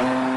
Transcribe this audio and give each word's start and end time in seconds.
Alex 0.00 0.29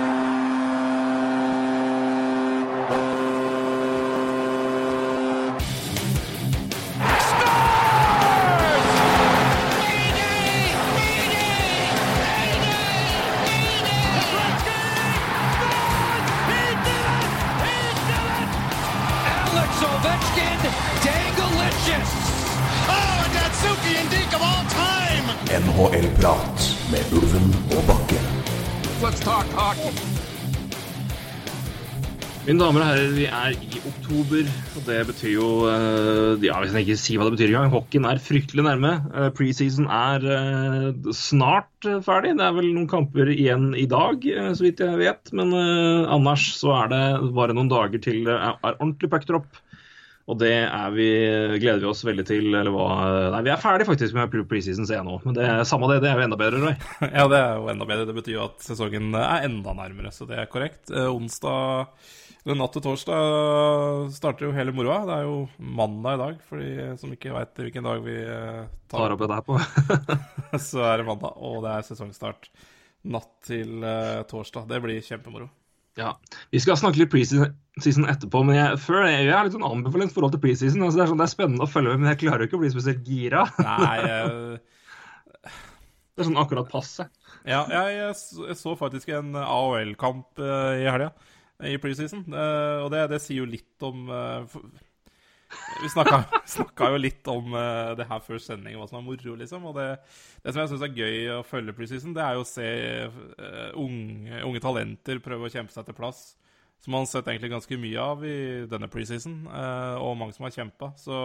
Mine 32.43 32.59
damer 32.59 32.81
og 32.83 32.89
herrer, 32.89 33.11
vi 33.15 33.23
er 33.31 33.53
i 33.55 33.77
oktober, 33.87 34.47
og 34.75 34.81
det 34.83 34.97
betyr 35.07 35.29
jo 35.31 35.45
eh, 35.71 36.41
Ja, 36.43 36.57
hvis 36.59 36.73
jeg 36.75 36.83
ikke 36.83 36.97
sier 36.99 37.21
hva 37.21 37.27
det 37.29 37.37
betyr 37.37 37.53
engang. 37.53 37.69
Hockeyen 37.71 38.07
er 38.09 38.19
fryktelig 38.19 38.65
nærme. 38.65 38.89
Eh, 39.15 39.29
Preseason 39.37 39.85
er 39.87 40.25
eh, 40.27 40.89
snart 41.15 41.87
ferdig. 42.03 42.33
Det 42.35 42.43
er 42.43 42.57
vel 42.57 42.67
noen 42.73 42.89
kamper 42.91 43.31
igjen 43.31 43.69
i 43.79 43.85
dag, 43.87 44.27
så 44.59 44.65
vidt 44.65 44.83
jeg 44.83 44.99
vet. 44.99 45.31
Men 45.39 45.55
annars 45.55 46.49
så 46.57 46.73
er 46.81 46.91
det 46.91 47.03
bare 47.37 47.55
noen 47.55 47.71
dager 47.71 48.03
til 48.03 48.25
det 48.27 48.35
er, 48.35 48.57
ordentlig 48.73 49.07
ordentlig 49.07 49.39
opp. 49.39 49.61
Og 50.31 50.37
det 50.39 50.51
er 50.63 50.91
vi, 50.95 51.07
gleder 51.59 51.81
vi 51.83 51.87
oss 51.89 52.03
veldig 52.07 52.25
til. 52.27 52.49
Eller 52.51 52.71
hva 52.75 52.89
Nei, 53.37 53.41
vi 53.47 53.53
er 53.55 53.59
ferdig 53.63 53.87
faktisk 53.87 54.15
med 54.17 54.31
pre- 54.31 54.43
preseason, 54.51 54.87
ser 54.87 54.99
jeg 54.99 55.07
nå. 55.07 55.15
Men 55.23 55.35
det, 55.39 55.47
samme 55.67 55.87
det, 55.91 56.01
det 56.03 56.11
er 56.11 56.19
jo 56.19 56.27
enda 56.27 56.39
bedre, 56.43 56.59
Roy. 56.63 56.75
Ja, 57.07 57.23
det 57.31 57.39
er 57.39 57.55
jo 57.55 57.71
enda 57.71 57.87
bedre. 57.87 58.09
Det 58.11 58.17
betyr 58.19 58.35
jo 58.37 58.49
at 58.49 58.67
sesongen 58.67 59.15
er 59.19 59.47
enda 59.47 59.75
nærmere, 59.79 60.11
så 60.15 60.27
det 60.27 60.39
er 60.43 60.51
korrekt. 60.51 60.91
Onsdag, 60.91 61.91
eller 62.43 62.57
natt 62.59 62.73
til 62.75 62.83
torsdag, 62.83 64.09
starter 64.11 64.49
jo 64.49 64.53
hele 64.55 64.73
moroa. 64.75 64.99
Det 65.07 65.15
er 65.15 65.25
jo 65.29 65.35
mandag 65.63 66.17
i 66.17 66.21
dag, 66.23 66.39
for 66.49 66.59
de 66.59 66.87
som 66.99 67.13
ikke 67.15 67.31
veit 67.31 67.61
hvilken 67.63 67.87
dag 67.87 68.01
vi 68.03 68.17
tar, 68.91 68.97
Tar 68.97 69.15
opp 69.15 69.23
dette 69.23 69.37
der 69.37 69.45
på. 69.47 69.59
så 70.69 70.83
er 70.89 70.99
det 70.99 71.07
mandag, 71.07 71.37
og 71.39 71.61
det 71.63 71.71
er 71.77 71.87
sesongstart 71.87 72.49
natt 73.13 73.31
til 73.47 73.79
uh, 73.83 74.23
torsdag. 74.27 74.67
Det 74.71 74.81
blir 74.83 74.99
kjempemoro. 75.03 75.47
Ja, 75.99 76.15
Vi 76.49 76.57
skal 76.63 76.75
snakke 76.79 76.97
litt 77.03 77.11
preseason 77.13 78.07
etterpå, 78.09 78.39
men 78.47 78.57
jeg, 78.57 78.79
før, 78.81 79.03
jeg, 79.07 79.27
jeg 79.27 79.35
har 79.37 79.45
litt 79.45 79.53
sånn 79.53 79.67
ambivalent 79.67 80.11
forhold 80.15 80.33
til 80.33 80.41
preseason. 80.43 80.81
Altså, 80.83 80.97
det, 80.99 81.03
er 81.05 81.11
sånn, 81.11 81.19
det 81.21 81.27
er 81.27 81.33
spennende 81.35 81.67
å 81.67 81.69
følge 81.69 81.93
med, 81.93 82.01
men 82.03 82.11
jeg 82.11 82.21
klarer 82.25 82.43
jo 82.43 82.49
ikke 82.49 82.57
å 82.57 82.63
bli 82.63 82.71
spesielt 82.73 83.03
gira. 83.07 83.43
Nei, 83.61 83.97
jeg... 84.09 84.63
Det 86.13 86.21
er 86.21 86.27
sånn 86.27 86.37
akkurat 86.43 86.67
passe. 86.69 87.05
ja, 87.49 87.63
jeg, 87.71 87.93
jeg 87.97 88.17
så- 88.19 88.47
jeg 88.51 88.57
så 88.59 88.73
faktisk 88.77 89.09
en 89.17 89.31
AOL-kamp 89.39 90.41
uh, 90.43 90.73
i 90.77 90.83
helga, 90.85 91.11
i 91.69 91.77
preseason, 91.81 92.25
og 92.29 92.89
det, 92.93 93.05
det 93.11 93.21
sier 93.23 93.43
jo 93.43 93.49
litt 93.49 93.85
om 93.85 94.09
eh, 94.11 94.57
Vi 95.81 95.89
snakka, 95.89 96.89
jo 96.91 96.99
litt 96.99 97.27
om 97.31 97.55
eh, 97.57 97.93
det 97.97 98.07
her 98.09 98.21
før 98.25 98.41
sending, 98.41 98.77
hva 98.79 98.87
som 98.89 98.99
er 98.99 99.05
moro, 99.05 99.35
liksom. 99.39 99.65
Og 99.69 99.75
det, 99.77 99.87
det 100.43 100.53
som 100.53 100.63
jeg 100.63 100.73
syns 100.73 100.85
er 100.85 101.01
gøy 101.01 101.33
å 101.37 101.41
følge 101.47 101.75
preseason, 101.77 102.13
det 102.15 102.23
er 102.25 102.37
jo 102.37 102.45
å 102.45 102.47
se 102.47 102.69
eh, 102.69 103.73
unge, 103.79 104.39
unge 104.47 104.63
talenter 104.63 105.21
prøve 105.23 105.49
å 105.49 105.53
kjempe 105.53 105.75
seg 105.75 105.87
til 105.89 105.97
plass. 105.97 106.23
Som 106.83 106.95
man 106.95 107.05
har 107.05 107.11
sett 107.13 107.29
egentlig 107.31 107.53
ganske 107.53 107.79
mye 107.79 108.05
av 108.05 108.23
i 108.27 108.37
denne 108.67 108.89
preseason, 108.91 109.45
og 110.03 110.17
mange 110.19 110.35
som 110.35 110.43
har 110.43 110.51
kjempa. 110.51 110.89
Så, 110.99 111.17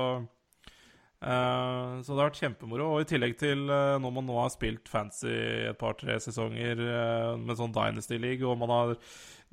så 1.18 2.04
det 2.06 2.14
har 2.14 2.28
vært 2.28 2.38
kjempemoro. 2.38 2.92
Og 2.92 3.02
i 3.02 3.08
tillegg 3.10 3.34
til 3.40 3.64
når 3.66 4.12
man 4.20 4.28
nå 4.28 4.36
har 4.38 4.52
spilt 4.54 4.86
fancy 4.86 5.34
et 5.66 5.80
par-tre 5.80 6.14
sesonger 6.22 6.78
med 7.42 7.58
sånn 7.58 7.74
Dynasty 7.74 8.20
League, 8.22 8.46
og 8.46 8.54
man 8.62 8.70
har 8.70 8.94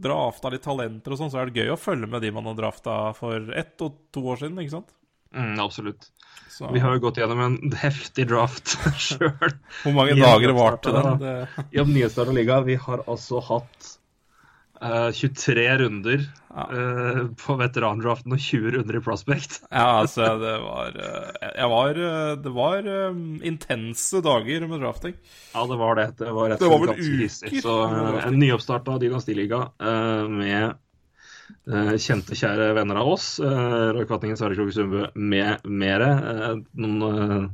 drafta 0.01 0.51
litt 0.51 0.65
talenter 0.65 1.15
og 1.15 1.19
sånn, 1.19 1.31
så 1.31 1.41
er 1.41 1.49
det 1.49 1.63
gøy 1.63 1.73
å 1.73 1.79
følge 1.79 2.09
med 2.11 2.23
de 2.25 2.31
man 2.35 2.47
har 2.49 2.57
drafta 2.57 2.99
for 3.17 3.51
ett 3.55 3.81
og 3.85 3.97
to 4.15 4.25
år 4.33 4.41
siden, 4.43 4.59
ikke 4.63 4.77
sant? 4.77 4.95
Mm, 5.35 5.59
absolutt. 5.59 6.09
Så, 6.49 6.69
Vi 6.71 6.79
har 6.79 6.95
jo 6.95 7.03
gått 7.03 7.19
gjennom 7.19 7.41
en 7.43 7.57
heftig 7.83 8.27
draft 8.31 8.77
sjøl. 9.07 9.55
Hvor 9.83 9.95
mange 9.95 10.15
dager 10.19 10.47
det 10.47 10.55
varte 10.57 10.95
den? 10.95 11.19
Det, 11.25 11.35
I 11.75 11.83
nyhetsstart 11.83 12.33
liga. 12.35 12.61
Vi 12.67 12.79
har 12.79 13.03
altså 13.07 13.43
hatt 13.43 13.91
eh, 14.85 15.11
23 15.11 15.69
runder 15.83 16.25
Ja. 16.55 16.69
uh, 16.71 17.17
på 17.35 17.57
veterandraften 17.59 18.31
og 18.31 18.39
20 18.39 18.71
runder 18.77 18.95
i 18.95 19.01
Prospect. 19.03 19.57
ja, 19.67 19.87
altså, 19.99 20.23
det 20.39 20.53
var 20.63 20.95
uh, 20.95 21.65
var 21.73 21.99
Det 22.39 22.53
var 22.55 22.87
um, 23.11 23.41
intense 23.43 24.21
dager 24.23 24.63
med 24.69 24.79
drafting. 24.79 25.17
Ja, 25.51 25.65
det 25.67 25.79
var 25.81 25.99
det. 25.99 26.07
Det 26.21 26.31
var 26.31 26.53
rett 26.53 26.63
Det 26.63 26.71
var 26.71 26.85
vel 26.85 26.95
uker. 26.95 27.59
Så 27.59 27.75
en 28.29 28.39
nyoppstarta 28.39 28.95
dynastiliga 29.03 29.65
med 30.31 30.79
kjente, 31.99 32.37
kjære 32.39 32.71
venner 32.77 33.01
av 33.01 33.11
oss. 33.17 33.27
Uh, 33.43 33.91
Roy 33.97 34.07
Kvatningen, 34.07 34.39
Sverre 34.39 34.55
Kroke 34.55 34.73
Sundbø 34.75 35.09
med 35.15 35.67
mere. 35.67 36.13
Noen 36.71 37.51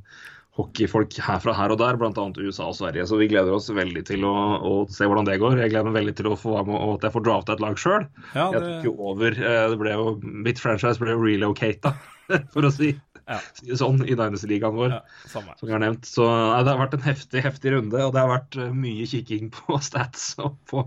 hockeyfolk 0.62 1.18
herfra 1.26 1.54
her 1.58 1.74
og 1.76 1.80
der, 1.82 1.98
bl.a. 2.00 2.26
USA 2.46 2.70
og 2.70 2.78
Sverige. 2.78 3.04
Så 3.10 3.18
vi 3.20 3.28
gleder 3.32 3.52
oss 3.58 3.68
veldig 3.74 4.06
til 4.08 4.24
å, 4.30 4.34
å 4.62 4.74
se 4.94 5.10
hvordan 5.10 5.28
det 5.28 5.40
går. 5.42 5.58
Jeg 5.66 5.74
gleder 5.74 5.90
meg 5.90 6.00
veldig 6.00 6.16
til 6.22 6.32
å 6.32 6.38
få 6.40 6.56
være 6.56 6.70
med 6.72 6.80
og 6.80 6.96
at 7.00 7.08
jeg 7.10 7.16
får 7.18 7.26
drafta 7.28 7.58
et 7.58 7.64
lag 7.66 7.78
sjøl. 7.82 8.08
Ja, 8.36 8.48
Jeg 8.56 8.62
tok 8.68 8.88
jo 8.92 8.96
over. 9.12 9.36
eh, 9.38 9.68
Det 9.74 9.80
ble 9.82 9.96
jo, 9.98 10.16
mitt 10.48 10.62
franchise 10.62 11.02
ble 11.02 11.16
jo 11.18 11.24
relocata, 11.26 11.96
for 12.54 12.70
å 12.70 12.72
si. 12.74 12.94
si 13.58 13.70
det 13.70 13.80
sånn, 13.80 14.02
i 14.06 14.16
Dynasty-ligaen 14.18 14.78
vår. 14.78 14.96
ja. 14.98 15.02
Som 15.32 15.48
jeg 15.70 15.76
har 15.76 15.84
nevnt. 15.84 16.08
Så 16.10 16.26
nei, 16.28 16.62
det 16.66 16.74
har 16.74 16.82
vært 16.82 16.96
en 16.98 17.06
heftig 17.06 17.44
heftig 17.46 17.74
runde, 17.76 18.00
og 18.06 18.14
det 18.14 18.22
har 18.22 18.32
vært 18.32 18.58
eh, 18.60 18.72
mye 18.76 19.08
kikking 19.10 19.52
på 19.56 19.80
stats 19.84 20.32
og 20.42 20.58
på 20.70 20.86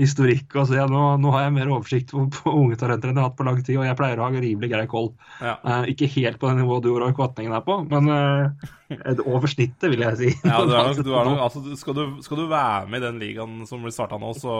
historikk. 0.00 0.54
Og 0.60 0.68
så 0.70 0.80
ja, 0.80 0.86
nå, 0.90 1.02
nå 1.22 1.34
har 1.34 1.46
jeg 1.46 1.56
mer 1.58 1.72
oversikt 1.74 2.14
på, 2.14 2.26
på 2.34 2.54
unge 2.54 2.78
talenter 2.80 3.10
enn 3.10 3.18
jeg 3.18 3.24
har 3.24 3.30
hatt 3.30 3.40
på 3.40 3.48
lang 3.48 3.60
tid, 3.62 3.78
og 3.78 3.88
jeg 3.88 3.98
pleier 4.00 4.22
å 4.22 4.28
ha 4.28 4.44
rimelig 4.46 4.72
grei 4.72 4.86
koll. 4.90 5.12
Ja. 5.40 5.58
Eh, 5.58 5.90
ikke 5.94 6.10
helt 6.16 6.40
på 6.40 6.50
det 6.50 6.60
nivået 6.60 6.86
du 6.86 6.92
og 6.94 7.02
Roy 7.02 7.14
Kvatningen 7.16 7.54
er 7.56 7.64
på, 7.66 7.78
men 7.90 8.10
uh, 8.10 9.22
over 9.24 9.50
snittet, 9.50 9.88
vil 9.92 10.04
jeg 10.06 10.20
si. 10.20 10.32
Ja, 10.54 10.62
du 10.64 10.74
er 10.76 11.04
du 11.04 11.12
er 11.14 11.30
altså, 11.34 11.62
skal, 11.78 11.96
du, 11.96 12.24
skal 12.24 12.42
du 12.42 12.48
være 12.50 12.88
med 12.90 13.02
i 13.02 13.06
den 13.06 13.22
ligaen 13.22 13.62
som 13.68 13.84
blir 13.84 13.94
starta 13.94 14.18
nå, 14.20 14.32
så 14.38 14.54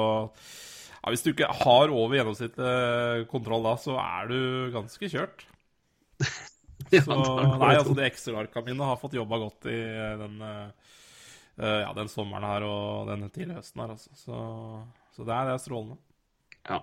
ja, 1.05 1.13
Hvis 1.13 1.25
du 1.25 1.33
ikke 1.35 1.51
har 1.53 1.93
over 1.93 2.17
gjennomsnittet 2.17 3.29
kontroll 3.33 3.67
da, 3.67 3.77
så 3.81 3.99
er 4.01 4.31
du 4.31 4.39
ganske 4.75 5.11
kjørt. 5.13 5.45
Så, 7.03 7.19
nei, 7.59 7.75
altså 7.75 7.95
det 7.95 8.03
De 8.03 8.09
ekstraarka 8.09 8.65
mine 8.67 8.89
har 8.91 9.01
fått 9.01 9.17
jobba 9.19 9.41
godt 9.43 9.69
i 9.73 9.79
den, 10.21 10.41
eh, 10.45 10.97
eh, 11.61 11.79
ja, 11.83 11.93
den 11.97 12.11
sommeren 12.13 12.47
her 12.47 12.67
og 12.69 13.11
den 13.13 13.27
tidlige 13.31 13.61
høsten 13.61 13.85
her. 13.85 13.95
Altså. 13.97 14.13
Så, 14.19 14.41
så 15.17 15.27
det, 15.27 15.33
er, 15.35 15.51
det 15.51 15.57
er 15.57 15.65
strålende. 15.65 16.01
Ja. 16.65 16.79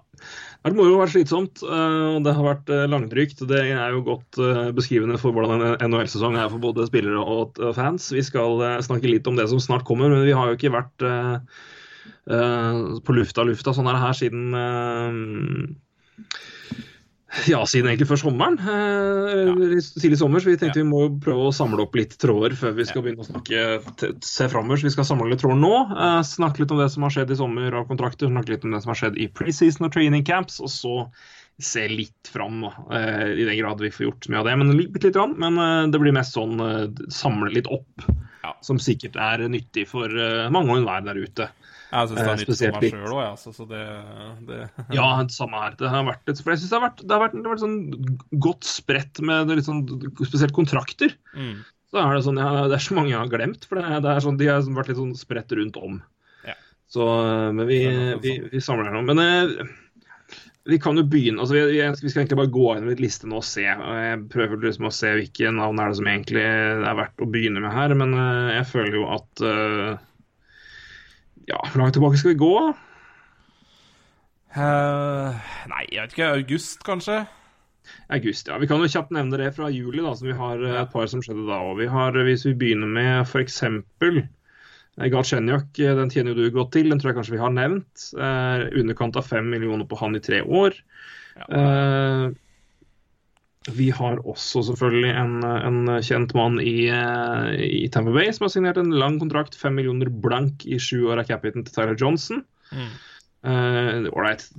Det 0.62 0.76
må 0.78 0.86
jo 0.86 1.00
være 1.00 1.10
slitsomt, 1.16 1.64
eh, 1.66 2.08
og 2.14 2.22
det 2.26 2.36
har 2.38 2.46
vært 2.46 2.70
eh, 2.70 2.86
langdrygt. 2.90 3.42
Det 3.50 3.62
er 3.66 3.96
jo 3.96 4.04
godt 4.06 4.38
eh, 4.38 4.70
beskrivende 4.78 5.18
for 5.22 5.34
hvordan 5.34 5.64
en 5.72 5.90
NHL-sesong 5.90 6.38
er 6.38 6.52
for 6.54 6.62
både 6.62 6.86
spillere 6.90 7.22
og 7.22 7.58
fans. 7.78 8.12
Vi 8.14 8.22
skal 8.26 8.62
eh, 8.68 8.78
snakke 8.86 9.10
litt 9.10 9.30
om 9.30 9.40
det 9.40 9.48
som 9.50 9.62
snart 9.64 9.88
kommer, 9.88 10.12
men 10.14 10.28
vi 10.28 10.36
har 10.38 10.52
jo 10.52 10.60
ikke 10.60 10.74
vært 10.76 11.08
eh, 11.08 11.62
eh, 12.30 12.82
på 13.02 13.18
lufta 13.18 13.46
lufta 13.48 13.74
sånn 13.74 13.90
er 13.90 13.98
det 13.98 14.06
her 14.06 14.20
siden 14.22 14.60
eh, 14.62 15.12
ja, 17.48 17.62
siden 17.70 17.88
egentlig 17.92 18.08
før 18.10 18.20
sommeren. 18.22 18.58
Eh, 18.60 19.80
Tidlig 20.02 20.18
sommer, 20.20 20.42
så 20.44 20.52
vi 20.52 20.58
tenkte 20.60 20.82
vi 20.82 20.88
må 20.88 21.04
prøve 21.24 21.48
å 21.50 21.54
samle 21.56 21.86
opp 21.86 21.96
litt 21.98 22.18
tråder 22.22 22.56
før 22.60 22.74
vi 22.78 22.86
skal 22.90 23.06
begynne 23.06 23.24
å 23.24 23.28
snakke 23.30 24.22
se 24.28 24.48
framover. 24.52 24.82
Så 24.82 24.90
vi 24.90 24.94
skal 24.96 25.08
samle 25.08 25.30
litt 25.32 25.42
tråder 25.44 25.62
nå. 25.62 25.74
eh, 25.96 26.22
snakke 26.28 26.64
litt 26.64 26.74
om 26.76 26.82
det 26.84 26.90
som 26.94 27.06
har 27.08 27.14
skjedd 27.16 27.32
i 27.32 27.40
sommer 27.40 27.78
av 27.82 27.88
kontrakter, 27.92 28.32
snakke 28.32 28.56
litt 28.56 28.66
om 28.68 28.76
det 28.76 28.82
som 28.84 28.94
har 28.94 29.02
skjedd 29.04 29.20
i 29.22 29.30
preseason 29.32 29.88
og 29.88 29.94
training 29.96 30.26
camps, 30.28 30.60
og 30.64 30.72
så 30.74 30.96
se 31.62 31.84
litt 31.92 32.30
fram, 32.34 32.64
eh, 32.66 33.28
i 33.38 33.46
den 33.46 33.58
grad 33.60 33.80
vi 33.84 33.92
får 33.94 34.08
gjort 34.08 34.30
mye 34.32 34.40
av 34.42 34.48
det. 34.50 34.58
Men 34.58 34.76
litt, 34.78 34.96
litt 35.04 35.14
grann, 35.14 35.36
men 35.38 35.58
eh, 35.62 35.88
det 35.94 36.00
blir 36.02 36.16
mest 36.16 36.34
sånn 36.38 36.58
eh, 36.60 36.88
samle 37.14 37.52
litt 37.54 37.70
opp, 37.72 38.08
Ja. 38.42 38.56
som 38.66 38.80
sikkert 38.82 39.16
er 39.22 39.44
nyttig 39.48 39.84
for 39.88 40.10
eh, 40.10 40.50
mange 40.50 40.72
og 40.74 40.80
enhver 40.82 41.04
der 41.06 41.20
ute. 41.22 41.46
Jeg 41.92 42.08
syns 42.08 42.16
det 42.16 42.22
Eh, 42.22 42.32
er 42.32 42.40
nytt 42.40 42.48
for 42.48 42.78
meg 42.78 42.94
sjøl 42.96 43.16
òg, 43.16 43.22
ja, 43.26 43.34
så, 43.42 43.52
så 43.56 43.68
det, 43.68 43.82
det 44.48 44.60
Ja, 44.98 45.08
samme 45.34 45.60
her. 45.66 45.76
Det 45.80 45.92
har 45.92 46.08
vært, 46.08 46.24
for 46.32 46.54
jeg 46.54 46.62
synes 46.62 46.72
det 46.72 46.78
har 46.80 46.86
vært, 46.88 47.04
det 47.04 47.16
har 47.18 47.24
vært, 47.26 47.36
det 47.36 47.44
har 47.44 47.56
vært 47.56 47.66
sånn 47.66 48.40
godt 48.48 48.70
spredt 48.70 49.22
med 49.28 49.52
det 49.52 49.60
litt 49.60 49.68
sånn, 49.68 49.84
spesielt 50.24 50.56
kontrakter. 50.58 51.16
mm. 51.36 51.62
Så 51.92 52.00
er 52.00 52.14
det 52.16 52.24
sånn, 52.24 52.38
ja, 52.40 52.68
det 52.72 52.78
er 52.78 52.84
så 52.86 52.96
mange 52.96 53.12
jeg 53.12 53.20
har 53.20 53.28
glemt, 53.34 53.66
for 53.68 53.76
det, 53.76 53.98
det 54.06 54.12
er 54.14 54.24
sånn, 54.24 54.38
de 54.40 54.46
har 54.48 54.64
vært 54.64 54.94
litt 54.94 55.00
sånn 55.02 55.16
spredt 55.20 55.52
rundt 55.60 55.76
om. 55.76 55.98
Ja. 56.48 56.54
Så, 56.88 57.04
eh, 57.28 57.50
men 57.52 57.68
vi, 57.68 57.82
Det 57.84 58.06
er 58.14 58.22
vi, 58.24 58.36
vi 58.54 58.62
samler 58.64 58.88
her 58.88 58.96
nå. 58.96 59.02
Men 59.10 59.20
eh, 59.20 59.74
vi 60.72 60.78
kan 60.80 60.96
jo 60.96 61.04
begynne, 61.04 61.42
altså 61.42 61.58
vi, 61.58 61.64
vi 61.74 61.82
vi 61.82 62.12
skal 62.14 62.22
egentlig 62.22 62.38
bare 62.40 62.54
gå 62.54 62.68
gjennom 62.70 62.92
litt 62.94 63.02
liste 63.04 63.28
nå 63.28 63.42
og 63.42 63.48
se. 63.48 63.66
og 63.66 63.92
Jeg 63.98 64.22
prøver 64.32 64.64
liksom 64.68 64.88
å 64.88 64.94
se 64.94 65.12
hvilke 65.18 65.52
navn 65.58 65.82
er 65.82 65.92
det 65.92 66.00
som 66.00 66.10
egentlig 66.12 66.44
er 66.46 66.98
verdt 67.02 67.24
å 67.26 67.30
begynne 67.34 67.64
med 67.64 67.74
her, 67.76 67.96
men 67.98 68.16
eh, 68.16 68.54
jeg 68.60 68.70
føler 68.72 68.98
jo 69.00 69.08
at 69.18 69.44
eh, 69.52 70.00
ja, 71.52 71.60
hvor 71.68 71.84
langt 71.84 71.98
tilbake 71.98 72.20
skal 72.20 72.34
vi 72.34 72.42
gå? 72.42 72.56
Uh, 74.52 75.38
Nei, 75.72 75.86
jeg 75.92 76.02
vet 76.02 76.18
ikke. 76.18 76.34
August, 76.42 76.84
kanskje? 76.88 77.22
August, 78.12 78.48
ja. 78.48 78.58
Vi 78.60 78.68
kan 78.68 78.82
jo 78.84 78.90
kjapt 78.92 79.14
nevne 79.16 79.40
det 79.40 79.54
fra 79.56 79.70
juli, 79.72 80.02
da, 80.04 80.14
som 80.18 80.30
vi 80.30 80.36
har 80.38 80.62
eh, 80.64 80.78
et 80.82 80.92
par 80.94 81.08
som 81.12 81.24
skjedde 81.24 81.48
da 81.48 81.62
òg. 81.64 81.80
Vi 81.80 81.88
har, 81.92 82.18
eh, 82.18 82.28
hvis 82.28 82.46
vi 82.48 82.54
begynner 82.60 82.92
med 82.92 83.24
f.eks. 83.24 83.64
Eh, 83.68 83.82
den 85.00 86.12
tjener 86.12 86.34
jo 86.34 86.38
du 86.38 86.52
godt 86.54 86.74
til, 86.76 86.92
den 86.92 87.02
tror 87.02 87.12
jeg 87.12 87.20
kanskje 87.20 87.36
vi 87.38 87.42
har 87.42 87.56
nevnt. 87.56 88.08
Eh, 88.16 88.68
underkant 88.82 89.20
av 89.20 89.28
fem 89.28 89.48
millioner 89.54 89.88
på 89.88 90.00
han 90.02 90.18
i 90.20 90.24
tre 90.24 90.42
år. 90.44 90.78
Ja. 91.40 91.48
Eh, 91.48 92.26
vi 93.70 93.92
har 93.94 94.18
også 94.26 94.64
selvfølgelig 94.72 95.12
en, 95.22 95.36
en 95.46 95.90
kjent 96.02 96.34
mann 96.34 96.58
i, 96.64 96.88
eh, 96.90 97.50
i 97.62 97.90
Tampa 97.94 98.14
Bay 98.16 98.32
som 98.34 98.48
har 98.48 98.54
signert 98.56 98.80
en 98.82 98.94
lang 98.98 99.20
kontrakt, 99.22 99.58
fem 99.58 99.76
millioner 99.78 100.10
blank 100.10 100.66
i 100.66 100.80
sju 100.82 101.12
år 101.12 101.22
av 101.22 101.30
capiten 101.30 101.66
til 101.68 101.76
Tyler 101.76 101.98
Johnson. 102.00 102.42
Mm. 102.72 102.88
uh, 103.46 104.08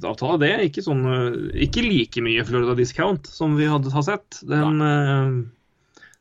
avtale, 0.07 0.37
det. 0.43 0.53
Ikke, 0.69 0.85
sånn, 0.87 1.03
eh, 1.11 1.65
ikke 1.67 1.83
like 1.83 2.23
mye 2.23 2.45
Florida 2.47 2.77
discount 2.79 3.27
som 3.27 3.57
vi 3.59 3.67
hadde 3.71 3.91
har 3.91 4.07
sett. 4.07 4.39
Den 4.47 4.79
uh, 4.79 5.43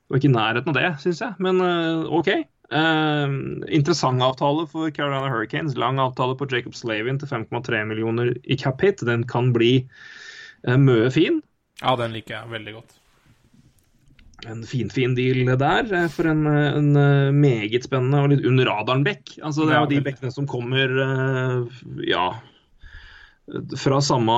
var 0.09 0.17
ikke 0.17 0.31
i 0.31 0.33
nærheten 0.33 0.73
av 0.73 0.79
det, 0.79 0.89
syns 1.03 1.21
jeg, 1.21 1.37
men 1.43 1.61
uh, 1.61 2.09
OK. 2.17 2.33
Uh, 2.71 3.29
interessant 3.69 4.23
avtale 4.25 4.65
for 4.71 4.89
Carolina 4.95 5.29
Hurricanes. 5.29 5.77
Lang 5.77 6.01
avtale 6.01 6.33
på 6.39 6.49
Jacob 6.49 6.73
Slavin 6.73 7.21
til 7.21 7.29
5,3 7.29 7.85
millioner 7.93 8.33
i 8.41 8.57
cap 8.57 8.81
hit. 8.81 9.05
Den 9.05 9.27
kan 9.29 9.53
bli 9.53 9.83
uh, 10.65 10.81
mye 10.81 11.13
fin. 11.13 11.43
Ja, 11.81 11.95
den 11.99 12.13
liker 12.15 12.37
jeg 12.37 12.53
veldig 12.55 12.75
godt. 12.79 12.97
En 14.49 14.63
finfin 14.65 14.89
fin 14.89 15.15
deal 15.17 15.43
der 15.59 15.89
eh, 15.93 16.07
for 16.09 16.29
en, 16.31 16.47
en 16.49 16.95
eh, 16.97 17.33
meget 17.33 17.85
spennende 17.85 18.23
og 18.23 18.31
litt 18.31 18.45
under 18.47 18.69
radaren-bekk. 18.71 19.35
Altså, 19.41 19.67
det 19.67 19.75
er 19.75 19.83
jo 19.83 19.91
de 19.91 20.05
bekkene 20.07 20.33
som 20.33 20.47
kommer 20.49 20.95
eh, 21.03 21.83
ja, 22.09 22.25
fra 23.77 23.99
samme 24.01 24.33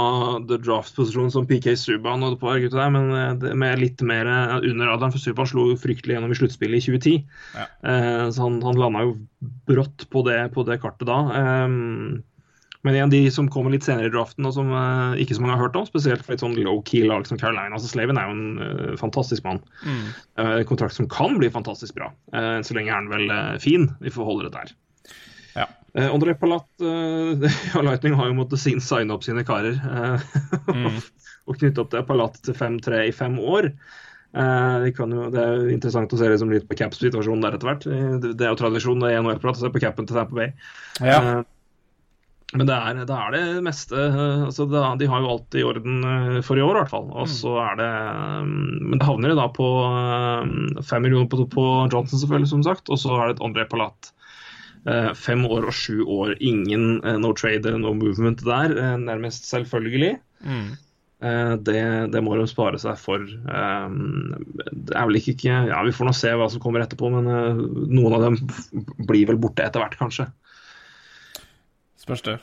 the 0.48 0.58
draft-posisjon 0.58 1.32
som 1.32 1.48
PK 1.48 1.76
Subhaan 1.78 2.24
og 2.26 2.36
et 2.36 2.42
par 2.42 2.60
gutter 2.62 2.80
der, 2.80 2.92
men 2.94 3.12
eh, 3.16 3.56
med 3.60 3.82
litt 3.82 4.04
mer 4.06 4.30
eh, 4.30 4.56
under 4.72 4.90
radaren. 4.92 5.14
For 5.14 5.22
Subhaan 5.22 5.50
slo 5.50 5.70
fryktelig 5.80 6.18
gjennom 6.18 6.34
i 6.34 6.40
sluttspillet 6.40 6.82
i 6.82 6.86
2010. 6.98 7.24
Ja. 7.60 7.68
Eh, 7.92 8.28
så 8.34 8.48
han, 8.48 8.60
han 8.66 8.80
landa 8.80 9.08
jo 9.08 9.16
brått 9.70 10.08
på 10.12 10.24
det, 10.28 10.40
på 10.56 10.66
det 10.68 10.80
kartet 10.84 11.08
da. 11.10 11.20
Um, 11.64 12.24
men 12.84 12.98
igjen, 12.98 13.12
de 13.14 13.22
som 13.32 13.48
kommer 13.52 13.72
litt 13.72 13.86
senere 13.86 14.10
i 14.10 14.12
draften, 14.12 14.44
og 14.48 14.56
som 14.58 14.72
uh, 14.76 15.16
ikke 15.20 15.38
så 15.38 15.44
mange 15.44 15.56
har 15.56 15.64
hørt 15.66 15.78
om, 15.80 15.86
spesielt 15.88 16.26
for 16.26 16.36
et 16.36 16.44
sånn 16.44 16.58
low-key 16.60 17.06
lag 17.08 17.24
som 17.30 17.40
Carolina. 17.40 17.72
altså 17.72 17.88
Slaven 17.94 18.20
er 18.20 18.28
jo 18.28 18.36
en 18.36 18.60
uh, 18.60 18.94
fantastisk 19.00 19.46
mann. 19.48 19.62
Mm. 19.88 20.02
Uh, 20.40 20.60
kontrakt 20.68 20.98
som 20.98 21.08
kan 21.12 21.38
bli 21.40 21.52
fantastisk 21.54 21.96
bra. 21.96 22.12
Enn 22.36 22.68
så 22.68 22.76
lenge 22.76 22.92
er 22.92 23.06
den 23.06 23.14
vel 23.14 23.60
fin. 23.64 23.88
Vi 24.04 24.12
får 24.12 24.28
holde 24.28 24.50
det 24.50 24.58
der. 24.58 24.76
Ja. 25.54 25.68
André 26.10 26.34
Palat 26.36 26.66
ja, 26.82 27.82
Lightning 27.86 28.16
har 28.18 28.32
jo 28.32 28.38
måttet 28.40 28.64
sin 28.64 28.82
signe 28.82 29.14
opp 29.16 29.26
sine 29.26 29.46
karer. 29.48 29.80
Mm. 30.74 30.96
og 31.46 31.58
knytte 31.60 31.84
opp 31.84 31.90
det 31.92 32.02
Palat 32.08 32.38
til 32.42 32.56
5-3 32.56 33.02
i 33.10 33.12
fem 33.14 33.36
år. 33.38 33.68
Uh, 34.34 34.88
jo, 34.90 35.06
det 35.30 35.38
er 35.38 35.52
jo 35.60 35.74
interessant 35.76 36.14
å 36.16 36.18
se 36.18 36.26
liksom 36.26 36.50
litt 36.50 36.66
på 36.66 36.78
cap-situasjonen 36.80 37.44
der 37.46 37.58
etter 37.58 37.70
hvert. 37.70 37.84
Det, 37.86 38.32
det 38.40 38.48
er 38.48 38.56
jo 38.56 38.60
tradisjon 38.64 39.04
det 39.04 39.12
er 39.12 39.20
NHL-prat 39.22 39.60
å 39.60 39.62
se 39.62 39.70
på 39.74 39.82
capen 39.84 40.08
til 40.10 40.18
Tampa 40.18 40.40
Bay. 40.40 40.54
Ja. 40.98 41.20
Eh, 41.20 41.42
Men 42.54 42.70
det 42.70 42.76
er, 42.76 43.00
det 43.10 43.16
er 43.18 43.34
det 43.34 43.64
meste 43.66 43.98
eh, 43.98 44.44
altså 44.46 44.68
det, 44.70 44.82
De 45.02 45.10
har 45.10 45.24
jo 45.24 45.32
alt 45.34 45.58
i 45.58 45.66
orden 45.66 46.04
eh, 46.06 46.40
for 46.46 46.60
i 46.60 46.64
år, 46.66 46.76
i 46.76 46.82
hvert 46.84 46.94
fall. 46.94 47.08
Og 47.10 47.30
så 47.32 47.56
er 47.64 47.80
det 47.80 47.90
eh, 47.90 48.44
Men 48.46 49.00
det 49.00 49.08
havner 49.08 49.34
da 49.38 49.48
på 49.54 49.70
eh, 49.88 50.84
fem 50.86 51.06
millioner 51.06 51.30
på, 51.32 51.48
på 51.54 51.66
Johnson, 51.90 52.20
selvfølgelig, 52.22 52.52
som 52.54 52.66
sagt. 52.68 52.92
Og 52.94 53.02
så 53.02 53.16
er 53.18 53.32
det 53.32 53.38
et 53.38 53.48
André 53.50 53.68
Palat. 53.70 54.14
Fem 55.16 55.46
år 55.48 55.70
og 55.70 55.76
sju 55.78 56.02
år. 56.12 56.34
Ingen 56.44 56.98
no 57.24 57.30
trade 57.40 57.70
eller 57.70 57.80
no 57.80 57.94
movement 57.96 58.42
der. 58.44 58.74
Nærmest 59.00 59.48
selvfølgelig. 59.48 60.18
Mm. 60.44 60.74
Det, 61.64 61.84
det 62.12 62.22
må 62.26 62.36
de 62.36 62.50
spare 62.52 62.82
seg 62.84 63.00
for. 63.00 63.24
Det 63.24 64.92
er 64.92 65.08
vel 65.08 65.22
ikke 65.22 65.38
ikke 65.38 65.62
Ja, 65.70 65.80
vi 65.88 65.96
får 65.96 66.10
nå 66.10 66.16
se 66.20 66.34
hva 66.36 66.50
som 66.52 66.60
kommer 66.66 66.84
etterpå, 66.84 67.14
men 67.16 67.32
noen 67.96 68.18
av 68.18 68.26
dem 68.28 68.36
blir 69.08 69.24
vel 69.32 69.40
borte 69.40 69.64
etter 69.64 69.86
hvert, 69.86 69.96
kanskje. 70.02 70.28
Spørs 72.04 72.26
det. 72.26 72.38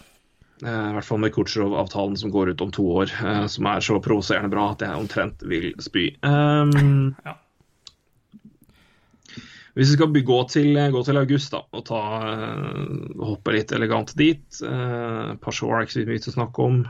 Eh, 0.64 0.88
I 0.90 0.94
hvert 0.96 1.06
fall 1.08 1.20
med 1.22 1.32
Kutsjrov-avtalen 1.32 2.16
som 2.20 2.32
går 2.32 2.52
ut 2.52 2.64
om 2.64 2.72
to 2.72 2.84
år, 3.02 3.12
eh, 3.24 3.46
som 3.48 3.68
er 3.70 3.84
så 3.84 4.00
provoserende 4.04 4.52
bra 4.52 4.70
at 4.74 4.84
jeg 4.84 4.96
omtrent 4.96 5.44
vil 5.48 5.72
spy. 5.80 6.10
Um, 6.24 7.14
Ja. 7.28 7.38
Hvis 9.70 9.92
vi 9.92 9.96
skal 9.96 10.24
gå 10.26 10.36
til, 10.50 10.74
gå 10.92 11.00
til 11.06 11.16
august 11.20 11.52
da, 11.54 11.60
og 11.72 11.84
ta, 11.86 12.00
uh, 12.26 13.20
hoppe 13.22 13.52
litt 13.54 13.70
elegant 13.72 14.10
dit 14.18 14.58
uh, 14.66 15.36
Pashore 15.40 15.78
er 15.78 15.86
ikke 15.86 15.94
så 15.94 16.02
mye 16.08 16.22
til 16.24 16.32
å 16.32 16.34
snakke 16.34 16.64
om. 16.66 16.80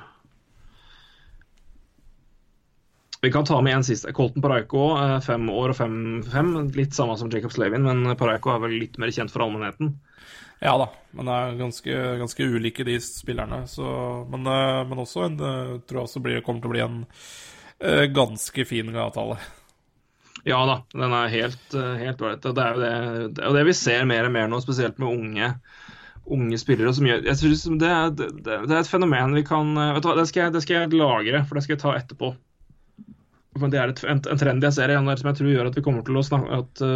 Vi 3.20 3.30
kan 3.30 3.44
ta 3.44 3.60
med 3.60 3.76
en 3.76 3.84
siste. 3.84 4.14
Colton 4.16 4.42
Paraiko, 4.42 4.86
uh, 4.96 5.18
fem 5.22 5.44
år 5.52 5.74
og 5.74 5.76
fem, 5.76 5.94
fem. 6.32 6.54
Litt 6.72 6.96
samme 6.96 7.18
som 7.20 7.28
Jacob 7.30 7.52
Slavin, 7.52 7.84
men 7.84 8.16
Paraiko 8.18 8.56
er 8.56 8.64
vel 8.64 8.78
litt 8.80 8.96
mer 8.98 9.12
kjent 9.12 9.30
for 9.30 9.44
allmennheten. 9.44 9.92
Ja 10.62 10.78
da, 10.78 10.90
men 11.10 11.26
det 11.26 11.34
er 11.34 11.54
ganske, 11.56 12.00
ganske 12.20 12.44
ulike 12.44 12.84
de 12.84 12.98
spillerne. 13.00 13.62
Så, 13.68 13.84
men, 14.30 14.44
eh, 14.46 14.80
men 14.88 14.98
også 15.00 15.24
en, 15.24 15.38
eh, 15.40 15.78
tror 15.88 16.02
jeg 16.02 16.08
også 16.08 16.20
blir, 16.20 16.42
kommer 16.44 16.60
til 16.60 16.68
å 16.68 16.74
bli 16.74 16.82
en 16.84 16.98
eh, 17.80 18.04
ganske 18.12 18.66
fin 18.68 18.92
avtale. 18.92 19.38
Ja 20.44 20.60
da, 20.68 20.76
den 20.92 21.16
er 21.16 21.32
helt 21.32 21.72
helt 22.00 22.20
ålreit. 22.20 22.44
Og 22.48 22.54
Det 22.56 22.64
er 22.64 22.76
jo 22.76 22.82
det, 22.82 22.92
det, 23.38 23.44
er 23.44 23.56
det 23.56 23.64
vi 23.70 23.76
ser 23.76 24.04
mer 24.08 24.28
og 24.28 24.36
mer 24.36 24.52
nå, 24.52 24.60
spesielt 24.60 25.00
med 25.00 25.08
unge, 25.08 25.50
unge 26.28 26.60
spillere. 26.60 26.92
gjør, 26.92 27.24
jeg 27.24 27.40
synes 27.40 27.64
det, 27.80 27.90
er, 27.96 28.12
det, 28.20 28.60
er 28.60 28.78
et 28.78 28.92
fenomen 28.92 29.36
vi 29.36 29.44
kan 29.48 29.72
vet 29.96 30.04
du 30.04 30.12
det 30.16 30.28
skal, 30.28 30.46
jeg, 30.46 30.54
det 30.56 30.64
skal 30.64 30.76
jeg 30.76 30.94
lagre, 30.96 31.42
for 31.44 31.56
det 31.56 31.64
skal 31.64 31.76
jeg 31.76 31.82
ta 31.86 31.96
etterpå. 31.96 32.34
Men 33.60 33.72
Det 33.72 33.80
er 33.80 33.92
et, 33.92 34.04
en, 34.04 34.24
en 34.32 34.40
trend 34.44 34.64
jeg 34.64 34.76
ser 34.76 34.92
igjen 34.92 35.08
som 35.16 35.32
jeg 35.32 35.40
tror 35.40 35.52
gjør 35.56 35.72
at 35.72 35.76
vi 35.76 35.84
kommer 35.88 36.04
til 36.04 36.20
å 36.20 36.24
snakke 36.24 36.62
at 36.62 36.88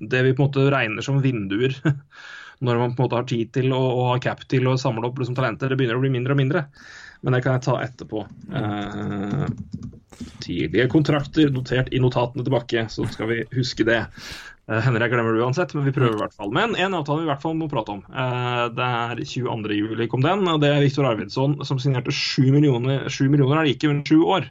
det 0.00 0.24
vi 0.24 0.36
på 0.36 0.40
en 0.40 0.48
måte 0.48 0.68
regner 0.72 1.04
som 1.04 1.20
vinduer 1.24 1.76
når 2.60 2.80
man 2.80 2.94
på 2.94 3.02
en 3.02 3.08
måte 3.08 3.20
har 3.20 3.28
tid 3.28 3.52
til 3.56 3.72
og, 3.72 3.86
og 3.86 4.08
har 4.12 4.24
cap 4.24 4.44
til 4.50 4.68
å 4.68 4.78
samle 4.80 5.08
opp 5.08 5.20
liksom, 5.20 5.36
talenter, 5.38 5.70
det 5.70 5.80
begynner 5.80 5.98
å 5.98 6.04
bli 6.04 6.12
mindre 6.12 6.36
og 6.36 6.40
mindre. 6.40 6.66
Men 7.20 7.36
det 7.36 7.42
kan 7.44 7.56
jeg 7.56 7.66
ta 7.66 7.76
etterpå. 7.84 8.22
Eh, 8.56 9.46
tidlige 10.44 10.88
kontrakter 10.92 11.50
notert 11.52 11.90
i 11.92 12.00
notatene 12.00 12.44
tilbake, 12.46 12.86
så 12.92 13.04
skal 13.12 13.28
vi 13.32 13.42
huske 13.56 13.84
det. 13.88 14.02
Eh, 14.70 14.80
Henrik, 14.84 15.10
glemmer 15.12 15.34
det 15.34 15.42
uansett, 15.42 15.74
men 15.74 15.86
vi 15.88 15.94
prøver 15.94 16.14
i 16.14 16.22
hvert 16.22 16.36
fall. 16.36 16.52
Men 16.54 16.76
en 16.78 16.94
avtale 16.94 17.22
vi 17.22 17.28
i 17.28 17.30
hvert 17.32 17.42
fall 17.42 17.56
må 17.58 17.68
prate 17.70 17.96
om. 17.96 18.02
Eh, 18.08 18.64
det 18.76 18.88
er 18.88 19.22
22. 19.32 19.78
juli 19.80 20.08
kom 20.10 20.24
den, 20.24 20.46
og 20.48 20.60
det 20.62 20.70
er 20.72 20.84
Viktor 20.84 21.08
Arvidsson 21.10 21.58
som 21.66 21.80
signerte 21.82 22.14
7 22.14 22.52
millioner, 22.54 23.08
7 23.10 23.28
millioner 23.32 23.62
er 23.62 23.70
like 23.70 23.90
under 23.90 24.06
7 24.06 24.20
år. 24.36 24.50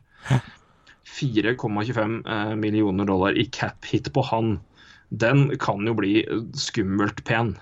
4,25 1.19 2.19
eh, 2.21 2.55
millioner 2.59 3.07
dollar 3.07 3.37
i 3.37 3.47
cap 3.47 3.87
hit 3.87 4.11
på 4.13 4.25
han. 4.29 4.57
Den 5.09 5.47
kan 5.57 5.87
jo 5.87 5.95
bli 5.97 6.21
skummelt 6.53 7.23
pen. 7.25 7.55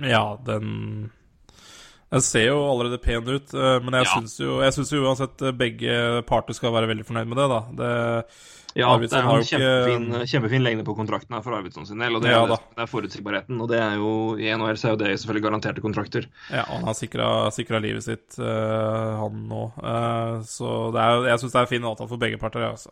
Ja, 0.00 0.38
den 0.44 1.10
Den 2.12 2.22
ser 2.22 2.46
jo 2.46 2.58
allerede 2.70 3.00
pen 3.02 3.26
ut, 3.28 3.52
eh, 3.52 3.80
men 3.82 3.92
jeg 3.98 4.04
Ja. 4.06 4.12
syns 4.14 4.38
jo, 4.38 4.60
jeg 4.62 4.72
synes 4.72 4.92
jo 4.92 5.02
uansett 5.04 5.42
eh, 5.42 5.50
begge 5.50 6.22
parter 6.24 6.54
skal 6.54 6.70
være 6.72 6.86
veldig 6.86 7.04
fornøyd 7.04 7.26
med 7.26 7.36
det, 7.36 7.48
da. 7.50 7.60
Det, 7.80 8.24
Ja, 8.76 8.90
Arvidsson 8.92 9.24
det 9.24 9.24
er 9.24 9.32
jo 9.32 9.40
en 9.40 9.48
kjempefin, 9.48 10.06
ikke- 10.14 10.28
kjempefin, 10.30 10.62
lengde 10.62 10.84
på 10.84 10.94
kontrakten 10.94 11.34
her 11.34 11.40
for 11.42 11.54
Arvidsson 11.56 11.86
sin 11.86 11.98
del. 11.98 12.14
og 12.14 12.22
Det, 12.22 12.30
Ja 12.30 12.42
er, 12.44 12.46
det 12.46 12.82
er 12.84 12.86
forutsigbarheten. 12.86 13.60
og 13.60 13.68
det 13.68 13.80
er 13.80 13.94
jo 13.96 14.36
I 14.36 14.52
NHL 14.54 14.76
så 14.76 14.84
er 14.84 14.90
jo 14.90 14.96
det 15.02 15.18
selvfølgelig 15.18 15.42
garanterte 15.50 15.80
kontrakter. 15.82 16.26
Ja, 16.52 16.62
han 16.62 16.84
har 16.84 16.92
sikra, 16.94 17.80
livet 17.80 18.04
sitt, 18.04 18.38
eh, 18.38 19.16
han 19.18 19.48
nå. 19.48 19.72
Så 20.44 20.92
det 20.92 21.00
er, 21.00 21.24
jeg 21.26 21.38
syns 21.40 21.52
det 21.52 21.56
er 21.56 21.60
en 21.60 21.66
fin 21.66 21.82
avtale 21.84 22.08
for 22.08 22.18
begge 22.18 22.38
parter. 22.38 22.60
jeg, 22.60 22.70
Altså. 22.70 22.90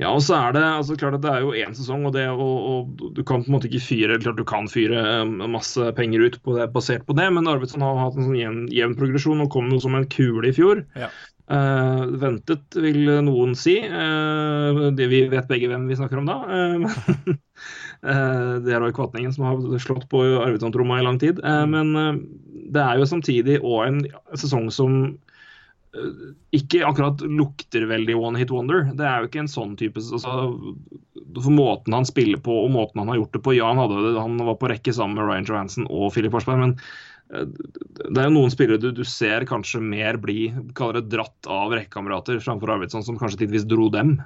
Ja, 0.00 0.10
og 0.10 0.22
så 0.26 0.36
er 0.38 0.54
det 0.56 0.62
altså 0.64 0.96
klart 0.98 1.18
at 1.18 1.22
det 1.22 1.30
er 1.30 1.44
jo 1.44 1.52
én 1.54 1.74
sesong, 1.76 2.06
og, 2.08 2.14
det, 2.16 2.24
og, 2.30 2.56
og 2.70 3.12
du 3.14 3.22
kan 3.22 3.44
på 3.44 3.50
en 3.50 3.56
måte 3.56 3.70
ikke 3.70 3.84
fyre 3.84 4.18
Klart 4.22 4.40
du 4.40 4.46
kan 4.48 4.66
fyre 4.70 4.98
eh, 5.00 5.34
masse 5.50 5.92
penger 5.98 6.26
ut 6.26 6.40
på 6.42 6.56
det, 6.58 6.70
basert 6.74 7.06
på 7.06 7.16
det, 7.18 7.28
men 7.34 7.50
Arvidsson 7.50 7.84
har 7.84 8.00
hatt 8.00 8.18
en 8.18 8.28
sånn 8.28 8.40
jevn, 8.40 8.64
jevn 8.74 8.98
progresjon 8.98 9.44
og 9.44 9.52
kom 9.54 9.70
jo 9.72 9.80
som 9.82 9.96
en 9.98 10.08
kule 10.10 10.50
i 10.50 10.56
fjor. 10.56 10.82
Ja. 10.98 11.12
Uh, 11.44 12.06
ventet, 12.16 12.62
vil 12.80 13.02
noen 13.26 13.52
si. 13.58 13.76
Uh, 13.84 14.88
det, 14.96 15.10
vi 15.12 15.26
vet 15.28 15.48
begge 15.50 15.68
hvem 15.68 15.84
vi 15.90 15.98
snakker 15.98 16.22
om 16.22 16.30
da. 16.30 16.38
Uh, 16.48 17.34
det 18.64 18.72
er 18.72 18.80
Roy 18.80 18.94
Kvatningen 18.96 19.34
som 19.34 19.44
har 19.50 19.82
slått 19.82 20.08
på 20.12 20.22
Arvidsson-tromma 20.40 21.02
i 21.02 21.04
lang 21.04 21.20
tid. 21.20 21.38
Eh, 21.44 21.62
men 21.68 21.94
det 22.74 22.82
er 22.82 22.98
jo 23.00 23.06
samtidig 23.08 23.60
òg 23.62 23.86
en 23.86 24.00
sesong 24.36 24.66
som 24.74 24.98
ikke 26.54 26.82
akkurat 26.86 27.22
lukter 27.22 27.86
veldig 27.90 28.16
one 28.18 28.40
hit 28.40 28.52
wonder. 28.54 28.88
Det 28.96 29.06
er 29.06 29.22
jo 29.22 29.30
ikke 29.30 29.44
en 29.44 29.50
sånn 29.50 29.74
type 29.78 30.00
altså, 30.02 30.34
For 31.36 31.54
måten 31.54 31.94
han 31.96 32.08
spiller 32.08 32.40
på 32.42 32.56
og 32.64 32.72
måten 32.74 33.02
han 33.02 33.12
har 33.12 33.20
gjort 33.20 33.36
det 33.36 33.42
på 33.46 33.56
Ja, 33.56 33.70
han, 33.72 33.82
hadde, 33.82 34.14
han 34.18 34.38
var 34.42 34.58
på 34.60 34.70
rekke 34.72 34.94
sammen 34.94 35.18
med 35.18 35.28
Ryan 35.28 35.48
Johansen 35.48 35.88
og 35.90 36.12
Philip 36.14 36.34
Forsberg, 36.34 36.62
men 36.64 36.74
eh, 37.34 37.46
det 38.08 38.20
er 38.20 38.28
jo 38.28 38.36
noen 38.36 38.54
spillere 38.54 38.82
du, 38.82 38.90
du 38.94 39.04
ser 39.08 39.46
kanskje 39.48 39.82
mer 39.84 40.18
bli 40.22 40.48
kaller 40.78 41.00
det 41.00 41.14
dratt 41.14 41.50
av 41.50 41.76
rekkekamerater 41.76 42.42
framfor 42.42 42.74
Arvidsson, 42.74 43.06
som 43.06 43.20
kanskje 43.20 43.44
tidvis 43.44 43.68
dro 43.70 43.88
dem. 43.94 44.16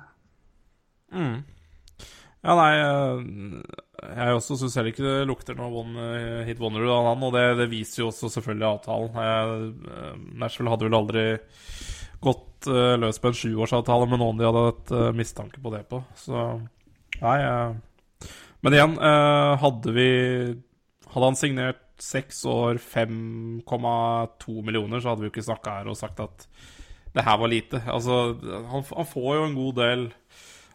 Mm. 1.13 1.41
Ja, 2.47 2.55
nei 2.55 2.73
eh, 2.81 3.79
Jeg 3.99 4.35
også 4.37 4.55
syns 4.61 4.77
heller 4.79 4.93
ikke 4.93 5.03
det 5.03 5.27
lukter 5.27 5.57
noe 5.59 5.81
one 5.81 6.05
eh, 6.15 6.43
hit 6.47 6.61
wonder 6.63 6.85
av 6.87 7.09
han, 7.11 7.25
og 7.27 7.35
det, 7.35 7.45
det 7.59 7.67
viser 7.73 8.05
jo 8.05 8.11
også 8.13 8.31
selvfølgelig 8.31 8.69
avtalen. 8.69 9.19
Eh, 9.25 10.13
Nashville 10.39 10.71
hadde 10.71 10.87
vel 10.87 10.99
aldri 11.01 11.25
gått 12.23 12.69
eh, 12.71 12.95
løs 13.01 13.19
på 13.19 13.33
en 13.33 13.39
sjuårsavtale 13.41 14.07
med 14.11 14.23
noen 14.23 14.39
de 14.39 14.47
hadde 14.47 14.65
hatt 14.69 14.95
mistanke 15.19 15.63
på 15.63 15.75
det 15.75 15.83
på, 15.91 16.03
så 16.19 16.51
Nei. 17.19 17.39
men 18.63 18.75
igjen, 18.77 18.93
hadde 19.59 19.93
vi 19.97 20.09
Hadde 21.09 21.25
han 21.25 21.39
signert 21.41 21.81
seks 21.99 22.45
år 22.47 22.77
5,2 22.79 23.65
millioner, 24.63 25.01
så 25.01 25.11
hadde 25.11 25.25
vi 25.25 25.31
jo 25.31 25.33
ikke 25.33 25.47
snakka 25.49 25.79
her 25.81 25.89
og 25.91 25.97
sagt 25.99 26.21
at 26.23 26.45
det 27.17 27.25
her 27.25 27.39
var 27.41 27.51
lite. 27.51 27.81
Altså, 27.89 28.37
han, 28.45 28.85
han 28.85 29.09
får 29.09 29.31
jo 29.35 29.47
en 29.47 29.57
god 29.57 29.79
del 29.81 30.05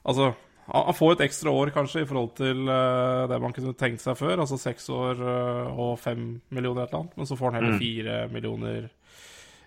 Altså, 0.04 0.34
han 0.66 0.96
får 0.96 1.16
et 1.16 1.26
ekstra 1.26 1.52
år, 1.52 1.74
kanskje, 1.76 2.04
i 2.04 2.08
forhold 2.08 2.34
til 2.40 2.68
eh, 2.72 3.24
det 3.32 3.40
man 3.44 3.56
kunne 3.56 3.76
tenkt 3.80 4.04
seg 4.04 4.16
før. 4.20 4.38
Altså 4.46 4.60
seks 4.62 4.88
år 4.94 5.20
eh, 5.20 5.80
og 5.84 5.98
fem 6.00 6.26
millioner 6.56 6.86
et 6.86 6.94
eller 6.94 7.04
annet. 7.04 7.18
Men 7.20 7.30
så 7.30 7.38
får 7.40 7.52
han 7.52 7.60
heller 7.60 7.82
fire 7.82 8.18
millioner 8.32 8.88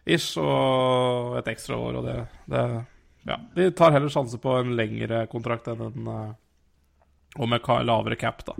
ish 0.06 0.38
og 0.38 1.34
et 1.40 1.48
ekstra 1.50 1.76
år, 1.82 2.00
og 2.00 2.06
det, 2.06 2.20
det 2.52 2.66
Ja. 3.26 3.40
De 3.56 3.70
tar 3.74 3.90
heller 3.90 4.12
sjanse 4.12 4.38
på 4.38 4.52
en 4.54 4.76
lengre 4.78 5.24
kontrakt 5.26 5.66
enn 5.72 5.80
en 5.82 6.10
eh, 6.12 6.34
Og 7.42 7.48
med 7.50 7.66
lavere 7.84 8.16
cap, 8.16 8.44
da. 8.46 8.54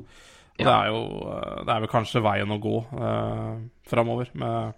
Og 0.56 0.64
det 0.64 0.72
er 0.72 0.90
jo 0.90 1.00
eh, 1.30 1.62
Det 1.62 1.72
er 1.72 1.84
vel 1.84 1.92
kanskje 1.92 2.24
veien 2.24 2.52
å 2.52 2.58
gå 2.60 2.76
uh, 2.98 3.56
framover. 3.86 4.32
Med, 4.34 4.74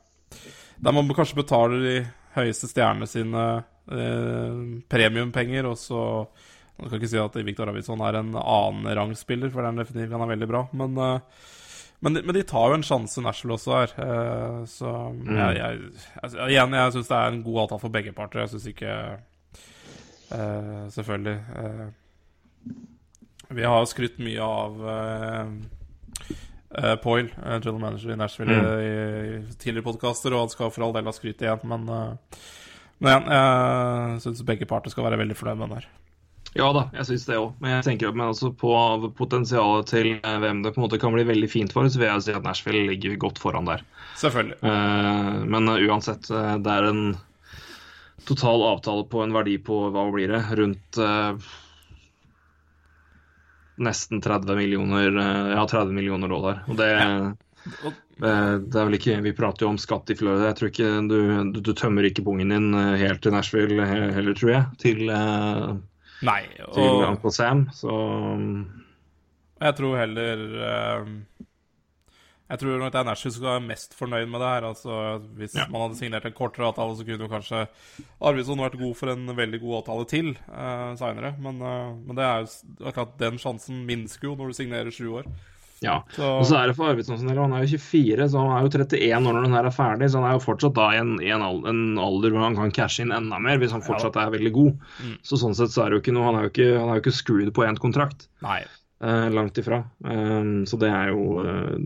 der 0.78 0.94
man 0.94 1.10
kanskje 1.16 1.40
betaler 1.40 1.82
de 1.82 1.96
høyeste 2.36 2.68
stjernene 2.70 3.08
sine 3.08 3.44
eh, 3.90 4.58
premiumpenger, 4.90 5.66
og 5.66 5.78
så 5.80 6.02
Man 6.78 6.88
skal 6.88 7.00
ikke 7.00 7.10
si 7.10 7.20
at 7.20 7.38
Viktor 7.46 7.70
Arvidsson 7.70 8.02
er 8.06 8.20
en 8.20 8.34
annen 8.38 8.90
rangspiller, 8.98 9.50
for 9.50 9.66
den 9.66 9.80
definitivt 9.80 10.14
han 10.14 10.24
er 10.26 10.34
veldig 10.34 10.50
bra, 10.50 10.66
men 10.78 11.00
eh, 11.02 11.46
men 12.00 12.12
men 12.12 12.34
de 12.34 12.42
tar 12.46 12.70
jo 12.70 12.76
en 12.78 12.84
sjanse, 12.86 13.22
Nashville 13.22 13.56
også 13.56 13.72
her. 13.74 13.94
eh, 14.04 14.58
så 14.70 14.90
jeg, 15.26 15.56
jeg, 15.58 15.80
altså, 16.22 16.44
igjen, 16.46 16.76
jeg 16.78 16.92
syns 16.94 17.10
det 17.10 17.16
er 17.16 17.32
en 17.32 17.42
god 17.46 17.62
avtale 17.64 17.82
for 17.82 17.96
begge 17.96 18.12
parter. 18.14 18.44
Jeg 18.44 18.52
syns 18.52 18.68
ikke 18.70 18.92
uh, 20.30 20.84
Selvfølgelig. 20.94 21.38
Uh, 21.58 21.88
vi 23.58 23.64
har 23.64 23.90
skrytt 23.90 24.18
mye 24.22 24.44
av 24.44 24.78
uh, 24.84 25.48
Poil, 27.02 27.32
general 27.32 27.80
manager 27.80 28.12
i 28.12 28.20
Nashville, 28.20 28.54
i, 28.54 28.90
i 29.38 29.56
tidligere 29.56 29.86
podkaster, 29.88 30.34
og 30.36 30.44
han 30.44 30.52
skal 30.52 30.70
for 30.70 30.84
all 30.84 30.92
del 30.94 31.08
ha 31.08 31.14
skryt 31.16 31.40
igjen, 31.40 31.62
men, 31.64 31.88
men 33.00 33.08
igjen, 33.08 33.30
jeg 33.32 34.20
syns 34.26 34.44
begge 34.46 34.68
parter 34.68 34.92
skal 34.92 35.08
være 35.08 35.18
veldig 35.22 35.38
fornøyd 35.38 35.62
med 35.62 35.64
den 35.64 35.78
her. 35.80 35.88
Ja 36.56 36.68
da, 36.72 36.86
jeg 36.96 37.06
syns 37.10 37.26
det 37.28 37.36
òg. 37.38 37.52
Men 37.60 37.76
jeg 37.76 37.86
tenker 37.90 38.14
men 38.14 38.30
altså 38.30 38.50
på 38.56 38.72
potensialet 39.18 39.90
til 39.90 40.10
eh, 40.16 40.38
hvem 40.42 40.62
det 40.64 40.72
på 40.74 40.80
en 40.80 40.86
måte 40.86 41.00
kan 41.00 41.14
bli 41.14 41.26
veldig 41.28 41.50
fint 41.52 41.74
for, 41.74 41.88
så 41.88 42.00
vil 42.00 42.08
jeg 42.08 42.24
si 42.24 42.36
at 42.36 42.46
Nashville 42.46 42.86
ligger 42.88 43.18
godt 43.20 43.40
foran 43.42 43.68
der. 43.68 43.84
Selvfølgelig. 44.18 44.58
Uh, 44.64 45.44
men 45.44 45.72
eh, 45.74 45.84
uansett, 45.88 46.30
det 46.64 46.74
er 46.74 46.88
en 46.88 47.02
total 48.28 48.64
avtale 48.72 49.06
på 49.08 49.22
en 49.24 49.34
verdi 49.36 49.56
på 49.64 49.86
hva 49.92 50.08
blir 50.12 50.32
det? 50.32 50.42
Rundt 50.58 51.00
nesten 53.78 54.18
30 54.20 54.58
millioner 54.58 55.14
Ja, 55.54 55.62
30 55.62 55.94
millioner 55.94 56.28
dollar. 56.28 56.64
Og 56.66 56.76
det, 56.76 56.88
ja. 56.98 57.92
det 58.18 58.32
er 58.32 58.88
vel 58.88 58.96
ikke 58.98 59.20
Vi 59.24 59.32
prater 59.38 59.64
jo 59.64 59.70
om 59.70 59.78
skatt 59.80 60.10
i 60.12 60.16
Florida. 60.18 60.50
Jeg 60.50 60.58
tror 60.58 60.72
ikke 60.72 60.90
du, 61.08 61.16
du, 61.54 61.60
du 61.62 61.72
tømmer 61.78 62.08
ikke 62.08 62.26
pungen 62.26 62.52
din 62.52 62.74
helt 62.74 63.22
til 63.24 63.32
Nashville 63.32 63.86
heller, 63.86 64.36
tror 64.36 64.52
jeg. 64.52 64.66
Til, 64.82 65.14
eh, 66.20 66.26
Nei, 66.26 66.42
og 66.66 67.04
Uncle 67.08 67.32
Sam. 67.32 67.66
Så 67.74 67.92
jeg 69.58 69.74
tror 69.78 69.96
heller 69.98 70.42
eh, 70.68 71.08
Jeg 72.48 72.60
tror 72.62 72.78
nok 72.80 72.92
det 72.94 73.00
er 73.02 73.04
Nashville 73.04 73.34
som 73.34 73.44
være 73.44 73.64
mest 73.66 73.94
fornøyd 73.98 74.28
med 74.32 74.40
det 74.40 74.48
her. 74.48 74.66
Altså, 74.70 74.92
Hvis 75.36 75.54
Ja. 75.58 75.66
man 75.68 75.82
hadde 75.82 75.98
signert 75.98 76.24
en 76.24 76.32
kortere 76.32 76.66
avtale, 76.70 76.96
så 76.96 77.04
kunne 77.04 77.26
jo 77.26 77.28
kanskje 77.28 77.66
Arvidsson 78.24 78.62
vært 78.62 78.78
god 78.80 78.94
for 78.96 79.12
en 79.12 79.26
veldig 79.36 79.60
god 79.60 79.76
avtale 79.82 80.06
til 80.08 80.30
uh, 80.48 80.94
seinere. 80.96 81.34
Men, 81.38 81.60
uh, 81.60 81.92
men 82.06 82.16
det 82.16 82.24
er 82.24 82.40
jo 82.46 82.88
akkurat 82.88 83.18
den 83.20 83.36
sjansen 83.38 83.84
minsker 83.84 84.30
jo 84.30 84.34
når 84.38 84.48
du 84.48 84.56
signerer 84.56 84.90
sju 84.90 85.10
år. 85.20 85.28
Ja. 85.84 86.02
Så- 86.16 86.28
Og 86.38 86.44
så 86.48 86.56
er 86.58 86.66
det 86.70 86.76
for 86.76 86.88
Arvidsson 86.90 87.20
han 87.28 87.52
er 87.54 87.62
jo 87.66 87.78
24, 87.78 88.28
så 88.32 88.38
han 88.42 88.56
er 88.56 88.64
jo 88.66 88.70
31 88.78 89.26
år 89.28 89.36
når 89.36 89.42
den 89.46 89.52
her 89.54 89.66
er 89.68 89.74
ferdig. 89.76 90.08
Så 90.10 90.18
han 90.22 90.30
er 90.30 90.34
jo 90.38 90.44
fortsatt 90.46 90.74
da 90.74 90.88
i 90.94 90.98
en, 90.98 91.12
en, 91.22 91.42
al- 91.42 91.66
en 91.70 91.82
alder 91.98 92.30
hvor 92.34 92.42
han 92.46 92.56
kan 92.56 92.72
cashe 92.74 93.04
inn 93.04 93.12
enda 93.14 93.38
mer, 93.38 93.58
hvis 93.62 93.70
han 93.76 93.82
fortsatt 93.86 94.16
er 94.16 94.30
veldig 94.34 94.52
god. 94.52 94.78
Så 95.22 95.38
sånn 95.38 95.54
sett 95.54 95.70
så 95.70 95.84
er 95.84 95.90
det 95.90 95.98
jo 95.98 96.02
ikke 96.06 96.16
noe 96.18 96.26
Han 96.30 96.40
er 96.40 96.48
jo 96.48 96.52
ikke, 96.54 96.68
han 96.80 96.88
er 96.88 96.98
jo 96.98 97.04
ikke 97.06 97.14
screwed 97.20 97.52
på 97.54 97.64
én 97.68 97.78
kontrakt. 97.78 98.26
Nei. 98.42 98.64
Eh, 99.00 99.28
langt 99.30 99.54
ifra. 99.62 99.84
Um, 100.02 100.64
så 100.66 100.74
det 100.82 100.88
er 100.90 101.12
jo 101.12 101.38
eh, 101.44 101.76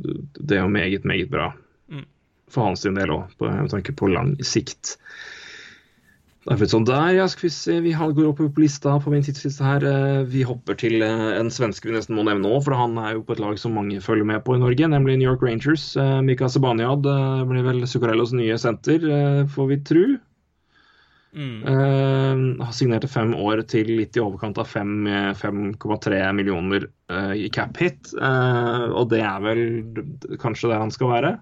Det 0.41 0.57
er 0.57 0.63
jo 0.63 0.69
meget, 0.73 1.05
meget 1.05 1.29
bra. 1.31 1.51
Mm. 1.93 2.07
For 2.49 2.65
hans 2.71 2.81
del 2.83 2.97
òg, 2.97 3.29
med 3.41 3.69
tanke 3.71 3.93
på 3.97 4.09
lang 4.13 4.37
sikt. 4.41 4.97
Arvidsson 6.51 6.83
der, 6.85 7.13
ja. 7.15 7.29
Skal 7.31 7.47
vi 7.47 7.53
se. 7.55 7.77
Vi 7.85 7.93
går 7.95 8.27
opp 8.33 8.41
på 8.43 8.63
lista 8.63 8.97
på 9.01 9.13
min 9.13 9.23
tidsliste 9.23 9.63
her. 9.63 9.85
Eh, 9.87 10.25
Vi 10.27 10.43
hopper 10.43 10.75
til 10.75 11.03
eh, 11.03 11.29
en 11.39 11.53
svenske 11.55 11.87
vi 11.87 11.95
nesten 11.95 12.17
må 12.19 12.25
nevne 12.27 12.49
nå, 12.49 12.59
for 12.65 12.75
han 12.75 12.99
er 12.99 13.15
jo 13.15 13.23
på 13.27 13.37
et 13.37 13.43
lag 13.45 13.59
som 13.63 13.77
mange 13.79 14.01
følger 14.03 14.27
med 14.27 14.43
på 14.43 14.57
i 14.57 14.63
Norge, 14.63 14.89
nemlig 14.91 15.21
New 15.21 15.31
York 15.31 15.43
Rangers. 15.47 15.93
Eh, 15.97 16.19
Mika 16.27 16.51
Sebaniad 16.51 17.07
blir 17.47 17.67
vel 17.69 17.87
Zuccarellos 17.87 18.35
nye 18.35 18.59
senter, 18.59 19.07
får 19.55 19.71
vi 19.71 19.81
tru. 19.87 20.05
Mm. 21.33 21.63
Uh, 21.65 22.65
har 22.65 22.75
signert 22.77 23.07
fem 23.09 23.31
år 23.41 23.63
til 23.65 23.89
litt 23.97 24.19
i 24.19 24.21
overkant 24.21 24.59
av 24.61 24.69
5,3 24.69 26.19
millioner 26.37 26.85
uh, 27.09 27.33
i 27.33 27.49
cap 27.49 27.79
hit. 27.81 28.13
Uh, 28.19 28.93
og 28.93 29.09
det 29.15 29.23
er 29.25 29.41
vel 29.41 29.63
kanskje 30.43 30.75
det 30.75 30.83
han 30.83 30.93
skal 30.93 31.15
være? 31.15 31.33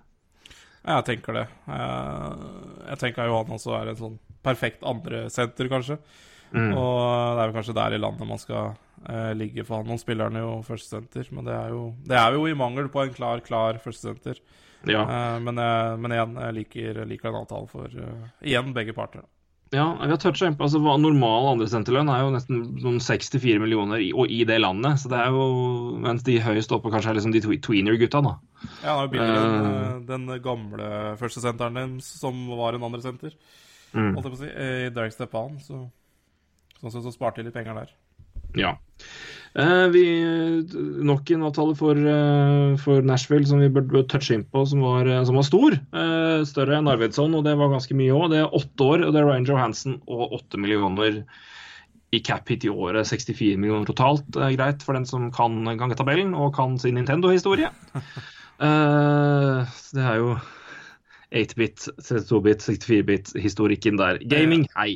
Jeg 0.80 1.06
tenker 1.08 1.36
det. 1.36 1.46
Jeg 1.66 3.00
tenker 3.02 3.26
jo 3.28 3.40
han 3.42 3.50
også 3.58 3.74
er 3.76 3.90
en 3.90 3.98
sånn 3.98 4.14
perfekt 4.46 4.84
andre 4.86 5.26
senter, 5.32 5.68
kanskje. 5.72 5.98
Mm. 6.50 6.72
Og 6.74 7.00
det 7.36 7.42
er 7.42 7.44
vel 7.44 7.56
kanskje 7.60 7.76
der 7.78 7.94
i 7.94 8.00
landet 8.02 8.26
man 8.26 8.40
skal 8.42 8.72
eh, 9.06 9.32
ligge 9.38 9.62
for 9.66 9.80
han. 9.80 9.90
Nå 9.90 9.98
spiller 10.02 10.30
han 10.32 10.40
jo 10.40 10.56
førstesenter, 10.66 11.28
men 11.36 11.46
det 11.46 11.54
er, 11.54 11.74
jo, 11.76 11.84
det 12.10 12.16
er 12.18 12.34
jo 12.34 12.46
i 12.50 12.56
mangel 12.58 12.88
på 12.90 13.04
en 13.04 13.14
klar, 13.14 13.42
klar 13.46 13.78
førstesenter. 13.84 14.40
Ja. 14.88 15.04
Eh, 15.04 15.36
men, 15.44 15.60
men 16.00 16.16
igjen, 16.16 16.38
jeg 16.40 16.56
liker, 16.62 17.04
liker 17.06 17.30
den 17.30 17.42
avtalen 17.44 17.68
for 17.70 17.92
uh, 18.00 18.32
igjen 18.42 18.72
begge 18.74 18.96
parter. 18.96 19.22
ja, 19.70 19.84
vi 20.00 20.10
har 20.10 20.18
toucha 20.18 20.48
innpå. 20.48 20.66
altså, 20.66 20.80
Normal 20.82 21.52
andresenterlønn 21.52 22.10
er 22.10 22.24
jo 22.24 22.32
nesten 22.34 22.62
noen 22.82 22.98
64 22.98 23.60
millioner, 23.62 24.02
i, 24.02 24.10
og 24.10 24.26
i 24.26 24.40
det 24.48 24.58
landet. 24.58 24.98
Så 25.04 25.12
det 25.12 25.20
er 25.22 25.30
jo, 25.30 25.44
Mens 26.02 26.24
de 26.26 26.40
høyest 26.42 26.72
oppe 26.74 26.90
kanskje 26.90 27.12
er 27.12 27.20
liksom 27.20 27.36
de 27.36 27.44
tweener-gutta, 27.62 28.24
da. 28.26 28.34
Ja, 28.82 28.96
det 28.96 28.98
er 28.98 29.04
jo 29.04 29.12
billigere 29.14 29.46
Eh. 29.60 29.80
eh, 29.92 30.00
den 30.10 30.26
gamle 30.42 30.88
førstesenteren 31.20 31.78
din 31.78 31.98
som 32.02 32.48
var 32.58 32.74
en 32.74 32.88
andre 32.90 33.04
senter. 33.06 33.36
Mm. 33.94 34.14
Holdt 34.14 34.28
jeg 34.28 34.34
på 34.34 34.38
å 34.38 34.42
si, 34.44 34.52
eh, 34.52 34.86
I 34.86 34.92
Derek 34.94 35.16
Stepan, 35.16 35.58
så 35.64 35.82
sånn 36.80 36.94
sett 36.94 37.04
så 37.04 37.12
sparte 37.14 37.40
de 37.40 37.48
litt 37.48 37.56
penger 37.56 37.76
der. 37.82 37.92
Ja. 38.58 38.74
Eh, 39.58 39.86
vi, 39.90 40.04
nok 41.02 41.30
en 41.34 41.46
avtale 41.48 41.74
for, 41.78 41.98
eh, 41.98 42.76
for 42.82 43.02
Nashville 43.02 43.46
som 43.46 43.60
vi 43.62 43.68
burde 43.68 44.04
touche 44.08 44.34
inn 44.34 44.44
på, 44.44 44.64
som 44.66 44.82
var, 44.86 45.06
eh, 45.06 45.24
som 45.24 45.34
var 45.38 45.46
stor. 45.46 45.74
Eh, 45.74 46.42
større 46.46 46.78
enn 46.78 46.88
Arvidsson, 46.88 47.34
og 47.34 47.44
det 47.44 47.56
var 47.58 47.72
ganske 47.72 47.94
mye 47.98 48.14
òg. 48.14 48.30
Det 48.30 48.38
er 48.42 48.58
åtte 48.60 48.86
år, 48.86 49.06
og 49.06 49.12
det 49.12 49.20
er 49.20 49.26
Ryan 49.26 49.48
Johansen 49.48 50.00
og 50.06 50.38
åtte 50.38 50.58
millioner 50.58 51.24
i 52.12 52.20
cap 52.20 52.48
hit 52.48 52.64
i 52.64 52.70
året. 52.70 53.06
64 53.06 53.58
millioner 53.58 53.86
totalt. 53.86 54.26
Eh, 54.36 54.54
greit 54.56 54.82
for 54.82 54.94
den 54.94 55.06
som 55.06 55.30
kan 55.30 55.64
gangetabellen 55.64 56.34
og 56.34 56.54
kan 56.54 56.78
sin 56.78 56.94
Nintendo-historie. 56.94 57.70
Eh, 58.60 59.64
det 59.96 60.02
er 60.04 60.16
jo 60.20 60.34
8-bit, 61.30 61.88
32-bit, 62.02 62.64
64-bit-historikken 62.66 63.98
der. 64.00 64.18
Gaming, 64.30 64.64
hei. 64.74 64.94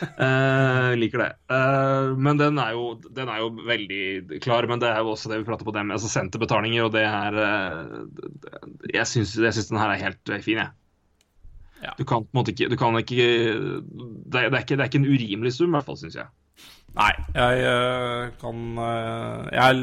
Uh, 0.00 0.92
liker 1.00 1.22
det. 1.24 1.30
Uh, 1.48 2.16
men 2.20 2.40
den 2.40 2.60
er, 2.60 2.74
jo, 2.76 2.98
den 3.16 3.30
er 3.32 3.40
jo 3.40 3.48
veldig 3.68 4.40
klar. 4.44 4.68
Men 4.68 4.82
det 4.82 4.90
er 4.90 5.00
jo 5.00 5.14
også 5.14 5.32
det 5.32 5.40
vi 5.40 5.48
prater 5.48 5.68
på 5.68 5.74
det 5.76 5.86
med 5.86 5.96
altså 5.96 6.12
senterbetalinger, 6.12 6.84
og 6.84 6.92
det 6.96 7.06
her 7.08 7.40
uh, 7.40 8.04
Jeg 8.92 9.08
syns, 9.08 9.32
syns 9.38 9.72
den 9.72 9.80
her 9.80 9.94
er 9.94 10.04
helt 10.04 10.34
eh, 10.34 10.44
fin, 10.44 10.60
jeg. 10.60 10.76
Ja. 11.80 11.94
Du 11.96 12.04
kan 12.04 12.26
på 12.26 12.34
en 12.34 12.40
måte 12.42 12.52
ikke, 12.52 12.68
du 12.68 12.76
kan 12.76 12.96
ikke 13.00 13.16
det, 13.16 14.36
er, 14.36 14.50
det, 14.50 14.58
er 14.58 14.64
ikke 14.64 14.76
det 14.76 14.84
er 14.84 14.90
ikke 14.90 15.00
en 15.00 15.08
urimelig 15.08 15.54
sum, 15.56 15.72
i 15.72 15.78
hvert 15.78 15.88
fall, 15.88 15.96
syns 15.96 16.18
jeg. 16.18 16.28
Nei, 16.98 17.12
jeg 17.36 17.64
eh, 17.70 18.30
kan 18.40 18.78
eh, 18.82 19.48
Jeg 19.54 19.64
er, 19.64 19.80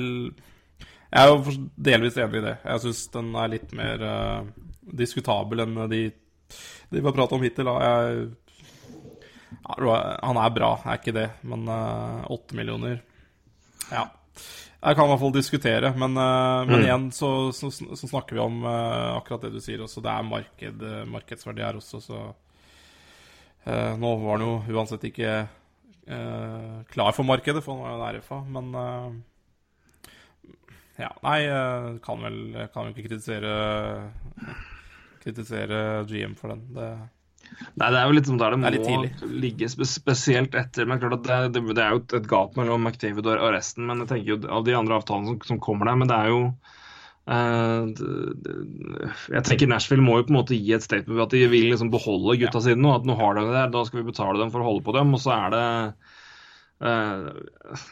jeg 1.07 1.23
er 1.23 1.29
jo 1.31 1.57
delvis 1.87 2.17
enig 2.19 2.41
i 2.41 2.45
det. 2.49 2.55
Jeg 2.65 2.83
syns 2.83 3.03
den 3.13 3.29
er 3.39 3.53
litt 3.53 3.73
mer 3.77 4.03
eh, 4.03 4.49
diskutabel 4.93 5.59
enn 5.65 5.75
de, 5.91 6.01
de 6.89 6.99
vi 7.01 7.05
har 7.05 7.15
pratet 7.15 7.35
om 7.37 7.43
hittil. 7.43 7.67
Jeg, 7.67 8.29
han 9.67 10.37
er 10.39 10.53
bra, 10.55 10.69
er 10.85 10.99
ikke 10.99 11.15
det, 11.15 11.27
men 11.47 11.67
åtte 11.67 12.31
åtte 12.37 12.55
millioner 12.59 13.01
Ja. 13.91 14.07
Jeg 14.77 14.93
kan 14.95 15.07
i 15.07 15.09
hvert 15.09 15.19
fall 15.23 15.33
diskutere, 15.33 15.89
men, 15.97 16.13
eh, 16.21 16.65
men 16.69 16.75
Mm. 16.77 16.83
igjen 16.85 17.05
så, 17.11 17.51
så, 17.51 17.71
så 17.73 18.07
snakker 18.07 18.35
vi 18.37 18.39
om 18.43 18.59
uh, 18.63 19.17
akkurat 19.17 19.41
det 19.41 19.49
du 19.55 19.59
sier 19.59 19.81
også. 19.81 20.03
Det 20.05 20.11
er 20.11 20.27
marked, 20.27 20.83
eh, 20.85 21.05
markedsverdi 21.09 21.63
her 21.65 21.79
også, 21.79 21.99
så 22.05 22.19
eh, 23.65 23.95
Nå 23.97 24.11
var 24.21 24.37
han 24.37 24.45
jo 24.45 24.77
uansett 24.77 25.03
ikke 25.09 25.31
eh, 26.07 26.77
klar 26.93 27.11
for 27.17 27.25
markedet, 27.25 27.63
for 27.65 27.73
han 27.73 27.81
var 27.81 27.89
jo 27.89 27.97
en 27.97 28.21
RFA, 28.21 28.39
men 28.53 28.69
eh, 28.83 29.09
Ja, 31.01 31.09
nei, 31.25 31.39
eh, 31.49 31.89
kan 32.05 32.21
vel 32.21 32.39
kan 32.69 32.85
vel 32.85 32.93
ikke 32.93 33.09
kritisere 33.09 33.57
Kritisere 35.27 35.83
GM 36.09 36.33
for 36.39 36.55
den. 36.55 36.65
Det, 36.75 36.89
Nei, 37.79 37.87
det 37.93 37.99
er 37.99 38.09
jo 38.09 38.15
litt 38.17 38.27
som 38.27 38.39
der 38.39 38.55
det 38.57 38.71
Det 38.75 38.95
må 38.97 39.29
ligge 39.43 39.69
spesielt 39.71 40.55
etter. 40.57 40.87
Men 40.89 40.99
klart 41.03 41.19
at 41.19 41.27
det, 41.27 41.37
det, 41.55 41.77
det 41.77 41.83
er 41.83 41.95
jo 41.95 42.01
et, 42.03 42.27
gap 42.27 42.57
mellom 42.59 42.83
McDavid 42.83 43.27
og, 43.27 43.45
resten. 43.55 43.87
Men 43.87 44.03
jeg 44.03 44.11
tenker 44.11 44.33
jo 44.33 44.41
av 44.59 44.65
de 44.67 44.75
andre 44.75 44.99
avtalene 44.99 45.31
som, 45.31 45.39
som 45.53 45.61
kommer 45.63 45.89
der, 45.89 45.99
men 46.01 46.11
det 46.11 46.17
er 46.17 46.33
jo 46.33 46.41
Eh, 47.27 47.87
jeg 49.33 49.43
tenker 49.43 49.67
Nashville 49.67 50.03
må 50.03 50.21
jo 50.21 50.27
på 50.29 50.31
en 50.31 50.37
måte 50.37 50.55
gi 50.55 50.71
et 50.77 50.85
statement 50.85 51.17
ved 51.17 51.25
at 51.25 51.33
de 51.35 51.41
vil 51.51 51.65
liksom 51.73 51.91
beholde 51.91 52.37
gutta 52.39 52.61
sine. 52.63 52.87
Og 52.87 53.01
at 53.01 53.07
nå 53.09 53.17
har 53.19 53.35
de 53.35 53.45
det 53.49 53.55
der, 53.57 53.71
da 53.73 53.83
skal 53.87 54.01
vi 54.01 54.09
betale 54.11 54.39
dem 54.41 54.53
for 54.53 54.63
å 54.63 54.69
holde 54.69 54.85
på 54.85 54.95
dem. 54.95 55.13
Og 55.17 55.23
så 55.23 55.35
er 55.35 55.55
det 55.55 55.65
eh, 56.87 57.87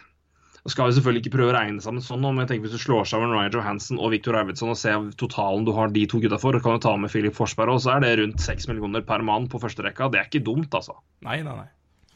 Nå 0.65 0.72
skal 0.74 0.88
vi 0.89 0.95
selvfølgelig 0.98 1.22
ikke 1.22 1.31
prøve 1.36 1.51
å 1.51 1.53
regne 1.53 1.84
sammen 1.84 2.01
sånn, 2.01 2.24
men 2.25 2.41
jeg 2.41 2.50
tenker 2.50 2.65
hvis 2.65 2.79
du 2.79 2.81
slår 2.81 3.05
sammen 3.05 3.29
Ryan 3.29 3.53
Johansen 3.53 4.00
og 4.01 4.10
Victor 4.15 4.34
Arvidsson 4.39 4.72
og 4.74 4.79
ser 4.81 5.03
totalen 5.22 5.67
du 5.67 5.69
har 5.77 5.91
de 5.93 6.07
to 6.10 6.17
gutta 6.24 6.39
for, 6.41 6.57
og 6.57 6.65
kan 6.65 6.79
du 6.79 6.81
ta 6.81 6.95
med 6.98 7.13
Filip 7.13 7.38
Forsberg 7.38 7.75
også, 7.75 7.86
så 7.86 7.91
er 7.93 8.01
det 8.01 8.15
rundt 8.17 8.41
seks 8.41 8.65
millioner 8.72 9.05
per 9.05 9.22
mann 9.27 9.45
på 9.51 9.62
første 9.62 9.86
rekka. 9.86 10.10
Det 10.10 10.24
er 10.24 10.25
ikke 10.25 10.41
dumt, 10.48 10.74
altså 10.74 10.98
Nei, 11.27 11.38
nei, 11.45 11.53
nei. 11.60 11.67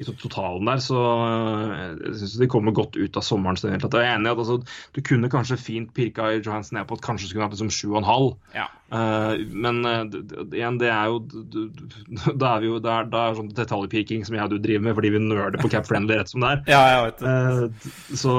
i 0.02 0.08
totalen 0.10 0.66
der, 0.66 0.82
så 0.82 0.98
øh, 0.98 1.76
jeg 2.08 2.16
syns 2.24 2.36
de 2.42 2.50
kommer 2.50 2.74
godt 2.74 2.98
ut 2.98 3.22
av 3.22 3.28
sommeren. 3.30 3.62
Jeg 3.62 3.86
er 3.86 4.10
enig 4.16 4.32
i 4.32 4.34
at 4.34 4.42
altså, 4.42 4.58
Du 4.98 5.02
kunne 5.06 5.30
kanskje 5.30 5.62
fint 5.62 5.94
pirka 5.94 6.32
Johansen 6.40 6.80
ned 6.80 6.90
på 6.90 6.98
at 6.98 7.06
kanskje 7.06 7.30
skulle 7.30 7.46
hatt 7.46 7.54
liksom 7.54 7.70
sju 7.70 7.92
og 7.92 8.02
en 8.02 8.10
halv. 8.10 8.32
Ja. 8.58 8.66
Eh, 8.90 9.42
men 9.54 9.84
eh, 9.86 10.00
igjen, 10.58 10.80
det 10.82 10.88
er 10.90 11.12
jo 11.12 11.20
Da 12.42 12.56
er 12.56 12.64
vi 12.64 12.70
jo 12.72 12.80
da 12.82 12.96
er, 13.04 13.10
da 13.12 13.20
er 13.30 13.36
sånn 13.38 13.52
detaljpeaking 13.54 14.24
som 14.26 14.34
jeg 14.34 14.48
og 14.48 14.56
du 14.56 14.58
driver 14.64 14.88
med 14.88 14.96
fordi 14.98 15.12
vi 15.14 15.22
nøler 15.22 15.60
på 15.62 15.70
Cap 15.70 15.86
Friendly 15.86 16.18
rett 16.18 16.32
som 16.32 16.42
det 16.42 16.50
er. 16.56 16.64
Ja, 16.74 16.80
jeg 16.90 17.04
vet 17.06 17.22
det. 17.22 17.36
Eh, 17.36 18.18
så 18.18 18.34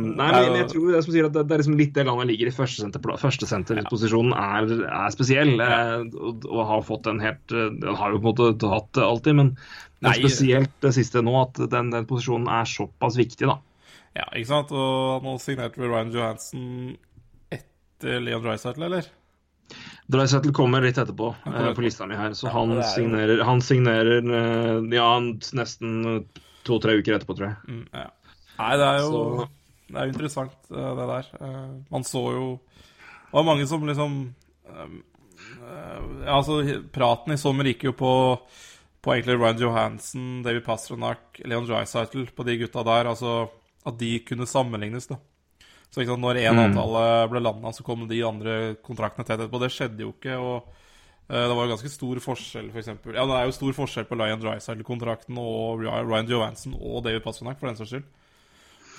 Nei, 0.00 0.30
men 0.32 0.58
jeg 0.62 0.70
tror 0.72 0.88
det 0.88 0.96
er 0.96 1.04
som 1.04 1.16
sier 1.16 1.28
at 1.28 1.36
det, 1.36 1.44
det 1.50 1.56
er 1.58 1.62
liksom 1.64 1.76
litt 1.82 1.92
det 1.98 2.06
landet 2.08 2.30
ligger 2.32 2.48
i 2.48 2.56
førstesenter- 2.56 3.20
førstesenterposisjonen 3.26 4.32
er, 4.38 4.72
er 4.88 5.12
spesiell. 5.12 5.54
og, 5.60 6.48
og 6.48 6.64
har 6.72 6.84
fått 6.88 7.10
en 7.12 7.20
helt 7.22 7.52
Den 7.52 7.84
har 7.98 8.14
jo 8.16 8.22
på 8.22 8.24
en 8.24 8.30
måte 8.32 8.72
hatt 8.72 8.90
det 8.96 9.04
alltid, 9.04 9.36
men, 9.42 9.54
men 10.00 10.16
spesielt 10.24 10.72
det 10.84 10.94
siste 10.96 11.20
nå, 11.24 11.36
at 11.44 11.60
den, 11.72 11.92
den 11.92 12.08
posisjonen 12.08 12.48
er 12.48 12.64
såpass 12.68 13.20
viktig, 13.20 13.44
da. 13.50 13.58
Ja, 14.16 14.26
ikke 14.36 14.48
sant? 14.56 14.72
Og 14.72 15.24
nå 15.24 15.36
signerte 15.40 15.80
vi 15.80 15.88
Ryan 15.88 16.10
Johansen 16.16 16.64
etter 17.52 18.20
Leon 18.24 18.42
Dreisaitl, 18.44 18.88
eller? 18.88 19.08
Dreisaitl 20.12 20.52
kommer 20.52 20.82
litt 20.84 20.98
etterpå 20.98 21.30
kommer 21.44 21.68
eh, 21.70 21.74
på 21.74 21.84
lista 21.84 22.06
mi 22.06 22.16
her, 22.18 22.34
så 22.36 22.48
Ja, 22.48 22.52
han, 22.58 22.72
er 22.78 22.82
signerer, 22.90 23.42
han 23.48 23.60
signerer 23.64 24.18
eh, 24.20 24.96
ja, 24.96 25.08
nesten 25.56 26.26
to-tre 26.66 26.98
uker 27.00 27.16
etterpå, 27.16 27.36
tror 27.38 27.48
jeg. 27.48 27.56
Mm, 27.68 27.86
ja. 27.92 28.08
Nei, 28.58 28.72
det 28.76 28.86
er 28.90 28.98
jo 29.00 29.10
Så- 29.12 29.48
Det 29.92 29.96
er 30.00 30.06
jo 30.06 30.12
interessant, 30.12 30.58
eh, 30.70 30.94
det 30.98 31.06
der. 31.12 31.26
Eh, 31.40 31.70
Man 31.90 32.02
så 32.04 32.22
jo 32.32 32.60
Det 33.32 33.32
var 33.32 33.44
mange 33.44 33.66
som 33.66 33.82
liksom 33.86 34.34
eh, 34.68 34.86
eh, 35.62 36.02
Ja, 36.26 36.36
altså, 36.38 36.82
praten 36.92 37.32
i 37.32 37.36
sommer 37.40 37.64
gikk 37.64 37.84
jo 37.84 37.92
på 37.92 38.12
på 39.02 39.10
egentlig 39.16 39.34
Ryan 39.40 39.58
Johansen, 39.58 40.42
David 40.44 40.62
Pasternak, 40.64 41.40
Leon 41.44 41.64
Dreisaitl, 41.66 42.22
på 42.36 42.44
de 42.46 42.54
gutta 42.60 42.84
der. 42.86 43.08
Altså 43.10 43.48
at 43.84 43.96
de 43.98 44.20
kunne 44.20 44.46
sammenlignes, 44.46 45.08
da. 45.08 45.16
Så 45.92 46.00
ikke 46.00 46.14
sant, 46.14 46.24
når 46.24 46.40
én 46.40 46.54
Mm. 46.56 46.62
avtale 46.72 47.28
ble 47.30 47.40
landa, 47.44 47.68
så 47.76 47.84
kom 47.84 48.06
de 48.08 48.22
andre 48.24 48.74
kontraktene 48.82 49.26
tett 49.28 49.38
etterpå. 49.40 49.60
Det 49.60 49.70
skjedde 49.70 50.00
jo 50.00 50.12
ikke. 50.14 50.38
og 50.40 50.64
eh, 51.28 51.46
det 51.48 51.54
var 51.56 51.66
jo 51.68 51.74
ganske 51.76 51.90
stor 51.92 52.16
forskjell, 52.24 52.70
for 52.72 52.80
eksempel. 52.80 53.14
Ja, 53.14 53.26
det 53.28 53.36
er 53.36 53.44
jo 53.46 53.52
stor 53.52 53.72
forskjell 53.76 54.08
på 54.08 54.16
Lion 54.16 54.40
Dreisaitl-kontrakten 54.40 55.36
og 55.38 55.80
Ryan 55.84 56.28
Johansen 56.28 56.74
og 56.80 57.04
David 57.04 57.22
Pasternak, 57.22 57.58
for 57.60 57.68
den 57.68 57.76
saks 57.76 57.90
skyld. 57.92 58.04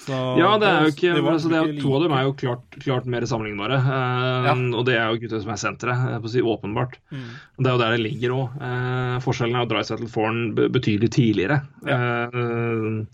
Så 0.04 0.38
Ja, 0.38 0.58
det 0.60 0.68
er 0.68 0.82
jo 0.84 0.92
ikke, 0.92 1.12
var 1.24 1.32
altså 1.38 1.48
det 1.50 1.60
er, 1.64 1.82
To 1.82 1.94
av 1.96 2.02
dem 2.04 2.12
er 2.12 2.24
jo 2.28 2.34
klart, 2.34 2.64
klart 2.84 3.06
mer 3.08 3.22
sammenlignbare. 3.22 3.78
Uh, 3.80 4.46
Ja. 4.50 4.54
Og 4.78 4.86
det 4.86 4.96
er 5.00 5.08
jo 5.14 5.20
gutta 5.22 5.42
som 5.42 5.52
er 5.54 5.62
sentre, 5.62 5.94
eh, 5.96 6.28
si 6.28 6.42
åpenbart. 6.42 6.98
Mm. 7.10 7.30
Det 7.58 7.68
er 7.68 7.72
jo 7.72 7.78
der 7.80 7.92
det 7.96 8.02
ligger 8.04 8.30
òg. 8.36 8.50
Uh, 8.60 9.20
forskjellen 9.24 9.56
er 9.56 9.62
at 9.64 9.70
Dreisaitl 9.70 10.10
får 10.12 10.28
den 10.28 10.72
betydelig 10.76 11.10
tidligere. 11.10 11.62
Eh, 11.88 13.06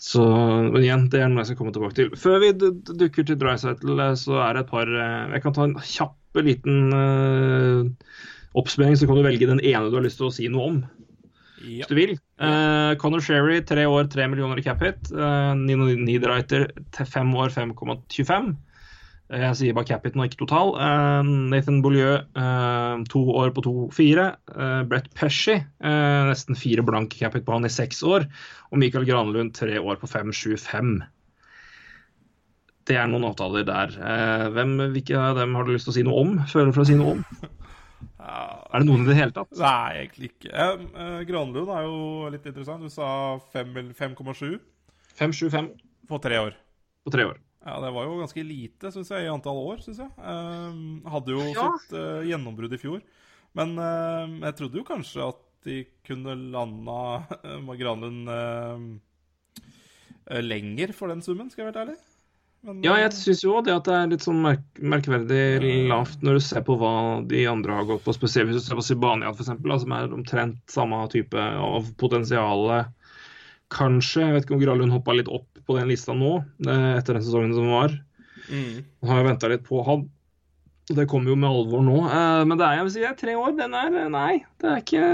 så, 0.00 0.22
men 0.72 0.80
igjen, 0.80 1.08
det 1.12 1.20
er 1.20 1.28
noe 1.28 1.42
jeg 1.42 1.50
skal 1.50 1.58
komme 1.58 1.74
tilbake 1.76 1.96
til. 1.98 2.14
Før 2.16 2.38
vi 2.40 2.54
dukker 2.56 3.26
til 3.28 3.36
Dreisaitl, 3.40 3.92
eh, 4.00 4.14
så 4.16 4.38
er 4.40 4.56
det 4.56 4.62
et 4.64 4.70
par 4.72 4.88
eh, 4.88 5.34
Jeg 5.34 5.44
kan 5.44 5.56
ta 5.56 5.66
en 5.66 5.76
kjapp 5.76 6.16
liten 6.40 6.94
uh, 6.94 8.14
oppsummering, 8.54 8.94
så 8.96 9.08
kan 9.10 9.18
du 9.18 9.24
velge 9.26 9.48
den 9.50 9.60
ene 9.66 9.90
du 9.90 9.96
har 9.98 10.04
lyst 10.04 10.20
til 10.20 10.28
å 10.28 10.32
si 10.34 10.46
noe 10.46 10.68
om 10.68 10.76
Ja. 11.60 11.82
hvis 11.82 11.90
du 11.90 11.96
vil. 11.98 12.12
Uh, 12.40 12.94
Conor 13.02 13.20
Sherry, 13.20 13.58
tre 13.66 13.82
år, 13.90 14.06
tre 14.12 14.28
millioner 14.30 14.62
i 14.62 14.64
cap 14.64 14.80
hit. 14.80 15.10
Uh, 15.10 15.52
Nino 15.58 15.90
Niederreiter, 15.90 16.68
fem 17.02 17.34
år, 17.34 17.50
5,25. 17.52 18.54
Eh, 19.30 19.42
Jeg 19.46 19.56
sier 19.60 19.76
bare 19.76 19.86
Capit 19.88 20.16
nå, 20.18 20.26
ikke 20.26 20.40
total. 20.42 20.72
Eh, 20.82 21.30
Nathan 21.52 21.80
Beaulieu, 21.84 22.16
eh, 22.18 23.04
to 23.10 23.22
år 23.38 23.52
på 23.54 23.62
2-4. 23.66 24.26
Brett 24.90 25.08
Pesci, 25.14 25.56
nesten 25.80 26.58
fire 26.58 26.82
blank 26.86 27.14
capit 27.18 27.44
på 27.46 27.54
han 27.54 27.64
i 27.64 27.72
seks 27.72 28.02
år. 28.02 28.26
Og 28.72 28.78
Michael 28.82 29.06
Granlund, 29.06 29.54
tre 29.54 29.78
år 29.78 29.96
på 30.00 30.08
5,75. 30.10 31.00
Det 32.86 32.96
er 32.96 33.06
noen 33.06 33.28
avtaler 33.28 33.62
der. 33.68 33.92
Hvem, 34.50 34.76
hvilke 34.94 35.14
av 35.14 35.36
dem 35.38 35.54
har 35.54 35.64
du 35.64 35.72
lyst 35.76 35.86
til 35.86 35.92
å 35.92 35.98
si 35.98 36.02
noe 36.02 36.22
om? 36.24 36.38
Føler 36.50 36.72
for 36.74 36.82
å 36.82 36.88
si 36.88 36.96
noe 36.98 37.18
om? 37.18 37.24
Er 38.20 38.78
det 38.82 38.86
noen 38.86 39.02
i 39.02 39.08
det 39.08 39.16
hele 39.16 39.32
tatt? 39.34 39.50
Nei, 39.58 40.04
egentlig 40.04 40.28
ikke. 40.30 40.52
Granlund 41.26 41.70
er 41.74 41.86
jo 41.88 42.28
litt 42.30 42.44
interessant. 42.46 42.84
Du 42.84 42.92
sa 42.92 43.38
fem 43.50 43.72
eller 43.74 43.92
5,7 43.96 44.60
5,75 45.18 45.70
på 46.08 46.20
tre 46.22 46.38
år. 46.38 46.54
på 47.04 47.10
tre 47.10 47.24
år. 47.26 47.40
Ja, 47.64 47.76
Det 47.84 47.90
var 47.92 48.06
jo 48.08 48.20
ganske 48.22 48.44
lite, 48.46 48.90
syns 48.94 49.10
jeg, 49.12 49.26
i 49.26 49.32
antall 49.32 49.58
år. 49.60 49.82
Synes 49.84 49.98
jeg. 50.00 50.10
Uh, 50.16 51.10
hadde 51.12 51.34
jo 51.36 51.44
Ja. 51.52 51.66
sitt 51.76 51.92
uh, 51.92 52.22
gjennombrudd 52.24 52.72
i 52.72 52.80
fjor. 52.80 53.02
Men 53.58 53.76
uh, 53.76 54.26
jeg 54.46 54.56
trodde 54.56 54.80
jo 54.80 54.86
kanskje 54.86 55.28
at 55.28 55.40
de 55.66 55.82
kunne 56.08 56.36
landa 56.54 57.00
uh, 57.44 57.74
Granlund 57.76 58.28
eh, 58.32 58.84
eh, 60.30 60.40
lenger 60.40 60.94
for 60.96 61.12
den 61.12 61.20
summen, 61.20 61.50
skal 61.50 61.66
jeg 61.66 61.74
være 61.74 61.82
ærlig. 61.84 61.98
Men, 62.64 62.82
Ja, 62.84 62.94
jeg 63.00 63.12
syns 63.16 63.42
jo 63.44 63.58
det 63.64 63.72
at 63.72 63.84
det 63.88 63.94
er 63.96 64.08
litt 64.12 64.24
sånn 64.24 64.40
merk 64.44 64.80
merkverdig 64.80 65.88
lavt 65.88 66.24
når 66.24 66.36
du 66.36 66.42
ser 66.44 66.64
på 66.64 66.76
hva 66.80 66.92
de 67.28 67.46
andre 67.48 67.76
har 67.76 67.88
gått 67.88 68.04
på. 68.04 68.12
Spesielt 68.16 68.50
hvis 68.50 68.60
du 68.60 68.66
ser 68.66 68.76
på 68.80 68.84
Sibania 68.84 69.32
f.eks., 69.32 69.48
som 69.84 69.94
er 69.96 70.12
omtrent 70.16 70.60
samme 70.68 71.00
type 71.12 71.40
av 71.40 71.88
potensial. 72.00 72.66
Kanskje. 73.72 74.26
Jeg 74.26 74.34
vet 74.34 74.44
ikke 74.44 74.56
om 74.58 74.64
Granlund 74.64 74.92
hoppa 74.92 75.16
litt 75.16 75.28
opp 75.32 75.48
på 75.70 75.78
den 75.78 75.90
lista 75.90 76.14
nå, 76.18 76.36
eh, 76.66 76.86
etter 76.98 77.16
den 77.16 77.26
sesongen 77.26 77.54
som 77.54 77.70
var. 77.70 77.94
mm. 78.50 78.80
Har 79.06 79.20
jeg 79.22 79.28
venta 79.30 79.50
litt 79.52 79.68
på 79.68 79.84
han. 79.86 80.08
Det 80.90 81.04
kommer 81.06 81.30
jo 81.30 81.36
med 81.38 81.46
alvor 81.50 81.84
nå. 81.86 82.00
Eh, 82.10 82.40
Men 82.50 82.58
det 82.58 82.66
er 82.66 82.80
jeg 82.80 82.88
vil 82.88 82.96
si, 82.96 83.04
det 83.04 83.12
er 83.12 83.20
tre 83.20 83.36
år. 83.38 83.54
Den 83.60 83.76
er 83.78 84.08
Nei, 84.10 84.40
det 84.58 84.72
er 84.72 84.82
ikke 84.82 85.04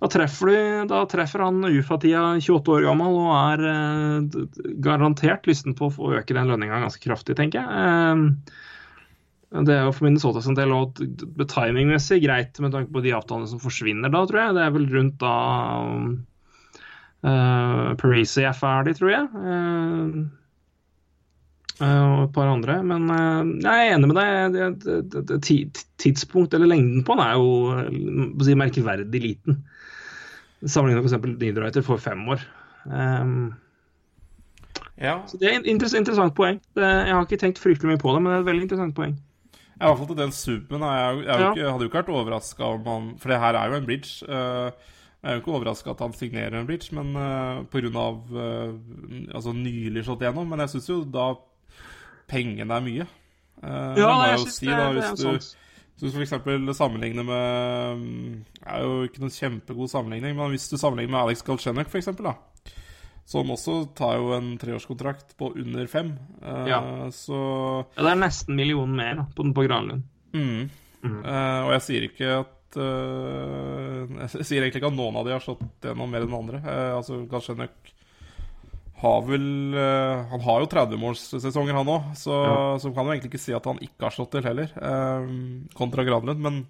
Da 0.00 0.08
treffer, 0.08 0.48
du, 0.48 0.86
da 0.88 1.02
treffer 1.04 1.42
han 1.44 1.60
UFA-tida 1.68 2.22
28 2.40 2.72
år 2.72 2.86
gammel 2.88 3.18
og 3.20 3.34
er 3.36 3.64
eh, 3.68 4.38
garantert 4.80 5.44
lysten 5.50 5.76
på 5.76 5.90
å 5.90 5.92
få 5.92 6.14
øke 6.16 6.32
den 6.38 6.48
lønninga 6.48 6.80
ganske 6.86 7.04
kraftig, 7.04 7.36
tenker 7.36 7.60
jeg. 7.60 8.30
Det 9.50 9.74
er 9.74 9.84
jo 9.84 9.92
for 9.92 10.06
Minnesota 10.06 10.40
sin 10.40 10.56
del 10.56 10.72
og 10.72 10.96
timingmessig 11.50 12.20
greit 12.22 12.56
med 12.64 12.72
tanke 12.72 12.94
på 12.94 13.02
de 13.04 13.12
avtalene 13.18 13.50
som 13.50 13.60
forsvinner 13.60 14.12
da, 14.14 14.22
tror 14.30 14.40
jeg. 14.44 14.56
Det 14.56 14.64
er 14.64 14.74
vel 14.78 14.88
rundt 14.94 15.16
da 15.20 15.36
uh, 17.26 17.94
Parisi 18.00 18.44
er 18.46 18.56
ferdig, 18.56 18.96
tror 18.98 19.10
jeg. 19.12 19.26
Uh, 19.34 20.20
eh, 21.80 22.02
og 22.04 22.24
et 22.26 22.34
par 22.36 22.50
andre. 22.52 22.78
Men 22.86 23.08
eh, 23.14 23.52
jeg 23.64 23.86
er 23.86 23.94
enig 23.96 24.10
med 24.10 24.18
deg. 24.20 24.56
Det, 24.56 24.68
det, 24.84 24.98
det, 25.12 25.24
det, 25.30 25.84
tidspunkt, 26.00 26.54
eller 26.54 26.70
lengden 26.70 27.04
på 27.04 27.16
den, 27.16 27.24
er 27.24 27.38
jo 27.38 27.48
eh, 27.76 28.44
si, 28.46 28.56
merkverdig 28.58 29.24
liten. 29.24 29.62
Sammenlignet 30.66 31.06
med 31.06 31.16
f.eks. 31.16 31.40
Nidrighter 31.40 31.84
for 31.84 32.00
fem 32.00 32.20
år. 32.28 32.42
Um, 32.84 33.54
ja. 35.00 35.18
så 35.28 35.38
Det 35.40 35.48
er 35.48 35.58
et 35.60 35.68
interessant, 35.68 36.34
poeng. 36.36 36.60
Jeg 36.76 37.14
har 37.14 37.24
ikke 37.24 37.40
tenkt 37.40 37.60
fryktelig 37.60 37.94
mye 37.94 38.00
på 38.00 38.12
det, 38.12 38.20
men 38.22 38.32
det 38.32 38.38
er 38.38 38.44
et 38.44 38.50
veldig 38.50 38.66
interessant 38.68 38.96
poeng. 38.96 39.14
I 39.80 39.88
hvert 39.88 39.96
fall 39.96 40.10
til 40.10 40.18
den 40.18 40.32
summen. 40.36 40.82
Jeg, 40.84 41.16
Jeg, 41.16 41.24
jeg, 41.24 41.56
Ja. 41.56 41.70
hadde 41.72 41.86
jo 41.86 41.88
ikke 41.88 42.02
vært 42.02 42.12
overraska 42.12 42.66
om 42.68 42.82
han 42.84 43.06
For 43.20 43.32
det 43.32 43.38
her 43.40 43.56
er 43.56 43.70
jo 43.70 43.78
en 43.78 43.86
bridge. 43.86 44.10
eh, 44.28 44.70
jeg 45.20 45.28
er 45.30 45.36
jo 45.36 45.42
ikke 45.42 45.54
overraska 45.58 45.92
at 45.92 46.02
han 46.04 46.14
signerer 46.16 46.56
en 46.58 46.68
bridge, 46.68 46.94
men 46.96 47.14
uh, 47.16 47.62
pga. 47.68 48.04
Uh, 48.32 49.34
altså 49.36 49.52
nylig 49.56 50.04
slått 50.06 50.24
gjennom. 50.24 50.48
Men 50.48 50.64
jeg 50.64 50.74
syns 50.74 50.88
jo 50.88 51.00
da 51.04 51.30
pengene 52.30 52.76
er 52.78 52.86
mye. 52.86 53.08
Uh, 53.60 53.96
ja, 54.00 54.06
jeg 54.08 54.30
jeg 54.30 54.38
jo 54.38 54.44
synes 54.46 54.60
si, 54.60 54.66
det, 54.70 54.76
da, 54.78 54.92
det 54.96 55.02
er 55.04 55.18
sant. 55.20 55.50
hvis 56.00 56.14
du 56.14 56.20
f.eks. 56.22 56.78
sammenligner 56.78 57.26
med 57.28 57.98
mm, 58.00 58.36
Det 58.56 58.70
er 58.72 58.86
jo 58.86 59.02
ikke 59.04 59.20
noen 59.20 59.34
kjempegod 59.34 59.90
sammenligning, 59.92 60.38
men 60.38 60.54
hvis 60.54 60.70
du 60.72 60.78
sammenligner 60.80 61.12
med 61.12 61.24
Alex 61.26 61.44
Galchenyuk 61.44 61.92
f.eks., 61.92 62.08
da 62.24 62.38
som 63.30 63.50
også 63.54 63.74
tar 63.94 64.16
jo 64.18 64.32
en 64.34 64.54
treårskontrakt 64.58 65.36
på 65.38 65.52
under 65.54 65.86
fem. 65.86 66.14
eh, 66.42 66.66
Ja. 66.66 66.80
Så 67.14 67.86
Ja, 67.96 68.02
det 68.02 68.10
er 68.10 68.22
nesten 68.26 68.56
millionen 68.56 68.96
mer 68.96 69.14
da, 69.20 69.26
på, 69.36 69.44
på 69.54 69.66
Granlund. 69.68 70.02
Mm. 70.34 70.70
Eh, 71.04 71.60
og 71.66 71.70
jeg 71.76 71.82
sier 71.86 72.06
ikke 72.08 72.32
at 72.40 72.56
eh, 72.78 74.18
Jeg 74.36 74.44
sier 74.46 74.62
egentlig 74.62 74.82
ikke 74.82 74.92
at 74.92 74.98
noen 74.98 75.16
av 75.16 75.26
de 75.26 75.34
har 75.34 75.42
slått 75.44 75.64
gjennom 75.82 76.10
mer 76.12 76.26
enn 76.26 76.36
andre. 76.36 76.60
Uh, 76.62 76.98
altså 77.00 77.22
Galchenyuk 77.30 77.94
har 79.00 79.22
vel 79.24 79.74
eh, 79.74 80.26
Han 80.32 80.42
har 80.44 80.60
jo 80.60 80.68
30-målssesonger, 80.74 81.76
han 81.78 81.88
òg, 81.88 82.10
så, 82.20 82.36
Ja. 82.44 82.58
så 82.82 82.92
kan 82.92 83.08
jo 83.08 83.14
egentlig 83.14 83.32
ikke 83.32 83.40
si 83.46 83.54
at 83.56 83.64
han 83.64 83.80
ikke 83.80 84.06
har 84.06 84.12
slått 84.16 84.34
til 84.34 84.44
heller, 84.44 84.68
eh, 84.76 85.30
kontra 85.78 86.04
Granlund. 86.04 86.40
Men 86.44 86.66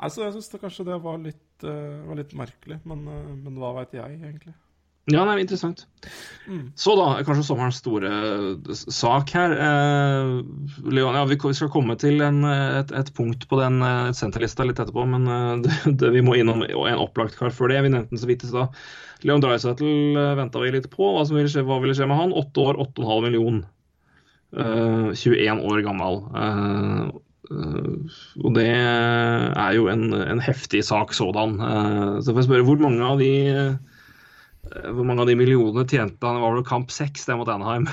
altså, 0.00 0.24
jeg 0.24 0.38
syns 0.38 0.62
kanskje 0.62 0.86
det 0.88 0.98
var 1.04 1.20
litt, 1.20 1.64
eh, 1.64 2.00
var 2.08 2.16
litt 2.16 2.32
merkelig. 2.32 2.80
Men, 2.88 3.06
eh, 3.08 3.34
men 3.36 3.60
hva 3.60 3.74
veit 3.76 3.92
jeg, 3.92 4.16
egentlig? 4.16 4.54
Ja, 5.10 5.24
det 5.26 5.32
er 5.34 5.42
interessant. 5.42 5.86
Så 6.74 6.94
da, 6.98 7.06
kanskje 7.22 7.44
sommerens 7.46 7.78
store 7.78 8.10
sak 8.74 9.30
her. 9.36 9.52
Eh, 9.54 10.30
Leon, 10.90 11.18
ja, 11.18 11.24
vi 11.28 11.38
skal 11.54 11.70
komme 11.70 11.94
til 12.00 12.22
en, 12.26 12.42
et, 12.48 12.90
et 12.96 13.12
punkt 13.14 13.46
på 13.50 13.60
den 13.60 13.78
eh, 13.86 14.10
senterlista 14.16 14.66
litt 14.66 14.80
etterpå, 14.82 15.04
men 15.12 15.28
eh, 15.30 15.52
det, 15.66 15.76
det, 16.00 16.12
vi 16.16 16.24
må 16.26 16.34
innom 16.40 16.64
en 16.66 17.02
opplagt 17.04 17.38
kar 17.38 17.54
før 17.54 17.70
det. 17.70 17.82
Vi 17.86 17.92
nevnte 17.92 18.16
den 18.16 18.22
så 18.22 18.30
vidt 18.30 18.46
i 18.46 18.50
stad. 18.50 18.80
Leon 19.26 19.44
Dreisaitl 19.44 20.16
venta 20.38 20.62
vi 20.62 20.72
litt 20.74 20.88
på. 20.90 21.12
Hva, 21.14 21.26
som 21.28 21.38
ville 21.38 21.52
skje, 21.52 21.66
hva 21.68 21.78
ville 21.82 21.94
skje 21.96 22.08
med 22.10 22.18
han? 22.18 22.34
Åtte 22.40 22.64
år, 22.64 22.80
8,5 22.88 23.28
million. 23.28 23.60
Eh, 24.56 25.10
21 25.14 25.60
år 25.70 25.82
gammel. 25.86 26.22
Eh, 26.34 27.02
eh, 27.52 28.16
og 28.42 28.56
det 28.56 28.66
er 28.72 29.76
jo 29.76 29.86
en, 29.92 30.08
en 30.16 30.42
heftig 30.42 30.82
sak 30.88 31.14
sådan. 31.14 31.58
Eh, 31.60 32.16
så 32.24 32.32
får 32.32 32.42
jeg 32.42 32.48
spørre, 32.48 32.66
hvor 32.66 32.82
mange 32.82 33.06
av 33.06 33.22
de 33.22 33.30
eh, 33.52 33.89
hvor 34.68 35.06
mange 35.06 35.24
av 35.24 35.30
de 35.30 35.36
millionene 35.38 35.86
tjente 35.88 36.26
han? 36.26 36.40
Var 36.42 36.58
det 36.58 36.68
kamp 36.68 36.92
seks, 36.94 37.26
det 37.26 37.36
mot 37.40 37.48
Anaheim? 37.50 37.88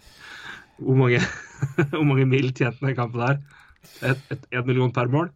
hvor 0.84 0.98
mange, 0.98 1.20
hvor 1.92 2.08
mange 2.08 2.26
mil 2.28 2.50
tjente 2.50 2.80
han 2.80 2.94
i 2.94 2.98
kampen 2.98 3.22
der? 3.22 3.40
Et, 4.04 4.50
million 4.66 4.92
per 4.92 5.10
mål? 5.12 5.30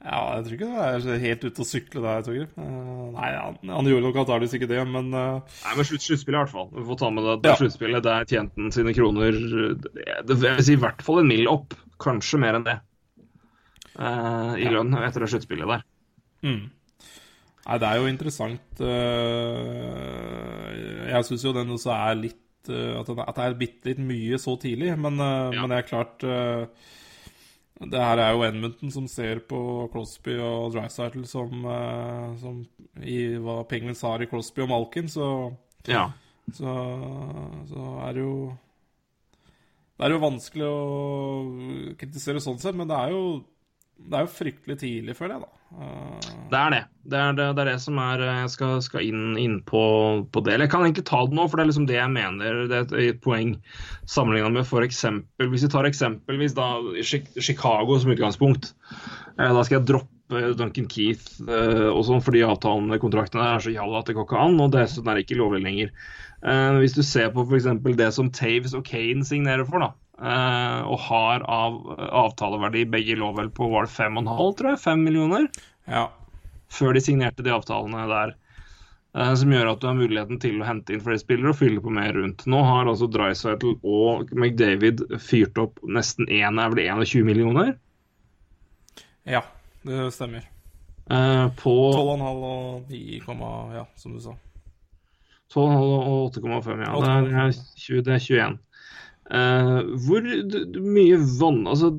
Ja, 0.00 0.38
jeg 0.38 0.44
tror 0.46 0.54
ikke 0.56 0.68
det 1.04 1.12
er 1.12 1.24
helt 1.26 1.42
ute 1.44 1.60
å 1.60 1.68
sykle 1.68 2.00
der, 2.00 2.22
Torgeir. 2.24 2.46
Eh, 2.56 3.08
nei, 3.12 3.30
han, 3.36 3.58
han 3.68 3.88
gjorde 3.90 4.06
nok 4.06 4.18
antakeligvis 4.22 4.56
ikke 4.56 4.70
det, 4.70 4.80
men 4.88 5.10
eh, 5.12 5.58
Nei, 5.66 5.74
men 5.76 5.88
slutt, 5.88 6.06
sluttspillet 6.06 6.38
i 6.38 6.40
hvert 6.40 6.54
fall. 6.54 6.70
Vi 6.72 6.84
får 6.88 7.00
ta 7.02 7.10
med 7.12 7.26
det. 7.28 7.34
det 7.42 7.52
Ja. 7.52 7.56
Sluttspillet, 7.60 8.06
der 8.06 8.24
tjente 8.30 8.64
han 8.64 8.72
sine 8.72 8.94
kroner 8.96 9.36
det 9.76 10.38
Jeg 10.40 10.56
vil 10.56 10.64
si 10.64 10.78
i 10.78 10.80
hvert 10.80 11.04
fall 11.04 11.20
en 11.20 11.28
mil 11.28 11.50
opp. 11.52 11.76
Kanskje 12.00 12.40
mer 12.40 12.56
enn 12.56 12.64
det. 12.64 12.78
Uh, 14.00 14.56
I 14.56 14.72
lønn 14.72 14.96
etter 14.96 15.26
det 15.26 15.34
sluttspillet 15.34 15.68
der. 15.68 15.84
mm. 16.48 16.62
Nei, 17.70 17.76
det 17.78 17.86
er 17.86 17.98
jo 18.00 18.06
interessant. 18.10 18.80
eh, 18.82 20.70
jeg 21.12 21.26
syns 21.28 21.44
jo 21.46 21.52
den 21.54 21.70
også 21.76 21.92
er 21.94 22.16
litt 22.18 22.70
eh, 22.70 22.96
At, 22.98 23.06
det 23.36 23.44
er 23.44 23.54
bitte 23.60 23.92
litt 23.92 24.00
mye 24.02 24.38
så 24.42 24.56
tidlig, 24.60 24.90
men, 24.98 25.20
eh, 25.22 25.54
Ja. 25.54 25.60
men 25.62 25.70
det 25.70 25.78
er 25.78 25.88
klart 25.88 26.18
Det 27.80 28.00
her 28.02 28.18
er 28.20 28.32
jo 28.34 28.42
Edmonton 28.44 28.90
som 28.92 29.06
ser 29.08 29.38
på 29.48 29.88
Crosby 29.92 30.34
og 30.38 30.72
Drycytle 30.74 31.24
som, 31.26 31.62
som 32.42 32.58
i 33.00 33.20
hva 33.40 33.62
Penguins 33.70 34.02
har 34.04 34.20
i 34.20 34.26
Crosby 34.28 34.60
og 34.66 34.68
Malkin, 34.68 35.08
så, 35.08 35.28
Ja. 35.88 36.10
så, 36.52 36.74
så 37.70 37.86
er 38.04 38.12
det 38.18 38.20
jo 38.26 38.34
Det 39.96 40.04
er 40.04 40.10
jo 40.12 40.18
vanskelig 40.26 40.66
å 40.68 41.96
kritisere 41.96 42.40
sånn 42.44 42.58
sett, 42.60 42.74
men 42.76 42.88
det 42.88 42.96
er 42.98 43.10
jo, 43.14 43.44
det 44.08 44.16
er 44.16 44.26
jo 44.26 44.32
fryktelig 44.32 44.76
tidlig, 44.80 45.14
føler 45.18 45.36
jeg, 45.36 45.42
da. 45.44 45.56
Uh... 45.70 46.38
Det 46.50 46.58
er 46.58 46.72
det. 46.74 46.80
Det 47.10 47.18
er 47.18 47.34
det, 47.38 47.44
det, 47.56 47.62
er 47.62 47.68
det 47.70 47.82
som 47.82 47.98
er 48.02 48.22
Jeg 48.26 48.50
skal, 48.50 48.80
skal 48.82 49.04
inn, 49.06 49.36
inn 49.38 49.58
på, 49.66 49.82
på 50.32 50.42
det. 50.42 50.54
Eller 50.54 50.66
jeg 50.66 50.72
kan 50.72 50.84
egentlig 50.86 51.06
ta 51.08 51.20
det 51.26 51.36
nå, 51.38 51.46
for 51.46 51.58
det 51.58 51.64
er 51.64 51.70
liksom 51.70 51.88
det 51.90 51.98
jeg 51.98 52.12
mener. 52.14 52.62
Det 52.70 52.80
er 52.80 53.04
et, 53.04 53.20
poeng 53.22 53.52
sammenlignet 54.10 54.56
med 54.56 54.66
f.eks. 54.66 55.04
Hvis 55.44 55.66
vi 55.66 55.72
tar 55.72 55.88
eksempelvis 55.88 56.56
da 56.58 56.72
Chicago 57.04 58.00
som 58.00 58.14
utgangspunkt. 58.16 58.72
Eh, 59.38 59.46
Da 59.46 59.62
skal 59.66 59.78
jeg 59.78 59.88
droppe 59.92 60.56
Duncan 60.58 60.86
Keith 60.90 61.40
eh, 61.46 61.88
og 61.90 62.04
sånn, 62.06 62.22
fordi 62.22 62.44
avtalen 62.46 62.90
med 62.90 63.02
kontraktene 63.02 63.46
er 63.54 63.62
så 63.62 63.72
jalla 63.74 64.02
at 64.02 64.10
det 64.10 64.18
går 64.18 64.26
ikke 64.26 64.42
an. 64.42 64.58
Og 64.62 64.74
dessuten 64.74 65.10
er 65.10 65.18
det 65.18 65.28
ikke 65.28 65.40
lovlig 65.42 65.62
lenger. 65.66 65.94
Eh, 66.42 66.82
Hvis 66.82 66.98
du 66.98 67.02
ser 67.06 67.30
på 67.34 67.46
f.eks. 67.46 67.70
det 67.98 68.12
som 68.16 68.34
Taves 68.34 68.74
og 68.74 68.86
Kane 68.90 69.26
signerer 69.26 69.66
for, 69.68 69.86
da. 69.86 69.94
Eh, 70.20 70.80
Og 70.86 70.98
har 71.08 71.42
av 71.48 71.78
avtaleverdi 72.24 72.84
begge 72.92 73.16
lå 73.20 73.32
vel 73.36 73.50
på 73.50 73.68
var 73.72 73.88
det 73.88 73.94
fem 73.94 74.16
og 74.18 74.24
en 74.26 74.32
halv, 74.36 74.54
tror 74.58 74.70
jeg? 74.74 74.82
5 74.84 75.04
millioner? 75.08 75.48
ja. 75.90 76.06
før 76.70 76.94
de 76.94 77.00
signerte 77.02 77.42
de 77.42 77.50
avtalene 77.50 78.04
der. 78.10 78.34
eh, 79.16 79.32
Som 79.34 79.50
gjør 79.50 79.72
at 79.72 79.80
du 79.82 79.86
har 79.88 79.96
muligheten 79.98 80.38
til 80.42 80.60
å 80.60 80.66
hente 80.68 80.94
inn 80.94 81.02
flere 81.02 81.18
spillere 81.18 81.50
og 81.50 81.58
fylle 81.58 81.80
på 81.82 81.90
mer 81.90 82.12
rundt. 82.14 82.44
Nå 82.46 82.60
har 82.62 82.86
altså 82.86 83.08
Dreisaitl 83.10 83.72
og 83.82 84.30
McDavid 84.36 85.02
fyrt 85.18 85.58
opp 85.58 85.80
nesten 85.82 86.28
én, 86.30 86.60
er 86.62 86.70
vel 86.70 86.84
21 86.84 87.24
millioner? 87.26 87.74
Ja, 89.26 89.42
det 89.82 90.12
stemmer. 90.14 90.46
Eh, 91.10 91.46
på 91.58 91.74
12,5 91.90 92.44
og 92.46 92.86
9, 92.92 93.74
ja, 93.74 93.84
som 93.98 94.14
du 94.14 94.20
sa. 94.22 94.36
12,5 95.50 95.80
og 95.90 96.36
8,5, 96.36 96.84
ja. 96.86 96.92
Det 96.94 97.10
er, 97.10 97.24
det, 97.26 97.40
er 97.42 97.56
20, 97.82 98.02
det 98.06 98.12
er 98.14 98.20
21. 98.22 98.58
Eh, 99.30 99.80
hvor 100.06 100.24
mye 100.82 101.18
vann 101.38 101.60
Altså, 101.70 101.92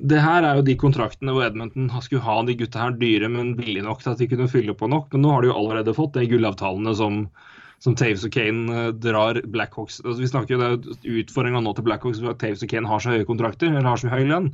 det 0.00 0.18
her 0.18 0.42
er 0.42 0.58
jo 0.58 0.64
de 0.66 0.74
kontraktene 0.80 1.36
hvor 1.36 1.46
Edmonton 1.46 1.86
skulle 2.02 2.24
ha 2.24 2.40
de 2.46 2.56
gutta 2.58 2.82
her 2.82 2.96
dyre, 2.98 3.28
men 3.30 3.54
billige 3.58 3.86
nok 3.86 4.02
til 4.02 4.14
at 4.14 4.22
de 4.22 4.26
kunne 4.32 4.50
fylle 4.50 4.74
på 4.74 4.90
nok. 4.90 5.12
Men 5.14 5.22
nå 5.24 5.34
har 5.34 5.44
de 5.44 5.52
jo 5.52 5.58
allerede 5.60 5.94
fått 5.94 6.18
de 6.18 6.26
gullavtalene 6.30 6.96
som, 6.98 7.20
som 7.78 7.94
Taves 7.98 8.26
og 8.26 8.34
Kane 8.34 8.74
eh, 8.74 8.88
drar 9.06 9.38
Blackhawks 9.54 10.00
altså, 10.02 10.18
Vi 10.24 10.30
snakker 10.32 10.56
jo 10.56 10.60
det 10.62 10.70
er 10.72 11.20
utfordringa 11.22 11.62
nå 11.62 11.76
til 11.78 11.86
Blackhawks 11.86 12.22
ved 12.24 12.32
at 12.34 12.42
Taves 12.42 12.66
og 12.66 12.72
Kane 12.72 12.90
har 12.90 13.04
så 13.04 13.14
høye 13.14 13.28
kontrakter, 13.28 13.70
eller 13.70 13.92
har 13.92 14.02
så 14.02 14.10
høy 14.10 14.24
lønn. 14.26 14.50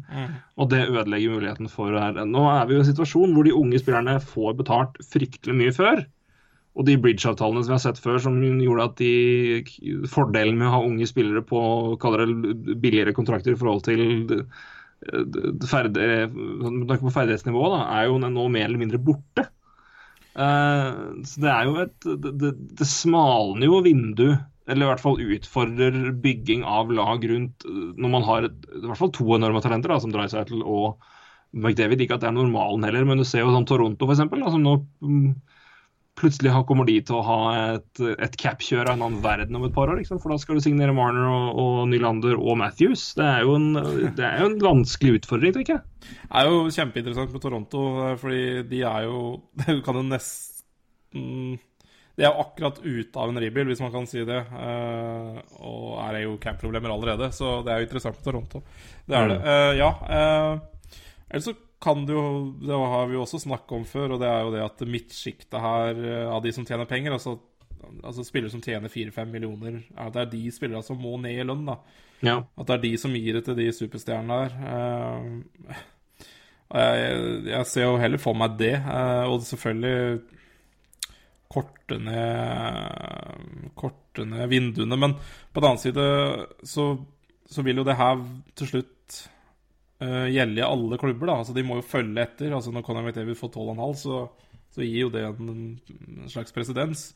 Og 0.61 0.69
det 0.75 0.85
ødelegger 0.91 1.39
muligheten 1.39 1.73
for 1.73 1.97
det 1.97 2.05
her. 2.05 2.21
Nå 2.29 2.45
er 2.53 2.69
vi 2.69 2.77
jo 2.77 2.83
i 2.83 2.85
en 2.85 2.91
situasjon 2.91 3.33
hvor 3.33 3.49
de 3.49 3.57
unge 3.57 3.81
spillerne 3.81 4.19
får 4.35 4.61
betalt 4.61 5.01
fryktelig 5.09 5.57
mye 5.57 5.73
før. 5.79 6.05
Og 6.77 6.85
de 6.85 6.99
bridge-avtalene 7.01 7.63
som 7.65 7.73
vi 7.73 7.77
har 7.79 7.85
sett 7.87 8.01
før, 8.03 8.19
som 8.21 8.37
gjorde 8.37 8.87
at 8.91 8.99
de 9.01 10.07
fordelen 10.13 10.59
med 10.61 10.69
å 10.69 10.75
ha 10.75 10.81
unge 10.85 11.09
spillere 11.09 11.41
på 11.47 11.61
det 11.97 12.77
billigere 12.83 13.17
kontrakter 13.17 13.55
i 13.55 13.61
forhold 13.61 13.87
til 13.87 14.03
eh, 14.37 15.47
ferd, 15.71 15.97
eh, 15.97 16.27
på 16.29 17.15
ferdighetsnivået, 17.15 17.79
da, 17.79 17.81
er 17.97 18.11
jo 18.11 18.21
nå 18.21 18.49
mer 18.53 18.69
eller 18.69 18.83
mindre 18.83 19.01
borte. 19.01 19.49
Uh, 20.37 21.25
så 21.25 21.41
det 21.41 21.49
er 21.49 21.65
jo 21.65 21.79
et 21.81 22.07
Det, 22.21 22.51
det, 22.77 22.85
smalner 22.85 23.71
jo 23.71 23.79
vindu, 23.81 24.27
eller 24.69 24.85
i 24.85 24.91
hvert 24.91 25.01
fall 25.01 25.23
utfordrer 25.23 26.11
bygging 26.21 26.67
av 26.69 26.91
lag 26.93 27.25
rundt 27.31 27.65
når 27.65 28.13
man 28.13 28.27
har 28.27 28.49
i 28.51 28.83
hvert 28.83 29.01
fall 29.01 29.15
to 29.17 29.31
enorme 29.39 29.63
talenter, 29.65 29.95
da, 29.95 30.01
som 30.03 30.13
Dreisaitl 30.13 30.61
og 30.61 30.99
McDavid. 31.57 32.05
Ikke 32.05 32.19
at 32.19 32.27
det 32.27 32.29
er 32.29 32.37
normalen 32.37 32.85
heller, 32.85 33.09
men 33.09 33.23
du 33.23 33.25
ser 33.25 33.47
jo 33.47 33.55
sånn 33.55 33.69
Toronto, 33.69 34.11
eksempel, 34.13 34.45
som 34.53 34.61
nå 34.61 34.77
mm, 35.01 35.31
plutselig 36.17 36.53
kommer 36.69 36.89
de 36.89 36.97
til 37.05 37.19
å 37.19 37.25
ha 37.27 37.39
et, 37.75 38.01
et 38.25 38.37
cap-kjør 38.41 38.89
av 38.89 38.97
en 38.97 39.05
annen 39.07 39.23
verden 39.25 39.59
om 39.59 39.67
et 39.67 39.75
par 39.75 39.91
år. 39.93 40.01
Liksom. 40.01 40.21
For 40.23 40.33
da 40.33 40.39
skal 40.41 40.59
du 40.59 40.65
signere 40.65 40.95
Marner 40.97 41.29
og, 41.29 41.61
og 41.61 41.77
Nylander 41.91 42.39
og 42.39 42.59
Matthews. 42.63 43.11
Det 43.19 43.27
er 43.27 43.45
jo 43.45 43.57
en, 43.59 43.69
det 44.17 44.25
er 44.25 44.41
jo 44.43 44.51
en 44.51 44.59
vanskelig 44.65 45.21
utfordring, 45.21 45.55
tenker 45.57 45.77
jeg. 45.77 46.11
Det 46.17 46.41
er 46.41 46.49
jo 46.49 46.65
kjempeinteressant 46.73 47.35
med 47.35 47.45
Toronto, 47.45 47.85
eh, 48.07 48.19
fordi 48.21 48.43
de 48.71 48.83
er 48.87 49.09
jo 49.09 49.23
Du 49.67 49.81
kan 49.85 49.99
jo 49.99 50.05
nesten 50.07 51.57
De 52.17 52.25
er 52.25 52.31
jo 52.31 52.45
akkurat 52.47 52.81
ute 52.81 53.21
av 53.21 53.33
en 53.33 53.43
rebuild, 53.43 53.69
hvis 53.73 53.85
man 53.85 53.93
kan 53.93 54.09
si 54.09 54.25
det. 54.25 54.41
eh, 54.41 55.41
og 55.61 56.01
er 56.07 56.23
jo 56.25 56.39
cap-problemer 56.41 56.95
allerede, 56.95 57.29
så 57.37 57.59
det 57.67 57.75
er 57.75 57.83
jo 57.83 57.91
interessant 57.91 58.17
med 58.17 58.31
Toronto. 58.31 58.65
Det 59.05 59.21
er 59.21 59.33
det. 59.35 59.39
Eh, 59.45 59.73
ja. 59.83 59.93
Uh, 60.01 60.97
ellers 61.29 61.51
så 61.51 61.59
kan 61.83 62.07
det 62.07 62.15
jo 62.17 62.55
Det 62.61 62.73
har 62.73 63.07
vi 63.07 63.17
jo 63.17 63.25
også 63.25 63.43
snakket 63.43 63.77
om 63.77 63.85
før, 63.89 64.15
og 64.15 64.23
det 64.23 64.31
er 64.31 64.41
jo 64.45 64.55
det 64.55 64.65
at 64.65 64.87
midtsjiktet 64.89 65.61
her, 65.61 66.01
eh, 66.01 66.29
av 66.31 66.43
de 66.45 66.53
som 66.53 66.67
tjener 66.67 66.89
penger, 66.89 67.13
altså, 67.17 67.37
altså 68.03 68.25
spillere 68.25 68.53
som 68.53 68.63
tjener 68.65 68.93
4-5 68.93 69.33
millioner, 69.33 69.83
er 69.97 70.15
det 70.15 70.23
er 70.23 70.33
de 70.33 70.45
spillerne 70.55 70.87
som 70.87 71.01
må 71.01 71.17
ned 71.21 71.43
i 71.43 71.45
lønn, 71.47 71.67
da. 71.69 71.77
Ja. 72.25 72.39
At 72.57 72.71
det 72.71 72.79
er 72.79 72.87
de 72.87 72.95
som 73.01 73.13
gir 73.13 73.37
det 73.37 73.45
til 73.45 73.59
de 73.59 73.69
superstjernene 73.77 74.39
der. 74.47 74.57
Eh, 74.73 75.85
jeg, 76.67 77.21
jeg 77.47 77.67
ser 77.71 77.87
jo 77.87 78.01
heller 78.01 78.19
for 78.19 78.35
meg 78.39 78.57
det, 78.59 78.75
eh, 78.81 79.27
og 79.29 79.45
selvfølgelig 79.47 80.25
korte 81.53 81.99
ned, 82.03 83.71
korte 83.79 84.25
ned 84.27 84.49
vinduene. 84.51 84.99
Men 84.99 85.15
på 85.53 85.63
den 85.63 85.71
annen 85.71 85.83
side 85.83 86.07
så, 86.67 86.89
så 87.47 87.63
vil 87.63 87.81
jo 87.81 87.87
det 87.87 88.01
her 88.01 88.21
til 88.59 88.73
slutt 88.73 88.96
eh, 90.01 90.27
gjelde 90.35 90.61
i 90.61 90.67
alle 90.67 90.99
klubber. 91.01 91.31
da, 91.31 91.39
altså 91.43 91.55
De 91.57 91.65
må 91.67 91.79
jo 91.81 91.87
følge 91.87 92.23
etter. 92.23 92.53
altså 92.53 92.73
Når 92.75 92.85
Conor 92.87 93.07
McDavid 93.07 93.39
får 93.39 93.53
12,5, 93.57 93.97
så, 94.03 94.21
så 94.77 94.85
gir 94.85 95.07
jo 95.07 95.11
det 95.15 95.25
en, 95.29 95.51
en 96.23 96.31
slags 96.33 96.53
presedens. 96.57 97.09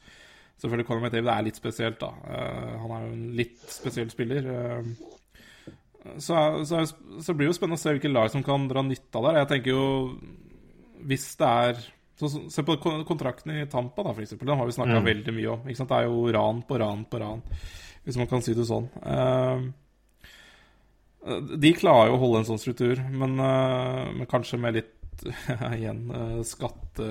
Selvfølgelig 0.61 0.89
Conor 0.89 1.07
McDavid 1.07 1.33
er 1.33 1.47
litt 1.47 1.61
spesielt, 1.61 2.01
da. 2.03 2.11
Uh, 2.25 2.75
han 2.83 2.93
er 2.97 3.07
jo 3.07 3.13
en 3.15 3.29
litt 3.39 3.63
spesiell 3.73 4.11
spiller. 4.13 4.51
Uh, 4.51 5.09
så, 6.17 6.37
så, 6.65 6.83
så 7.21 7.35
blir 7.37 7.47
det 7.47 7.53
jo 7.53 7.57
spennende 7.59 7.77
å 7.77 7.83
se 7.83 7.93
hvilke 7.95 8.13
lag 8.13 8.31
som 8.33 8.45
kan 8.45 8.69
dra 8.69 8.83
nytte 8.85 9.21
av 9.21 9.27
det. 9.29 9.39
Jeg 9.41 9.51
tenker 9.55 9.75
jo 9.75 9.87
Hvis 11.09 11.27
det 11.41 11.49
er 11.49 11.83
så, 12.21 12.29
Se 12.53 12.65
på 12.65 12.77
kon- 12.81 13.05
kontrakten 13.09 13.53
i 13.57 13.67
Tampa, 13.73 14.05
da, 14.05 14.13
for 14.13 14.25
eksempel. 14.25 14.49
Den 14.51 14.61
har 14.61 14.69
vi 14.69 14.77
snakka 14.77 14.99
veldig 15.07 15.33
mye 15.37 15.53
om. 15.55 15.63
Det 15.65 15.97
er 15.97 16.05
jo 16.05 16.27
ran 16.37 16.59
på 16.69 16.77
ran 16.81 17.05
på 17.09 17.21
ran, 17.23 17.41
hvis 18.05 18.19
man 18.21 18.29
kan 18.29 18.45
si 18.45 18.53
det 18.57 18.67
sånn. 18.69 18.91
Eh, 19.01 19.63
de 21.61 21.73
klarer 21.77 22.09
jo 22.11 22.17
å 22.17 22.21
holde 22.23 22.39
en 22.41 22.49
sånn 22.49 22.61
struktur, 22.63 23.01
men, 23.13 23.35
eh, 23.45 24.07
men 24.17 24.27
kanskje 24.31 24.59
med 24.61 24.79
litt 24.79 24.97
igjen 25.77 26.07
eh, 26.17 26.39
skatte, 26.49 27.09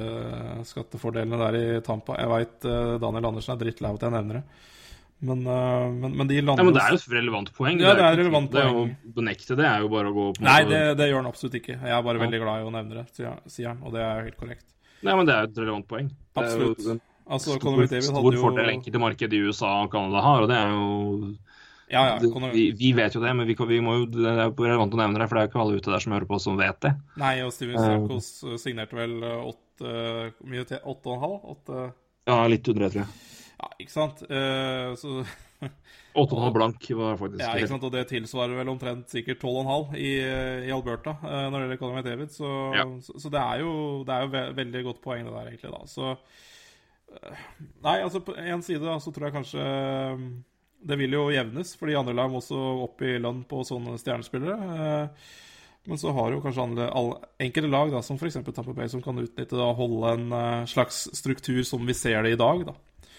skattefordelene 0.66 1.38
der 1.44 1.58
i 1.60 1.66
Tampa. 1.86 2.16
Jeg 2.18 2.32
veit 2.32 2.68
Daniel 3.04 3.30
Andersen 3.30 3.54
er 3.54 3.62
drittlei 3.62 3.92
av 3.92 4.00
at 4.00 4.06
jeg 4.08 4.16
nevner 4.16 4.40
det, 4.40 4.44
men, 5.30 5.44
eh, 5.46 5.86
men, 5.94 6.16
men 6.16 6.30
de 6.32 6.40
ja, 6.40 6.46
lander 6.48 6.66
men 6.70 6.74
det 6.78 6.82
er 6.86 6.96
jo 6.96 7.02
et 7.04 7.14
relevant 7.14 7.52
poeng. 7.58 7.82
Ja, 7.84 7.92
det 7.94 8.02
er 8.02 8.08
jo 8.08 8.08
et 8.08 8.14
ikke- 8.16 8.24
relevant 8.24 8.52
det 8.56 8.64
er. 8.64 8.72
Å 8.80 9.14
benekte 9.20 9.58
det 9.60 9.68
er 9.70 9.84
jo 9.84 9.92
bare 9.94 10.10
å 10.10 10.16
gå 10.16 10.26
på 10.40 10.46
Nei, 10.48 10.62
det, 10.70 10.82
det 10.98 11.10
gjør 11.12 11.22
han 11.22 11.30
absolutt 11.34 11.60
ikke. 11.60 11.76
Jeg 11.78 11.94
er 11.98 12.08
bare 12.08 12.24
veldig 12.24 12.40
glad 12.46 12.64
i 12.64 12.66
å 12.70 12.74
nevne 12.74 13.02
det, 13.04 13.06
sier 13.52 13.68
han- 13.74 13.84
og 13.84 13.94
det 13.94 14.02
er 14.06 14.16
jo 14.16 14.26
helt 14.32 14.40
korrekt. 14.42 14.66
Nei, 15.04 15.14
men 15.16 15.28
det 15.30 15.36
er 15.36 15.46
jo 15.46 15.52
et 15.52 15.62
relevant 15.62 15.88
poeng. 15.88 16.10
Det 16.10 16.44
Absolutt. 16.44 17.02
Altså, 17.30 17.60
stor, 17.60 17.86
stor 18.02 18.34
jo 18.34 18.42
fordel 18.42 18.72
enkelte 18.74 19.00
marked 19.00 19.34
i 19.38 19.44
USA 19.46 19.84
og 19.84 19.92
Canada 19.94 20.24
har, 20.26 20.42
og 20.42 20.50
det 20.50 20.58
er 20.58 20.72
jo 20.74 21.36
Ja, 21.90 22.04
ja. 22.12 22.18
kan... 22.22 22.50
Vi, 22.54 22.70
vi 22.78 22.92
vet 22.98 23.16
jo 23.18 23.22
det, 23.24 23.32
men 23.38 23.48
vi, 23.50 23.56
vi 23.72 23.80
må 23.82 23.96
jo, 24.02 24.06
det 24.14 24.30
er 24.30 24.44
jo 24.46 24.66
relevant 24.66 24.94
å 24.94 25.02
nevne 25.02 25.22
det, 25.22 25.30
for 25.30 25.38
det 25.38 25.42
er 25.42 25.48
jo 25.48 25.52
ikke 25.52 25.64
alle 25.64 25.80
ute 25.80 25.94
der 25.94 26.06
som 26.06 26.16
hører 26.16 26.30
på 26.30 26.40
som 26.44 26.60
vet 26.60 26.80
det. 26.86 26.94
Nei, 27.22 27.34
og 27.46 27.54
Steven 27.56 27.80
Stamkos 27.82 28.30
signerte 28.62 29.00
vel 29.00 29.18
eh, 29.26 29.50
åtte 29.50 29.98
mye 30.46 30.68
til? 30.70 30.82
Åtte 30.84 31.10
og 31.10 31.16
en 31.16 31.26
halv? 31.26 31.52
Åtte 31.56 31.84
Ja, 32.30 32.40
litt 32.52 32.70
under 32.70 32.86
det, 32.86 32.92
tror 32.94 33.06
jeg. 33.06 33.28
Ja, 33.60 33.70
ikke 33.84 33.92
sant? 33.92 34.22
Uh, 34.30 34.94
så 35.00 35.24
8,5 36.14 36.54
blank 36.54 36.92
var 36.98 37.18
faktisk 37.20 37.42
Ja, 37.44 37.54
ikke 37.58 37.70
sant? 37.70 37.86
Og 37.86 37.94
det 37.94 38.06
tilsvarer 38.10 38.58
vel 38.58 38.72
omtrent 38.72 39.12
sikkert 39.12 39.42
12,5 39.44 39.98
i, 40.00 40.12
i 40.68 40.72
Alberta 40.74 41.16
eh, 41.22 41.48
når 41.50 41.56
det 41.56 41.66
gjelder 41.66 41.82
Conor 41.82 42.00
McDavid. 42.00 42.32
Så, 42.34 42.52
Ja. 42.76 42.86
så, 43.06 43.18
så 43.22 43.32
det 43.34 43.42
er 43.42 43.64
jo, 43.64 43.74
det 44.08 44.16
er 44.16 44.26
jo 44.26 44.32
ve 44.34 44.44
veldig 44.62 44.86
godt 44.90 45.02
poeng, 45.04 45.28
det 45.28 45.36
der, 45.36 45.52
egentlig. 45.52 45.74
da. 45.76 45.82
Så 45.90 46.12
eh, 47.14 47.44
Nei, 47.86 47.98
altså 48.06 48.24
på 48.26 48.36
én 48.36 48.64
side 48.66 48.82
da, 48.86 48.98
så 49.04 49.14
tror 49.16 49.30
jeg 49.30 49.38
kanskje 49.38 49.66
eh, 49.68 50.26
det 50.80 50.98
vil 51.00 51.14
jo 51.16 51.28
jevnes, 51.34 51.74
fordi 51.80 51.98
andre 52.00 52.16
lag 52.16 52.32
må 52.32 52.40
også 52.42 52.60
opp 52.86 53.02
i 53.04 53.18
lønn 53.22 53.44
på 53.50 53.64
sånne 53.68 53.98
stjernespillere. 54.00 54.76
eh, 54.80 55.32
Men 55.90 55.98
så 55.98 56.12
har 56.14 56.32
jo 56.32 56.42
kanskje 56.44 56.64
andre, 56.64 56.90
alle, 56.94 57.18
enkelte 57.40 57.72
lag, 57.72 57.92
da, 57.92 58.02
som 58.06 58.20
f.eks. 58.20 58.38
Tampa 58.46 58.74
Bay, 58.76 58.88
som 58.92 59.02
kan 59.02 59.18
utnytte 59.18 59.58
og 59.58 59.78
holde 59.80 60.14
en 60.14 60.32
eh, 60.36 60.66
slags 60.70 61.08
struktur 61.18 61.64
som 61.68 61.86
vi 61.88 61.96
ser 61.98 62.24
det 62.24 62.36
i 62.36 62.40
dag. 62.40 62.66
da. 62.68 62.76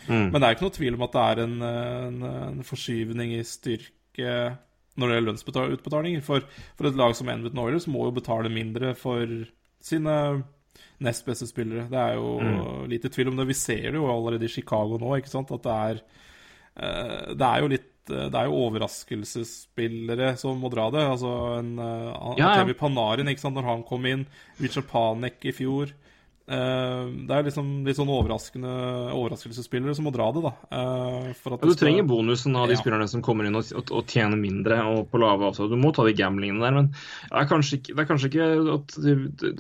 Mm. 0.09 0.31
Men 0.31 0.39
det 0.39 0.47
er 0.47 0.57
ikke 0.57 0.67
noe 0.69 0.77
tvil 0.77 0.97
om 0.97 1.05
at 1.07 1.17
det 1.17 1.25
er 1.25 1.43
en, 1.45 1.57
en, 1.63 2.23
en 2.31 2.63
forskyvning 2.67 3.35
i 3.37 3.43
styrke 3.45 4.37
når 5.01 5.09
det 5.09 5.17
gjelder 5.17 5.29
lønnsutbetalinger. 5.31 6.25
For, 6.25 6.47
for 6.79 6.89
et 6.89 6.99
lag 6.99 7.15
som 7.17 7.29
Edmonton 7.33 7.63
Oilers 7.65 7.89
må 7.91 8.07
jo 8.09 8.17
betale 8.17 8.53
mindre 8.53 8.95
for 8.99 9.27
sine 9.81 10.17
nest 11.01 11.25
beste 11.29 11.49
spillere. 11.49 11.87
Det 11.91 12.01
er 12.01 12.17
jo 12.19 12.87
lite 12.91 13.11
tvil 13.13 13.31
om 13.33 13.39
det. 13.39 13.49
Vi 13.51 13.57
ser 13.57 13.87
det 13.91 14.01
jo 14.01 14.09
allerede 14.11 14.47
i 14.47 14.53
Chicago 14.53 14.99
nå, 15.01 15.15
ikke 15.17 15.33
sant? 15.33 15.53
at 15.55 15.65
det 15.65 15.77
er 15.77 16.03
Det 16.77 17.47
er 17.47 17.63
jo 17.63 17.71
litt 17.73 18.13
eh, 18.13 18.29
det 18.31 18.37
er 18.39 18.49
jo 18.49 18.61
overraskelsesspillere 18.67 20.35
som 20.41 20.61
må 20.61 20.71
dra 20.73 20.89
det. 20.95 21.05
Altså 21.15 21.33
en 21.59 21.75
uh, 21.79 22.37
Ja, 22.39 22.55
ja. 22.61 22.77
Panarin, 22.79 23.31
ikke 23.31 23.45
sant, 23.45 23.59
når 23.59 23.69
han 23.69 23.87
kom 23.87 24.07
inn. 24.09 24.27
Richard 24.61 24.89
Panek 24.91 25.45
i 25.47 25.55
fjor. 25.57 25.95
Eh, 26.51 27.03
det 27.29 27.35
er 27.37 27.45
liksom 27.47 27.67
litt 27.87 27.95
sånn 27.95 28.09
overraskende 28.11 28.71
overraskelsesspillere 29.15 29.95
som 29.95 30.09
må 30.09 30.11
dra 30.15 30.27
det, 30.35 30.41
da. 30.43 30.51
eh, 30.75 31.29
for 31.39 31.55
Ja, 31.55 31.69
du 31.69 31.79
trenger 31.79 32.09
bonusen 32.09 32.57
av 32.59 32.67
de 32.67 32.75
Ja. 32.75 32.81
spillerne 32.81 33.07
som 33.09 33.23
kommer 33.23 33.47
inn 33.47 33.55
og, 33.55 33.71
og, 33.79 34.07
tjener 34.11 34.35
mindre 34.35 34.81
og 34.83 35.13
på 35.13 35.21
lave 35.23 35.47
avtaler. 35.47 35.71
Du 35.71 35.77
må 35.79 35.95
ta 35.95 36.03
de 36.03 36.13
gamblingene 36.13 36.59
der, 36.59 36.75
men 36.75 36.91
det 36.91 37.39
er 37.39 37.47
kanskje 37.47 37.79
ikke, 37.79 37.95
er 38.01 38.09
kanskje 38.09 38.31
ikke 38.33 38.49
at 38.75 38.99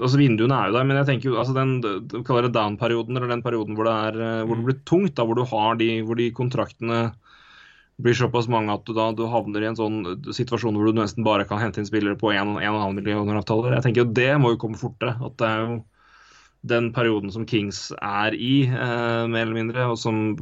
altså 0.03 0.19
Vinduene 0.19 0.51
er 0.59 0.67
jo 0.67 0.79
der, 0.81 0.85
men 0.85 0.99
jeg 0.99 1.07
tenker 1.13 1.31
jo 1.31 1.39
altså 1.39 1.55
den 1.55 1.81
de 1.81 2.25
kaller 2.27 2.49
det 2.49 2.57
down-perioden, 2.59 3.17
eller 3.17 3.29
den 3.29 3.43
perioden 3.47 3.77
hvor 3.79 3.87
det, 3.87 3.95
er, 4.11 4.21
eh, 4.41 4.45
hvor 4.49 4.57
det 4.59 4.67
blir 4.67 4.81
tungt, 4.85 5.15
da, 5.15 5.25
hvor 5.25 5.39
du 5.39 5.45
har 5.45 5.79
de, 5.79 6.03
hvor 6.03 6.19
de 6.19 6.31
kontraktene 6.35 7.13
blir 8.01 8.15
såpass 8.19 8.49
mange 8.49 8.73
at 8.73 8.83
du 8.89 8.95
da 8.97 9.13
du 9.13 9.27
havner 9.29 9.63
i 9.63 9.71
en 9.71 9.79
sånn 9.79 10.03
situasjon 10.33 10.75
hvor 10.75 10.91
du 10.91 10.99
nesten 10.99 11.23
bare 11.23 11.45
kan 11.47 11.61
hente 11.61 11.79
inn 11.79 11.87
spillere 11.87 12.19
på 12.19 12.33
1,5 12.33 12.95
millioner 12.97 13.39
avtaler. 13.39 13.77
Jeg 13.77 13.85
tenker 13.87 14.03
jo 14.03 14.13
Det 14.17 14.31
må 14.41 14.55
jo 14.55 14.61
komme 14.63 14.81
fortere. 14.81 15.15
at 15.21 15.37
det 15.37 15.47
er 15.47 15.61
jo 15.67 15.85
den 16.63 16.91
perioden 16.93 17.33
som 17.33 17.47
Kings 17.49 17.89
er 17.97 18.35
i, 18.37 18.67
eh, 18.69 19.27
mer 19.27 19.47
eller 19.47 19.57
mindre, 19.57 19.87
og 19.93 19.99
som 19.99 20.37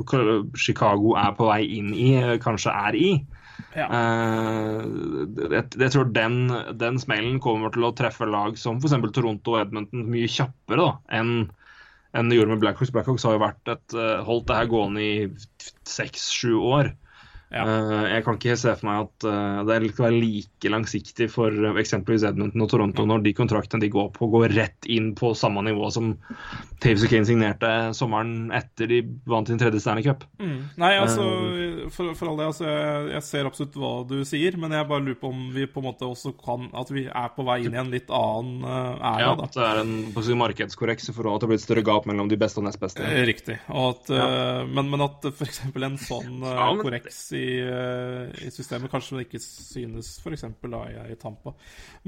Chicago 0.57 1.15
er 1.17 1.35
på 1.39 1.47
vei 1.47 1.63
inn 1.79 1.93
i, 1.95 2.15
eh, 2.19 2.39
kanskje 2.43 2.75
er 2.75 2.99
i. 2.99 3.11
Ja. 3.77 3.87
Eh, 3.87 4.83
jeg, 5.51 5.65
jeg 5.79 5.91
tror 5.95 6.11
den, 6.15 6.51
den 6.79 6.99
smellen 6.99 7.39
kommer 7.43 7.71
til 7.75 7.87
å 7.87 7.95
treffe 7.95 8.27
lag 8.27 8.59
som 8.59 8.79
f.eks. 8.79 8.99
Toronto 9.15 9.55
og 9.55 9.63
Edmonton 9.67 10.07
mye 10.11 10.31
kjappere 10.31 10.83
da, 10.83 10.91
enn 11.21 11.51
enn 12.17 12.31
det 12.31 12.39
gjorde 12.39 12.55
med 12.55 12.63
Blackhawks. 12.63 12.93
Blackhawks 12.95 13.27
har 13.27 13.37
jo 13.37 13.43
vært 13.43 13.71
et, 13.75 13.95
eh, 13.95 14.23
holdt 14.25 14.49
det 14.49 14.57
her 14.57 14.71
gående 14.71 15.03
i 15.05 15.29
seks-sju 15.87 16.55
år. 16.57 16.95
Ja. 17.49 17.65
Eh, 17.65 18.05
Jeg 18.13 18.25
kan 18.27 18.37
ikke 18.37 18.57
se 18.61 18.75
for 18.77 18.89
meg 18.89 19.07
at 19.07 19.27
eh, 19.29 19.61
det 19.69 19.93
skal 19.95 20.07
være 20.09 20.21
like 20.21 20.73
langsiktig 20.73 21.29
for 21.33 21.53
eh, 21.53 21.79
eksempelvis 21.81 22.27
Edmonton 22.29 22.65
og 22.65 22.71
Toronto 22.73 23.07
når 23.09 23.25
de 23.25 23.33
kontraktene 23.37 23.85
de 23.85 23.91
går 23.93 24.11
på, 24.17 24.29
går 24.33 24.53
rett 24.57 24.89
inn 24.91 25.15
på 25.17 25.33
samme 25.39 25.63
nivå 25.65 25.89
som 25.95 26.13
Taves 26.83 27.07
og 27.07 27.13
Kane 27.13 27.29
signerte 27.29 27.71
sommeren 27.97 28.53
etter 28.55 28.91
de 28.91 29.01
vant 29.29 29.49
sin 29.49 29.61
tredje 29.61 29.81
Stanley 29.83 30.05
Cup. 30.05 30.27
Mm. 30.43 30.59
Nei, 30.79 30.93
altså, 31.01 31.25
for, 31.95 32.13
for 32.19 32.33
all 32.33 32.39
det, 32.41 32.51
altså, 32.53 32.69
jeg, 32.69 33.09
jeg 33.15 33.27
ser 33.31 33.49
absolutt 33.49 33.79
hva 33.81 33.93
du 34.09 34.19
sier, 34.29 34.59
men 34.61 34.77
jeg 34.77 34.89
bare 34.91 35.07
lurer 35.07 35.21
på 35.23 35.33
om 35.33 35.49
vi 35.55 35.65
på 35.71 35.83
en 35.83 35.89
måte 35.89 36.07
også 36.09 36.35
kan 36.39 36.69
At 36.77 36.91
vi 36.93 37.07
er 37.09 37.31
på 37.35 37.45
vei 37.47 37.59
inn 37.65 37.75
i 37.75 37.81
en 37.81 37.91
litt 37.93 38.11
annen 38.13 38.63
æra, 38.67 39.15
Ja, 39.25 39.33
at 39.33 39.57
det 39.57 39.65
er 39.65 39.83
en 39.83 40.39
markedskorreks 40.39 41.09
i 41.11 41.17
forhold 41.17 41.39
til 41.39 41.39
at 41.39 41.47
det 41.47 41.51
blir 41.53 41.61
et 41.61 41.65
større 41.65 41.87
gap 41.87 42.07
mellom 42.09 42.29
de 42.31 42.39
beste 42.41 42.61
og 42.61 42.67
nest 42.69 42.81
beste. 42.83 43.05
Riktig. 43.29 43.59
At, 43.69 44.13
ja. 44.13 44.29
men, 44.69 44.93
men 44.93 45.07
at 45.09 45.25
f.eks. 45.33 45.63
en 45.73 45.99
sånn 46.01 46.45
Ja, 46.45 46.69
korreks 46.79 47.21
i, 47.38 47.38
eh, 47.64 48.46
i 48.46 48.51
systemet 48.55 48.90
kanskje 48.92 49.18
det 49.18 49.27
ikke 49.27 49.40
synes 49.42 50.11
f.eks. 50.22 50.44
i, 50.48 50.90
i 51.12 51.16
Tampa. 51.20 51.55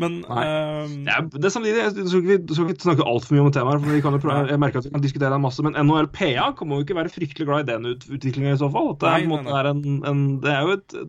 Men 0.00 0.20
eh, 0.24 0.96
Det 1.06 1.14
er, 1.14 1.28
det 1.34 1.44
er 1.48 1.54
samtidig, 1.54 1.84
jeg 1.84 2.08
skal 2.08 2.24
ikke, 2.24 2.40
vi 2.48 2.58
skal 2.58 2.72
ikke 2.74 2.88
snakke 2.88 3.06
altfor 3.12 3.36
mye 3.36 3.46
om 3.46 3.54
temaet, 3.54 3.84
for 3.84 3.94
vi 3.94 4.02
kan 4.04 4.16
jo 4.16 4.22
prøve, 4.24 4.48
jeg 4.50 4.62
merker 4.62 4.82
at 4.82 4.88
vi 4.88 4.94
kan 4.96 5.06
diskutere 5.06 5.32
det 5.34 5.44
masse, 5.44 5.64
men 5.66 5.78
NHL 5.78 6.10
PA 6.16 6.50
kommer 6.58 6.80
jo 6.80 6.88
ikke 6.88 6.98
være 6.98 7.14
fryktelig 7.14 7.48
glad 7.48 7.64
i 7.64 7.70
den 7.72 7.88
ut, 7.92 8.10
utviklinga 8.10 8.56
i 8.56 8.60
så 8.60 8.68
fall. 8.72 8.92
Det, 9.00 9.08
er, 9.08 9.24
Nei, 9.30 9.40
nei, 9.40 9.56
nei, 9.56 9.64
en, 9.72 10.04
en, 10.10 10.26
det 10.44 10.54
er 10.54 10.68
jo 10.68 10.76
et 10.78 11.00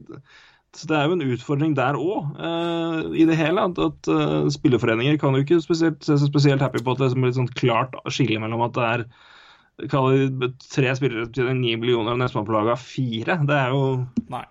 så 0.72 0.88
det 0.88 0.96
er 0.96 1.10
jo 1.10 1.16
en 1.18 1.26
utfordring 1.34 1.74
der 1.76 1.98
òg, 2.00 2.30
i 3.20 3.26
det 3.28 3.36
hele. 3.36 3.66
At, 3.68 3.80
at 3.82 4.08
uh, 4.08 4.48
spillerforeninger 4.52 5.18
kan 5.20 5.36
jo 5.36 5.44
ikke 5.44 5.60
spesielt, 5.60 6.00
se 6.06 6.16
seg 6.16 6.32
spesielt 6.32 6.64
happy 6.64 6.80
på 6.80 6.94
at 6.94 7.02
det 7.02 7.10
er 7.10 7.12
som 7.12 7.28
et 7.28 7.36
sånt 7.36 7.56
klart 7.60 7.98
skille 8.08 8.40
mellom 8.40 8.64
at 8.64 8.78
det 8.78 8.86
er 8.88 9.04
kaller 9.90 10.52
tre 10.68 10.94
spillere 10.98 11.30
til 11.34 11.52
ni 11.58 11.76
millioner, 11.80 12.14
og 12.14 12.22
nestemann 12.22 12.48
på 12.48 12.56
laget 12.56 12.76
har 12.76 12.84
fire. 12.84 13.40
Det 13.48 13.58
er 13.58 13.76
jo 13.76 13.84
Nei. 14.32 14.46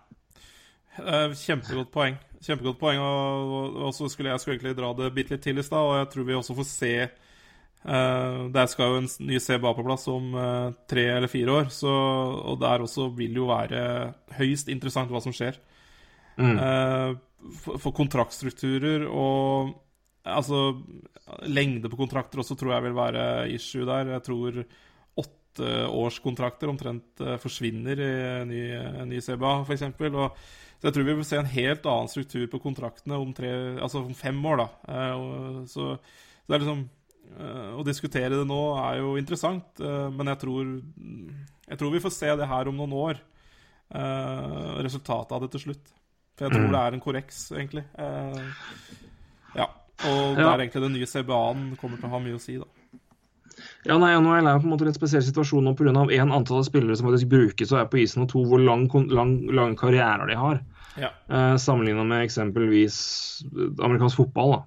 Eh, 1.01 1.33
Kjempegodt 1.39 1.93
poeng. 1.95 2.19
Kjempegodt 2.43 2.81
poeng. 2.81 3.01
Og, 3.01 3.81
og 3.89 3.95
så 3.97 4.09
skulle 4.11 4.33
jeg 4.33 4.43
skulle 4.43 4.59
egentlig 4.59 4.79
dra 4.79 4.93
det 4.99 5.13
bitte 5.17 5.37
litt 5.37 5.45
til 5.47 5.61
i 5.61 5.67
stad, 5.67 5.81
og 5.81 5.99
jeg 6.01 6.11
tror 6.15 6.29
vi 6.29 6.39
også 6.39 6.59
får 6.61 6.71
se 6.71 6.95
Uh, 7.81 8.51
Der 8.53 8.67
skal 8.69 8.91
jo 8.93 9.01
en 9.01 9.09
ny 9.25 9.39
CBA 9.41 9.71
på 9.73 9.85
plass 9.87 10.03
om 10.13 10.35
uh, 10.37 10.73
tre 10.91 11.07
eller 11.15 11.31
fire 11.33 11.53
år, 11.63 11.71
så, 11.73 11.89
og 11.89 12.59
der 12.61 12.85
også 12.85 13.07
vil 13.17 13.39
jo 13.41 13.47
være 13.49 14.13
høyst 14.37 14.69
interessant 14.69 15.09
hva 15.09 15.23
som 15.25 15.33
skjer. 15.33 15.57
mm. 16.37 16.59
Uh, 16.61 17.15
for, 17.57 17.81
for 17.81 17.97
kontraktstrukturer 17.97 19.07
og 19.09 19.79
Altså, 20.21 20.75
lengde 21.49 21.89
på 21.89 21.97
kontrakter 21.97 22.43
også 22.43 22.55
tror 22.55 22.75
jeg 22.75 22.85
vil 22.85 22.95
være 22.95 23.23
issue 23.55 23.87
der. 23.89 24.11
Jeg 24.13 24.23
tror 24.27 24.59
åtteårskontrakter 25.59 26.69
omtrent 26.71 27.21
eh, 27.21 27.37
forsvinner 27.43 28.01
i 28.01 28.11
en 28.43 28.49
ny, 28.49 28.63
en 29.03 29.09
ny 29.11 29.21
CBA, 29.21 29.63
f.eks. 29.67 29.83
Så 30.81 30.89
jeg 30.89 30.95
tror 30.97 31.05
vi 31.05 31.15
vil 31.19 31.25
se 31.29 31.37
en 31.37 31.51
helt 31.53 31.85
annen 31.91 32.09
struktur 32.09 32.47
på 32.49 32.61
kontraktene 32.63 33.19
om, 33.21 33.33
tre, 33.37 33.51
altså 33.83 34.01
om 34.07 34.15
fem 34.17 34.39
år. 34.49 34.63
da. 34.63 34.69
Eh, 34.89 35.67
så, 35.69 35.91
så 35.99 36.47
det 36.49 36.57
er 36.57 36.63
liksom 36.65 36.85
eh, 37.39 37.73
Å 37.77 37.85
diskutere 37.85 38.31
det 38.39 38.47
nå 38.49 38.61
er 38.81 39.01
jo 39.03 39.17
interessant, 39.21 39.81
eh, 39.81 40.09
men 40.11 40.27
jeg 40.33 40.41
tror, 40.41 40.71
jeg 41.69 41.79
tror 41.83 41.93
vi 41.93 42.01
får 42.07 42.17
se 42.17 42.33
det 42.41 42.49
her 42.49 42.69
om 42.73 42.77
noen 42.81 42.93
år. 42.97 43.21
eh, 43.91 44.83
resultatet 44.87 45.33
av 45.35 45.43
det 45.43 45.51
til 45.57 45.61
slutt. 45.69 45.93
For 46.39 46.47
jeg 46.47 46.55
tror 46.55 46.67
Mm. 46.69 46.73
det 46.73 46.81
er 46.81 46.95
en 46.95 47.01
korreks, 47.05 47.39
egentlig. 47.53 47.85
Eh, 47.99 48.43
ja. 49.57 49.67
Og 50.07 50.39
Ja. 50.39 50.57
der 50.57 50.65
egentlig 50.65 50.81
den 50.83 50.93
nye 50.95 51.07
CBA-en 51.07 51.77
kommer 51.77 51.99
til 52.01 52.09
å 52.09 52.13
ha 52.15 52.19
mye 52.19 52.39
å 52.39 52.41
si, 52.41 52.57
da. 52.57 52.65
Ja, 53.89 53.97
nei, 53.97 54.13
NHL 54.13 54.45
er 54.47 54.59
på 54.61 54.69
en 54.69 54.75
måte 54.75 54.85
en 54.89 54.97
spesiell 54.97 55.23
situasjon 55.25 55.65
nå 55.65 55.73
pga. 55.79 55.93
én 56.13 56.33
antall 56.35 56.65
spillere 56.67 56.97
som 56.97 57.09
faktisk 57.09 57.31
brukes 57.31 57.73
og 57.73 57.81
er 57.81 57.87
på 57.89 58.03
isen, 58.03 58.23
og 58.27 58.29
to 58.33 58.43
hvor 58.45 58.61
lang, 58.61 58.89
lang, 59.09 59.39
lang, 59.57 59.77
karriere 59.77 60.27
de 60.29 60.37
har. 60.37 60.61
Ja. 61.01 61.09
Eh, 61.31 61.57
Sammenligna 61.57 62.05
med 62.05 62.27
eksempelvis 62.27 62.99
amerikansk 63.81 64.17
fotball, 64.21 64.59
da. 64.59 64.63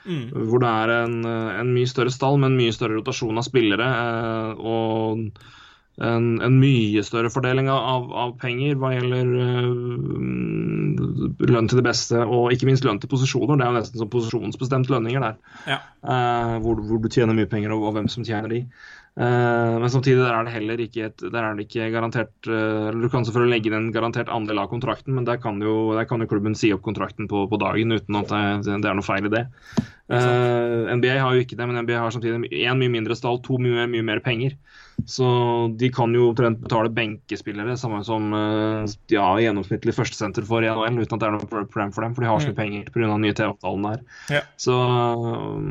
Mm. 0.00 0.30
hvor 0.48 0.62
det 0.62 0.68
er 0.68 0.90
en, 1.04 1.24
eh, 1.28 1.60
en 1.60 1.72
mye 1.74 1.88
større 1.88 2.10
stall 2.10 2.38
med 2.40 2.50
en 2.50 2.56
mye 2.56 2.72
større 2.72 2.96
rotasjon 2.96 3.36
av 3.36 3.44
spillere. 3.44 3.84
eh, 3.84 4.52
og 4.60 5.30
en, 6.00 6.40
en 6.40 6.54
mye 6.60 7.02
større 7.04 7.30
fordeling 7.32 7.68
av, 7.72 8.06
av 8.16 8.30
penger 8.40 8.78
hva 8.80 8.94
gjelder 8.94 9.32
eh, 9.44 9.66
lønn 11.50 11.68
til 11.68 11.80
det 11.80 11.84
beste, 11.84 12.22
og 12.24 12.54
ikke 12.54 12.68
minst 12.70 12.86
lønn 12.86 13.00
til 13.02 13.10
posisjoner. 13.12 13.58
Det 13.58 13.66
er 13.66 13.72
jo 13.72 13.78
nesten 13.80 14.00
som 14.00 14.12
posisjonsbestemt 14.12 14.88
lønninger 14.92 15.26
der. 15.26 15.36
Ja. 15.68 15.78
uh, 16.06 16.56
hvor, 16.64 16.80
hvor 16.88 17.02
du 17.02 17.10
tjener 17.12 17.36
mye 17.36 17.50
penger, 17.50 17.74
og, 17.76 17.84
og 17.90 17.98
hvem 17.98 18.08
som 18.12 18.24
tjener 18.24 18.52
de. 18.52 18.62
Uh, 19.20 19.76
men 19.82 19.90
samtidig 19.92 20.22
der 20.22 20.32
er 20.32 20.46
det 20.46 20.54
heller 20.54 20.80
ikke, 20.80 21.10
et, 21.10 21.24
der 21.34 21.42
er 21.42 21.56
det 21.58 21.64
ikke 21.66 21.88
garantert 21.90 22.46
uh, 22.46 22.88
Du 22.94 23.08
kan 23.10 23.24
selvfølgelig 23.26 23.56
legge 23.56 23.68
inn 23.68 23.76
en 23.80 23.88
garantert 23.92 24.30
andel 24.32 24.62
av 24.62 24.70
kontrakten, 24.70 25.16
men 25.16 25.26
der 25.28 25.40
kan 25.42 25.58
jo, 25.60 25.90
der 25.98 26.06
kan 26.08 26.22
jo 26.22 26.30
klubben 26.30 26.54
si 26.56 26.70
opp 26.72 26.84
kontrakten 26.86 27.28
på, 27.28 27.42
på 27.50 27.60
dagen 27.60 27.92
uten 27.92 28.20
at 28.22 28.30
det, 28.30 28.76
det 28.84 28.88
er 28.88 28.96
noe 28.96 29.04
feil 29.04 29.26
i 29.28 29.34
det. 29.34 29.44
Uh, 30.08 30.88
NBA 30.96 31.18
har 31.20 31.34
jo 31.34 31.42
ikke 31.44 31.58
det, 31.58 31.66
men 31.68 31.82
NBA 31.84 31.98
har 32.00 32.14
samtidig 32.14 32.48
én 32.62 32.80
mye 32.80 32.94
mindre 32.96 33.18
stall, 33.18 33.42
to 33.44 33.60
mye, 33.60 33.84
mye 33.90 34.06
mer 34.06 34.22
penger. 34.24 34.56
Så 35.08 35.26
de 35.80 35.90
kan 35.94 36.12
jo 36.14 36.30
omtrent 36.30 36.60
betale 36.64 36.90
benkespillere, 36.92 37.76
samme 37.80 38.02
som 38.06 38.28
de 38.32 39.16
ja, 39.16 39.26
gjennomsnittlig 39.40 39.94
førstesenter 39.96 40.46
for 40.46 40.64
i 40.64 40.70
NHL, 40.70 41.00
uten 41.00 41.16
at 41.16 41.22
det 41.22 41.28
er 41.28 41.36
noe 41.36 41.48
problem 41.50 41.94
for 41.94 42.04
dem, 42.04 42.14
for 42.16 42.24
de 42.24 42.30
har 42.30 42.42
så 42.42 42.52
mye 42.52 42.58
penger 42.60 42.92
pga. 42.92 43.06
den 43.06 43.26
nye 43.26 43.36
TV-avtalen 43.36 43.88
der. 43.88 44.04
Ja. 44.36 44.44
Så 44.60 44.76
um, 44.76 45.66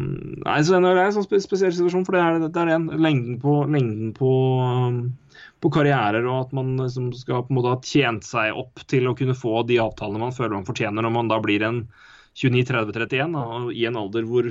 Nei, 0.46 0.60
så 0.66 0.80
NHL 0.80 0.98
er 0.98 1.06
en 1.06 1.18
sånn 1.20 1.30
spesiell 1.30 1.76
situasjon, 1.76 2.06
for 2.08 2.18
det 2.18 2.26
er, 2.26 2.44
det 2.48 2.64
er 2.64 2.74
den 2.74 2.90
lengden 2.98 3.40
på, 3.44 3.62
lengden 3.70 4.14
på 4.18 4.36
um, 4.66 5.02
på 5.60 5.72
karrierer, 5.76 6.24
og 6.28 6.46
at 6.46 6.54
man 6.56 6.76
liksom 6.80 7.12
skal 7.16 7.44
på 7.44 7.52
en 7.52 7.58
måte 7.60 7.74
ha 7.74 7.80
tjent 7.84 8.24
seg 8.28 8.56
opp 8.56 8.80
til 8.92 9.10
å 9.10 9.16
kunne 9.18 9.36
få 9.36 9.64
de 9.68 9.80
avtalene 9.84 10.22
man 10.22 10.36
føler 10.36 10.56
man 10.56 10.68
fortjener 10.68 11.04
når 11.04 11.16
man 11.16 11.32
da 11.32 11.40
blir 11.44 11.66
en 11.68 11.82
29-30-31, 12.40 13.36
i 13.76 13.86
en 13.90 14.00
alder 14.00 14.28
hvor 14.30 14.48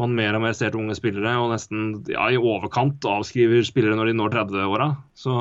man 0.00 0.14
mer 0.16 0.36
og 0.38 0.42
mer 0.44 0.56
ser 0.56 0.72
til 0.72 0.80
unge 0.82 0.96
spillere, 0.98 1.36
og 1.40 1.52
nesten 1.52 1.90
ja, 2.10 2.26
i 2.32 2.38
overkant 2.40 3.04
avskriver 3.08 3.62
spillere 3.66 3.98
når 3.98 4.10
de 4.10 4.16
når 4.18 4.34
30-åra. 4.38 4.90
Så 5.18 5.34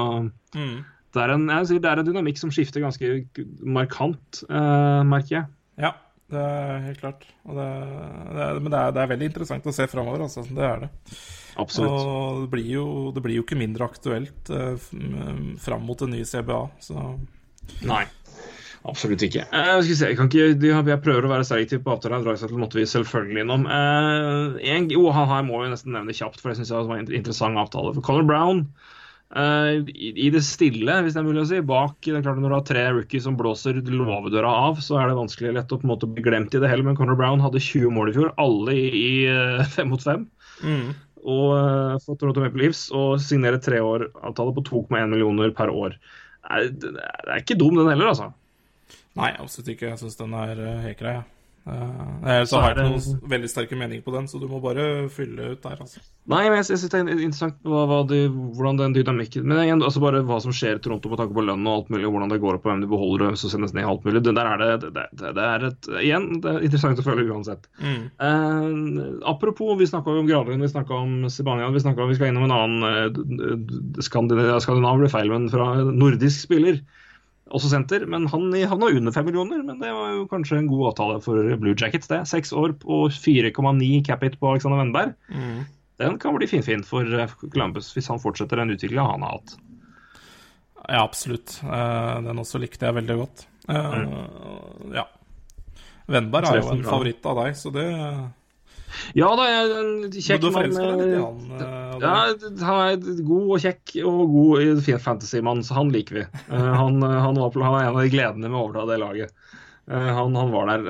Mm. 0.56 0.80
det 1.14 1.22
er, 1.24 1.32
en, 1.36 1.48
sier, 1.70 1.80
det 1.82 1.90
er 1.92 2.00
en 2.02 2.08
dynamikk 2.08 2.40
som 2.42 2.50
skifter 2.54 2.82
ganske 2.82 3.10
markant, 3.66 4.44
eh, 4.50 5.02
merker 5.06 5.36
jeg. 5.36 5.46
Ja, 5.78 5.92
det 6.30 6.42
er 6.46 6.80
helt 6.88 7.02
klart. 7.04 7.28
Det, 7.46 7.68
det 8.38 8.48
men 8.62 8.72
det 8.74 8.80
er, 8.80 8.92
det 8.96 9.04
er 9.04 9.12
veldig 9.14 9.30
interessant 9.30 9.70
å 9.70 9.74
se 9.74 9.88
framover, 9.90 10.26
altså. 10.26 10.44
Det 10.46 10.66
er 10.66 10.84
det. 10.86 10.90
Absolutt. 11.60 12.00
Og 12.02 12.44
det 12.46 12.50
blir, 12.54 12.68
jo, 12.78 12.86
det 13.16 13.24
blir 13.26 13.40
jo 13.40 13.44
ikke 13.46 13.58
mindre 13.60 13.88
aktuelt 13.90 14.50
eh, 14.54 14.90
fram 15.60 15.86
mot 15.86 16.02
en 16.06 16.14
ny 16.16 16.24
CBA, 16.26 16.62
så 16.82 17.10
Nei. 17.86 18.04
Absolutt 18.88 19.24
ikke. 19.26 19.44
Eh, 19.44 19.72
skal 19.82 19.90
vi 19.90 19.98
se, 19.98 20.10
jeg, 20.14 20.18
kan 20.18 20.30
ikke 20.30 20.54
de 20.60 20.70
har, 20.72 20.86
jeg 20.88 21.04
prøver 21.04 21.28
å 21.28 21.32
være 21.34 21.48
selektiv 21.48 21.82
på 21.84 21.98
avtaler. 21.98 22.22
Dragsettel 22.24 22.62
måtte 22.62 22.80
vi 22.80 22.86
selvfølgelig 22.88 23.44
innom. 23.44 23.66
Eh, 23.68 24.60
en, 24.72 24.88
jo, 24.94 25.10
han 25.16 25.28
her 25.32 25.44
må 25.48 25.60
vi 25.64 25.74
nesten 25.74 25.96
nevne 25.96 26.16
kjapt, 26.16 26.40
for 26.40 26.54
jeg 26.54 26.62
syns 26.62 26.72
det 26.72 26.86
var 26.88 27.02
en 27.02 27.12
interessant 27.20 27.60
avtale. 27.60 27.92
For 27.98 28.06
Conor 28.08 28.30
Brown, 28.30 28.62
eh, 29.36 29.82
i, 29.92 30.14
i 30.28 30.30
det 30.32 30.46
stille, 30.48 30.96
hvis 31.04 31.18
det 31.18 31.22
er 31.22 31.28
mulig 31.28 31.44
å 31.44 31.50
si, 31.52 31.60
bak 31.60 32.00
det 32.08 32.16
er 32.22 32.24
klart 32.24 32.40
Når 32.40 32.54
du 32.54 32.56
har 32.56 32.66
tre 32.70 32.86
rookies 32.96 33.28
som 33.28 33.36
blåser 33.40 33.82
låvedøra 33.84 34.56
av, 34.70 34.80
så 34.86 35.02
er 35.02 35.12
det 35.12 35.20
vanskelig 35.20 35.54
lett 35.60 35.76
å 35.76 35.82
på 35.82 35.88
en 35.90 35.94
måte 35.94 36.08
bli 36.08 36.24
glemt 36.30 36.56
i 36.56 36.64
det 36.64 36.72
hele. 36.72 36.88
Men 36.88 36.96
Conor 37.00 37.20
Brown 37.20 37.44
hadde 37.44 37.60
20 37.60 37.92
mål 38.00 38.14
i 38.14 38.16
fjor, 38.16 38.34
alle 38.40 38.80
i, 38.80 38.88
i 38.96 39.14
eh, 39.28 39.68
fem 39.76 39.92
mot 39.92 40.08
fem. 40.08 40.24
Og 41.20 41.50
uh, 41.52 42.00
for 42.00 42.16
Toronto 42.16 42.40
Maple 42.40 42.62
Leafs 42.64 42.86
å 42.96 43.18
signere 43.20 43.60
treåravtale 43.60 44.54
på 44.56 44.64
2,1 44.70 45.12
millioner 45.12 45.52
per 45.52 45.68
år. 45.68 46.00
Det 46.48 46.94
er 46.96 47.42
ikke 47.42 47.60
dum, 47.60 47.76
den 47.76 47.92
heller, 47.92 48.14
altså. 48.14 48.30
Nei, 49.18 49.34
absolutt 49.42 49.74
ikke. 49.74 49.90
Jeg 49.92 50.02
syns 50.04 50.20
den 50.20 50.38
er 50.38 50.60
eh, 50.60 50.82
helt 50.86 51.02
grei. 51.02 51.20
Ja. 51.20 51.28
Uh, 51.70 52.46
så 52.46 52.46
Så 52.46 52.60
har 52.60 52.72
jeg 52.72 52.78
ikke 52.78 52.86
noen 52.96 53.32
veldig 53.32 53.50
sterke 53.52 53.78
meninger 53.78 54.04
på 54.06 54.14
den, 54.16 54.28
så 54.32 54.40
du 54.42 54.48
må 54.50 54.62
bare 54.64 54.84
fylle 55.14 55.52
ut 55.54 55.62
der, 55.62 55.76
altså. 55.84 56.02
Nei, 56.32 56.42
men 56.48 56.58
jeg, 56.60 56.70
jeg 56.72 56.82
synes 56.82 56.94
det 56.94 57.00
er 57.00 57.10
interessant 57.12 57.58
hva, 57.68 57.84
hva 57.90 58.00
de, 58.10 58.20
hvordan 58.30 58.80
den 58.80 58.96
dynamikken 58.96 59.46
Men 59.50 59.62
igjen, 59.64 59.84
altså 59.86 60.02
bare 60.02 60.22
hva 60.26 60.40
som 60.42 60.54
skjer 60.56 60.78
i 60.78 60.82
Toronto 60.84 61.12
med 61.12 61.22
tanke 61.22 61.36
på 61.36 61.44
lønn 61.46 61.68
og 61.68 61.76
alt 61.76 61.92
mulig, 61.94 62.08
og 62.08 62.16
hvordan 62.16 62.34
det 62.34 62.40
går 62.42 62.58
opp, 62.58 62.66
og 62.66 62.72
hvem 62.72 62.84
de 62.84 62.92
beholder 62.92 63.26
og 63.26 63.32
hvem 63.32 63.40
som 63.42 63.54
sendes 63.54 63.76
ned, 63.76 63.90
alt 63.90 64.08
mulig. 64.08 64.24
Det 64.26 64.36
der 64.40 64.52
er 64.54 64.64
det, 64.64 64.70
det, 64.86 65.06
det, 65.20 65.34
det 65.38 65.48
er 65.48 65.68
et 65.70 65.92
Igjen, 66.00 66.30
det 66.42 66.54
er 66.54 66.66
interessant 66.70 67.02
å 67.02 67.06
følge 67.06 67.36
uansett. 67.36 67.70
Eh, 67.84 68.70
apropos, 69.30 69.76
vi 69.80 69.90
snakka 69.90 70.16
om 70.16 70.30
Granlund, 70.30 70.64
vi 70.64 70.72
snakka 70.72 70.96
om 70.96 71.28
Sibania 71.34 71.70
vi, 71.74 71.84
snakket, 71.84 72.10
vi 72.10 72.18
skal 72.18 72.32
innom 72.32 72.48
en 72.48 72.56
annen 72.56 72.90
eh, 72.90 74.02
skandinav, 74.06 74.58
skandinav 74.64 75.02
blir 75.02 75.14
feil, 75.14 75.34
men 75.34 75.50
fra 75.54 75.74
nordisk 75.90 76.48
spiller. 76.48 76.82
Også 77.50 77.72
senter, 77.72 78.06
men 78.06 78.28
han 78.30 78.52
havna 78.70 78.92
under 78.94 79.14
fem 79.16 79.26
millioner. 79.26 79.64
Men 79.66 79.82
det 79.82 79.90
var 79.96 80.14
jo 80.14 80.28
kanskje 80.30 80.60
en 80.60 80.70
god 80.70 80.92
avtale 80.92 81.20
for 81.26 81.54
Blue 81.62 81.76
Jackets, 81.78 82.10
det. 82.12 82.22
Seks 82.30 82.54
år 82.54 82.76
på 82.82 83.08
4,9 83.14 84.04
capit 84.06 84.38
på 84.40 84.52
Alexander 84.52 84.82
Wennberg. 84.82 85.16
Den 86.00 86.20
kan 86.22 86.36
bli 86.38 86.48
finfin 86.48 86.86
for 86.88 87.04
eh, 87.04 87.32
Columbus 87.42 87.90
hvis 87.92 88.08
han 88.08 88.22
fortsetter 88.24 88.62
den 88.62 88.72
utviklinga 88.72 89.04
han 89.04 89.26
har 89.26 89.40
hatt. 89.40 89.56
Ja, 90.88 91.02
absolutt. 91.04 91.58
Eh, 91.66 92.14
den 92.24 92.40
også 92.40 92.62
likte 92.62 92.88
jeg 92.88 92.96
veldig 93.02 93.18
godt. 93.20 93.48
Mm. 93.70 94.94
Ja. 94.96 95.10
Vennberg 96.10 96.48
er 96.50 96.62
jo 96.62 96.72
en 96.74 96.86
favoritt 96.88 97.26
av 97.30 97.42
deg, 97.44 97.58
så 97.60 97.72
det 97.74 97.86
Ja 99.18 99.30
da, 99.38 99.46
jeg 99.50 99.70
er 99.70 100.18
kjekk 100.26 100.46
mann. 100.56 100.76
eh, 100.80 101.14
han? 101.20 101.40
eh, 101.60 101.78
Ja, 102.00 102.14
han 102.66 102.82
er 102.86 103.24
god 103.28 103.48
og 103.56 103.64
kjekk 103.64 103.96
og 104.08 104.22
god 104.34 104.84
fantasy-mann, 105.04 105.64
så 105.68 105.78
han 105.80 105.92
liker 105.94 106.22
vi. 106.22 106.26
Eh, 106.26 106.70
han, 106.82 107.02
han, 107.04 107.40
var, 107.40 107.58
han 107.66 107.80
er 107.80 107.88
en 107.90 107.96
av 107.98 108.04
de 108.04 108.14
gledene 108.14 108.48
med 108.50 108.58
å 108.60 108.64
overta 108.68 108.86
det 108.90 109.00
laget. 109.04 109.36
Han, 109.90 110.36
han 110.38 110.52
var 110.54 110.68
der. 110.70 110.84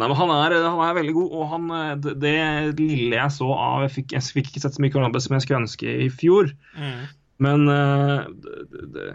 nei, 0.00 0.06
men 0.08 0.16
han 0.16 0.30
er, 0.32 0.54
han 0.64 0.78
er 0.80 0.94
veldig 0.96 1.12
god, 1.12 1.32
og 1.36 1.50
han, 1.50 1.66
det, 2.00 2.14
det 2.22 2.36
lille 2.80 3.18
jeg 3.18 3.34
så 3.34 3.50
av 3.52 3.82
Jeg 3.84 3.92
fikk, 3.98 4.14
jeg 4.16 4.24
fikk 4.38 4.48
ikke 4.48 4.62
sett 4.64 4.78
så 4.78 4.80
mye 4.80 4.94
Columbus 4.94 5.26
som 5.26 5.36
jeg 5.36 5.44
skulle 5.44 5.60
ønske 5.66 5.96
i 6.06 6.08
fjor. 6.08 6.48
Mm. 6.72 7.02
Men 7.44 7.66
det, 7.68 8.54
det, 8.94 9.10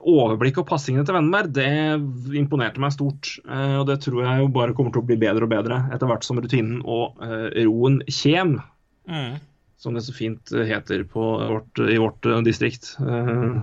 overblikket 0.00 0.62
og 0.62 0.68
passingene 0.70 1.04
til 1.06 1.16
Wennerberg 1.16 1.52
det 1.56 2.36
imponerte 2.40 2.80
meg 2.82 2.94
stort. 2.94 3.34
Eh, 3.44 3.76
og 3.80 3.86
det 3.90 3.98
tror 4.04 4.22
jeg 4.24 4.44
jo 4.44 4.48
bare 4.54 4.74
kommer 4.76 4.94
til 4.94 5.02
å 5.02 5.08
bli 5.08 5.18
bedre 5.20 5.44
og 5.46 5.52
bedre 5.52 5.82
etter 5.94 6.08
hvert 6.10 6.24
som 6.26 6.40
rutinen 6.40 6.80
og 6.84 7.20
eh, 7.24 7.62
roen 7.66 8.00
kjem, 8.08 8.58
Mm. 9.06 9.36
som 9.78 9.94
det 9.94 10.02
så 10.02 10.10
fint 10.16 10.50
eh, 10.50 10.64
heter 10.66 11.04
på 11.06 11.22
vårt, 11.38 11.78
i 11.78 11.98
vårt 12.02 12.26
distrikt. 12.42 12.96
eh, 12.98 13.60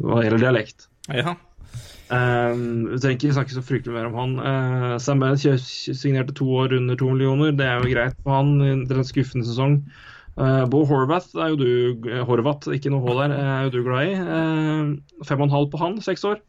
hva 0.00 0.24
gjelder 0.24 0.42
dialekt. 0.42 0.88
Ja. 1.14 1.36
Eh, 2.10 2.54
vi 2.90 2.98
trenger 2.98 3.18
ikke 3.20 3.36
snakke 3.36 3.54
så 3.54 3.62
fryktelig 3.62 3.94
mer 3.94 4.08
om 4.08 4.16
han. 4.18 4.32
Uh, 4.42 4.98
Sam 4.98 5.20
Bennett 5.22 5.62
signerte 5.62 6.34
to 6.34 6.48
år 6.58 6.74
under 6.74 6.98
to 6.98 7.10
millioner. 7.12 7.52
Det 7.54 7.66
er 7.68 7.78
jo 7.78 7.92
greit 7.92 8.16
for 8.24 8.34
han. 8.34 8.56
Det 8.58 8.96
er 8.96 9.02
en 9.04 9.06
skuffende 9.06 9.46
sesong. 9.46 9.76
Uh, 10.40 10.64
Bo 10.72 10.86
Horvath 10.88 11.34
er 11.36 11.52
jo 11.52 11.58
du 11.60 12.08
eh, 12.08 12.22
Horvath, 12.24 12.70
ikke 12.72 12.92
noe 12.92 13.04
H 13.04 13.16
der, 13.18 13.34
er 13.36 13.66
jo 13.66 13.74
du 13.74 13.82
glad 13.84 14.08
i. 14.08 14.14
Eh, 14.16 15.26
fem 15.28 15.42
og 15.42 15.50
en 15.50 15.52
halv 15.52 15.68
på 15.72 15.80
han, 15.82 15.98
seks 16.04 16.24
år. 16.24 16.40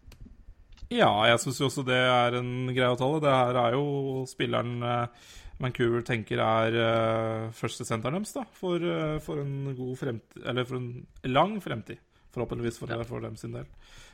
Ja, 0.91 1.10
jeg 1.27 1.39
syns 1.43 1.60
jo 1.60 1.67
også 1.67 1.84
det 1.88 1.99
er 1.99 2.36
en 2.39 2.71
grei 2.71 2.88
avtale. 2.88 3.19
Det 3.23 3.32
her 3.32 3.60
er 3.62 3.75
jo 3.77 4.23
spilleren 4.27 4.80
eh, 4.84 5.30
Vancouver 5.62 6.04
tenker 6.06 6.41
er 6.41 6.77
uh, 6.77 7.49
førstesenteren 7.56 8.17
deres, 8.17 8.34
da. 8.36 8.45
For, 8.58 8.82
eh, 8.82 9.17
for 9.23 9.41
en 9.43 9.73
god 9.77 9.97
fremtid 9.99 10.47
Eller 10.47 10.65
for 10.67 10.80
en 10.80 11.06
lang 11.30 11.58
fremtid. 11.63 12.01
Forhåpentligvis 12.34 12.80
for, 12.82 13.04
for 13.08 13.23
dem 13.23 13.36
sin 13.38 13.54
del. 13.56 13.67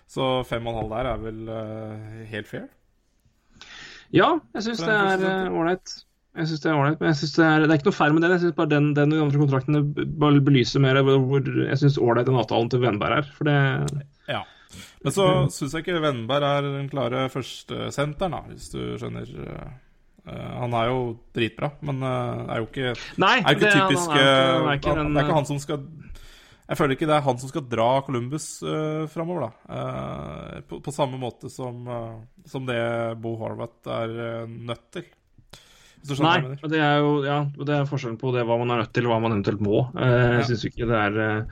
Så 0.09 0.43
fem 0.47 0.65
og 0.67 0.73
en 0.73 0.79
halv 0.81 0.93
der 0.95 1.11
er 1.11 1.23
vel 1.23 1.53
eh, 1.53 2.25
helt 2.31 2.49
fair. 2.49 2.67
Ja, 4.15 4.37
jeg 4.55 4.65
syns 4.65 4.83
det 4.83 4.95
er 4.95 5.25
eh, 5.27 5.53
ålreit. 5.53 5.93
Jeg 6.37 6.47
synes 6.51 6.61
Det 6.61 6.69
er 6.69 6.77
ålreit, 6.77 6.99
men 7.01 7.09
jeg 7.09 7.17
synes 7.21 7.33
det, 7.37 7.45
er, 7.47 7.63
det 7.63 7.71
er 7.73 7.79
ikke 7.79 7.89
noe 7.89 7.97
feil 7.97 8.13
med 8.13 8.21
det. 8.23 8.29
Jeg 8.35 8.41
syns 8.45 8.57
bare 8.59 8.69
den, 8.75 8.91
den 8.97 9.15
andre 9.17 9.41
kontraktene 9.41 9.81
bare 10.21 10.43
belyser 10.45 10.83
mer 10.83 10.99
hvor 11.01 11.41
jeg 11.63 11.79
syns 11.81 11.97
ålreit 11.97 12.29
den 12.29 12.37
avtalen 12.37 12.69
til 12.73 12.83
Vennberg 12.83 13.17
er. 13.23 13.31
For 13.37 13.49
det 13.49 13.57
Ja. 14.29 14.43
Men 15.01 15.13
så 15.15 15.25
syns 15.53 15.73
jeg 15.73 15.85
ikke 15.85 16.01
Vennberg 16.03 16.43
er 16.45 16.65
den 16.67 16.89
klare 16.91 17.25
førstesenteren, 17.33 18.35
da, 18.35 18.41
hvis 18.51 18.69
du 18.73 18.79
skjønner. 18.99 19.29
Eh, 19.47 19.69
eh, 20.27 20.49
han 20.61 20.73
er 20.77 20.89
jo 20.91 20.97
dritbra, 21.33 21.71
men 21.87 22.03
eh, 22.03 22.43
er 22.53 22.61
jo 22.61 22.67
ikke 22.67 22.93
Nei, 23.23 23.37
er 23.39 23.47
jo 23.47 23.57
ikke 23.57 23.65
det- 23.65 23.75
typisk 23.79 24.11
han 24.11 24.19
er 24.19 24.27
ikke- 24.27 24.27
han 24.27 24.67
er 24.67 24.71
eh, 24.73 24.77
ikke 24.77 24.95
den- 24.99 25.13
Det 25.13 25.21
er 25.23 25.27
ikke 25.29 25.39
han 25.41 25.45
som 25.45 25.59
skal 25.59 25.79
Jeg 26.69 26.77
føler 26.77 26.91
ikke 26.97 27.07
det 27.07 27.15
er 27.15 27.21
han 27.21 27.37
som 27.39 27.47
skal 27.49 27.61
dra 27.61 28.01
Columbus 28.03 28.61
uh, 28.61 29.07
framover, 29.07 29.39
da. 29.47 29.51
Uh, 29.71 30.61
på, 30.67 30.81
på 30.83 30.91
samme 30.91 31.15
måte 31.17 31.49
som, 31.49 31.87
uh, 31.87 32.19
som 32.45 32.65
det 32.67 33.21
Bo 33.21 33.37
Horvath 33.37 33.87
er 33.87 34.43
uh, 34.43 34.47
nødt 34.47 34.91
til. 34.91 35.03
Hvis 35.03 35.13
du 35.13 35.53
skjønner 35.53 35.55
hva 35.55 35.86
Nei, 36.23 36.37
og 36.63 36.69
det 36.71 36.79
er 36.79 37.01
jo 37.03 37.11
ja, 37.25 37.37
det 37.57 37.73
er 37.75 37.87
forskjellen 37.89 38.19
på 38.21 38.31
det 38.35 38.45
hva 38.47 38.57
man 38.61 38.71
er 38.71 38.83
nødt 38.83 38.93
til 38.95 39.07
og 39.07 39.11
hva 39.15 39.19
man 39.23 39.33
eventuelt 39.35 39.59
må. 39.63 39.81
Eh, 39.97 40.07
Jeg 40.07 40.39
Ja. 40.39 40.45
synes 40.47 40.65
ikke 40.69 40.87
det 40.87 40.95
er 40.95 41.17
eh, 41.23 41.43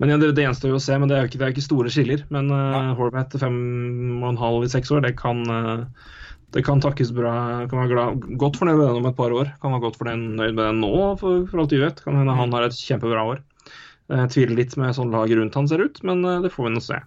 Men 0.00 0.10
ja, 0.10 0.16
det, 0.18 0.34
det 0.34 0.42
gjenstår 0.42 0.72
jo 0.72 0.80
å 0.80 0.82
se, 0.82 0.96
men 0.98 1.06
det 1.08 1.14
er 1.16 1.22
jo 1.22 1.28
ikke, 1.30 1.38
det 1.38 1.46
er 1.46 1.52
ikke 1.54 1.62
store 1.68 1.90
skiller. 1.94 2.24
Men 2.34 2.50
uh. 2.50 2.94
Horvath 2.98 3.30
til 3.30 3.40
fem 3.44 3.58
og 4.24 4.28
en 4.32 4.40
halv 4.40 4.64
i 4.66 4.70
seks 4.72 4.90
år, 4.90 5.04
det 5.06 5.12
kan 5.20 5.44
uh, 5.46 5.84
det 6.50 6.64
kan 6.66 6.82
takkes 6.82 7.12
bra. 7.14 7.66
Kan 7.70 7.78
være 7.78 7.92
glad, 7.92 8.26
godt 8.40 8.58
fornøyd 8.58 8.78
med 8.80 8.88
den 8.88 8.98
om 9.02 9.06
et 9.06 9.16
par 9.16 9.30
år. 9.30 9.52
Kan 9.62 9.70
være 9.76 9.84
godt 9.86 9.98
fornøyd 10.00 10.34
med 10.38 10.58
den 10.58 10.80
nå, 10.82 10.90
for, 11.22 11.46
for 11.46 11.62
alt 11.62 11.74
vi 11.74 11.78
vet. 11.84 12.02
Kan 12.02 12.18
hende 12.18 12.34
han 12.34 12.52
har 12.54 12.66
et 12.66 12.74
kjempebra 12.78 13.22
år. 13.36 13.42
Jeg 14.10 14.30
tviler 14.34 14.58
litt 14.58 14.74
med 14.76 14.94
sånn 14.98 15.14
laget 15.14 15.38
rundt 15.38 15.54
han 15.54 15.70
ser 15.70 15.82
ut, 15.86 16.02
men 16.02 16.20
det 16.42 16.50
får 16.52 16.66
vi 16.66 16.74
nå 16.74 16.82
se. 16.82 16.98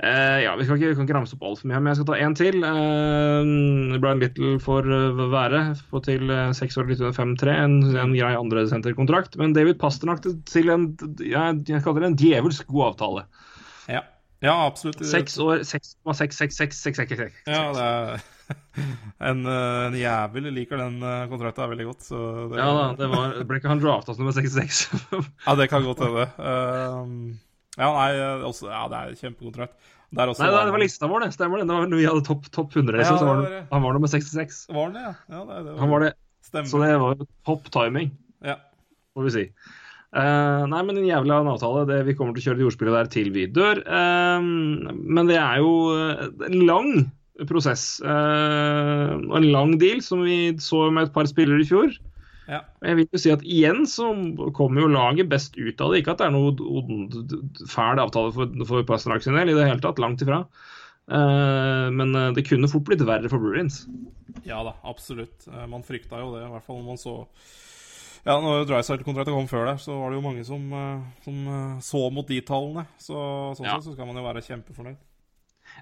Eh, 0.00 0.38
ja, 0.44 0.54
Vi 0.56 0.64
skal 0.64 0.78
ikke, 0.78 0.94
kan 0.96 1.06
ikke 1.06 1.16
ramse 1.16 1.36
opp 1.36 1.44
altfor 1.46 1.68
mye, 1.68 1.80
men 1.80 1.92
jeg 1.92 2.00
skal 2.00 2.08
ta 2.08 2.18
én 2.24 2.36
til. 2.38 2.58
Uh, 2.64 3.98
Brian 4.02 4.22
Little 4.22 4.54
får 4.62 4.88
uh, 4.88 5.22
være. 5.32 5.62
Få 5.92 6.00
til 6.04 6.32
seks 6.56 6.78
år, 6.80 6.88
litt 6.88 7.02
under 7.02 7.14
5-3. 7.16 7.58
En, 7.66 7.76
en 8.04 8.16
grei 8.16 8.32
andresenterkontrakt. 8.38 9.36
Men 9.40 9.54
David 9.56 9.80
Pasternak 9.82 10.24
til, 10.24 10.72
en 10.72 10.90
ja, 11.20 11.50
jeg 11.52 11.84
kaller 11.84 12.06
det 12.06 12.12
en 12.12 12.18
djevelsk 12.22 12.70
god 12.72 12.92
avtale. 12.92 13.26
Ja. 13.90 14.02
ja, 14.44 14.56
absolutt. 14.64 15.02
Seks 15.06 15.36
år, 15.42 15.62
6,66666. 15.68 17.42
Ja, 17.50 17.64
det 17.76 17.86
er 17.88 18.28
en, 19.30 19.46
eh, 19.48 19.84
en 19.86 19.94
jævel 19.96 20.50
liker 20.52 20.80
den 20.80 20.98
kontrakten 21.30 21.70
veldig 21.70 21.86
godt, 21.88 22.02
så 22.04 22.18
det, 22.50 22.58
Ja 22.58 22.66
da, 22.76 22.82
det 22.98 23.08
var, 23.08 23.38
ble 23.48 23.60
ikke 23.60 23.70
han 23.70 23.80
drafta 23.80 24.12
som 24.12 24.26
nummer 24.26 24.34
66? 24.36 24.82
Ja, 25.46 25.54
det 25.56 25.70
kan 25.72 25.86
godt 25.86 26.02
hende. 26.04 26.26
Ehm, 26.36 27.16
ja, 27.78 27.88
nei, 27.88 28.08
eh, 28.18 28.44
også, 28.44 28.68
ja, 28.68 28.82
det 28.92 28.98
er 29.00 29.20
kjempekontrakt. 29.20 29.76
Det 30.12 30.26
også 30.28 30.44
Nei, 30.44 30.50
det 30.52 30.72
var 30.74 30.82
lista 30.82 31.08
vår, 31.08 31.22
det. 31.24 31.32
Stemmer 31.32 31.62
det. 31.62 31.66
det 31.70 31.76
var 31.78 31.94
vi 31.96 32.04
hadde 32.04 32.24
topp 32.26 32.50
top 32.52 32.74
100, 32.76 32.98
liksom, 32.98 33.16
Ja, 33.16 33.28
var 33.30 33.46
det, 33.46 33.60
han 33.70 33.86
var 33.86 33.94
nummer 33.96 34.10
66. 34.12 34.58
Var 34.68 34.90
det, 34.92 35.04
ja? 35.06 35.12
ja 35.32 35.44
det, 35.48 35.54
det 35.56 35.70
var, 35.70 35.78
Han 35.80 35.94
var 35.94 36.04
det 36.04 36.10
Stemmer. 36.42 36.68
Så 36.68 36.82
det 36.82 36.90
var 37.00 37.22
topp 37.48 37.70
timing, 37.72 38.10
Ja. 38.44 38.58
får 39.16 39.28
vi 39.28 39.32
si. 39.32 39.46
Uh, 40.12 40.66
nei, 40.68 40.82
men 40.84 40.98
en 41.00 41.08
jævla 41.08 41.38
avtale. 41.54 41.86
Det, 41.88 42.02
vi 42.10 42.16
kommer 42.18 42.36
til 42.36 42.42
å 42.42 42.46
kjøre 42.50 42.60
det 42.60 42.66
jordspillet 42.66 42.98
der 42.98 43.10
til 43.14 43.30
vi 43.32 43.46
dør. 43.48 43.80
Uh, 43.86 44.42
men 44.92 45.30
det 45.30 45.38
er 45.40 45.62
jo 45.62 45.72
en 46.44 46.58
lang 46.68 46.92
prosess 47.48 47.96
og 48.04 49.32
en 49.38 49.46
lang 49.54 49.72
deal, 49.80 50.02
som 50.04 50.20
vi 50.26 50.52
så 50.60 50.90
med 50.92 51.08
et 51.08 51.14
par 51.14 51.24
spillere 51.30 51.64
i 51.64 51.70
fjor. 51.70 51.94
Ja. 52.48 52.60
Jeg 52.82 52.98
vil 52.98 53.08
jo 53.12 53.20
si 53.22 53.30
at 53.32 53.42
igjen 53.46 53.84
så 53.86 54.08
kommer 54.56 54.82
jo 54.84 54.90
laget 54.92 55.28
best 55.30 55.56
ut 55.58 55.80
av 55.80 55.92
det. 55.92 56.02
Ikke 56.02 56.14
at 56.16 56.22
det 56.22 56.28
er 56.28 56.34
noe 56.34 57.66
fæl 57.70 58.00
avtale 58.02 58.32
for, 58.34 58.54
for 58.68 58.86
Pasternak 58.88 59.22
sin 59.24 59.36
del, 59.38 59.52
i 59.52 59.56
det 59.58 59.68
hele 59.68 59.82
tatt. 59.84 60.00
Langt 60.02 60.24
ifra. 60.24 60.42
Uh, 61.10 61.90
men 61.90 62.14
eh, 62.14 62.28
det 62.36 62.44
kunne 62.46 62.70
fort 62.70 62.84
blitt 62.86 63.02
verre 63.04 63.28
for 63.28 63.42
Bruins. 63.42 63.82
Ja 64.46 64.60
da, 64.64 64.76
absolutt. 64.86 65.48
Eh, 65.50 65.66
Man 65.68 65.82
frykta 65.86 66.20
jo 66.22 66.30
det, 66.36 66.44
i 66.46 66.50
hvert 66.52 66.64
fall 66.66 66.78
når 66.78 66.86
man 66.92 67.00
så 67.00 67.16
Ja, 68.22 68.36
når 68.38 68.68
Drycytle-kontrakten 68.70 69.34
kom 69.34 69.48
før 69.50 69.66
der, 69.66 69.80
så 69.82 69.96
var 69.98 70.12
det 70.12 70.20
jo 70.20 70.24
mange 70.24 70.44
som, 70.46 70.68
som 71.24 71.40
så 71.82 72.02
mot 72.14 72.28
de 72.30 72.38
tallene. 72.46 72.84
Så 73.02 73.16
sånn 73.58 73.66
Ja. 73.66 73.74
sett 73.80 73.88
så 73.90 73.96
skal 73.96 74.06
man 74.06 74.20
jo 74.20 74.22
være 74.28 74.44
kjempefornøyd. 74.46 75.00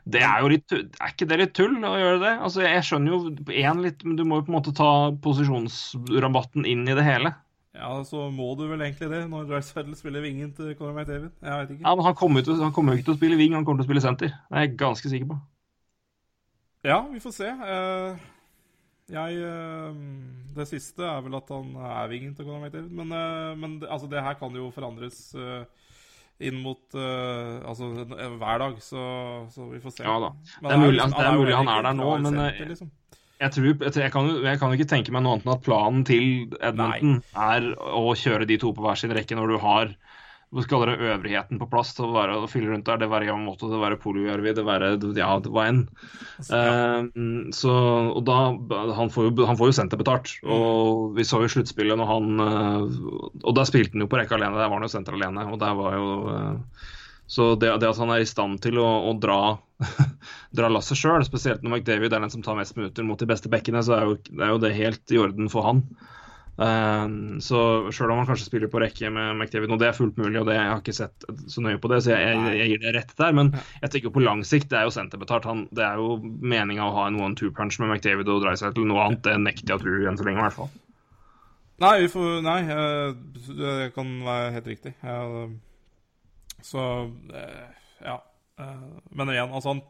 Det 0.05 0.23
er 0.25 0.41
jo 0.41 0.49
litt. 0.53 0.73
Er 0.73 1.13
ikke 1.13 1.29
det 1.29 1.39
litt 1.41 1.55
tull 1.57 1.77
å 1.85 1.93
gjøre 1.99 2.21
det? 2.23 2.33
Altså, 2.47 2.65
jeg 2.65 2.87
skjønner 2.87 3.13
jo 3.13 3.53
én 3.53 3.83
litt, 3.85 4.05
men 4.07 4.17
du 4.17 4.25
må 4.25 4.41
jo 4.41 4.47
på 4.47 4.53
en 4.53 4.59
måte 4.59 4.75
ta 4.77 4.91
posisjonsrabatten 5.25 6.67
inn 6.69 6.89
i 6.89 6.97
det 6.97 7.05
hele. 7.07 7.35
Ja, 7.77 7.93
så 8.05 8.25
må 8.35 8.49
du 8.59 8.65
vel 8.67 8.83
egentlig 8.83 9.09
det, 9.13 9.21
når 9.31 9.47
Drycytle 9.47 9.95
spiller 9.97 10.25
vingen 10.25 10.51
til 10.57 10.73
Conor 10.79 10.97
McDavid. 10.97 11.31
Jeg 11.39 11.61
veit 11.61 11.71
ikke. 11.77 11.85
Ja, 11.87 11.95
men 11.95 12.05
Han 12.09 12.17
kommer 12.19 12.43
jo 12.43 12.99
ikke 12.99 13.07
til 13.07 13.15
å 13.15 13.21
spille 13.21 13.39
ving, 13.39 13.55
han 13.55 13.65
kommer 13.65 13.83
til 13.83 13.87
å 13.87 13.91
spille 13.91 14.03
senter. 14.05 14.35
Det 14.35 14.59
er 14.59 14.67
jeg 14.67 14.77
ganske 14.81 15.13
sikker 15.13 15.31
på. 15.31 15.39
Ja, 16.89 16.99
vi 17.13 17.21
får 17.23 17.37
se. 17.37 17.49
Eh, 17.49 18.29
Jeg 19.11 19.39
eh, 19.43 19.95
Det 20.57 20.67
siste 20.71 21.03
er 21.03 21.23
vel 21.23 21.35
at 21.39 21.49
han 21.51 21.73
er 21.77 22.11
vingen 22.11 22.35
til 22.35 22.47
Conor 22.47 22.67
McDavid. 22.67 22.91
Men, 22.91 23.13
eh, 23.15 23.55
men 23.59 23.79
altså, 23.87 24.11
det 24.11 24.23
her 24.23 24.35
kan 24.41 24.55
jo 24.55 24.71
forandres 24.75 25.23
inn 26.41 26.61
mot 26.65 26.81
uh, 26.97 27.61
Altså 27.69 27.91
hver 28.07 28.63
dag, 28.65 28.79
så, 28.85 29.03
så 29.53 29.67
vi 29.71 29.81
får 29.83 29.95
se. 29.99 30.07
Ja 30.07 30.17
da. 30.23 30.31
Men 30.63 30.69
Det 30.71 30.77
er 30.77 30.83
mulig- 30.87 31.03
altså, 31.05 31.19
det 31.21 31.29
er 31.29 31.39
mulig 31.41 31.57
han 31.59 31.69
er 31.75 31.83
der 31.89 31.99
nå, 31.99 32.11
men, 32.25 32.39
eh, 32.47 32.63
liksom. 32.71 32.91
Jeg, 33.41 33.53
tror, 33.57 33.65
jeg, 33.71 33.93
jeg, 33.97 34.13
kan 34.13 34.27
jeg 34.45 34.59
kan 34.61 34.73
ikke 34.77 34.89
tenke 34.91 35.13
meg 35.17 35.23
noe 35.25 35.39
annet 35.39 35.47
enn 35.47 35.55
at 35.55 35.63
planen 35.65 36.03
til 36.05 36.25
Edmonton 36.61 37.15
er 37.33 37.71
å 37.81 38.13
kjøre 38.13 38.45
de 38.49 38.59
to 38.61 38.73
på 38.77 38.85
hver 38.85 38.99
sin 39.01 39.15
rekke 39.17 39.39
når 39.39 39.55
du 39.55 39.59
har 39.63 39.95
hva 40.51 40.65
skal 40.65 40.83
det, 40.89 40.97
øvrigheten 41.13 41.61
på 41.61 41.69
plass 41.71 41.93
til 41.95 42.09
å, 42.09 42.15
være, 42.17 42.39
å 42.43 42.49
fylle 42.51 42.73
rundt 42.73 42.89
der. 42.89 42.99
Det 42.99 43.09
være 43.11 43.29
Yamamoto, 43.29 43.69
det 43.71 43.79
være 43.79 43.99
Polyjärvi, 44.03 44.55
det 44.57 44.65
være 44.67 44.89
ja, 45.15 45.29
hva 45.47 45.67
enn. 45.71 45.85
Eh, 46.43 47.21
så, 47.55 47.75
og 48.11 48.25
da, 48.27 48.39
han, 48.97 49.13
får 49.15 49.29
jo, 49.29 49.35
han 49.47 49.61
får 49.61 49.71
jo 49.71 49.77
senterbetalt. 49.79 50.33
Og 50.51 51.15
vi 51.19 51.27
så 51.29 51.43
jo 51.45 51.53
sluttspillet 51.55 52.01
når 52.01 52.11
han 52.11 52.43
uh, 52.43 52.83
Og 53.45 53.55
da 53.55 53.63
spilte 53.69 53.95
han 53.95 54.03
jo 54.03 54.11
på 54.11 54.19
rekke 54.19 54.35
alene, 54.35 54.59
der 54.59 54.67
var 54.67 54.81
han 54.81 54.89
jo 54.89 54.93
senter 54.93 55.15
alene. 55.15 55.47
Og 55.53 55.61
der 55.63 55.79
var 55.79 55.99
jo 55.99 56.09
Uh, 56.31 56.89
Så 57.31 57.55
det, 57.55 57.69
det 57.79 57.87
at 57.87 57.99
han 58.03 58.11
er 58.11 58.25
i 58.25 58.27
stand 58.27 58.59
til 58.65 58.81
å, 58.83 58.89
å 59.07 59.13
dra, 59.23 59.55
dra 60.59 60.71
lasset 60.73 60.99
sjøl, 60.99 61.23
spesielt 61.23 61.63
når 61.63 61.77
McDavid 61.77 62.11
er 62.11 62.25
den 62.25 62.33
som 62.33 62.43
tar 62.43 62.59
mest 62.59 62.75
minutter 62.75 63.07
mot 63.07 63.21
de 63.23 63.29
beste 63.31 63.53
bekkene, 63.53 63.85
så 63.87 63.95
er 63.95 64.09
jo, 64.09 64.17
er 64.35 64.51
jo 64.51 64.59
det 64.65 64.73
helt 64.75 65.15
i 65.15 65.21
orden 65.23 65.47
for 65.53 65.69
han. 65.69 65.85
Eh, 66.61 67.05
så 67.41 67.61
sjøl 67.95 68.13
om 68.13 68.21
han 68.21 68.29
kanskje 68.29 68.49
spiller 68.51 68.69
på 68.73 68.83
rekke 68.83 69.09
med 69.15 69.39
McDavid, 69.39 69.73
og 69.73 69.81
det 69.81 69.89
er 69.89 69.97
fullt 69.97 70.19
mulig, 70.21 70.37
og 70.43 70.49
det, 70.51 70.59
jeg 70.59 70.69
har 70.69 70.83
ikke 70.83 70.97
sett 70.99 71.25
så 71.49 71.65
nøye 71.65 71.81
på 71.81 71.89
det, 71.93 72.03
så 72.05 72.13
jeg, 72.13 72.35
jeg, 72.37 72.59
jeg 72.59 72.73
gir 72.75 72.83
det 72.85 72.95
rett 72.99 73.15
der. 73.23 73.35
Men 73.39 73.55
jeg 73.81 73.95
tenker 73.95 74.15
på 74.15 74.25
lang 74.27 74.45
sikt, 74.45 74.69
det 74.73 74.81
er 74.81 74.89
jo 74.89 74.95
senterbetalt. 74.95 75.49
Han, 75.49 75.65
det 75.73 75.87
er 75.87 76.03
jo 76.03 76.19
meninga 76.23 76.91
å 76.91 76.95
ha 76.99 77.09
en 77.09 77.19
one-two-punch 77.23 77.81
med 77.81 77.95
McDavid 77.95 78.29
og 78.29 78.45
Dreisaitl. 78.45 78.85
Noe 78.89 79.09
annet 79.09 79.25
det 79.25 79.39
nekter 79.41 79.73
jeg 79.73 79.81
å 79.81 79.85
tro 79.87 79.97
enn 80.11 80.21
så 80.21 80.29
lenge, 80.29 80.43
i 80.43 80.49
hvert 80.49 80.59
fall. 80.61 80.73
Nei, 81.81 81.95
vi 82.03 82.09
får, 82.13 82.33
nei 82.45 82.61
det 83.57 83.77
kan 83.95 84.09
være 84.27 84.55
helt 84.59 84.67
riktig. 84.69 84.93
Så 86.61 86.83
eh, 87.33 87.69
ja. 88.05 88.19
Eh, 88.61 88.89
Men 89.17 89.33
igjen, 89.33 89.49
altså 89.49 89.73
han 89.73 89.81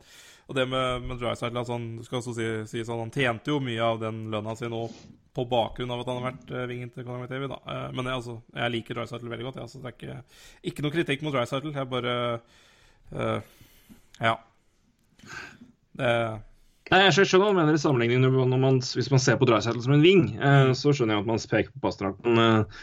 Og 0.51 0.57
det 0.59 0.66
med, 0.66 1.07
med 1.07 1.22
altså 1.30 1.46
han, 1.46 1.88
skal 2.03 2.18
også 2.18 2.34
si, 2.34 2.46
si 2.66 2.82
sånn, 2.82 3.05
han 3.05 3.14
tjente 3.14 3.53
jo 3.53 3.61
mye 3.62 3.84
av 3.86 4.01
den 4.03 4.24
lønna 4.32 4.57
si 4.59 4.66
nå 4.70 4.82
på 5.30 5.44
bakgrunn 5.46 5.92
av 5.94 6.03
at 6.03 6.11
han 6.11 6.18
har 6.18 6.32
vært 6.32 6.51
uh, 6.51 6.64
vingen 6.66 6.90
til 6.90 7.07
Conor 7.07 7.22
McDavid. 7.22 7.53
Da. 7.53 7.61
Eh, 7.70 7.84
men 7.94 8.09
jeg, 8.09 8.18
altså, 8.18 8.34
jeg 8.59 8.74
liker 8.74 8.98
Dreisaitl 8.98 9.30
veldig 9.30 9.46
godt. 9.46 9.61
Jeg, 9.61 9.68
altså, 9.68 9.78
det 9.78 9.92
er 9.92 9.94
ikke, 9.94 10.16
ikke 10.72 10.84
noe 10.84 10.94
kritikk 10.96 11.22
mot 11.22 11.36
Dreisaitl. 11.36 11.70
Jeg 11.76 11.90
bare 11.92 12.14
uh, 13.14 13.36
Ja. 14.18 14.34
Det 16.01 16.14
Nei, 16.90 17.05
Jeg 17.05 17.14
skjønner 17.14 17.44
hva 17.44 17.53
du 17.53 17.59
mener 17.61 17.76
i 17.76 17.80
sammenligning 17.80 18.22
når 18.24 18.48
når 18.51 18.59
man, 18.64 18.80
hvis 18.82 19.11
man 19.12 19.22
ser 19.22 19.36
på 19.38 19.46
Dreisaitl 19.46 19.82
som 19.84 19.94
en 19.94 20.03
ving, 20.03 20.24
Eh, 20.34 20.72
så 20.74 20.90
skjønner 20.90 21.16
jeg 21.16 21.22
at 21.22 21.28
man 21.28 21.42
peker 21.53 21.74
på 21.76 21.82
Pasternak. 21.84 22.18
Men 22.26 22.40
eh, 22.42 22.78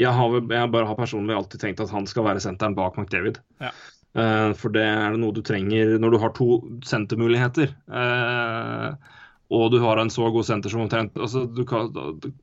jeg, 0.00 0.12
har, 0.16 0.36
jeg 0.40 0.72
bare 0.72 0.88
har 0.88 0.96
personlig 0.96 1.36
alltid 1.36 1.60
tenkt 1.60 1.82
at 1.84 1.92
han 1.92 2.08
skal 2.08 2.24
være 2.24 2.40
senteren 2.40 2.76
bak 2.78 2.96
McDavid. 2.96 3.42
Ja. 3.60 3.74
Eh, 4.18 4.50
for 4.58 4.74
det 4.74 4.82
er 4.82 5.16
noe 5.18 5.34
du 5.34 5.42
trenger 5.46 5.96
når 6.02 6.14
du 6.14 6.20
har 6.22 6.34
to 6.36 6.60
sentermuligheter. 6.86 7.74
Eh, 7.86 9.16
og 9.50 9.72
du 9.74 9.80
har 9.82 9.98
en 9.98 10.12
så 10.14 10.28
god 10.30 10.46
senter 10.46 10.70
som 10.70 10.84
omtrent 10.84 11.16
altså, 11.18 11.42
du 11.50 11.64
kan, 11.66 11.88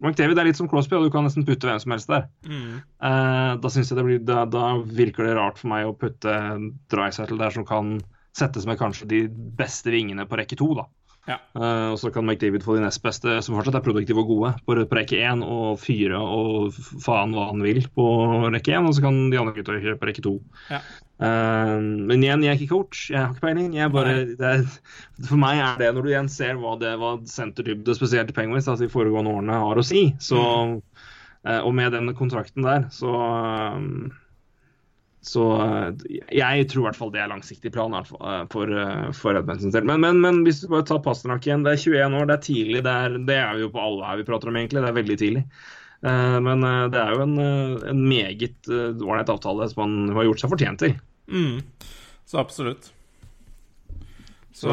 McDavid 0.03 0.39
er 0.41 0.49
litt 0.49 0.59
som 0.59 0.67
Crosby, 0.67 0.97
og 0.97 1.07
du 1.07 1.13
kan 1.13 1.23
nesten 1.23 1.45
putte 1.47 1.69
hvem 1.69 1.79
som 1.79 1.95
helst 1.95 2.11
der. 2.11 2.27
mm, 2.47 2.75
Eh, 3.07 3.53
da, 3.63 3.71
synes 3.71 3.91
jeg 3.91 3.99
det 3.99 4.05
blir, 4.07 4.21
da, 4.27 4.43
da 4.49 4.75
virker 4.83 5.27
det 5.27 5.37
rart 5.37 5.59
for 5.61 5.71
meg 5.71 5.87
å 5.87 5.95
putte 5.95 6.35
Drysettle 6.91 7.39
der 7.39 7.55
som 7.55 7.67
kan 7.67 7.97
settes 8.37 8.67
med 8.69 8.79
kanskje 8.79 9.07
de 9.09 9.19
beste 9.29 9.91
vingene 9.93 10.27
på 10.27 10.39
rekke 10.39 10.57
to. 10.59 10.73
da. 10.77 10.87
Ja. 11.27 11.37
Uh, 11.57 11.91
og 11.91 11.97
så 11.99 12.11
kan 12.13 12.23
McDavid 12.23 12.63
få 12.63 12.77
de 12.77 12.85
nest 12.85 13.01
beste, 13.03 13.39
som 13.43 13.57
fortsatt 13.57 13.75
er 13.81 13.83
produktive 13.83 14.23
og 14.23 14.29
gode, 14.31 14.53
på, 14.63 14.77
på 14.87 14.97
rekke 14.97 15.19
én, 15.27 15.43
og 15.43 15.79
fyre 15.81 16.19
og 16.21 16.77
faen 17.03 17.35
hva 17.35 17.49
han 17.49 17.63
vil 17.65 17.81
på 17.93 18.05
rekke 18.53 18.77
én, 18.77 18.87
og 18.87 18.95
så 18.95 19.03
kan 19.03 19.19
de 19.33 19.41
andre 19.41 19.55
gutta 19.57 19.75
kjøre 19.75 19.99
på 19.99 20.07
rekke 20.07 20.23
to. 20.23 20.37
Ja. 20.71 20.79
Eh, 21.17 21.77
men 21.81 22.21
igjen, 22.21 22.43
jeg 22.45 22.51
er 22.51 22.59
ikke 22.59 22.75
coach, 22.75 23.07
jeg 23.09 23.19
har 23.19 23.33
ikke 23.33 23.47
peiling. 23.47 23.73
Bare, 23.93 24.13
det 24.37 24.51
er, 24.51 24.67
for 25.25 25.41
meg 25.41 25.61
er 25.63 25.81
det, 25.81 25.89
når 25.95 26.05
du 26.05 26.11
igjen 26.11 26.31
ser 26.31 26.59
hva, 26.61 26.75
det, 26.81 26.93
hva 27.01 27.15
senterdybde, 27.29 27.97
spesielt 27.97 28.35
Penguins, 28.37 28.69
altså 28.69 28.85
de 28.85 28.93
foregående 28.93 29.33
årene 29.33 29.63
har 29.65 29.81
å 29.81 29.85
si, 29.85 30.07
så, 30.21 30.43
eh, 31.47 31.59
og 31.59 31.73
med 31.77 31.97
den 31.97 32.13
kontrakten 32.17 32.67
der, 32.67 32.87
så 32.93 33.17
eh, 33.25 34.15
så 35.27 35.43
eh, 35.59 35.87
jeg 36.37 36.67
tror 36.71 36.83
i 36.83 36.85
hvert 36.85 36.99
fall 36.99 37.09
det 37.11 37.19
er 37.19 37.31
langsiktig 37.31 37.73
plan 37.75 37.95
eh, 37.97 38.43
for, 38.53 38.71
for 39.17 39.35
Edmundsen 39.35 39.73
selv. 39.73 39.89
Men, 39.89 39.99
men, 40.05 40.21
men 40.23 40.43
hvis 40.45 40.61
du 40.61 40.69
bare 40.71 40.85
tar 40.87 41.01
Pasternak 41.03 41.43
igjen, 41.47 41.65
det 41.65 41.73
er 41.73 41.81
21 41.81 42.15
år, 42.21 42.29
det 42.29 42.37
er 42.37 42.45
tidlig. 42.45 42.83
Det 42.85 42.93
er, 42.93 43.17
det 43.27 43.39
er 43.41 43.59
jo 43.63 43.73
på 43.73 43.81
alle 43.83 44.07
her 44.07 44.21
vi 44.21 44.27
prater 44.29 44.53
om, 44.53 44.61
egentlig. 44.61 44.85
Det 44.85 44.93
er 44.93 44.99
veldig 45.01 45.19
tidlig. 45.19 45.43
Eh, 46.05 46.39
Men 46.45 46.63
eh, 46.63 46.83
det 46.93 46.99
er 47.01 47.15
jo 47.15 47.23
en, 47.25 47.37
eh, 47.41 47.89
en 47.89 48.03
meget 48.09 48.69
ålreit 48.69 49.29
avtale 49.33 49.69
som 49.71 49.81
han 49.85 50.15
har 50.17 50.27
gjort 50.29 50.43
seg 50.43 50.51
fortjent 50.53 50.79
til. 50.83 50.93
Mm, 51.31 51.61
så 52.27 52.39
absolutt. 52.43 52.91
Så 54.57 54.69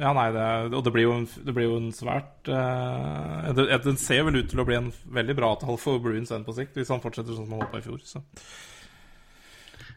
Ja, 0.00 0.12
nei, 0.16 0.30
det, 0.32 0.40
er- 0.40 0.72
og 0.76 0.82
det 0.84 0.92
blir 0.94 1.04
jo 1.06 1.12
en, 1.16 1.26
det 1.44 1.52
blir 1.56 1.66
jo 1.68 1.76
en 1.76 1.90
svært 1.92 2.48
eh, 2.48 3.52
det, 3.56 3.66
Den 3.84 3.96
ser 4.00 4.22
vel 4.24 4.36
ut 4.42 4.48
til 4.48 4.60
å 4.60 4.64
bli 4.68 4.76
en 4.78 4.92
veldig 5.12 5.36
bra 5.36 5.50
avtale 5.54 5.76
for 5.80 5.98
Bruins 6.00 6.32
end 6.32 6.46
på 6.46 6.54
sikt, 6.56 6.76
hvis 6.76 6.88
han 6.92 7.00
fortsetter 7.04 7.36
sånn 7.36 7.48
som 7.48 7.56
han 7.58 7.64
håpa 7.66 7.80
i 7.80 7.84
fjor. 7.84 8.00
Så. 8.04 8.22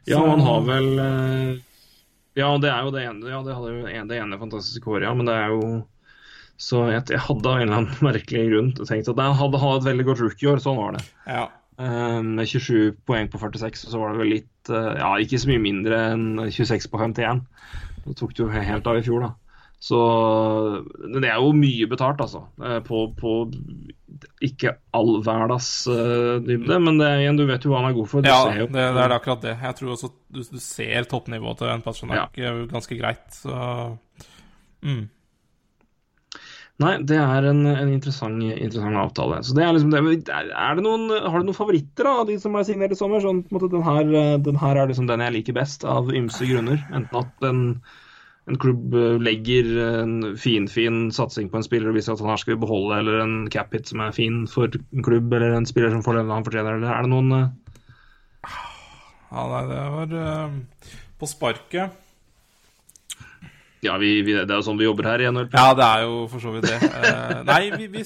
Ja, 0.08 0.20
han 0.26 0.44
har 0.44 0.62
vel 0.68 0.90
Ja, 2.40 2.50
det 2.62 2.70
er 2.72 2.84
jo 2.88 2.92
det 2.96 3.04
ene, 3.08 3.32
ja, 3.32 3.40
det 3.44 3.56
hadde 3.56 3.72
jo 3.76 3.86
det 4.12 4.20
ene 4.20 4.40
fantastiske 4.40 4.88
året, 4.92 5.08
ja. 5.08 5.14
Men 5.16 5.28
det 5.28 5.36
er 5.40 5.54
jo 5.56 5.64
Så 6.60 6.84
jeg, 6.92 7.06
jeg 7.14 7.24
hadde 7.24 7.48
av 7.48 7.62
en 7.62 7.66
eller 7.68 7.82
annen 7.82 8.06
merkelig 8.10 8.46
grunn 8.52 8.72
tenkt 8.76 9.08
at 9.08 9.16
jeg 9.16 9.24
han 9.24 9.40
hadde 9.40 9.64
hatt 9.64 9.82
et 9.82 9.90
veldig 9.90 10.08
godt 10.12 10.24
rookie-år. 10.26 10.62
Sånn 10.64 10.80
var 10.80 10.98
det. 10.98 11.04
Ja. 11.30 11.48
Um, 11.80 12.34
Med 12.36 12.50
27 12.52 12.98
poeng 13.08 13.30
på 13.32 13.40
46, 13.40 13.86
og 13.88 13.94
så 13.94 14.00
var 14.02 14.12
det 14.12 14.20
vel 14.20 14.34
litt 14.34 14.72
uh, 14.74 14.98
Ja, 15.00 15.14
ikke 15.24 15.40
så 15.40 15.48
mye 15.48 15.64
mindre 15.64 16.02
enn 16.12 16.26
26 16.52 16.90
på 16.92 17.00
51. 17.00 17.46
Det 18.04 18.18
tok 18.20 18.34
det 18.36 18.44
jo 18.44 18.50
helt 18.52 18.90
av 18.90 19.00
i 19.00 19.06
fjor, 19.06 19.24
da. 19.24 19.36
Så 19.80 19.98
det 21.16 21.30
er 21.30 21.38
jo 21.40 21.54
mye 21.56 21.88
betalt, 21.88 22.20
altså. 22.20 22.42
eh, 22.60 22.82
På, 22.84 23.06
på 23.16 23.36
ikke 24.44 24.74
all 24.96 25.22
hverdags 25.24 25.70
uh, 25.88 26.42
dybde, 26.44 26.80
men 26.84 27.00
det 27.00 27.14
igjen, 27.22 27.40
du 27.40 27.46
vet 27.48 27.64
jo 27.64 27.72
hva 27.72 27.80
han 27.80 27.94
er 27.94 27.96
god 27.96 28.10
for. 28.12 28.26
Du 28.26 28.28
ja, 28.28 28.42
ser 28.44 28.60
jo, 28.66 28.68
det, 28.74 28.84
det 28.98 29.06
er 29.06 29.16
akkurat 29.16 29.46
det. 29.46 29.54
Jeg 29.64 29.78
tror 29.78 29.94
også 29.96 30.12
du, 30.12 30.42
du 30.44 30.60
ser 30.60 31.08
toppnivået 31.08 31.62
til 31.62 31.72
en 31.72 31.86
Pasternak 31.86 32.36
ja. 32.40 32.52
ganske 32.74 33.00
greit. 33.00 33.24
Så 33.38 33.56
mm. 34.84 35.06
Nei, 36.80 36.94
det 37.04 37.18
er 37.20 37.44
en, 37.50 37.66
en 37.68 37.90
interessant, 37.92 38.40
interessant 38.40 38.96
avtale. 39.02 39.42
Så 39.44 39.56
det 39.58 39.66
er 39.66 39.74
liksom 39.76 39.92
det. 39.92 40.30
Er 40.32 40.78
det 40.78 40.84
noen, 40.86 41.10
har 41.12 41.42
du 41.42 41.50
noen 41.50 41.58
favoritter 41.58 42.08
av 42.08 42.22
de 42.30 42.38
som 42.40 42.56
er 42.56 42.68
signert 42.70 42.96
i 42.96 43.00
sommer? 43.00 43.20
Sånn, 43.24 43.42
måte, 43.52 43.68
den, 43.74 43.84
her, 43.84 44.14
den 44.46 44.60
her 44.62 44.80
er 44.80 44.88
liksom 44.88 45.10
den 45.10 45.26
jeg 45.26 45.36
liker 45.36 45.58
best, 45.60 45.84
av 45.84 46.08
ymse 46.16 46.48
grunner. 46.48 46.80
Enten 46.96 47.20
at 47.20 47.48
en, 47.50 47.62
en 48.48 48.62
klubb 48.64 48.96
legger 49.20 49.74
en 49.90 50.16
finfin 50.40 51.10
satsing 51.16 51.52
på 51.52 51.60
en 51.60 51.68
spiller 51.68 51.92
og 51.92 52.00
viser 52.00 52.16
at 52.16 52.24
han 52.24 52.32
her 52.32 52.40
skal 52.46 52.56
vi 52.56 52.64
beholde, 52.64 53.04
eller 53.04 53.26
en 53.26 53.38
cap 53.52 53.76
hit 53.76 53.92
som 53.92 54.06
er 54.06 54.16
fin 54.16 54.46
for 54.48 54.72
en 54.72 55.06
klubb, 55.06 55.28
eller 55.36 55.60
en 55.60 55.68
spiller 55.68 55.92
som 55.92 56.06
får 56.06 56.22
den 56.22 56.32
han 56.32 56.48
fortjener, 56.48 56.80
eller 56.80 56.96
er 56.96 57.04
det 57.04 57.12
noen 57.12 57.42
eh, 57.42 58.60
Ja, 59.36 59.44
nei, 59.52 59.66
det 59.68 59.84
var 59.94 60.16
uh, 60.16 60.96
På 61.20 61.28
sparket 61.28 62.06
Ja, 63.86 63.96
vi, 64.02 64.18
vi, 64.28 64.36
det 64.36 64.50
er 64.50 64.58
jo 64.58 64.66
sånn 64.66 64.80
vi 64.80 64.88
jobber 64.88 65.08
her 65.08 65.24
i 65.24 65.30
NHL. 65.30 65.52
Ja, 65.54 65.70
det 65.78 65.86
er 65.86 66.04
jo 66.04 66.26
for 66.32 66.44
så 66.44 66.52
vidt 66.56 66.68
det. 66.68 66.80
uh, 66.84 67.40
nei, 67.48 67.62
vi, 67.78 67.88
vi, 67.94 68.04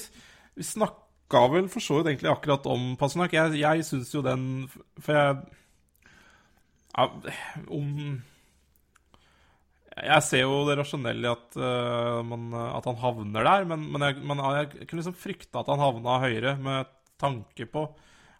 Vi 0.54 0.68
snakka 0.68 1.48
vel 1.54 1.70
for 1.74 1.82
så 1.82 2.00
vidt 2.00 2.12
egentlig 2.12 2.30
akkurat 2.34 2.68
om 2.70 2.94
Pasternak. 3.00 3.34
Jeg, 3.34 3.58
jeg 3.64 3.88
syns 3.88 4.14
jo 4.14 4.22
den 4.26 4.46
For 5.02 5.18
jeg 5.18 5.40
ja, 6.94 7.08
Om 7.74 7.88
Jeg 9.98 10.26
ser 10.28 10.44
jo 10.46 10.62
det 10.68 10.78
rasjonelle 10.78 11.26
i 11.26 11.32
at, 11.32 11.58
uh, 11.58 12.22
man, 12.26 12.52
at 12.54 12.86
han 12.90 13.02
havner 13.02 13.50
der, 13.50 13.66
men, 13.70 13.90
men, 13.94 14.06
jeg, 14.08 14.22
men 14.22 14.42
jeg 14.60 14.70
kunne 14.86 15.02
liksom 15.02 15.18
frykta 15.18 15.62
at 15.62 15.74
han 15.74 15.82
havna 15.82 16.22
høyere 16.22 16.56
med 16.62 16.90
tanke 17.22 17.66
på 17.70 17.88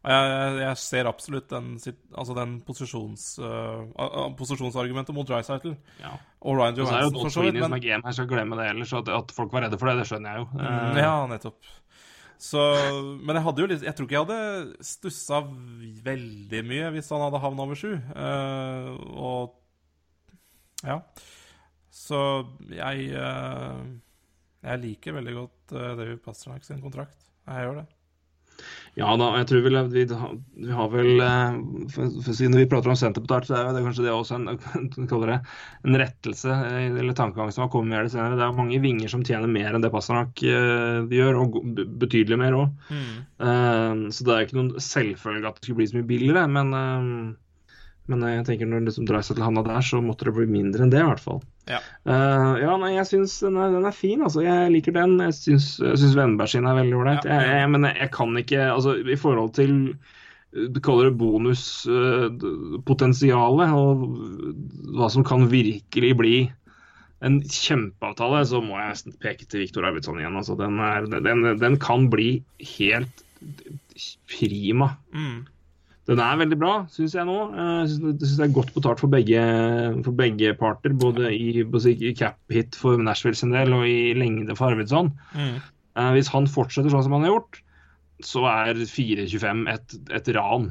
jeg, 0.04 0.56
jeg, 0.60 0.80
ser 0.84 1.08
absolutt 1.08 1.46
den, 1.48 1.76
altså 2.12 2.34
den 2.36 2.58
posisjons, 2.68 3.28
uh, 3.40 4.34
posisjonsargumentet 4.36 5.16
mot 5.16 5.28
Drycytle. 5.30 5.78
Ja. 6.02 6.18
Og 6.44 6.60
Ryan 6.60 6.82
Johansen, 6.82 7.20
for 7.22 7.32
så 7.32 7.46
vidt. 7.46 7.60
Men, 7.62 7.80
GM 7.80 8.04
her, 8.04 8.18
skal 8.18 8.28
glemme 8.28 8.58
det 8.60 8.68
ellers. 8.74 8.92
At, 9.00 9.08
at 9.16 9.32
folk 9.36 9.56
var 9.56 9.64
redde 9.64 9.80
for 9.80 9.88
det, 9.88 10.02
det 10.02 10.10
skjønner 10.10 10.36
jeg 10.36 10.44
jo. 10.44 10.50
Eh, 10.60 11.00
ja, 11.00 11.16
nettopp. 11.32 11.72
Så, 12.44 12.60
men 13.24 13.38
jeg 13.38 13.46
hadde 13.46 13.62
jo 13.62 13.68
litt 13.72 13.84
Jeg 13.86 13.96
tror 13.96 14.08
ikke 14.08 14.16
jeg 14.18 14.26
hadde 14.26 14.84
stussa 14.84 15.38
veldig 16.04 16.62
mye 16.68 16.90
hvis 16.92 17.12
han 17.14 17.24
hadde 17.24 17.40
havna 17.46 17.64
over 17.64 17.80
sju. 17.80 17.94
Uh, 18.12 18.92
og 19.16 19.60
Ja. 20.84 21.00
Så 21.94 22.20
jeg 22.74 23.14
eh, 23.16 23.84
Jeg 24.66 24.82
liker 24.84 25.16
veldig 25.16 25.36
godt 25.38 25.76
uh, 25.78 25.94
David 25.96 26.20
Pasternak 26.26 26.66
sin 26.68 26.84
kontrakt. 26.84 27.30
Jeg 27.48 27.68
gjør 27.70 27.84
det. 27.84 27.88
Ja 28.94 29.10
da, 29.18 29.32
jeg 29.40 29.48
tror 29.50 29.64
vel 29.66 29.78
vi, 29.90 30.04
vi 30.06 30.74
har 30.78 30.90
vel 30.94 31.22
eh, 31.26 31.56
for, 31.90 32.12
Siden 32.28 32.54
vi 32.60 32.68
prater 32.70 32.92
om 32.94 32.98
Senterpartiet, 33.00 33.50
så 33.50 33.56
er 33.58 33.72
det 33.74 33.82
kanskje 33.82 34.06
det 34.06 34.12
også 34.14 34.38
en, 34.38 34.60
det, 34.94 35.38
en 35.88 35.98
rettelse 35.98 36.54
eh, 36.54 36.92
eller 36.92 37.18
tankegang 37.18 37.50
som 37.56 37.66
har 37.66 37.72
kommet 37.74 37.96
med 37.96 38.06
det 38.06 38.14
senere. 38.14 38.38
Det 38.38 38.46
er 38.46 38.60
mange 38.60 38.82
vinger 38.84 39.10
som 39.10 39.26
tjener 39.26 39.50
mer 39.50 39.74
enn 39.74 39.86
det 39.86 39.90
Pasternak 39.94 40.36
de 40.44 41.18
gjør, 41.18 41.40
og 41.42 41.58
betydelig 42.04 42.38
mer 42.38 42.60
òg. 42.60 42.76
så 43.40 44.28
det 44.28 44.36
er 44.36 44.46
ikke 44.46 44.60
noen 44.60 44.76
selvfølge 44.78 45.50
at 45.50 45.58
det 45.58 45.66
skulle 45.66 45.82
bli 45.82 45.90
så 45.90 45.98
mye 45.98 46.10
billigere. 46.14 46.46
Men, 46.54 46.70
uh, 46.78 47.74
men 48.12 48.28
jeg 48.30 48.46
tenker 48.48 48.70
når 48.70 48.84
det 48.84 48.92
liksom 48.92 49.10
til 49.10 49.44
handen 49.44 49.66
der, 49.66 49.82
så 49.82 50.04
måtte 50.06 50.30
det 50.30 50.36
bli 50.38 50.48
mindre 50.54 50.86
enn 50.86 50.94
det, 50.94 51.02
i 51.02 51.10
hvert 51.10 51.24
fall. 51.24 51.42
Ja. 51.70 51.78
uh, 52.04 52.60
ja, 52.60 52.74
nei, 52.82 52.90
jeg 52.98 53.06
syns 53.08 53.38
den, 53.44 53.56
den 53.56 53.86
er 53.88 53.96
fin, 53.96 54.22
altså. 54.26 54.42
Jeg 54.44 54.72
liker 54.74 54.92
den. 54.96 55.12
Jeg 55.24 55.34
syns, 55.38 55.68
syns 55.80 56.18
Wenberg 56.20 56.50
sin 56.52 56.68
er 56.68 56.80
veldig 56.82 56.98
ålreit. 57.00 57.26
Ja. 57.30 57.38
Jeg, 57.48 57.70
men 57.72 57.82
jeg, 57.88 57.96
jeg 58.02 58.10
kan 58.18 58.32
ikke 58.40 58.62
Altså, 58.74 58.92
i 59.00 59.18
forhold 59.20 59.52
til 59.56 59.72
eh, 59.94 59.98
du 60.74 60.80
kaller 60.84 61.06
det 61.10 61.20
bonuspotensialet, 61.22 63.70
og 63.80 63.92
hva 64.98 65.08
som 65.14 65.24
kan 65.28 65.42
virkelig 65.52 66.12
bli 66.20 66.38
en 67.24 67.36
kjempeavtale, 67.48 68.40
så 68.50 68.58
må 68.64 68.74
jeg 68.82 68.96
peke 69.24 69.46
til 69.48 69.62
Viktor 69.64 69.82
Arvidsson 69.88 70.20
igjen. 70.20 70.40
Altså, 70.40 70.54
den, 70.60 70.74
er, 70.84 71.02
den, 71.08 71.40
den 71.62 71.76
kan 71.80 72.10
bli 72.12 72.30
helt 72.76 73.16
prima. 74.28 74.88
Mm. 75.16 75.40
Den 76.10 76.20
er 76.20 76.36
veldig 76.36 76.58
bra, 76.60 76.72
syns 76.92 77.14
jeg 77.16 77.24
nå. 77.30 77.36
Eh, 77.56 77.76
Jeg 77.86 77.92
syns 77.96 78.34
det 78.40 78.44
er 78.48 78.56
godt 78.56 78.74
betalt 78.76 79.00
for 79.00 79.08
begge, 79.12 79.44
for 80.04 80.12
begge 80.20 80.52
parter. 80.60 80.92
Både 81.00 81.30
i, 81.32 81.62
i 81.64 82.14
cap 82.20 82.36
hit 82.52 82.76
for 82.76 83.00
Nashville 83.00 83.40
sin 83.40 83.54
del 83.56 83.72
og 83.76 83.86
i 83.88 84.12
lengde 84.18 84.56
for 84.60 84.74
Arvidsson. 84.74 85.14
Mm. 85.32 85.62
Eh, 85.96 86.10
Hvis 86.18 86.32
han 86.34 86.50
fortsetter 86.52 86.92
sånn 86.92 87.06
som 87.08 87.16
han 87.16 87.24
har 87.28 87.38
gjort, 87.38 87.62
så 88.24 88.44
er 88.52 88.84
4,25 88.84 89.64
et, 89.72 89.96
et 90.20 90.28
ran. 90.36 90.70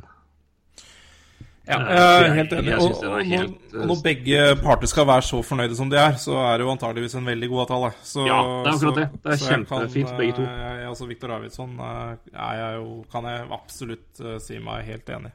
Ja, 1.69 1.77
Eh, 1.79 1.95
jeg 1.95 2.29
er 2.29 2.35
helt 2.35 2.53
enig. 2.59 2.73
Og, 2.75 2.91
og, 3.07 3.27
når, 3.27 3.81
og 3.81 3.87
når 3.87 4.01
begge 4.03 4.39
parter 4.65 4.91
skal 4.91 5.07
være 5.07 5.23
så 5.23 5.43
fornøyde 5.47 5.77
som 5.79 5.91
de 5.93 5.97
er, 5.97 6.17
så 6.19 6.35
er 6.43 6.59
det 6.59 6.67
jo 6.67 6.73
antageligvis 6.73 7.15
en 7.21 7.27
veldig 7.29 7.49
god 7.53 7.61
avtale. 7.67 7.93
Så, 8.03 8.25
Ja, 8.27 8.41
det 8.43 8.73
er 8.73 8.75
akkurat 8.75 8.99
det. 8.99 9.07
Det 9.23 9.33
er 9.33 9.39
kan, 9.39 9.67
kjempefint, 9.67 10.17
begge 10.19 10.33
to. 10.41 10.43
eh, 10.43 10.59
Jeg, 10.81 10.89
altså 10.89 11.07
Viktor 11.07 11.37
Arvidsson 11.37 11.79
eh, 11.79 12.17
er 12.35 12.59
jeg 12.65 12.81
jo, 12.81 13.05
kan 13.13 13.25
jeg 13.31 13.47
absolutt 13.61 14.21
eh, 14.27 14.39
si 14.43 14.59
meg 14.59 14.85
helt 14.91 15.15
enig. 15.15 15.31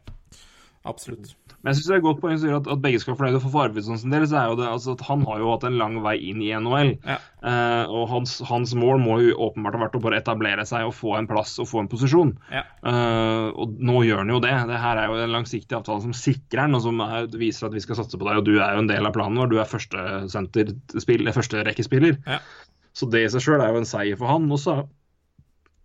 Absolutt. 0.88 1.32
Men 1.64 1.72
jeg 1.72 1.80
synes 1.80 1.88
det 1.88 1.94
er 1.96 2.00
et 2.00 2.06
godt 2.06 2.20
poeng 2.22 2.44
at, 2.58 2.68
at 2.70 2.82
begge 2.84 3.00
skal 3.02 3.12
være 3.12 3.20
fornøyde. 3.20 3.40
For 3.44 3.54
for 3.54 3.66
Arvidsson 3.66 3.98
sin 3.98 4.14
del 4.14 4.28
så 4.30 4.38
er 4.40 4.52
jo 4.52 4.58
det 4.60 4.68
altså 4.70 4.94
at 4.94 5.02
han 5.08 5.24
har 5.26 5.40
jo 5.42 5.50
hatt 5.50 5.66
en 5.68 5.80
lang 5.80 5.96
vei 6.06 6.14
inn 6.30 6.44
i 6.46 6.52
NHL. 6.54 6.92
Ja. 7.02 7.18
Uh, 7.42 7.96
og 7.98 8.04
hans, 8.12 8.36
hans 8.46 8.76
mål 8.78 9.02
må 9.02 9.18
jo 9.24 9.34
åpenbart 9.48 9.78
ha 9.78 9.82
vært 9.86 9.98
å 9.98 10.04
bare 10.04 10.20
etablere 10.22 10.68
seg 10.70 10.86
og 10.88 10.94
få 10.96 11.16
en 11.18 11.30
plass 11.30 11.56
og 11.64 11.70
få 11.72 11.82
en 11.82 11.90
posisjon. 11.92 12.36
Ja. 12.54 12.64
Uh, 12.86 13.50
og 13.58 13.74
nå 13.90 14.04
gjør 14.06 14.22
han 14.22 14.34
jo 14.36 14.42
det. 14.46 14.54
Det 14.70 14.84
her 14.84 15.02
er 15.02 15.10
jo 15.10 15.20
en 15.24 15.36
langsiktig 15.36 15.80
avtale 15.80 16.06
som 16.06 16.16
sikrer 16.18 16.68
han, 16.68 16.78
og 16.78 16.86
som 16.86 17.02
er, 17.08 17.28
viser 17.42 17.70
at 17.70 17.76
vi 17.76 17.84
skal 17.84 18.00
satse 18.00 18.22
på 18.22 18.30
deg. 18.30 18.40
Og 18.40 18.48
du 18.48 18.56
er 18.60 18.78
jo 18.78 18.86
en 18.86 18.92
del 18.94 19.10
av 19.10 19.18
planen 19.18 19.42
vår. 19.42 19.52
Du 19.52 19.58
er 19.58 19.74
førsterekkespiller. 19.74 21.34
Første, 21.36 21.66
første 21.66 22.16
Ja. 22.38 22.42
Så 22.98 23.06
det 23.14 23.20
i 23.22 23.30
seg 23.30 23.44
sjøl 23.46 23.62
er 23.62 23.76
jo 23.76 23.82
en 23.84 23.86
seier 23.86 24.18
for 24.18 24.30
han. 24.32 24.48
Og 24.50 24.62
så 24.62 24.80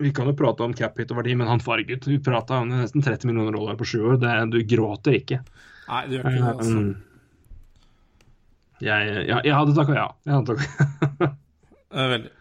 vi 0.02 0.12
kan 0.14 0.28
jo 0.30 0.34
prate 0.38 0.66
om 0.66 0.74
cap 0.76 0.98
hit 0.98 1.12
og 1.14 1.20
verdi, 1.20 1.36
men 1.38 1.50
han 1.50 1.62
farget. 1.62 2.08
Vi 2.10 2.18
prata 2.22 2.60
om 2.62 2.70
nesten 2.72 3.04
30 3.04 3.30
millioner 3.30 3.56
dollar 3.56 3.78
på 3.80 3.88
sju 3.88 3.98
år. 4.10 4.20
Det, 4.22 4.34
du 4.52 4.60
gråter 4.68 5.18
ikke. 5.20 5.40
Nei, 5.88 6.02
det 6.08 6.18
gjør 6.18 6.28
ikke 6.28 6.42
det. 6.42 6.52
Altså. 6.52 6.78
Um, 6.78 6.92
jeg, 8.82 9.10
jeg, 9.28 9.40
jeg 9.46 9.54
hadde 9.54 9.74
takka 9.78 9.98
ja. 9.98 10.06
Jeg 10.26 10.34
hadde 10.34 10.56
takka 10.56 11.32
Veldig. 11.92 12.32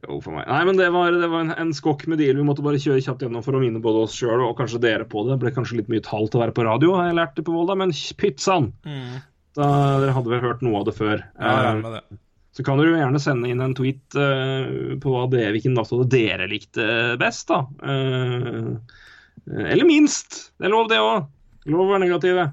Jo, 0.00 0.16
for 0.24 0.32
meg. 0.32 0.46
Nei, 0.48 0.60
men 0.64 0.78
det 0.78 0.86
var, 0.94 1.12
det 1.12 1.28
var 1.28 1.44
en, 1.44 1.52
en 1.60 1.72
skokk 1.76 2.06
med 2.08 2.20
deal. 2.22 2.38
Vi 2.38 2.46
måtte 2.46 2.64
bare 2.64 2.80
kjøre 2.80 3.02
kjapt 3.04 3.24
gjennom 3.24 3.44
for 3.44 3.56
å 3.56 3.60
minne 3.60 3.82
både 3.84 4.06
oss 4.06 4.16
sjøl 4.16 4.46
og 4.46 4.54
kanskje 4.60 4.80
dere 4.80 5.04
på 5.08 5.26
det. 5.26 5.34
Det 5.34 5.42
ble 5.42 5.52
kanskje 5.56 5.80
litt 5.80 5.90
mye 5.92 6.04
tall 6.04 6.30
til 6.30 6.40
å 6.40 6.44
være 6.46 6.56
på 6.56 6.64
radio, 6.68 6.94
har 6.96 7.10
jeg 7.10 7.18
lært 7.18 7.36
det 7.36 7.44
på 7.48 7.56
Volda, 7.56 7.76
men 7.80 7.92
pyttsann! 8.20 8.70
Mm. 8.88 9.20
Da, 9.58 9.68
dere 10.00 10.14
hadde 10.16 10.32
vel 10.32 10.44
hørt 10.44 10.64
noe 10.64 10.80
av 10.80 10.86
det 10.88 10.96
før. 10.96 11.24
Ja, 11.36 11.52
jeg 11.52 11.70
er 11.74 11.82
med 11.82 11.96
det. 11.98 12.20
Så 12.56 12.64
kan 12.66 12.80
dere 12.80 12.94
jo 12.94 12.98
gjerne 12.98 13.20
sende 13.22 13.50
inn 13.50 13.62
en 13.62 13.76
tweet 13.78 14.16
uh, 14.18 14.96
på 15.02 15.12
det, 15.32 15.44
hvilken 15.54 15.76
dato 15.78 16.02
dere 16.10 16.48
likte 16.50 16.86
best, 17.20 17.50
da. 17.50 17.62
Uh, 17.84 18.74
eller 19.50 19.86
minst. 19.86 20.50
Det 20.58 20.68
er 20.68 20.74
lov, 20.74 20.88
det 20.90 20.98
òg. 21.02 21.28
Lov 21.70 21.84
å 21.84 21.92
være 21.92 22.04
negative. 22.04 22.48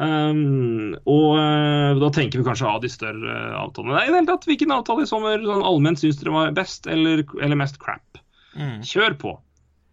Um, 0.00 0.94
og 1.10 1.34
uh, 1.36 1.98
da 2.00 2.10
tenker 2.14 2.40
vi 2.40 2.46
kanskje 2.46 2.68
av 2.68 2.80
de 2.84 2.90
større 2.92 3.38
avtalene. 3.58 3.96
Nei, 3.96 4.06
i 4.06 4.12
det 4.12 4.20
hele 4.20 4.30
tatt, 4.30 4.48
hvilken 4.48 4.74
avtale 4.74 5.04
i 5.04 5.10
sommer 5.10 5.40
sånn 5.44 5.66
allment 5.66 6.00
syns 6.00 6.20
dere 6.20 6.34
var 6.36 6.54
best, 6.56 6.88
eller, 6.90 7.24
eller 7.40 7.58
mest 7.58 7.80
crap? 7.82 8.20
Mm. 8.54 8.80
Kjør 8.86 9.16
på. 9.20 9.34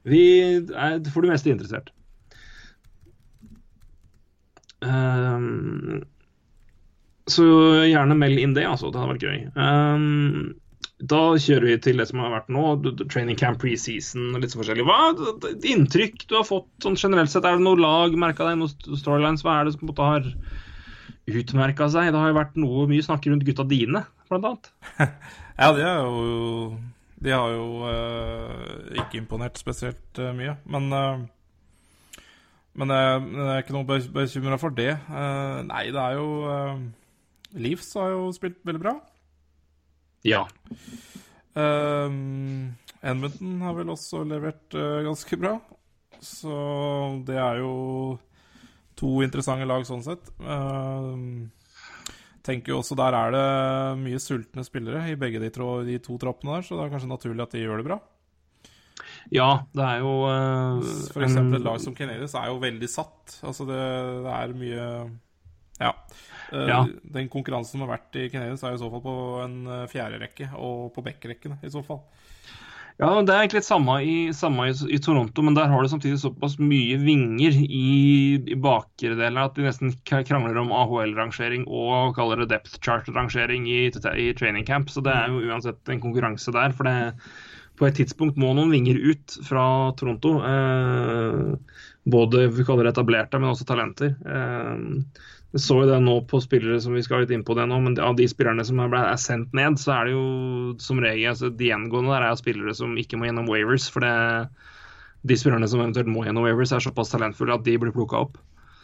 Vi 0.08 0.24
er 0.72 1.00
for 1.12 1.26
det 1.26 1.34
meste 1.34 1.52
interessert. 1.52 1.92
Um, 4.84 6.04
så 7.28 7.46
gjerne 7.88 8.16
meld 8.18 8.40
inn 8.40 8.54
det, 8.56 8.64
altså. 8.70 8.90
Det 8.94 9.00
hadde 9.02 9.14
vært 9.16 9.26
gøy. 9.28 9.42
Um, 9.60 10.56
da 10.98 11.20
kjører 11.38 11.68
vi 11.70 11.76
til 11.86 12.00
det 12.02 12.08
som 12.10 12.22
har 12.24 12.32
vært 12.34 12.48
nå. 12.54 12.64
Training 13.12 13.38
camp 13.38 13.60
preseason 13.62 14.32
og 14.34 14.42
litt 14.42 14.54
så 14.56 14.62
forskjellig. 14.64 14.86
Hva 14.88 15.12
d- 15.18 15.36
d- 15.44 15.74
inntrykk 15.76 16.24
du 16.32 16.38
har 16.40 16.48
fått 16.48 16.70
sånn 16.82 16.98
generelt 16.98 17.30
sett? 17.34 17.46
Er 17.46 17.60
det 17.60 17.66
noe 17.68 17.78
lag 17.78 18.16
merka 18.18 18.48
deg? 18.48 18.58
Noen 18.64 18.98
storylines? 18.98 19.44
Hva 19.46 19.60
er 19.60 19.68
det 19.70 19.76
som 19.76 19.84
på 19.84 19.90
en 19.90 19.94
måte 19.94 20.08
har 20.10 20.32
utmerka 21.38 21.90
seg? 21.94 22.10
Det 22.16 22.22
har 22.24 22.32
jo 22.32 22.40
vært 22.40 22.58
noe 22.60 22.88
mye 22.90 23.06
snakk 23.06 23.28
rundt 23.30 23.46
gutta 23.48 23.68
dine, 23.68 24.06
blant 24.32 24.52
annet. 24.52 24.72
Ja, 25.58 25.72
de 25.74 25.82
er 25.82 26.04
jo 26.06 26.76
De 27.26 27.32
har 27.34 27.50
jo 27.50 27.64
eh, 27.90 29.00
ikke 29.02 29.18
imponert 29.18 29.58
spesielt 29.58 30.20
eh, 30.22 30.34
mye. 30.38 30.54
Men 30.70 30.92
eh, 30.94 31.24
Men 32.78 32.94
jeg, 32.94 33.24
jeg 33.34 33.48
er 33.56 33.64
ikke 33.64 33.74
noe 33.74 33.88
be- 33.90 34.12
bekymra 34.20 34.60
for 34.62 34.70
det. 34.78 34.92
Uh, 35.10 35.64
nei, 35.66 35.88
det 35.90 35.98
er 35.98 36.14
jo 36.20 36.28
uh, 37.58 37.62
Leafs 37.62 37.90
har 37.98 38.14
jo 38.14 38.30
spilt 38.36 38.62
veldig 38.68 38.84
bra. 38.84 38.96
Ja. 40.28 40.46
Um, 41.58 42.78
Edmonton 43.02 43.62
har 43.66 43.76
vel 43.78 43.92
også 43.94 44.24
levert 44.28 44.78
uh, 44.78 45.02
ganske 45.06 45.40
bra. 45.42 45.58
Så 46.24 46.54
det 47.28 47.38
er 47.38 47.62
jo 47.62 47.74
to 48.98 49.20
interessante 49.26 49.68
lag 49.70 49.86
sånn 49.86 50.04
sett. 50.06 50.32
Um, 50.42 51.50
tenker 52.48 52.74
jo 52.74 52.82
også 52.82 52.96
Der 52.98 53.16
er 53.18 53.34
det 53.36 53.48
mye 54.02 54.20
sultne 54.24 54.64
spillere 54.66 55.04
i 55.12 55.18
begge 55.20 55.42
de, 55.44 55.52
tro, 55.54 55.82
de 55.86 55.98
to 56.04 56.18
troppene 56.22 56.58
der, 56.58 56.66
så 56.66 56.78
det 56.78 56.86
er 56.86 56.94
kanskje 56.96 57.12
naturlig 57.12 57.44
at 57.44 57.58
de 57.58 57.66
gjør 57.66 57.82
det 57.82 57.90
bra. 57.90 58.00
ja, 59.34 59.50
det 59.76 59.84
er 59.84 60.02
jo 60.06 60.14
uh, 60.26 60.80
For 61.12 61.26
eksempel 61.28 61.60
et 61.60 61.68
lag 61.68 61.82
som 61.84 61.96
Kenelis 61.98 62.36
er 62.40 62.50
jo 62.52 62.62
veldig 62.64 62.90
satt. 62.92 63.40
Altså 63.44 63.68
det, 63.70 63.84
det 64.26 64.36
er 64.40 64.58
mye 64.64 64.90
Ja. 65.78 65.94
Eh, 66.54 66.68
Ja. 66.68 66.88
Den 67.04 67.30
konkurransen 67.30 67.78
som 67.78 67.86
har 67.86 67.98
vært 67.98 68.16
i 68.16 68.30
Canadiens, 68.30 68.64
er 68.64 68.74
i 68.76 68.82
så 68.82 68.90
fall 68.92 69.04
på 69.04 69.16
en 69.44 69.58
eh, 69.68 69.88
fjerderekke 69.92 70.52
og 70.56 70.94
på 70.96 71.04
backrekkene, 71.06 71.60
i 71.64 71.72
så 71.74 71.84
fall. 71.86 72.04
Ja, 72.98 73.12
det 73.22 73.30
er 73.30 73.44
egentlig 73.44 73.60
litt 73.60 73.68
samme 73.68 73.96
i, 74.02 74.14
samme 74.34 74.72
i, 74.72 74.74
i 74.90 74.98
Toronto, 74.98 75.44
men 75.46 75.54
der 75.54 75.70
har 75.70 75.84
du 75.86 75.90
samtidig 75.92 76.18
såpass 76.18 76.56
mye 76.58 76.96
vinger 76.98 77.54
i, 77.54 78.40
i 78.42 78.56
bakre 78.58 79.14
deler 79.20 79.44
at 79.44 79.54
de 79.54 79.68
nesten 79.68 79.94
krangler 80.10 80.58
om 80.58 80.72
AHL-rangering 80.74 81.68
og 81.70 82.16
kaller 82.18 82.42
det 82.42 82.50
depth 82.56 82.80
chart-rangering 82.82 83.68
i, 83.70 83.84
i 83.94 84.32
training 84.34 84.66
camp. 84.66 84.90
Så 84.90 85.06
det 85.06 85.14
er 85.14 85.30
jo 85.30 85.46
uansett 85.46 85.94
en 85.94 86.02
konkurranse 86.02 86.50
der. 86.56 86.74
For 86.74 86.90
det, 86.90 87.14
på 87.78 87.86
et 87.86 88.00
tidspunkt 88.02 88.42
må 88.42 88.56
noen 88.58 88.74
vinger 88.74 88.98
ut 88.98 89.38
fra 89.46 89.94
Toronto. 90.02 90.40
Eh, 90.50 91.54
både 92.10 92.48
vi 92.50 92.66
kaller 92.66 92.88
det 92.90 92.96
etablerte, 92.96 93.38
men 93.38 93.54
også 93.54 93.70
talenter. 93.70 94.16
Eh, 94.26 94.74
vi 95.56 95.62
så 95.64 95.78
jo 95.80 95.88
det 95.88 95.98
nå 96.04 96.18
på 96.28 96.42
spillere 96.44 96.80
som 96.84 96.96
vi 96.98 97.04
skal 97.06 97.24
litt 97.24 97.32
inn 97.32 97.46
på 97.48 97.56
det 97.56 97.68
nå, 97.70 97.78
men 97.84 97.96
av 98.04 98.18
de 98.18 98.28
spillerne 98.28 98.66
som 98.68 98.82
er, 98.84 98.98
sendt 99.22 99.54
ned, 99.56 99.80
så 99.80 99.94
er 99.96 100.10
det 100.10 100.16
jo 100.18 100.26
som 100.84 101.00
regel 101.04 101.32
altså 101.32 101.52
De 101.56 101.70
gjengående 101.70 102.12
der 102.12 102.28
er 102.28 102.40
spillere 102.40 102.76
som 102.76 102.98
ikke 103.00 103.20
må 103.20 103.30
gjennom 103.30 103.48
waivers. 103.48 103.88
For 103.94 104.04
det, 104.04 104.12
de 105.28 105.40
spillerne 105.40 105.70
som 105.72 105.82
eventuelt 105.84 106.12
må 106.12 106.26
gjennom 106.28 106.44
waivers, 106.48 106.76
er 106.76 106.84
såpass 106.84 107.14
talentfulle 107.14 107.56
at 107.56 107.66
de 107.68 107.78
blir 107.80 107.96
plukka 107.96 108.26
opp. 108.28 108.38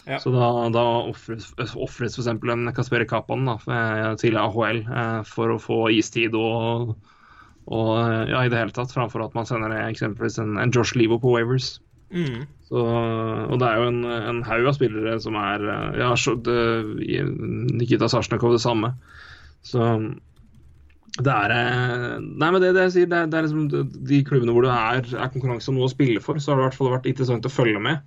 Ja. 0.08 0.20
Så 0.20 0.34
da, 0.36 0.48
da 0.72 0.84
ofres 1.08 2.18
f.eks. 2.18 2.28
en 2.28 2.72
Kasperi 2.76 3.08
Kapan 3.08 3.46
da, 3.48 3.58
eh, 3.72 4.10
til 4.20 4.40
AHL 4.40 4.84
eh, 4.84 5.20
for 5.28 5.54
å 5.54 5.62
få 5.62 5.78
istid 5.96 6.36
og, 6.36 6.96
og 7.72 7.92
eh, 8.02 8.32
ja, 8.34 8.42
i 8.44 8.52
det 8.52 8.60
hele 8.60 8.76
tatt, 8.76 8.92
framfor 8.92 9.24
at 9.24 9.38
man 9.38 9.48
sender 9.48 9.76
eksempelvis 9.86 10.42
en, 10.44 10.58
en 10.60 10.74
Josh 10.76 10.98
Levo 11.00 11.20
på 11.24 11.38
waivers. 11.38 11.78
Mm. 12.12 12.44
Så, 12.74 12.82
og 13.54 13.60
det 13.62 13.68
er 13.70 13.78
jo 13.78 13.90
en, 13.92 14.02
en 14.10 14.40
haug 14.48 14.68
av 14.72 14.74
spillere 14.74 15.20
som 15.22 15.36
er 15.38 15.62
eh, 15.70 15.98
Ja, 16.02 16.14
det, 16.48 16.62
Nikita 17.78 18.08
Sarsnakov 18.10 18.56
det 18.56 18.64
samme. 18.64 18.96
Så 19.62 19.92
det 21.20 21.30
er 21.30 21.54
eh, 21.54 22.18
Nei, 22.24 22.50
men 22.50 22.58
det, 22.64 22.72
det 22.74 22.88
jeg 22.88 22.96
sier, 22.96 23.12
det, 23.12 23.28
det 23.30 23.38
er 23.38 23.46
liksom 23.46 23.92
de 24.10 24.22
klubbene 24.26 24.56
hvor 24.56 24.66
det 24.66 24.74
er, 24.74 25.06
er 25.14 25.34
konkurranse 25.36 25.70
om 25.70 25.78
noe 25.78 25.86
å 25.86 25.94
spille 25.94 26.24
for, 26.24 26.42
så 26.42 26.54
har 26.54 26.58
det 26.58 26.64
i 26.64 26.70
hvert 26.72 26.80
fall 26.80 26.94
vært 26.96 27.10
interessant 27.12 27.46
å 27.46 27.54
følge 27.54 27.84
med. 27.84 28.02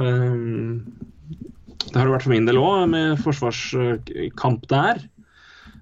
Um, 0.00 0.80
det 1.90 1.96
har 1.98 2.06
det 2.06 2.14
vært 2.14 2.24
for 2.24 2.32
min 2.32 2.48
del 2.48 2.60
òg, 2.62 2.86
med 2.94 3.20
forsvarskamp 3.20 4.64
der. 4.72 5.02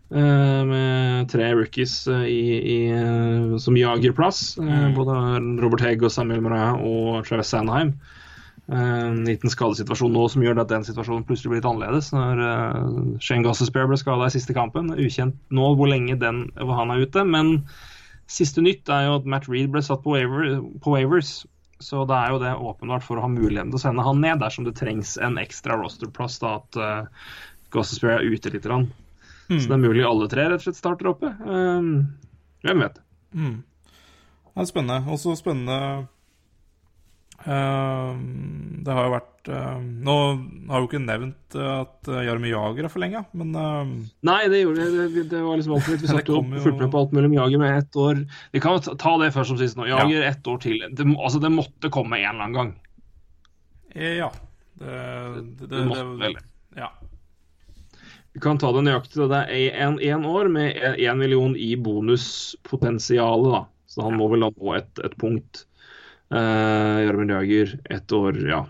Eh, 0.09 0.61
med 0.65 1.29
tre 1.29 1.51
rookies 1.53 2.07
eh, 2.09 2.25
i, 2.33 2.45
i, 2.57 2.79
eh, 2.97 3.57
som 3.61 3.77
jager 3.77 4.15
plass. 4.17 4.57
eh, 4.59 4.87
Både 4.97 5.19
Robert 5.61 5.85
Hegg 5.85 6.05
og 6.07 6.13
Samuel 6.15 6.41
Morin 6.45 6.81
og 6.81 7.27
Travis 7.29 7.53
Sandheim. 7.53 7.93
En 8.69 9.23
liten 9.25 9.49
skadesituasjon 9.49 10.13
nå 10.13 10.27
som 10.29 10.43
gjør 10.45 10.59
at 10.61 10.73
den 10.73 10.83
situasjonen 10.85 11.25
plutselig 11.29 11.55
blir 11.55 11.63
litt 11.63 11.69
annerledes. 11.69 12.11
Når 12.13 12.41
uh, 12.45 12.89
Shane 13.25 13.41
Gossespear 13.47 13.89
ble 13.89 13.97
skada 13.97 14.27
i 14.29 14.35
siste 14.35 14.53
kampen. 14.53 14.91
Ukjent 14.93 15.39
nå 15.57 15.71
hvor 15.79 15.89
lenge 15.89 16.19
den, 16.21 16.43
hvor 16.53 16.77
han 16.77 16.93
er 16.93 17.01
ute. 17.01 17.25
Men 17.25 17.63
siste 18.29 18.61
nytt 18.61 18.93
er 18.93 19.07
jo 19.07 19.15
at 19.23 19.31
Matt 19.33 19.49
Reed 19.49 19.73
ble 19.73 19.81
satt 19.85 20.05
på, 20.05 20.13
waiver, 20.13 20.61
på 20.85 20.93
waivers. 20.93 21.33
Så 21.81 22.05
da 22.11 22.21
er 22.27 22.35
jo 22.35 22.43
det 22.43 22.53
åpenbart 22.61 23.07
for 23.07 23.17
å 23.17 23.25
ha 23.25 23.33
muligheten 23.33 23.73
til 23.73 23.81
å 23.81 23.85
sende 23.87 24.05
han 24.05 24.21
ned 24.21 24.45
dersom 24.45 24.69
det 24.69 24.77
trengs 24.77 25.17
en 25.17 25.41
ekstra 25.41 25.81
rosterplass. 25.81 26.37
da 26.45 26.59
At 26.61 26.81
uh, 26.83 27.31
Gossespear 27.73 28.19
er 28.19 28.29
ute 28.29 28.53
litt. 28.53 28.69
Grann. 28.69 28.91
Så 29.49 29.65
det 29.71 29.77
er 29.79 29.81
mulig 29.81 30.05
alle 30.05 30.29
tre 30.29 30.45
rett 30.51 30.61
og 30.61 30.67
slett 30.67 30.77
starter 30.77 31.09
oppe. 31.09 31.31
Um, 31.41 31.89
hvem 32.67 32.83
vet. 32.85 32.99
Mm. 33.33 33.55
Det 34.53 34.63
er 34.65 34.69
spennende. 34.69 34.99
Også 35.15 35.33
spennende 35.39 35.79
eh, 37.47 38.15
Det 38.85 38.95
har 38.97 39.07
jo 39.07 39.13
vært 39.15 39.51
eh, 39.55 39.77
Nå 40.09 40.17
har 40.73 40.83
jo 40.83 40.89
ikke 40.89 41.01
nevnt 41.05 41.57
eh, 41.59 41.71
at 41.85 42.11
Jarmi 42.27 42.51
Jager 42.53 42.89
er 42.89 42.93
forlenga, 42.93 43.23
men 43.39 43.55
eh, 43.55 43.93
Nei, 44.29 44.41
det 44.53 44.63
gjorde 44.65 44.89
det. 44.89 45.07
Det, 45.15 45.25
det 45.33 45.43
var 45.45 45.61
liksom 45.61 45.77
altfor 45.79 45.95
litt. 45.95 46.03
Vi 46.03 46.09
Det 46.11 46.17
satt 46.17 46.33
jo 46.33 46.41
fulgte 46.67 46.83
med 46.85 46.93
på 46.97 47.03
alt 47.05 47.15
mulig 47.17 47.33
Jager 47.39 47.63
med 47.63 47.79
ett 47.79 47.97
år. 48.05 48.25
Vi 48.53 48.63
kan 48.65 48.77
jo 48.79 48.97
ta- 48.99 49.17
det 49.23 49.31
først 49.37 49.53
som 49.55 49.61
sist 49.61 49.79
nå. 49.79 49.87
Jager 49.89 50.27
ett 50.33 50.51
år 50.53 50.61
til. 50.67 50.83
Det, 50.91 51.07
altså, 51.17 51.41
det 51.45 51.53
måtte 51.55 51.93
komme 51.95 52.19
en 52.21 52.29
eller 52.35 52.49
annen 52.49 52.59
gang. 52.59 52.75
eh, 53.95 54.19
ja. 54.21 54.31
Det, 54.79 54.99
det, 55.59 55.67
Det 55.73 55.87
måtte 55.89 56.05
vel. 56.21 56.37
Ja. 56.39 56.45
Vi 58.39 58.43
kan 58.43 58.59
ta 58.63 58.69
det 58.71 58.85
nøyaktig. 58.87 59.25
Det 59.33 59.39
er 59.51 59.95
én 59.99 60.27
år 60.31 60.47
med 60.55 60.77
én 60.95 61.19
million 61.19 61.57
i 61.59 61.73
bonuspotensialet, 61.75 63.49
da. 63.51 63.63
Så 63.91 64.05
han 64.07 64.15
må 64.15 64.29
vel 64.31 64.45
da 64.45 64.51
nå 64.53 64.75
et, 64.77 65.01
et 65.03 65.17
punkt. 65.19 65.65
Uh, 66.31 67.03
Jaromir 67.03 67.33
Jager, 67.35 67.73
ett 67.91 68.15
år, 68.15 68.39
ja. 68.47 68.61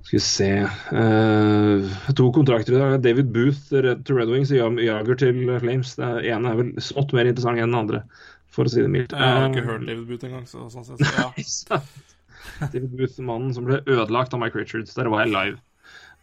Skal 0.00 0.16
vi 0.16 0.22
se 0.24 0.48
uh, 0.66 1.94
To 2.18 2.26
kontrakter 2.34 2.74
i 2.74 2.80
dag. 2.80 2.96
David 3.04 3.30
Booth 3.36 3.70
til 3.70 4.18
Red 4.18 4.34
Wings 4.34 4.50
og 4.50 4.82
Jager 4.82 5.20
til 5.22 5.38
Flames. 5.62 5.94
Det 6.00 6.10
ene 6.32 6.50
er 6.50 6.58
vel 6.64 6.74
smått 6.82 7.14
mer 7.14 7.30
interessant 7.30 7.62
enn 7.62 7.70
den 7.70 7.80
andre, 7.84 8.02
for 8.50 8.66
å 8.66 8.74
si 8.74 8.82
det 8.82 8.90
mildt. 8.90 9.14
Jeg 9.14 9.38
har 9.38 9.46
ikke 9.52 9.62
Eh, 9.62 9.70
hørt 9.70 9.86
David 9.86 10.10
Booth 10.10 10.26
engang, 10.32 10.50
så 10.50 10.66
sånn 10.74 10.90
sett 10.90 11.06
så 11.06 11.78
ja. 11.78 11.80
David 12.74 12.90
Booth, 12.98 13.22
mannen 13.30 13.54
som 13.54 13.70
ble 13.70 13.78
ødelagt 13.86 14.34
av 14.34 14.42
Mike 14.42 14.58
Richards. 14.58 14.98
Der 14.98 15.14
var 15.14 15.22
jeg 15.22 15.36
live. 15.36 15.62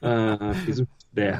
Uh, 0.03 0.51
liksom 0.67 0.91
det 1.15 1.31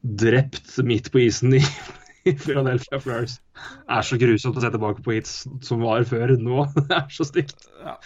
drept 0.00 0.76
midt 0.86 1.10
på 1.12 1.22
isen 1.26 1.54
i, 1.58 1.62
i 2.28 2.34
Philadelphia 2.38 3.00
Det 3.00 3.98
er 3.98 4.06
så 4.06 4.18
grusomt 4.20 4.58
å 4.58 4.64
se 4.64 4.72
tilbake 4.74 5.04
på 5.04 5.16
hits 5.16 5.40
som 5.66 5.84
var 5.84 6.06
før 6.08 6.36
nå. 6.38 6.66
Det 6.88 7.00
er 7.02 7.08
så 7.14 7.26
stygt. 7.28 7.68
Ja. 7.82 7.96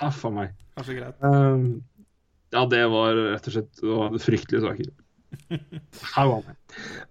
Huff 0.00 0.24
a 0.24 0.32
meg. 0.32 0.58
Kanskje 0.78 0.98
greit. 0.98 1.18
Um, 1.20 1.82
ja, 2.52 2.66
det 2.68 2.82
var 2.92 3.16
rett 3.16 3.48
og 3.48 3.54
slett 3.54 3.82
fryktelige 4.24 4.64
saker. 4.64 4.92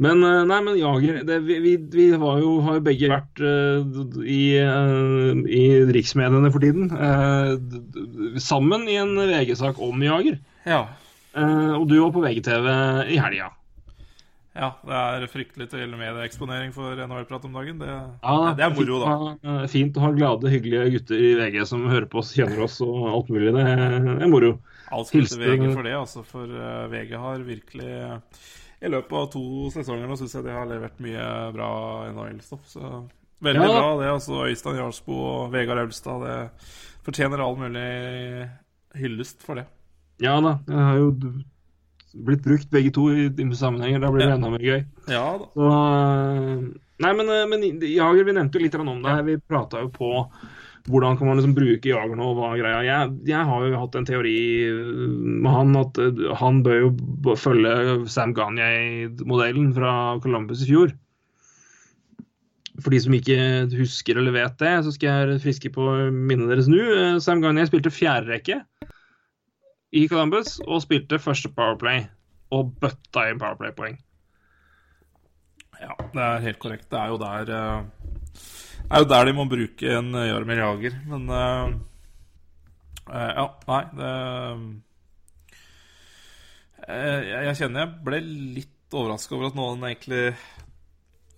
Men 0.02 0.24
eh, 0.26 0.44
nei, 0.46 0.58
men 0.62 0.78
Jager 0.78 1.22
det, 1.26 1.40
vi, 1.46 1.56
vi, 1.64 1.72
vi 1.94 2.06
var 2.22 2.38
jo, 2.42 2.52
har 2.66 2.78
jo 2.78 2.84
begge 2.86 3.10
vært 3.10 3.42
uh, 3.42 3.82
i, 4.22 4.42
uh, 4.62 5.42
i 5.46 5.64
riksmediene 5.90 6.52
for 6.54 6.62
tiden. 6.62 6.90
d- 6.92 8.42
sammen 8.42 8.86
i 8.90 9.00
en 9.02 9.16
VG-sak 9.18 9.82
om 9.82 10.06
Jager. 10.06 10.38
Ja. 10.66 10.84
Og 11.32 11.86
du 11.88 11.96
var 11.96 12.12
på 12.12 12.22
VGTV 12.26 12.66
i 13.14 13.18
helga. 13.22 13.48
Ja. 14.56 14.70
Det 14.84 14.98
er 14.98 15.28
fryktelig 15.32 15.70
til 15.72 15.94
medieeksponering 15.96 16.74
for 16.76 16.96
NHL-prat 17.00 17.46
om 17.48 17.54
dagen. 17.54 17.80
Det, 17.80 17.88
Ja, 18.24 18.54
det 18.58 18.66
er 18.66 18.74
moro, 18.76 19.00
da. 19.42 19.68
Fint, 19.72 19.96
å 19.96 20.02
ha- 20.06 20.12
glade, 20.12 20.50
hyggelige 20.52 20.92
gutter 20.98 21.16
i 21.24 21.32
VG 21.40 21.66
som 21.68 21.86
hører 21.88 22.06
på 22.12 22.20
oss, 22.20 22.34
kjenner 22.36 22.64
oss 22.66 22.80
og 22.82 23.08
alt 23.14 23.30
mulig. 23.30 23.54
Det 23.54 23.64
er 23.68 24.28
moro. 24.28 24.58
Alt 24.92 25.08
til 25.14 25.24
VG 25.24 25.70
for 25.74 25.84
det, 25.88 25.94
altså. 25.96 26.26
For 26.28 26.44
eh, 26.52 26.88
VG 26.92 27.16
har 27.18 27.40
virkelig 27.48 28.22
I 28.82 28.90
løpet 28.90 29.14
av 29.14 29.28
to 29.32 29.70
sesonger 29.72 30.08
nå 30.10 30.16
syns 30.18 30.34
jeg 30.34 30.44
de 30.44 30.52
har 30.56 30.66
levert 30.66 30.98
mye 31.00 31.26
bra 31.54 31.72
NHL-stoff. 32.12 32.64
Så 32.66 33.08
veldig 33.42 33.62
Ja. 33.62 33.78
bra, 33.78 33.98
det. 34.02 34.10
altså 34.10 34.42
Øystein 34.50 34.76
Jarlsbo 34.82 35.14
og 35.14 35.52
Vegard 35.54 35.78
Aulstad. 35.80 36.26
Det 36.26 37.06
fortjener 37.06 37.40
all 37.40 37.56
mulig 37.56 38.50
hyllest 38.98 39.42
for 39.46 39.56
det. 39.62 39.66
Ja 40.22 40.40
da, 40.42 40.58
jeg 40.68 40.78
har 40.78 40.98
jo 40.98 41.12
blitt 42.14 42.44
brukt 42.46 42.72
begge 42.74 42.94
to 42.96 43.10
i, 43.14 43.28
i 43.30 43.50
sammenhenger. 43.58 44.02
Da 44.04 44.12
blir 44.14 44.26
det 44.26 44.38
enda 44.38 44.50
mer 44.54 44.64
gøy. 44.64 44.82
Ja. 45.12 45.26
Så, 45.54 45.68
øh, 45.68 46.66
nei, 47.04 47.14
men, 47.18 47.30
øh, 47.30 47.46
men 47.52 47.68
Jager, 47.82 48.26
vi 48.28 48.36
nevnte 48.38 48.60
jo 48.60 48.66
litt 48.66 48.80
om 48.80 48.92
det 49.02 49.14
her. 49.14 49.24
Vi 49.28 49.38
prata 49.40 49.84
jo 49.84 49.92
på 49.94 50.12
hvordan 50.90 51.14
kan 51.18 51.28
man 51.30 51.38
liksom 51.38 51.54
bruke 51.54 51.92
Jager 51.92 52.18
nå, 52.18 52.32
og 52.32 52.40
hva 52.40 52.48
er 52.56 52.62
greia. 52.64 52.80
Jeg, 52.88 53.12
jeg 53.30 53.50
har 53.52 53.68
jo 53.68 53.82
hatt 53.84 53.98
en 54.00 54.08
teori 54.10 54.38
øh, 54.66 55.06
med 55.46 55.52
han 55.54 55.78
at 55.78 56.02
han 56.42 56.64
bør 56.66 56.80
jo 56.80 57.36
følge 57.38 57.76
Sam 58.10 58.34
Gagne-modellen 58.38 59.72
fra 59.78 59.94
Columbus 60.24 60.66
i 60.66 60.72
fjor. 60.72 60.96
For 62.82 62.94
de 62.94 63.02
som 63.04 63.14
ikke 63.14 63.38
husker 63.76 64.18
eller 64.18 64.34
vet 64.34 64.56
det, 64.62 64.74
så 64.86 64.94
skal 64.96 65.28
jeg 65.30 65.42
friske 65.44 65.70
på 65.76 65.86
minnet 66.10 66.50
deres 66.50 66.70
nå. 66.72 66.82
Eh, 66.82 67.20
Sam 67.22 67.44
Gagne 67.44 67.68
spilte 67.70 67.94
fjerde 67.94 68.32
rekke 68.32 68.62
i 69.92 70.08
Columbus 70.08 70.60
og 70.66 70.84
spilte 70.86 71.20
første 71.22 71.52
Powerplay. 71.54 72.06
Og 72.52 72.74
bøtta 72.82 73.28
inn 73.32 73.40
Powerplay-poeng. 73.40 73.98
Ja, 75.82 75.96
det 76.14 76.22
er 76.22 76.46
helt 76.46 76.60
korrekt. 76.62 76.90
Det 76.92 77.00
er 77.00 77.12
jo 77.12 77.18
der 77.22 77.52
eh, 77.56 77.84
Det 78.36 78.92
er 78.92 79.04
jo 79.04 79.10
der 79.10 79.26
de 79.26 79.34
må 79.34 79.48
bruke 79.50 79.96
en 79.98 80.14
Jarmir 80.14 80.62
Jager, 80.62 80.98
men 81.10 81.30
eh, 81.30 81.76
eh, 83.10 83.32
Ja, 83.40 83.48
nei 83.68 83.84
det 83.98 84.14
jeg, 86.82 87.44
jeg 87.46 87.58
kjenner 87.60 87.84
jeg 87.84 87.92
ble 88.04 88.20
litt 88.58 88.96
overraska 88.98 89.36
over 89.38 89.52
at 89.52 89.58
noen 89.58 89.84
egentlig 89.86 90.32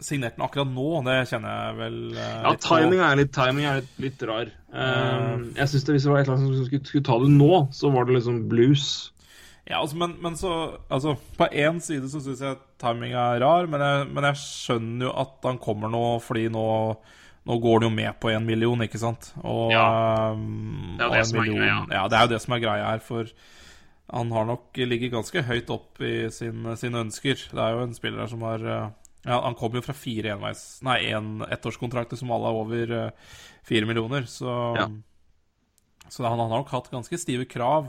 signerte 0.06 0.38
den 0.38 0.46
akkurat 0.46 0.70
nå. 0.70 0.90
Det 1.08 1.16
kjenner 1.32 1.56
jeg 1.56 1.78
vel 1.80 1.98
eh, 2.18 2.36
Ja, 2.44 2.52
timing 2.64 3.02
er 3.06 3.18
litt, 3.20 3.32
timing 3.36 3.66
er 3.70 3.80
litt, 3.82 3.96
litt 4.04 4.26
rar. 4.30 4.52
Um, 4.74 5.50
jeg 5.58 5.70
synes 5.70 5.84
det 5.88 5.96
Hvis 5.98 6.06
det 6.08 6.12
var 6.14 6.22
et 6.22 6.28
eller 6.30 6.38
annet 6.40 6.58
som 6.58 6.68
skulle, 6.68 6.86
skulle 6.90 7.08
ta 7.08 7.18
det 7.24 7.32
nå, 7.34 7.52
så 7.78 7.92
var 7.94 8.08
det 8.10 8.16
liksom 8.18 8.40
blues. 8.52 8.86
Ja, 9.70 9.80
altså, 9.80 9.96
men, 10.02 10.16
men 10.24 10.36
så 10.36 10.54
Altså, 10.92 11.16
på 11.40 11.48
én 11.56 11.78
side 11.84 12.10
så 12.12 12.20
syns 12.24 12.42
jeg 12.44 12.58
timing 12.84 13.14
er 13.16 13.40
rar, 13.44 13.68
men 13.72 13.80
jeg, 13.86 14.08
men 14.12 14.28
jeg 14.32 14.42
skjønner 14.44 15.08
jo 15.08 15.14
at 15.24 15.36
han 15.48 15.60
kommer 15.64 15.92
nå 15.94 16.06
fordi 16.26 16.50
nå 16.52 16.66
nå 17.44 17.58
går 17.60 17.82
det 17.82 17.88
jo 17.90 17.92
med 17.92 18.14
på 18.24 18.30
en 18.32 18.46
million, 18.48 18.80
ikke 18.86 19.00
sant? 19.02 19.34
Og, 19.44 19.74
Ja. 19.74 20.32
um, 20.32 20.94
Det 20.96 21.04
er 21.04 21.10
jo 21.10 21.16
det 21.18 21.26
som 21.28 21.36
som 21.36 21.42
er 21.44 21.50
greia. 21.58 21.80
Ja, 21.92 22.04
det 22.08 22.16
er 22.16 22.22
jo 22.24 22.32
det 22.32 22.40
som 22.40 22.54
er 22.56 22.62
greia 22.64 22.86
her, 22.88 23.02
for 23.04 23.28
han 24.14 24.32
har 24.32 24.46
nok 24.48 24.80
ligget 24.80 25.12
ganske 25.12 25.44
høyt 25.44 25.70
opp 25.76 26.00
i 26.00 26.30
sin, 26.32 26.64
sine 26.80 27.02
ønsker. 27.04 27.36
Det 27.52 27.60
er 27.60 27.76
jo 27.76 27.82
en 27.84 27.94
spiller 27.98 28.24
her 28.24 28.32
som 28.32 28.46
har 28.48 28.64
uh, 28.64 28.88
Ja, 29.24 29.38
han 29.46 29.56
kom 29.56 29.72
jo 29.78 29.82
fra 29.86 29.94
fire 29.96 30.34
enveis 30.34 30.82
Nei, 30.84 30.98
en 31.16 31.40
ettårskontrakter 31.48 32.20
som 32.20 32.32
alle 32.36 32.50
er 32.50 32.58
over 32.60 32.92
uh, 32.92 33.36
fire 33.64 33.88
millioner, 33.88 34.26
så 34.28 34.52
Ja. 34.78 34.88
Så 36.12 36.26
han, 36.26 36.36
han 36.38 36.50
har 36.52 36.60
nok 36.60 36.70
hatt 36.74 36.90
ganske 36.92 37.18
stive 37.18 37.46
krav. 37.48 37.88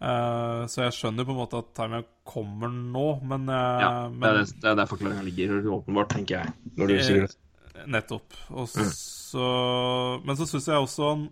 Uh, 0.00 0.64
så 0.70 0.84
jeg 0.86 0.94
skjønner 0.96 1.26
på 1.26 1.34
en 1.34 1.40
måte 1.42 1.58
at 1.60 1.72
timingen 1.76 2.06
kommer 2.24 2.70
nå, 2.70 3.08
men, 3.26 3.48
uh, 3.50 3.82
Ja, 3.82 3.90
det 4.08 4.30
er, 4.30 4.38
det, 4.38 4.60
det 4.62 4.70
er 4.70 4.78
der 4.78 4.88
forklaringa 4.88 5.24
ligger, 5.26 5.58
åpenbart, 5.80 6.14
tenker 6.14 6.38
jeg. 6.38 6.54
Når 6.78 6.86
du 6.92 6.94
sier 7.02 7.26
det. 7.26 7.34
Nettopp. 7.90 8.38
Og 8.54 8.68
Mm. 8.70 8.88
så, 8.94 9.44
Men 10.24 10.36
så 10.38 10.46
syns 10.48 10.66
jeg 10.70 10.76
også 10.86 11.10
han 11.10 11.28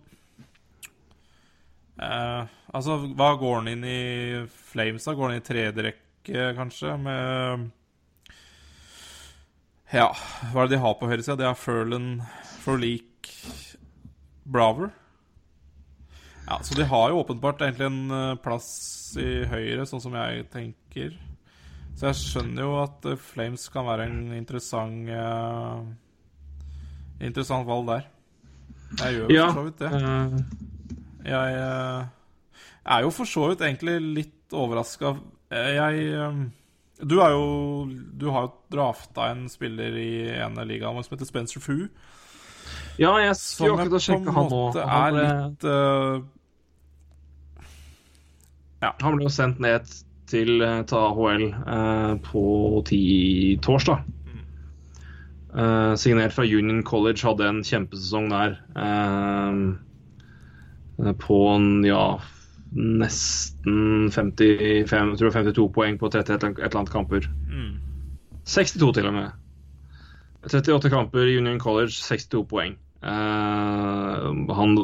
Eh, 1.99 2.43
altså, 2.71 2.95
hva 3.11 3.33
går 3.39 3.57
han 3.59 3.67
inn 3.73 3.81
i 3.83 4.45
Flames, 4.71 5.03
da? 5.03 5.15
Går 5.17 5.25
han 5.27 5.35
inn 5.35 5.43
i 5.43 5.47
tredje 5.49 5.83
rekke, 5.83 6.45
kanskje, 6.55 6.93
med 7.03 7.65
Ja, 9.89 10.11
hva 10.51 10.63
er 10.63 10.69
det 10.69 10.75
de 10.77 10.83
har 10.83 10.97
på 10.99 11.07
høyresida? 11.09 11.37
Det 11.39 11.47
er 11.49 11.57
Furlan, 11.57 12.09
Forleak, 12.61 13.29
Braver. 14.45 14.91
Ja, 16.45 16.59
så 16.65 16.77
de 16.77 16.85
har 16.89 17.09
jo 17.09 17.23
åpenbart 17.23 17.61
egentlig 17.65 17.87
en 17.89 18.13
eh, 18.13 18.35
plass 18.41 18.69
i 19.17 19.43
høyre, 19.49 19.87
sånn 19.89 20.01
som 20.01 20.13
jeg 20.17 20.45
tenker. 20.53 21.17
Så 21.97 22.09
jeg 22.09 22.19
skjønner 22.21 22.63
jo 22.65 22.75
at 22.83 23.09
eh, 23.09 23.17
Flames 23.19 23.65
kan 23.73 23.87
være 23.89 24.05
en 24.09 24.29
interessant 24.37 25.09
uh, 25.11 25.81
Interessant 27.19 27.67
valg 27.67 27.89
der. 27.89 28.05
Jeg 29.01 29.17
gjør 29.17 29.25
jo 29.25 29.35
Ja, 29.35 29.49
for 29.49 29.59
så 29.59 29.65
vidt 29.67 29.81
det. 29.81 30.45
Jeg 31.29 31.57
uh, 31.59 32.05
er 32.95 33.03
jo 33.03 33.11
for 33.13 33.29
så 33.29 33.49
vidt 33.51 33.65
egentlig 33.65 33.97
litt 34.21 34.55
overraska. 34.55 35.17
Jeg 35.51 36.05
eh, 36.13 36.39
Du 36.99 37.19
jo 37.31 37.87
Du 38.19 38.27
har 38.29 38.41
jo 38.47 38.51
drafta 38.71 39.29
en 39.31 39.49
spiller 39.49 39.95
i 39.97 40.29
en 40.35 40.57
av 40.59 40.67
ligaene 40.67 41.03
som 41.03 41.15
heter 41.15 41.25
Spencer 41.29 41.63
Fu. 41.63 41.87
ja, 42.99 43.19
jeg 43.23 43.35
skulle 43.39 43.77
akkurat 43.77 43.93
å 43.95 44.03
sjekke 44.03 44.35
han 44.35 44.49
nå. 44.51 44.61
Han 44.75 45.13
ble, 45.15 45.23
litt 45.23 45.63
eh, 45.63 46.19
han 49.01 49.15
ble 49.15 49.23
jo 49.25 49.33
sendt 49.33 49.59
ned 49.63 49.87
til 50.29 50.61
eh, 50.61 50.81
til 50.87 50.97
AHL 50.99 51.45
eh, 51.49 52.13
på 52.29 52.43
ti, 52.89 53.03
torsdag. 53.65 53.99
Uh, 55.49 55.95
signert 55.97 56.35
fra 56.35 56.43
Union 56.45 56.83
College, 56.85 57.23
hadde 57.25 57.47
en 57.49 57.63
kjempesesong 57.65 58.27
der. 58.29 58.51
Uh, 58.77 59.73
på 61.17 61.39
en, 61.55 61.81
ja 61.87 62.19
nesten 62.75 64.09
55, 64.13 65.13
jeg 65.13 65.21
tror 65.21 65.33
52 65.33 65.69
poeng 65.73 65.97
på 65.99 66.09
30 66.13 66.35
et 66.35 66.43
eller 66.43 66.81
annet 66.81 66.93
kamper. 66.93 67.29
mm. 67.49 67.71
62 68.49 68.93
til 68.97 69.07
og 69.09 69.13
med. 69.13 69.31
38 70.45 70.89
kamper 70.89 71.27
i 71.27 71.37
Union 71.37 71.59
College, 71.59 71.93
62 71.93 72.45
poeng. 72.49 72.77
Uh, 72.99 74.29
han, 74.55 74.75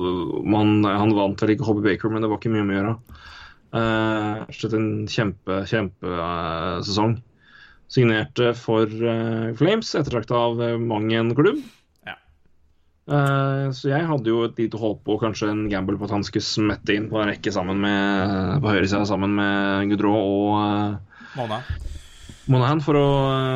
man, 0.48 0.84
han 0.86 1.16
vant 1.18 1.42
vel 1.42 1.56
ikke 1.56 1.68
Hobby 1.68 1.84
Baker, 1.90 2.12
men 2.12 2.24
det 2.24 2.30
var 2.32 2.40
ikke 2.40 2.54
mye 2.54 2.68
med 2.68 2.76
å 2.76 2.80
gjøre. 2.80 2.98
Uh, 3.76 4.44
slett 4.56 4.76
en 4.78 4.92
kjempe, 5.12 5.64
kjempesesong. 5.68 7.18
Signerte 7.92 8.54
for 8.58 8.86
uh, 8.88 9.52
Flames, 9.60 9.92
ettertrakta 9.98 10.38
av 10.48 10.62
eh, 10.64 10.78
mang 10.82 11.12
en 11.14 11.34
klubb. 11.38 11.60
Eh, 13.06 13.66
så 13.78 13.92
jeg 13.92 14.06
hadde 14.10 14.32
jo 14.32 14.40
et 14.48 14.58
lite 14.58 14.80
håp 14.82 15.10
og 15.14 15.20
kanskje 15.22 15.52
en 15.52 15.68
gamble 15.70 15.98
på 16.00 16.08
at 16.08 16.16
han 16.16 16.24
skulle 16.26 16.46
smette 16.46 16.96
inn 16.96 17.06
på 17.12 17.20
en 17.22 17.30
rekke 17.30 17.54
sammen 17.54 17.78
med, 17.84 18.56
på 18.64 18.72
høyresida 18.74 19.06
sammen 19.06 19.36
med 19.38 19.92
Gudrå 19.92 20.14
og 20.16 20.56
uh, 20.58 21.20
Mona. 21.38 21.60
Monahan 22.50 22.82
for 22.86 22.98
å 22.98 23.06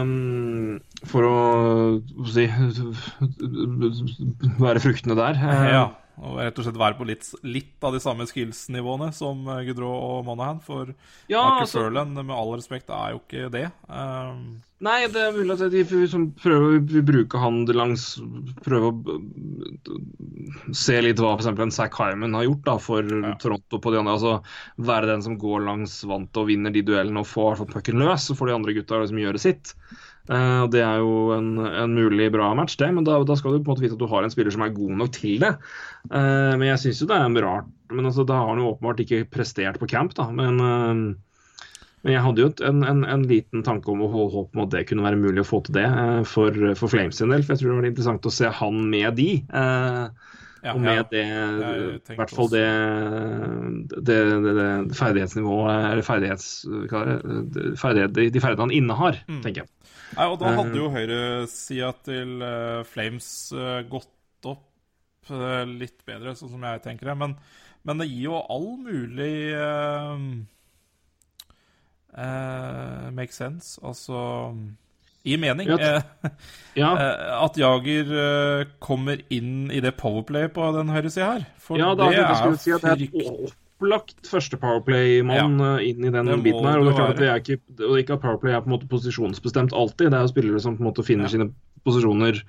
um, 0.01 0.77
For 1.09 1.25
å 1.25 1.39
si 2.29 2.45
være 4.59 4.83
fruktene 4.83 5.17
der. 5.17 5.41
Eh, 5.41 5.65
Ja. 5.73 5.87
Og 6.19 6.39
rett 6.41 6.57
og 6.59 6.65
slett 6.65 6.79
være 6.79 6.97
på 6.99 7.07
litt, 7.07 7.27
litt 7.47 7.85
av 7.85 7.93
de 7.95 8.01
samme 8.03 8.25
skills-nivåene 8.27 9.11
som 9.15 9.45
eh, 9.53 9.69
og 9.85 10.25
Monahan. 10.27 10.59
For 10.63 10.93
Ja, 11.31 11.43
Aker 11.45 11.67
altså- 11.67 12.15
med 12.23 12.35
all 12.35 12.55
respekt, 12.57 12.89
er 12.89 13.13
jo 13.15 13.21
ikke 13.23 13.51
det. 13.53 13.69
Um, 13.87 14.59
Nei, 14.79 15.07
det 15.11 15.19
er 15.19 15.33
mulig 15.35 15.55
at 15.57 15.71
de 15.73 15.81
liksom 15.83 16.29
prøver 16.39 16.77
å 16.79 17.01
bruke 17.03 17.39
han 17.41 17.65
langs 17.75 18.13
Prøve 18.63 18.91
å 18.93 19.17
se 20.71 20.95
litt 21.03 21.19
hva 21.19 21.33
f.eks. 21.35 21.49
en 21.51 21.73
Zack 21.75 21.97
Hyman 21.99 22.37
har 22.37 22.45
gjort 22.47 22.63
da, 22.63 22.77
for 22.79 23.03
Toronto 23.43 23.79
på 23.83 23.91
de 23.91 23.99
andre. 23.99 24.15
Altså 24.15 24.37
være 24.87 25.11
den 25.11 25.25
som 25.25 25.35
går 25.39 25.65
langs 25.67 25.97
vant 26.07 26.39
og 26.39 26.47
vinner 26.47 26.71
de 26.71 26.85
duellene 26.87 27.19
og 27.19 27.27
får 27.27 27.59
i 27.59 27.67
pucken 27.73 27.99
løs. 27.99 28.29
Så 28.29 28.37
får 28.39 28.47
de 28.47 28.55
andre 28.55 28.77
gutta 28.77 29.01
liksom 29.03 29.19
gjøre 29.19 29.43
sitt. 29.43 29.73
Og 30.29 30.67
Det 30.73 30.81
er 30.85 30.99
jo 31.01 31.31
en, 31.33 31.47
en 31.65 31.95
mulig 31.97 32.27
bra 32.33 32.51
match, 32.57 32.75
det, 32.77 32.91
men 32.93 33.07
da, 33.07 33.15
da 33.25 33.37
skal 33.39 33.55
du 33.55 33.63
på 33.63 33.71
en 33.71 33.73
måte 33.73 33.81
vite 33.81 33.95
at 33.97 34.03
du 34.03 34.09
har 34.11 34.25
en 34.25 34.33
spiller 34.33 34.53
som 34.53 34.61
er 34.65 34.75
god 34.75 34.91
nok 34.99 35.13
til 35.15 35.39
det. 35.41 35.55
Uh, 36.11 36.53
men 36.53 36.67
jeg 36.67 36.83
syns 36.83 37.01
jo 37.01 37.09
det 37.09 37.17
er 37.17 37.41
rart. 37.47 37.71
Men 37.89 38.05
altså, 38.05 38.27
Da 38.29 38.37
har 38.37 38.51
han 38.51 38.61
jo 38.61 38.69
åpenbart 38.75 39.01
ikke 39.01 39.23
prestert 39.33 39.81
på 39.81 39.89
camp, 39.89 40.13
da. 40.19 40.27
Men 40.29 40.61
uh, 40.61 41.17
men 41.99 42.13
jeg 42.15 42.23
hadde 42.23 42.43
jo 42.43 42.49
en, 42.63 42.83
en, 42.87 43.01
en 43.11 43.23
liten 43.27 43.63
tanke 43.65 43.91
om 43.91 44.05
å 44.05 44.09
holde 44.11 44.31
håp 44.37 44.55
om 44.55 44.63
at 44.63 44.71
det 44.71 44.85
kunne 44.87 45.03
være 45.03 45.19
mulig 45.19 45.43
å 45.43 45.47
få 45.49 45.59
til 45.65 45.75
det 45.81 45.87
for, 46.31 46.55
for 46.79 46.91
Flames 46.91 47.19
sin 47.19 47.33
del. 47.33 47.43
For 47.43 47.55
jeg 47.55 47.61
tror 47.61 47.73
det 47.73 47.79
var 47.81 47.87
interessant 47.89 48.29
å 48.29 48.31
se 48.31 48.51
han 48.59 48.77
med 48.93 49.17
de. 49.19 49.27
eh, 49.43 50.37
ja, 50.63 50.73
og 50.75 50.81
med 50.83 51.05
det, 51.11 51.23
i 52.11 52.15
hvert 52.19 52.33
fall 52.35 52.49
det, 52.51 52.63
det, 53.95 54.17
det, 54.43 54.53
det 54.59 54.97
ferdighetsnivået 54.99 55.85
Eller 55.91 56.03
ferdighets, 56.03 56.49
er 56.67 57.75
ferdighet, 57.79 58.13
de, 58.17 58.25
de 58.33 58.41
ferdighetene 58.43 58.65
han 58.67 58.75
innehar, 58.75 59.19
Mm. 59.29 59.41
tenker 59.45 59.63
jeg. 59.63 59.69
Nei, 60.17 60.25
og 60.25 60.39
da 60.41 60.49
Eh. 60.49 60.55
hadde 60.57 60.77
jo 60.81 60.89
høyresida 60.89 61.91
til 62.03 62.41
eh, 62.41 62.83
Flames 62.89 63.27
eh, 63.53 63.81
gått 63.91 64.49
opp 64.49 65.29
eh, 65.31 65.65
litt 65.69 66.01
bedre, 66.09 66.33
sånn 66.35 66.49
som 66.55 66.63
jeg 66.65 66.81
tenker 66.81 67.11
det. 67.11 67.17
Men, 67.21 67.35
men 67.85 68.01
det 68.01 68.07
gir 68.09 68.25
jo 68.31 68.39
all 68.49 68.71
mulig 68.81 69.33
uh, 69.53 70.17
Make 73.13 73.33
sense. 73.33 73.77
Altså 73.85 74.17
Gir 75.27 75.39
mening. 75.41 75.67
Ja, 75.67 75.77
eh, 75.77 76.29
Ja, 76.79 76.91
eh, 77.03 77.43
at 77.43 77.57
Jager 77.59 78.11
eh, 78.23 78.67
kommer 78.79 79.21
inn 79.33 79.71
i 79.71 79.81
det 79.83 79.95
powerplay 79.99 80.47
på 80.53 80.69
den 80.77 80.91
høyresida 80.93 81.33
her. 81.33 81.47
For 81.59 81.81
ja 81.81 81.91
da 81.97 82.11
det 82.11 82.21
er 82.23 82.55
si 82.59 82.71
det 82.71 82.79
er 82.79 83.01
frykt... 83.01 83.55
opplagt 83.79 84.27
første 84.27 84.59
Powerplay-mann 84.59 85.59
inn 85.83 86.07
i 86.07 86.11
den 86.11 86.33
biten 86.43 86.65
her. 86.67 86.79
Og 86.81 86.87
det 86.87 86.93
er 86.93 86.97
klart 86.97 87.15
at 87.15 87.21
det 87.21 87.29
er 87.31 87.43
ikke, 87.43 87.61
og 87.87 87.95
ikke 87.99 88.17
at 88.17 88.25
Powerplay 88.25 88.55
er 88.55 88.63
på 88.63 88.71
en 88.71 88.75
måte 88.77 88.91
posisjonsbestemt 88.91 89.75
alltid. 89.75 90.09
Det 90.09 90.19
er 90.19 90.27
jo 90.27 90.33
spillere 90.33 90.63
som 90.63 90.75
på 90.77 90.83
en 90.83 90.91
måte 90.91 91.07
finner 91.07 91.31
sine 91.31 91.51
posisjoner 91.87 92.43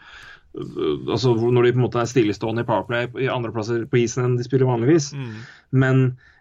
altså 0.51 1.37
når 1.39 1.63
de 1.63 1.71
på 1.71 1.79
en 1.79 1.85
måte 1.85 2.01
er 2.03 2.09
stillestående 2.11 2.65
i 2.65 2.67
Powerplay 2.67 3.07
i 3.23 3.29
andre 3.31 3.53
plasser 3.55 3.85
på 3.87 4.01
isen 4.01 4.25
enn 4.25 4.33
de 4.39 4.47
spiller 4.47 4.67
vanligvis. 4.67 5.13
Mm. 5.15 5.37
Men 5.83 6.01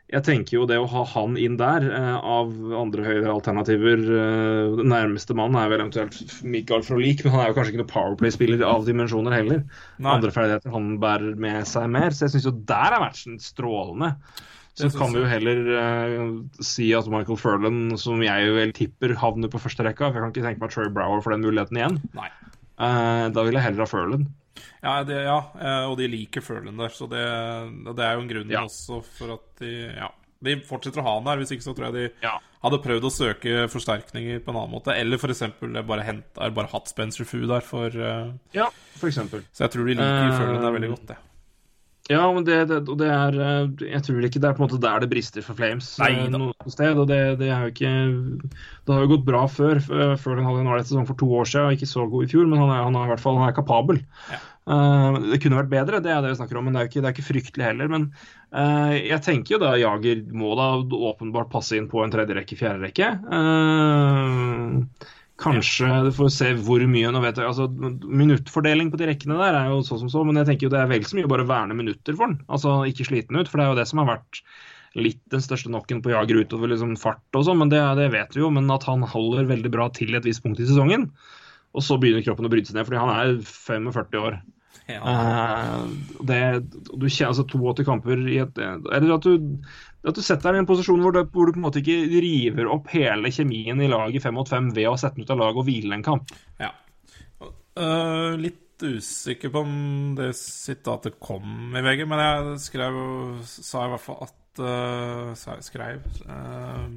jeg 0.10 0.26
tenker 0.26 0.56
jo 0.56 0.66
det 0.70 0.80
å 0.82 0.88
ha 0.90 1.04
han 1.12 1.36
inn 1.38 1.58
der, 1.60 1.84
eh, 1.86 2.16
av 2.18 2.50
andre 2.74 3.04
høyere 3.06 3.30
alternativer 3.30 4.00
eh, 4.02 4.78
Den 4.80 4.90
nærmeste 4.90 5.36
mannen 5.38 5.60
er 5.62 5.70
vel 5.70 5.84
eventuelt 5.84 6.42
Mikael 6.42 6.82
Frolik, 6.86 7.22
men 7.24 7.36
han 7.36 7.44
er 7.44 7.52
jo 7.52 7.58
kanskje 7.60 7.74
ikke 7.76 7.82
noen 7.84 7.92
Powerplay-spiller 7.94 8.64
av 8.66 8.88
dimensjoner 8.88 9.38
heller. 9.38 9.62
Nei. 10.02 10.16
Andre 10.16 10.34
ferdigheter 10.34 10.74
han 10.74 10.96
bærer 11.02 11.38
med 11.38 11.68
seg 11.70 11.92
mer. 11.94 12.16
Så 12.16 12.26
jeg 12.26 12.36
syns 12.36 12.50
jo 12.50 12.56
der 12.72 12.98
er 12.98 13.04
matchen 13.06 13.38
strålende. 13.44 14.16
Så 14.80 14.90
kan 14.96 15.12
vi 15.14 15.22
jo 15.22 15.30
heller 15.30 15.72
eh, 15.78 16.28
si 16.64 16.90
at 16.96 17.10
Michael 17.12 17.38
Furlan, 17.38 17.82
som 18.00 18.22
jeg 18.24 18.54
vel 18.56 18.74
tipper 18.74 19.14
havner 19.20 19.52
på 19.52 19.62
første 19.62 19.86
rekka 19.86 20.10
for 20.10 20.18
Jeg 20.18 20.26
kan 20.26 20.34
ikke 20.34 20.46
tenke 20.48 20.64
meg 20.64 20.74
Troy 20.74 20.90
Brower 20.96 21.22
for 21.22 21.36
den 21.36 21.46
muligheten 21.46 21.78
igjen. 21.78 22.02
Nei. 22.18 22.30
Eh, 22.80 23.26
da 23.36 23.46
vil 23.46 23.60
jeg 23.60 23.66
heller 23.68 23.86
ha 23.86 23.92
Furlan. 23.92 24.30
Ja, 24.84 25.04
det, 25.08 25.20
ja, 25.26 25.38
eh, 25.60 25.84
og 25.90 25.98
de 26.00 26.08
liker 26.12 26.42
Furlan 26.46 26.78
der, 26.80 26.90
så 26.96 27.08
det, 27.12 27.26
det 27.96 28.06
er 28.06 28.16
jo 28.18 28.24
en 28.26 28.32
grunn 28.32 28.50
Ja. 28.54 28.64
også 28.68 29.02
for 29.04 29.36
at 29.40 29.48
de 29.64 29.74
Ja. 29.96 30.10
De 30.42 30.54
fortsetter 30.64 31.02
å 31.02 31.04
ha 31.04 31.14
den 31.18 31.26
der, 31.28 31.40
hvis 31.42 31.52
ikke 31.52 31.66
så 31.66 31.74
tror 31.76 31.90
jeg 31.90 31.94
de 31.98 32.28
Ja. 32.28 32.38
hadde 32.64 32.78
prøvd 32.80 33.04
å 33.04 33.12
søke 33.12 33.66
forsterkninger 33.68 34.40
på 34.40 34.54
en 34.54 34.56
annen 34.62 34.72
måte. 34.72 34.96
Eller 34.96 35.18
f.eks. 35.20 35.42
bare 35.86 36.06
henta 36.08 36.48
Bare 36.56 36.72
hatt 36.72 36.88
Spencer 36.88 37.26
Fu 37.28 37.42
der, 37.46 37.60
for 37.60 37.88
uh, 37.92 38.32
ja, 38.56 38.70
for 38.96 39.10
eksempel. 39.12 39.44
Så 39.52 39.66
jeg 39.68 39.72
tror 39.76 39.86
de 39.90 39.98
liker 40.00 40.30
uh, 40.32 40.38
Furlan 40.40 40.64
der 40.64 40.72
veldig 40.78 40.94
godt, 40.96 41.08
det. 41.12 41.18
Ja, 42.10 42.24
men 42.34 42.42
det, 42.48 42.56
det, 42.72 42.80
det 42.98 43.06
er 43.06 43.36
eh, 43.38 43.68
Jeg 43.92 44.02
tror 44.02 44.24
ikke 44.26 44.40
det 44.42 44.48
er 44.50 44.56
på 44.58 44.64
en 44.64 44.66
måte 44.66 44.80
der 44.82 45.04
det 45.04 45.10
brister 45.12 45.44
for 45.46 45.54
Flames. 45.54 45.92
Nei 46.02 46.08
eh, 46.24 46.30
noe 46.34 46.72
sted, 46.74 46.98
og 46.98 47.06
det, 47.12 47.20
det 47.38 47.52
er 47.54 47.68
jo 47.68 47.74
ikke 47.76 47.92
Det 48.88 48.96
har 48.96 49.04
jo 49.04 49.12
gått 49.12 49.28
bra 49.28 49.44
før. 49.46 49.78
Før 50.18 50.40
den 50.40 50.48
hadde 50.48 50.64
en 50.64 50.72
ålreit 50.72 50.90
sesong 50.90 51.06
for 51.06 51.20
to 51.20 51.28
år 51.38 51.46
siden, 51.46 51.68
og 51.68 51.76
ikke 51.78 51.92
så 51.92 52.08
god 52.10 52.26
i 52.26 52.32
fjor, 52.32 52.48
men 52.50 52.64
han 52.64 52.72
er, 52.74 52.82
han 52.88 52.98
er 52.98 53.06
i 53.06 53.12
hvert 53.14 53.22
fall 53.22 53.38
han 53.38 53.52
er 53.52 53.54
kapabel. 53.60 54.02
Ja. 54.32 54.40
Eh, 54.68 55.20
det 55.32 55.40
kunne 55.44 55.62
vært 55.62 55.72
bedre, 55.72 56.02
det 56.04 56.12
er 56.14 56.24
det 56.24 56.34
vi 56.34 56.40
snakker 56.42 56.60
om, 56.60 56.68
men 56.68 56.76
det 56.76 56.82
er 56.82 56.90
ikke, 56.92 57.04
det 57.04 57.12
er 57.12 57.16
ikke 57.16 57.30
fryktelig 57.30 57.68
heller. 57.70 57.94
Men 57.94 58.10
eh, 58.52 58.98
jeg 59.12 59.24
tenker 59.26 59.56
jo 59.56 59.62
da 59.64 59.76
Jager 59.80 60.26
må 60.36 60.52
da 60.60 60.72
åpenbart 61.12 61.54
passe 61.54 61.80
inn 61.80 61.88
på 61.92 62.04
en 62.04 62.14
tredje 62.14 62.38
rekke, 62.38 62.60
fjerde 62.60 62.84
rekke. 62.88 63.14
Eh, 63.40 65.16
Kanskje 65.40 65.88
du 66.04 66.10
får 66.12 66.32
se 66.36 66.50
hvor 66.66 66.84
mye 66.92 67.12
nå 67.16 67.22
vet 67.24 67.38
jeg, 67.40 67.48
altså 67.48 67.70
Minuttfordeling 67.72 68.90
på 68.92 69.00
de 69.00 69.08
rekkene 69.08 69.38
der 69.40 69.56
er 69.56 69.70
jo 69.72 69.78
så 69.88 69.96
som 70.02 70.10
så, 70.12 70.24
men 70.28 70.36
jeg 70.42 70.50
tenker 70.50 70.68
jo 70.68 70.74
det 70.74 70.82
er 70.82 70.90
vel 70.92 71.06
så 71.08 71.16
mye 71.16 71.30
bare 71.32 71.46
å 71.46 71.50
verne 71.50 71.78
minutter 71.78 72.18
for 72.18 72.28
den. 72.28 72.42
Altså 72.52 72.82
ikke 72.90 73.08
sliten 73.08 73.40
ut, 73.40 73.48
for 73.48 73.62
det 73.62 73.66
er 73.66 73.72
jo 73.72 73.78
det 73.80 73.88
som 73.88 74.02
har 74.04 74.10
vært 74.18 74.42
litt 75.00 75.22
den 75.32 75.44
største 75.46 75.70
knocken 75.70 76.02
på 76.04 76.12
Jager 76.12 76.42
utover 76.42 76.72
liksom 76.72 76.96
fart 77.00 77.38
og 77.38 77.46
sånn, 77.48 77.62
men 77.62 77.72
det, 77.72 77.80
det 78.00 78.10
vet 78.12 78.36
vi 78.36 78.44
jo. 78.44 78.50
Men 78.52 78.68
at 78.74 78.88
han 78.90 79.06
holder 79.06 79.48
veldig 79.48 79.72
bra 79.72 79.88
til 79.96 80.18
et 80.18 80.28
visst 80.28 80.44
punkt 80.44 80.60
i 80.60 80.68
sesongen. 80.68 81.08
Og 81.80 81.86
så 81.86 81.96
begynner 82.00 82.26
kroppen 82.26 82.50
å 82.50 82.52
bryte 82.52 82.72
seg 82.72 82.80
ned, 82.80 82.88
fordi 82.90 83.00
han 83.00 83.14
er 83.16 83.38
45 83.48 84.24
år. 84.28 84.40
Ja 84.90 85.76
det, 86.26 86.40
du 86.98 87.06
kjenner 87.06 87.34
altså 87.34 87.46
82 87.46 87.86
kamper 87.88 88.24
i 88.26 88.40
et 88.42 88.58
Eller 88.58 89.12
at 89.16 89.26
du, 89.26 89.50
at 90.08 90.18
du 90.18 90.24
setter 90.26 90.50
deg 90.50 90.60
i 90.60 90.64
en 90.64 90.70
posisjon 90.70 91.04
hvor 91.04 91.14
du, 91.16 91.22
hvor 91.34 91.50
du 91.50 91.54
på 91.54 91.62
en 91.62 91.68
måte 91.68 91.84
ikke 91.84 92.22
river 92.24 92.72
opp 92.74 92.90
hele 92.94 93.32
kjemien 93.34 93.82
i 93.84 93.92
laget 93.92 94.26
fem 94.26 94.36
mot 94.38 94.50
fem 94.50 94.72
ved 94.76 94.90
å 94.90 94.98
sette 95.00 95.20
den 95.20 95.28
ut 95.28 95.36
av 95.36 95.44
laget 95.44 95.62
og 95.62 95.70
hvile 95.70 96.00
en 96.00 96.06
kamp. 96.06 96.34
Ja. 96.62 96.74
Uh, 97.80 98.34
litt 98.40 98.66
usikker 98.80 99.52
på 99.54 99.62
om 99.66 99.78
det 100.18 100.32
sitatet 100.40 101.20
kom 101.22 101.76
i 101.76 101.84
VG, 101.84 102.06
men 102.10 102.24
jeg 102.24 102.60
skrev 102.64 103.00
sa 103.46 103.86
i 103.86 103.94
hvert 103.94 104.04
fall 104.04 104.22
at 104.26 104.62
uh, 104.64 105.60
Skrev 105.64 106.04
uh, 106.26 106.88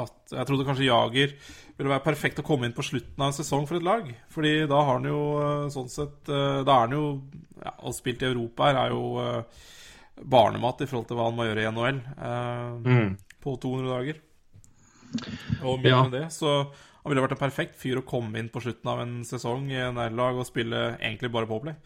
at 0.00 0.32
jeg 0.32 0.48
trodde 0.48 0.66
kanskje 0.68 0.88
Jager 0.88 1.34
ville 1.76 1.92
være 1.92 2.04
perfekt 2.04 2.40
å 2.40 2.46
komme 2.46 2.68
inn 2.68 2.76
på 2.76 2.84
slutten 2.86 3.20
av 3.20 3.30
en 3.30 3.36
sesong 3.36 3.66
for 3.68 3.78
et 3.78 3.86
lag. 3.86 4.08
Fordi 4.32 4.54
da 4.70 4.80
har 4.80 4.98
han 4.98 5.08
jo 5.08 5.20
uh, 5.36 5.68
sånn 5.72 5.90
sett 5.92 6.28
Da 6.28 6.62
er 6.64 6.86
han 6.86 6.94
jo 6.96 7.04
ja, 7.62 7.72
Å 7.82 7.92
spilt 7.96 8.22
i 8.24 8.28
Europa 8.28 8.70
her 8.70 8.80
er 8.84 8.94
jo 8.94 9.02
barnemat 10.22 10.82
i 10.84 10.86
forhold 10.86 11.08
til 11.08 11.18
hva 11.18 11.26
han 11.28 11.36
må 11.36 11.46
gjøre 11.46 11.62
i 11.64 11.70
NHL 11.72 12.00
mm. 12.84 13.12
på 13.42 13.54
200 13.62 13.88
dager. 13.90 14.18
Og 15.64 15.80
mye 15.80 15.92
ja. 15.92 16.02
med 16.04 16.14
det. 16.14 16.26
Så 16.34 16.50
han 16.52 17.10
ville 17.10 17.24
vært 17.24 17.34
en 17.34 17.40
perfekt 17.40 17.78
fyr 17.80 17.98
å 17.98 18.04
komme 18.06 18.38
inn 18.38 18.50
på 18.52 18.62
slutten 18.62 18.90
av 18.92 19.00
en 19.02 19.14
sesong 19.26 19.70
i 19.72 19.80
en 19.82 19.98
lag 19.98 20.38
og 20.38 20.46
spille 20.46 20.92
egentlig 21.00 21.32
bare 21.34 21.48
Powerplay. 21.50 21.78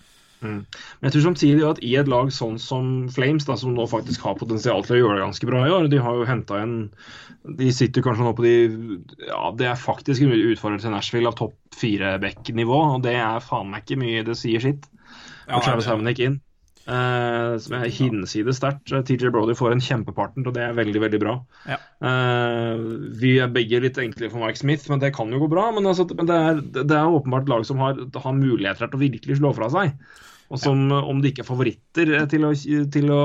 Mm. 0.47 0.81
Men 1.01 1.09
jeg 1.09 1.17
tror 1.17 1.25
samtidig 1.29 1.67
at 1.69 1.83
i 1.85 1.93
et 2.01 2.11
lag 2.11 2.31
sånn 2.35 2.59
som 2.63 2.91
Flames, 3.13 3.47
da, 3.49 3.59
som 3.61 3.75
nå 3.77 3.87
faktisk 3.91 4.25
har 4.27 4.39
potensial 4.41 4.87
til 4.87 4.97
å 4.97 5.01
gjøre 5.01 5.19
det 5.19 5.27
ganske 5.27 5.51
bra 5.51 5.65
i 5.67 5.75
år 5.75 5.91
De 5.93 6.01
har 6.03 6.19
jo 6.19 6.29
henta 6.29 6.61
en 6.63 6.77
De 7.61 7.71
sitter 7.75 8.05
kanskje 8.07 8.27
nå 8.27 8.35
på 8.39 8.47
de 8.47 8.57
Ja, 9.27 9.51
det 9.59 9.71
er 9.73 9.81
faktisk 9.81 10.25
en 10.25 10.35
utfordrer 10.37 10.83
til 10.83 10.95
Nashville 10.95 11.31
av 11.31 11.39
topp 11.39 11.57
fire-back-nivå, 11.77 12.77
og 12.97 13.03
det 13.05 13.19
er 13.21 13.45
faen 13.45 13.69
meg 13.73 13.85
ikke 13.85 14.01
mye 14.01 14.25
det 14.25 14.39
sier 14.41 14.63
sitt. 14.65 14.87
Ja, 15.45 15.61
Travis 15.61 15.89
Hamnick 15.91 16.23
inn. 16.25 16.39
Uh, 16.87 17.57
som 17.59 17.81
er 17.81 17.89
hinsides 17.91 18.61
sterkt. 18.61 18.93
TJ 19.09 19.33
Brody 19.35 19.57
får 19.59 19.73
en 19.75 19.83
kjempepartner, 19.83 20.47
og 20.47 20.55
det 20.55 20.63
er 20.63 20.77
veldig 20.77 21.01
veldig 21.03 21.19
bra. 21.19 21.33
Ja. 21.67 21.81
Uh, 21.99 23.11
vi 23.19 23.33
er 23.43 23.51
begge 23.51 23.81
litt 23.83 23.99
enkle 23.99 24.31
for 24.31 24.45
Mike 24.45 24.61
Smith, 24.61 24.87
men 24.93 25.03
det 25.03 25.11
kan 25.17 25.33
jo 25.35 25.41
gå 25.43 25.51
bra. 25.51 25.67
Men, 25.75 25.89
altså, 25.91 26.07
men 26.15 26.31
det, 26.31 26.37
er, 26.37 26.63
det, 26.79 26.87
er, 26.87 27.11
åpenbart 27.11 27.51
lag 27.51 27.67
som 27.67 27.83
har, 27.83 27.99
har 27.99 28.39
muligheter 28.39 28.87
til 28.87 29.01
å 29.01 29.03
virkelig 29.03 29.41
slå 29.41 29.51
fra 29.57 29.71
seg. 29.75 29.99
Og 30.47 30.61
som, 30.63 30.85
ja. 30.93 31.01
om 31.11 31.19
de 31.23 31.33
ikke 31.33 31.43
er 31.43 31.49
favoritter 31.49 32.11
til 32.31 32.47
å, 32.47 32.53
til 32.95 33.09
å 33.11 33.23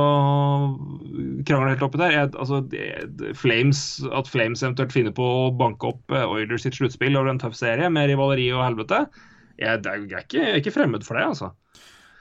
krangle 1.45 1.73
helt 1.75 1.83
oppi 1.85 2.01
der 2.01 2.15
jeg, 2.15 2.31
altså, 2.33 2.61
det, 2.71 3.35
Flames, 3.37 3.83
At 4.09 4.29
Flames 4.31 4.63
eventuelt 4.65 4.95
finner 4.95 5.13
på 5.13 5.27
å 5.43 5.51
banke 5.53 5.91
opp 5.91 6.15
eh, 6.15 6.25
Oilers 6.25 6.65
sitt 6.65 6.79
sluttspill 6.79 7.19
over 7.19 7.29
en 7.29 7.41
tøff 7.41 7.53
serie 7.59 7.91
med 7.93 8.09
rivaleri 8.09 8.49
og 8.55 8.65
helvete, 8.65 9.05
jeg, 9.61 9.83
jeg, 9.85 10.07
er 10.09 10.23
ikke, 10.25 10.39
jeg 10.39 10.55
er 10.55 10.63
ikke 10.63 10.73
fremmed 10.73 11.05
for 11.05 11.19
det, 11.19 11.27
altså. 11.35 11.51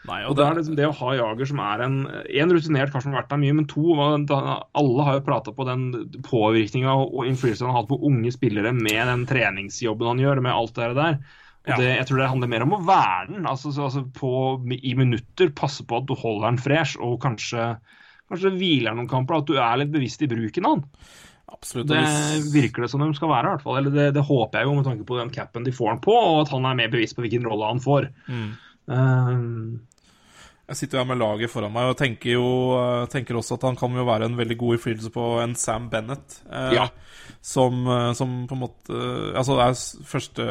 Nei, 0.09 0.23
og, 0.25 0.33
og 0.33 0.37
det, 0.39 0.45
er 0.45 0.57
liksom 0.57 0.77
det 0.79 0.87
å 0.89 0.95
ha 0.97 1.11
Jager 1.19 1.49
som 1.51 1.59
er 1.61 1.83
en, 1.85 1.97
en 2.09 2.53
rutinert 2.55 2.93
kar 2.93 3.03
som 3.05 3.13
har 3.13 3.23
vært 3.23 3.35
der 3.35 3.41
mye, 3.43 3.57
men 3.59 3.67
to 3.69 3.97
Alle 4.01 5.05
har 5.05 5.19
jo 5.19 5.27
prata 5.27 5.53
på 5.53 5.67
den 5.69 5.91
påvirkninga 6.25 6.95
og 7.03 7.29
innflytelsen 7.29 7.69
han 7.69 7.77
har 7.77 7.83
hatt 7.83 7.91
på 7.91 8.01
unge 8.09 8.33
spillere 8.33 8.73
med 8.77 9.01
den 9.13 9.27
treningsjobben 9.29 10.15
han 10.15 10.23
gjør, 10.25 10.41
med 10.45 10.57
alt 10.57 10.77
det 10.77 10.95
der. 10.97 11.21
Og 11.69 11.77
det, 11.77 11.89
jeg 11.93 12.07
tror 12.09 12.23
det 12.23 12.29
handler 12.33 12.51
mer 12.51 12.65
om 12.65 12.77
å 12.79 12.83
være 12.89 13.33
den. 13.35 13.49
Altså, 13.49 13.73
altså 13.85 14.07
på, 14.17 14.31
I 14.81 14.95
minutter 14.97 15.51
passe 15.57 15.85
på 15.87 15.99
at 16.01 16.07
du 16.09 16.15
holder 16.17 16.49
den 16.49 16.61
fresh, 16.63 16.97
og 17.05 17.19
kanskje, 17.21 17.75
kanskje 18.31 18.55
hviler 18.55 18.97
noen 18.97 19.11
kamper. 19.11 19.43
At 19.43 19.51
du 19.51 19.59
er 19.61 19.83
litt 19.83 19.93
bevisst 19.93 20.25
i 20.25 20.31
bruken 20.31 20.69
av 20.69 20.79
den. 20.79 21.11
Absolutt. 21.51 21.91
Det 21.91 22.01
virker 22.55 22.87
det 22.87 22.91
som 22.93 23.03
de 23.03 23.11
skal 23.19 23.33
være, 23.33 23.51
i 23.51 23.55
hvert 23.57 23.67
fall. 23.67 23.79
Eller 23.83 23.95
det, 23.95 24.09
det, 24.17 24.25
håper 24.25 24.61
jeg 24.63 24.71
jo 24.71 24.75
med 24.79 24.89
tanke 24.89 25.07
på 25.07 25.21
den 25.21 25.33
capen 25.35 25.67
de 25.67 25.77
får 25.77 25.93
han 25.93 26.03
på, 26.03 26.17
og 26.17 26.43
at 26.47 26.53
han 26.55 26.69
er 26.71 26.81
mer 26.81 26.93
bevisst 26.93 27.19
på 27.19 27.27
hvilken 27.27 27.47
rolle 27.51 27.71
han 27.75 27.85
får. 27.85 28.09
Mm. 28.31 28.51
Um, 28.91 29.81
jeg 30.71 30.79
sitter 30.79 30.97
jo 30.97 31.03
her 31.03 31.09
med 31.11 31.19
laget 31.19 31.51
foran 31.51 31.73
meg 31.75 31.89
og 31.91 31.97
tenker 31.99 32.37
jo 32.37 32.47
eh, 32.79 33.09
tenker 33.11 33.35
også 33.39 33.57
at 33.57 33.65
han 33.67 33.79
kan 33.79 33.95
jo 33.99 34.05
være 34.07 34.29
en 34.31 34.37
veldig 34.39 34.57
god 34.59 34.77
innflytelse 34.77 35.11
på 35.11 35.25
en 35.43 35.57
Sam 35.59 35.89
Bennett. 35.91 36.37
Eh, 36.47 36.77
ja. 36.77 36.85
som, 37.43 37.81
eh, 37.91 38.13
som, 38.15 38.37
på 38.47 38.55
en 38.55 38.63
måte 38.63 38.95
eh, 38.95 39.33
Altså, 39.35 39.57
det 39.59 39.67
er 39.67 40.07
første 40.13 40.47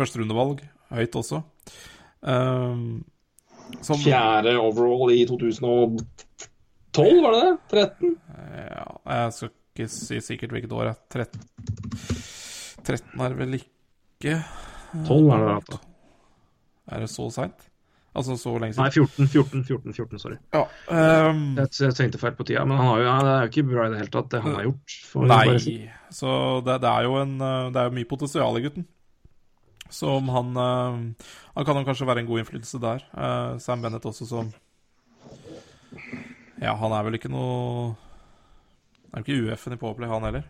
førsterundevalg. 0.00 0.64
Høyt 0.90 1.16
også. 1.20 1.42
Um, 2.20 3.04
som, 3.80 4.00
Fjerde 4.02 4.56
overall 4.58 5.12
i 5.14 5.22
2012, 5.28 6.02
var 7.22 7.36
det 7.36 7.42
det? 7.44 7.54
13? 7.70 8.16
Ja, 8.50 8.86
jeg 9.06 9.32
skal 9.36 9.52
ikke 9.54 9.88
si 9.94 10.20
sikkert 10.24 10.54
hvilket 10.56 10.74
år. 10.74 10.92
13, 11.12 11.40
13 12.84 13.24
er 13.26 13.38
vel 13.38 13.60
ikke 13.60 14.40
12 15.06 15.30
er 15.36 15.46
det, 15.46 15.58
da. 15.70 15.82
Er 16.90 17.04
det 17.04 17.10
så 17.12 17.28
seint? 17.32 17.68
Altså 18.10 18.34
så 18.34 18.56
lenge 18.58 18.74
siden? 18.74 18.88
Nei, 18.88 18.90
14, 18.90 19.28
14, 19.30 19.64
14, 19.68 19.92
14 19.94 20.18
sorry. 20.18 20.38
Ja, 20.50 20.64
um, 21.30 21.44
jeg, 21.60 21.70
jeg, 21.78 21.94
tenkte 21.94 22.18
feil 22.18 22.34
på 22.34 22.46
tida, 22.48 22.64
men 22.66 22.80
han 22.80 22.88
har 22.90 22.98
jo, 22.98 23.10
det 23.22 23.34
er 23.34 23.44
jo 23.44 23.50
ikke 23.52 23.68
bra 23.68 23.84
i 23.86 23.92
det 23.92 24.00
hele 24.00 24.14
tatt, 24.16 24.32
det 24.32 24.40
han 24.42 24.56
har 24.58 24.66
gjort. 24.66 24.96
nei, 25.30 25.44
si. 25.62 25.74
så 26.16 26.32
det, 26.66 26.80
det, 26.82 26.90
er 26.90 27.06
jo 27.06 27.20
en, 27.20 27.36
det 27.70 27.78
er 27.78 27.86
jo 27.86 27.94
mye 28.00 28.10
potensial 28.10 28.58
i 28.58 28.64
gutten. 28.66 28.88
Som 29.90 30.28
han 30.30 30.52
uh, 30.56 30.98
Han 31.56 31.66
kan 31.66 31.80
jo 31.80 31.86
kanskje 31.88 32.06
være 32.08 32.24
en 32.24 32.28
god 32.30 32.42
innflytelse 32.42 32.82
der. 32.82 33.06
Uh, 33.14 33.58
Sam 33.62 33.82
Bennett 33.82 34.06
også 34.06 34.28
som 34.28 34.52
Ja, 36.60 36.76
han 36.76 36.94
er 36.94 37.06
vel 37.06 37.18
ikke 37.18 37.32
noe 37.32 37.96
Han 39.10 39.20
Er 39.20 39.24
jo 39.24 39.26
ikke 39.26 39.50
UF-en 39.50 39.74
i 39.74 39.80
Powerplay, 39.80 40.10
han 40.12 40.28
heller? 40.28 40.46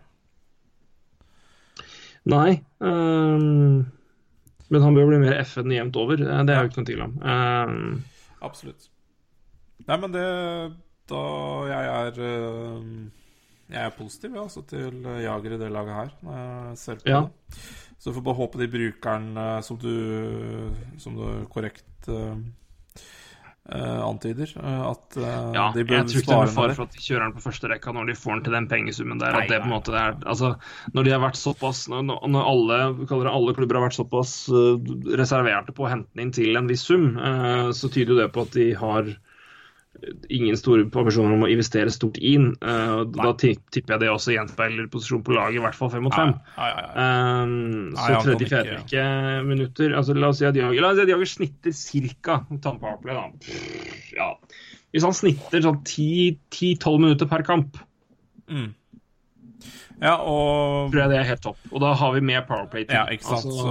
Nei. 2.29 2.61
Um 2.85 3.89
men 4.71 4.85
han 4.87 4.95
bør 4.95 5.09
bli 5.11 5.19
mer 5.25 5.41
FN 5.43 5.73
jevnt 5.75 5.99
over. 5.99 6.21
Eh, 6.23 6.43
det 6.47 6.55
er 6.55 6.63
jo 6.63 6.71
ikke 6.71 6.79
noen 6.79 6.89
tvil 6.93 7.03
om. 7.03 7.15
Um, 7.27 8.35
Absolutt. 8.47 8.87
Nei, 9.89 9.97
men 9.99 10.15
det 10.15 10.27
Da 11.11 11.23
jeg 11.67 11.89
er 11.91 12.19
Jeg 13.71 13.81
er 13.83 13.97
positiv 13.97 14.37
altså, 14.39 14.63
til 14.67 15.03
Jager 15.25 15.57
i 15.57 15.59
det 15.59 15.71
laget 15.75 15.97
her. 15.97 16.13
Når 16.23 16.39
jeg 16.39 16.79
ser 16.85 17.01
på 17.03 17.11
ja. 17.11 17.21
det. 17.27 17.65
Så 18.01 18.15
får 18.17 18.25
bare 18.25 18.41
håpe 18.41 18.61
de 18.61 18.71
brukeren 18.73 19.35
som 19.63 19.77
du 19.81 19.93
Som 20.99 21.19
du 21.19 21.27
korrekt 21.53 22.09
uh, 23.69 24.09
antyder. 24.09 24.53
Uh, 24.57 24.91
at 24.91 25.17
uh, 25.17 25.53
ja, 25.55 25.67
de 25.75 25.85
bør 25.87 26.01
jeg 26.01 26.09
tror 26.11 26.23
ikke 26.23 26.33
det 26.33 26.39
er 26.39 26.53
fare 26.55 26.77
for 26.77 26.89
at 26.89 26.97
de 26.97 27.05
kjører 27.05 27.25
den 27.27 27.35
på 27.37 27.45
første 27.45 27.71
rekka 27.71 27.95
når 27.95 28.11
de 28.11 28.19
får 28.19 28.33
den 28.35 28.45
til 28.47 28.57
den 28.57 28.69
pengesummen 28.71 29.23
der. 29.23 29.37
Nei, 29.37 29.45
at 29.45 29.53
det 29.53 29.61
på 29.63 29.71
en 29.71 29.75
måte 29.75 29.97
er, 29.97 30.19
altså, 30.25 30.53
Når 30.97 31.07
de 31.07 31.15
har 31.15 31.23
vært 31.23 31.41
såpass 31.41 31.85
Når, 31.93 32.05
når 32.09 32.51
alle, 32.53 32.81
alle, 33.31 33.57
klubber 33.57 33.81
har 33.81 33.89
vært 33.89 33.99
såpass 33.99 34.35
reserverte 35.21 35.75
på 35.77 35.87
å 35.87 35.93
hente 35.93 36.11
den 36.15 36.29
inn 36.29 36.37
til 36.37 36.59
en 36.59 36.71
viss 36.71 36.87
sum, 36.89 37.13
så 37.77 37.91
tyder 37.91 38.15
jo 38.15 38.21
det 38.23 38.31
på 38.35 38.47
at 38.47 38.55
de 38.57 38.71
har 38.79 39.11
ingen 40.33 40.57
store 40.59 40.87
ambisjoner 40.87 41.35
om 41.35 41.45
å 41.47 41.51
investere 41.51 41.93
stort 41.93 42.19
inn. 42.23 42.51
Uh, 42.63 43.03
da 43.15 43.33
tipper 43.39 43.95
jeg 43.95 44.03
det 44.03 44.11
også 44.13 44.35
gjenspeiler 44.35 44.89
posisjon 44.93 45.23
på 45.27 45.35
laget, 45.37 45.61
i 45.61 45.65
hvert 45.65 45.79
fall 45.79 45.93
fem 45.93 46.05
mot 46.07 46.17
fem. 46.17 46.35
Um, 46.57 47.93
så 47.99 48.21
tredje, 48.25 48.49
fjerde 48.51 48.81
ikke 48.81 49.05
minutter 49.47 49.95
altså, 49.99 50.17
La 50.17 50.33
oss 50.33 50.41
si 50.41 50.49
at 50.49 50.59
Jager, 50.59 51.25
snitter 51.29 51.77
ca. 52.27 52.41
Da. 52.51 53.25
Ja. 54.17 54.33
Hvis 54.91 55.07
han 55.07 55.17
snitter 55.17 55.65
sånn 55.65 55.83
10-12 55.87 57.01
minutter 57.01 57.29
per 57.31 57.45
kamp 57.47 57.79
mm. 58.51 58.71
Ja, 60.01 60.17
og 60.17 60.91
Tror 60.91 61.03
jeg 61.03 61.13
det 61.13 61.19
er 61.21 61.27
helt 61.29 61.43
topp. 61.45 61.61
Og 61.71 61.83
da 61.85 61.93
har 62.01 62.15
vi 62.17 62.23
mer 62.25 62.47
powerplay 62.49 62.87
til. 62.89 62.97
Ja, 62.97 63.05
ikke 63.13 63.27
sant. 63.29 63.51
Altså, 63.51 63.67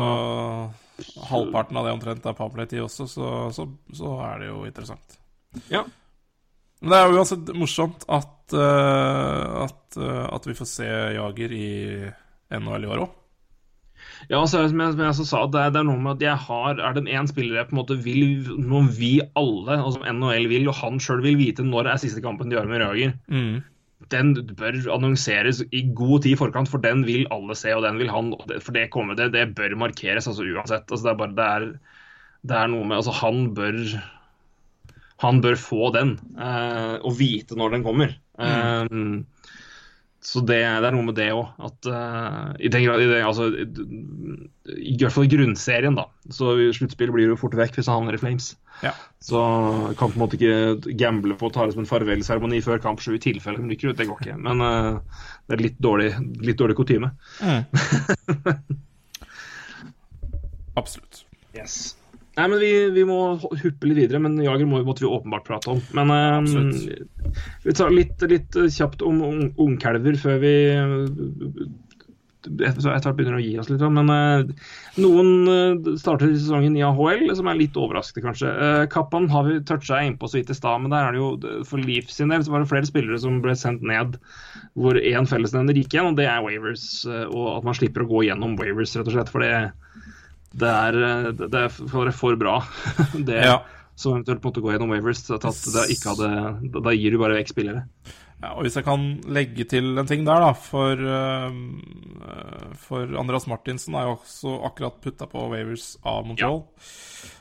så 0.99 1.25
halvparten 1.29 1.79
av 1.79 1.87
det 1.87 1.93
omtrent 1.95 2.27
er 2.27 2.35
powerplay-tid 2.37 2.83
også, 2.83 3.07
så, 3.09 3.29
så, 3.55 3.65
så 3.95 4.11
er 4.27 4.43
det 4.43 4.51
jo 4.51 4.59
interessant. 4.67 5.17
Ja. 5.71 5.87
Men 6.79 6.93
det 6.93 6.97
er 6.97 7.07
jo 7.07 7.19
uansett 7.19 7.53
morsomt 7.59 8.05
at, 8.07 8.35
uh, 8.55 9.65
at, 9.65 9.79
uh, 9.99 10.25
at, 10.31 10.45
vi 10.47 10.55
får 10.55 10.69
se 10.69 10.89
Jager 11.17 11.55
i 11.55 11.71
NHL 12.55 12.85
i 12.85 12.91
år 12.91 13.01
òg. 13.05 13.15
Ja, 14.29 14.39
så, 14.47 14.61
som 14.67 14.79
jeg, 14.81 14.93
som 14.95 15.01
jeg 15.03 15.27
sa, 15.27 15.41
det 15.51 15.59
er, 15.59 15.73
det 15.75 15.81
er, 15.81 15.87
noe 15.87 15.99
med 16.01 16.17
at 16.17 16.23
jeg 16.23 16.43
har 16.45 16.79
Er 16.83 16.95
det 16.95 17.05
en 17.07 17.27
spiller 17.29 17.57
jeg 17.59 17.69
på 17.69 17.73
en 17.75 17.79
måte 17.81 17.97
vil 18.03 18.47
Når 18.59 18.87
vi 18.95 19.11
alle, 19.39 19.77
som 19.95 20.05
NHL 20.05 20.47
vil, 20.51 20.69
og 20.71 20.77
han 20.79 20.99
sjøl 21.03 21.23
vil 21.23 21.37
vite 21.39 21.65
når 21.67 21.91
er 21.91 22.01
siste 22.01 22.23
kampen 22.23 22.51
de 22.51 22.57
gjør 22.57 22.69
med 22.69 22.83
Jager, 22.83 23.13
mm. 23.31 23.53
den 24.11 24.33
bør 24.59 24.79
annonseres 24.95 25.61
i 25.71 25.83
god 25.95 26.23
tid 26.23 26.35
i 26.35 26.39
forkant, 26.39 26.71
for 26.71 26.83
den 26.83 27.03
vil 27.07 27.27
alle 27.35 27.55
se, 27.59 27.73
og 27.75 27.83
den 27.87 27.99
vil 27.99 28.11
han 28.11 28.31
For 28.59 28.75
det, 28.75 28.89
kommer, 28.95 29.19
det, 29.19 29.31
det 29.35 29.49
bør 29.57 29.77
markeres 29.87 30.27
altså 30.31 30.47
uansett. 30.47 30.87
Altså, 30.87 31.03
det 31.05 31.13
er 31.13 31.19
bare 31.23 31.35
det 31.39 31.49
er, 31.49 31.67
det 32.49 32.59
er 32.59 32.71
noe 32.71 32.87
med 32.87 32.99
Altså, 33.01 33.15
han 33.19 33.49
bør 33.55 33.81
han 35.19 35.41
bør 35.43 35.59
få 35.59 35.91
den, 35.95 36.15
uh, 36.39 36.95
og 37.03 37.17
vite 37.19 37.57
når 37.59 37.75
den 37.75 37.85
kommer. 37.85 38.15
Mm. 38.39 39.19
Uh, 39.19 39.49
så 40.19 40.41
det, 40.43 40.57
det, 40.59 40.87
er 40.89 40.95
noe 40.95 41.07
med 41.07 41.15
det 41.15 41.29
òg. 41.31 41.53
At 41.63 41.87
uh, 41.87 42.49
i, 42.59 42.67
den 42.71 42.83
i, 42.83 43.07
det, 43.07 43.21
altså, 43.23 43.47
i, 43.55 44.95
hvert 44.99 45.15
fall 45.15 45.27
i 45.27 45.31
grunnserien, 45.31 45.95
da. 45.95 46.09
Så 46.31 46.51
sluttspillet 46.75 47.15
blir 47.15 47.31
jo 47.31 47.37
fort 47.39 47.55
vekk 47.55 47.79
hvis 47.79 47.89
han 47.91 48.01
havner 48.01 48.17
i 48.17 48.21
Flames. 48.21 48.51
Ja. 48.83 48.91
Så 49.23 49.39
kan 49.99 50.11
på 50.11 50.19
en 50.19 50.23
måte 50.23 50.39
ikke 50.39 50.95
gamble 50.99 51.35
på 51.39 51.49
å 51.49 51.53
ta 51.55 51.65
det 51.65 51.75
som 51.75 51.83
en 51.83 51.89
farvelseremoni 51.89 52.61
før 52.63 52.83
kamp 52.83 53.01
sju 53.03 53.13
i 53.15 53.23
tilfelle 53.23 53.59
de 53.59 53.71
rykker 53.71 53.91
ut. 53.91 53.99
Det 53.99 54.07
går 54.07 54.23
ikke. 54.23 54.39
Men 54.43 54.63
uh, 54.63 55.23
det 55.47 55.57
er 55.57 55.65
litt 55.69 55.79
dårlig, 55.83 56.11
litt 56.43 56.59
dårlig 56.59 56.77
kutyme. 56.79 57.11
Mm. 57.43 57.61
Absolutt. 60.79 61.23
Yes. 61.55 61.98
Nei, 62.39 62.47
men 62.47 62.61
vi, 62.61 62.71
vi, 62.95 63.03
må 63.03 63.35
huppe 63.41 63.89
litt 63.89 63.97
videre, 63.97 64.21
men 64.23 64.37
Jager 64.39 64.67
må, 64.69 64.79
måtte 64.87 65.03
vi 65.03 65.11
åpenbart 65.11 65.43
prate 65.49 65.73
om. 65.73 65.81
Men 65.97 66.13
um, 66.47 66.71
vi 67.65 67.75
tar 67.75 67.91
litt, 67.91 68.23
litt 68.31 68.55
kjapt 68.71 69.03
om 69.03 69.19
ungkalver 69.59 70.15
før 70.21 70.39
vi 70.45 70.53
etter 72.47 72.85
hvert 72.85 73.17
begynner 73.17 73.35
å 73.35 73.43
gi 73.43 73.57
oss 73.59 73.67
litt. 73.67 73.83
Men 73.91 74.07
uh, 74.07 74.69
noen 75.03 75.51
eh, 75.51 75.89
starter 75.99 76.31
sesongen 76.31 76.77
i 76.79 76.83
AHL 76.87 77.27
som 77.35 77.49
er 77.51 77.59
litt 77.59 77.75
overraskende, 77.79 78.23
kanskje. 78.29 78.53
Uh, 78.55 78.85
Kappan 78.91 79.27
har 79.33 79.43
vi 79.49 79.57
toucha 79.67 79.99
innpå 80.05 80.29
så 80.29 80.39
vidt 80.39 80.53
i 80.53 80.57
stad, 80.57 80.79
men 80.79 80.95
der 80.95 81.09
er 81.09 81.17
det 81.17 81.19
jo 81.19 81.65
for 81.67 81.83
Leaf 81.83 82.07
sin 82.13 82.31
del 82.31 82.45
så 82.45 82.55
var 82.55 82.63
det 82.63 82.71
flere 82.71 82.87
spillere 82.87 83.19
som 83.19 83.41
ble 83.43 83.57
sendt 83.59 83.83
ned 83.83 84.15
hvor 84.79 84.95
én 84.95 85.27
fellesnevner 85.27 85.75
gikk 85.75 85.97
igjen, 85.97 86.13
og 86.13 86.19
det 86.21 86.29
er 86.31 86.39
Wavers. 86.45 86.87
Og 87.09 87.45
at 87.57 87.67
man 87.67 87.75
slipper 87.75 88.05
å 88.05 88.09
gå 88.09 88.23
gjennom 88.29 88.55
Wavers, 88.61 88.95
rett 88.95 89.11
og 89.11 89.17
slett. 89.17 89.33
For 89.33 89.43
det, 89.43 89.73
det 90.51 90.69
er, 90.69 90.95
det 91.39 91.65
er 91.65 91.69
for, 91.69 92.09
for 92.15 92.39
bra. 92.39 92.61
det 93.29 93.43
ja. 93.45 93.59
som 93.99 94.17
eventuelt 94.17 94.45
måtte 94.45 94.63
gå 94.63 94.73
gjennom 94.73 94.95
Wavers. 94.95 95.25
At 95.35 95.45
det 95.45 95.89
ikke 95.93 96.15
hadde, 96.15 96.79
da 96.79 96.95
gir 96.95 97.13
du 97.13 97.21
bare 97.21 97.37
vekk 97.37 97.53
spillere. 97.53 97.85
Ja, 98.39 98.53
og 98.55 98.63
Hvis 98.63 98.77
jeg 98.79 98.85
kan 98.87 99.05
legge 99.27 99.65
til 99.67 99.99
en 99.99 100.07
ting 100.07 100.23
der, 100.27 100.39
da. 100.39 100.53
For, 100.55 100.95
uh, 100.95 102.75
for 102.79 103.19
Andreas 103.19 103.49
Martinsen 103.51 103.97
er 103.99 104.07
jo 104.07 104.15
også 104.15 104.55
akkurat 104.69 105.01
putta 105.03 105.27
på 105.27 105.49
Wavers 105.51 105.91
av 106.07 106.23
Montreal. 106.27 106.63
Ja. 106.63 106.91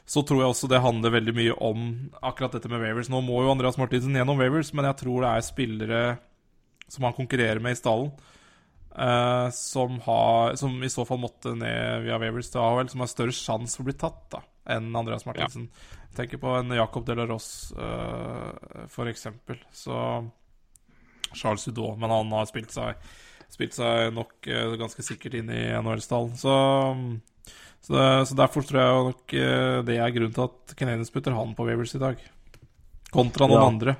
Så 0.08 0.24
tror 0.26 0.42
jeg 0.42 0.50
også 0.50 0.70
det 0.72 0.80
handler 0.82 1.12
veldig 1.14 1.34
mye 1.36 1.54
om 1.62 1.84
akkurat 2.24 2.56
dette 2.56 2.70
med 2.72 2.82
Wavers. 2.82 3.10
Nå 3.12 3.20
må 3.22 3.44
jo 3.44 3.52
Andreas 3.52 3.78
Martinsen 3.78 4.16
gjennom 4.16 4.40
Wavers, 4.40 4.72
men 4.74 4.88
jeg 4.88 4.98
tror 5.04 5.22
det 5.22 5.30
er 5.30 5.46
spillere 5.46 6.02
som 6.88 7.04
han 7.04 7.14
konkurrerer 7.14 7.60
med 7.62 7.76
i 7.76 7.78
stallen, 7.78 8.10
uh, 8.98 9.50
som, 9.54 10.00
har, 10.00 10.56
som, 10.56 10.74
i 10.84 10.90
så 10.90 11.04
fall 11.08 11.20
måtte 11.22 11.54
ned 11.56 12.04
via 12.06 12.18
Wavers 12.20 12.50
til 12.52 12.62
AHL, 12.62 12.90
som 12.92 13.04
har 13.04 13.12
større 13.12 13.36
sjanse 13.36 13.78
for 13.78 13.86
å 13.86 13.90
bli 13.90 13.96
tatt 14.00 14.24
da, 14.34 14.42
enn 14.74 14.90
Andreas 14.98 15.26
Martinsen. 15.28 15.68
Ja. 15.70 16.10
Tenker 16.18 16.40
på 16.42 16.52
en 16.58 16.74
Jacob 16.74 17.06
Delaros, 17.06 17.48
uh, 17.78 18.84
for 18.90 19.10
eksempel. 19.10 19.60
Så 19.72 19.94
Charles 21.34 21.68
Hudot, 21.68 21.98
men 22.00 22.12
han 22.12 22.32
har 22.34 22.48
spilt 22.50 22.74
seg, 22.74 22.98
spilt 23.52 23.76
seg 23.76 24.10
nok 24.16 24.50
uh, 24.50 24.74
ganske 24.80 25.04
sikkert 25.06 25.38
inn 25.38 25.52
i 25.54 25.68
NHL-stallen. 25.78 26.34
Så, 26.40 26.56
så, 27.84 28.00
så, 28.26 28.38
derfor 28.38 28.66
tror 28.66 28.82
jeg 28.82 29.06
nok 29.12 29.38
det 29.86 30.00
er 30.00 30.16
grunnen 30.16 30.34
til 30.34 30.48
at 30.48 30.74
Canadiens 30.78 31.14
putter 31.14 31.36
han 31.36 31.54
på 31.56 31.68
Wavers 31.68 31.94
i 31.94 32.02
dag. 32.02 32.26
Kontra 33.12 33.46
noen 33.48 33.60
ja. 33.60 33.68
andre. 33.72 33.96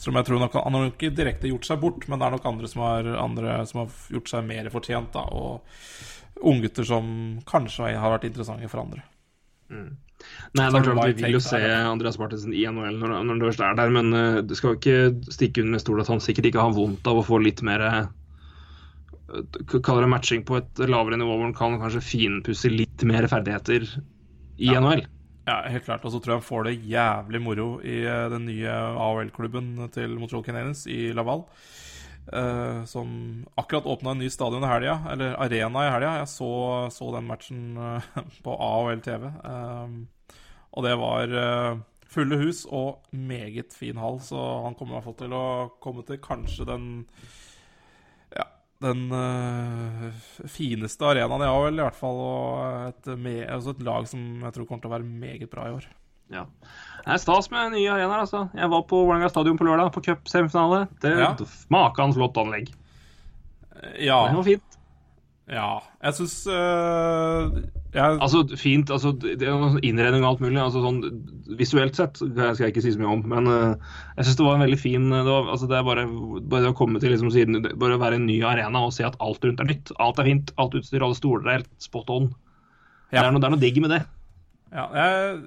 Som 0.00 0.16
jeg 0.18 0.26
tror 0.26 0.40
nok, 0.42 0.56
Han 0.64 0.74
har 0.74 0.88
ikke 0.90 1.12
direkte 1.14 1.50
gjort 1.50 1.68
seg 1.68 1.78
bort, 1.82 2.08
men 2.08 2.18
det 2.18 2.26
er 2.26 2.34
nok 2.34 2.48
andre 2.50 2.70
som 2.70 2.82
har, 2.82 3.12
andre 3.20 3.60
som 3.70 3.84
har 3.84 4.02
gjort 4.16 4.32
seg 4.32 4.48
mer 4.48 4.70
fortjent. 4.74 5.12
da, 5.14 5.22
Og 5.30 5.62
unggutter 6.48 6.86
som 6.86 7.38
kanskje 7.46 7.94
har 7.98 8.14
vært 8.14 8.28
interessante 8.28 8.70
for 8.70 8.82
andre. 8.82 9.04
Mm. 9.70 9.96
Nei, 10.56 10.64
det 10.64 10.78
er 10.80 10.86
klart 10.88 11.10
Vi 11.12 11.22
vil 11.22 11.36
jo 11.36 11.42
se 11.44 11.58
Andreas 11.62 12.16
Martinsen 12.18 12.54
i 12.56 12.64
NHL 12.66 12.96
når, 12.98 13.12
når 13.28 13.42
han 13.44 13.66
er 13.68 13.76
der, 13.78 13.92
men 13.94 14.14
uh, 14.16 14.40
det 14.42 14.56
skal 14.58 14.72
jo 14.72 14.78
ikke 14.80 15.34
stikke 15.34 15.62
under 15.62 15.82
stol 15.82 16.02
at 16.02 16.10
han 16.10 16.22
sikkert 16.24 16.48
ikke 16.50 16.64
har 16.64 16.74
vondt 16.74 17.06
av 17.06 17.20
å 17.20 17.26
få 17.26 17.38
litt 17.44 17.62
mer 17.66 17.84
uh, 17.84 18.00
Kaller 19.68 20.06
det 20.06 20.10
matching 20.10 20.42
på 20.48 20.56
et 20.56 20.80
lavere 20.88 21.18
nivå 21.20 21.34
hvor 21.34 21.44
han 21.44 21.54
kan 21.56 21.76
kanskje 21.82 22.00
finpusse 22.00 22.70
litt 22.72 23.04
mer 23.06 23.28
ferdigheter 23.28 23.84
i 23.84 24.70
ja. 24.72 24.80
NHL. 24.80 25.04
Ja, 25.48 25.62
helt 25.72 25.86
klart. 25.86 26.04
Og 26.04 26.12
så 26.12 26.20
tror 26.20 26.34
jeg 26.34 26.42
han 26.42 26.48
får 26.48 26.66
det 26.66 26.78
jævlig 26.90 27.40
moro 27.40 27.68
i 27.80 28.02
uh, 28.04 28.26
den 28.32 28.44
nye 28.50 28.72
AHL-klubben 29.00 29.88
til 29.94 30.18
Montreal 30.20 30.44
Canadiens 30.44 30.84
i 30.90 31.08
Laval. 31.16 31.46
Uh, 32.28 32.84
som 32.84 33.08
akkurat 33.56 33.88
åpna 33.88 34.12
en 34.12 34.20
ny 34.20 34.28
stadion 34.28 34.66
i 34.66 34.68
helga, 34.68 34.98
eller 35.14 35.38
arena 35.40 35.86
i 35.86 35.92
helga. 35.94 36.18
Jeg 36.20 36.28
så, 36.34 36.50
så, 36.92 37.08
den 37.16 37.30
matchen 37.30 37.62
uh, 37.80 38.10
på 38.44 38.58
AHL 38.68 39.00
TV. 39.06 39.24
Uh, 39.40 40.36
og 40.76 40.84
det 40.84 40.94
var 41.00 41.32
uh, 41.32 41.80
fulle 42.12 42.40
hus 42.42 42.66
og 42.68 43.08
meget 43.16 43.72
fin 43.72 43.96
hall, 43.96 44.20
så 44.20 44.44
han 44.66 44.76
kommer 44.76 44.94
i 44.94 44.98
hvert 44.98 45.08
fall 45.08 45.20
til 45.22 45.36
å 45.36 45.46
komme 45.80 46.04
til 46.04 46.20
kanskje 46.24 46.68
den 46.68 46.88
den 48.84 49.08
uh, 49.10 50.08
fineste 50.46 51.06
arenaen 51.06 51.42
har 51.42 51.64
vel 51.64 51.80
i 51.80 51.84
hvert 51.84 51.98
fall. 51.98 52.20
Og 52.22 52.90
et, 52.90 53.08
med, 53.18 53.42
altså 53.50 53.74
et, 53.74 53.82
lag 53.86 54.06
som 54.10 54.44
jeg 54.44 54.54
tror 54.54 54.68
kommer 54.68 54.84
til 54.84 54.90
å 54.90 54.94
være 54.96 55.08
meget 55.08 55.50
bra 55.52 55.66
i 55.68 55.74
år. 55.78 55.88
Ja. 56.32 56.44
Det 57.02 57.14
er 57.14 57.22
stas 57.22 57.48
med 57.50 57.72
nye 57.74 57.90
arenaer, 57.90 58.26
altså. 58.26 58.44
Jeg 58.54 58.70
var 58.70 58.84
på 58.86 59.00
Vålerenga 59.00 59.30
stadion 59.32 59.58
på 59.58 59.66
lørdag, 59.66 59.90
på 59.94 60.04
cupsemifinale. 60.04 60.84
Det 61.02 61.14
ja. 61.16 61.32
Makan 61.72 62.14
flott 62.16 62.38
anlegg. 62.40 62.70
Ja. 63.96 64.26
Det 64.28 64.36
var 64.36 64.46
fint. 64.46 64.78
Ja, 65.48 65.68
jeg 66.04 66.18
syns 66.18 66.42
uh, 66.52 67.46
jeg... 67.94 68.18
Altså, 68.20 68.42
fint. 68.60 68.90
Altså, 68.92 69.14
det 69.16 69.46
er 69.48 69.78
innredning 69.86 70.24
og 70.24 70.34
alt 70.34 70.42
mulig. 70.44 70.58
Altså, 70.60 70.82
sånn, 70.84 70.98
visuelt 71.58 71.96
sett 71.96 72.20
skal 72.20 72.60
jeg 72.60 72.74
ikke 72.74 72.84
si 72.84 72.92
så 72.94 73.00
mye 73.00 73.14
om, 73.16 73.22
men 73.32 73.48
uh, 73.48 73.94
jeg 74.18 74.28
syns 74.28 74.40
det 74.40 74.46
var 74.46 74.58
en 74.58 74.64
veldig 74.66 74.80
fin 74.80 75.06
det, 75.12 75.22
var, 75.24 75.48
altså, 75.54 75.68
det 75.70 75.78
er 75.78 75.86
bare, 75.86 76.04
bare 76.52 76.66
det 76.66 76.72
å 76.74 76.78
komme 76.78 77.00
til 77.02 77.14
liksom, 77.14 77.32
siden, 77.32 77.62
bare 77.80 77.96
å 77.96 78.02
være 78.02 78.20
en 78.20 78.28
ny 78.28 78.38
arena 78.44 78.84
og 78.84 78.92
se 78.96 79.06
at 79.08 79.16
alt 79.24 79.44
rundt 79.48 79.64
er 79.64 79.70
nytt. 79.70 79.94
Alt 80.04 80.20
er 80.20 80.28
fint. 80.28 80.52
Alt 80.60 80.76
utstyr, 80.78 81.04
alle 81.04 81.18
stoler 81.18 81.48
er 81.48 81.60
helt 81.62 81.72
spot 81.82 82.12
on. 82.12 82.32
Ja. 83.08 83.22
Det, 83.22 83.26
er 83.26 83.32
noe, 83.32 83.40
det 83.40 83.48
er 83.48 83.56
noe 83.56 83.64
digg 83.64 83.80
med 83.84 83.96
det. 83.96 84.02
Ja, 84.68 84.84
jeg 84.92 85.38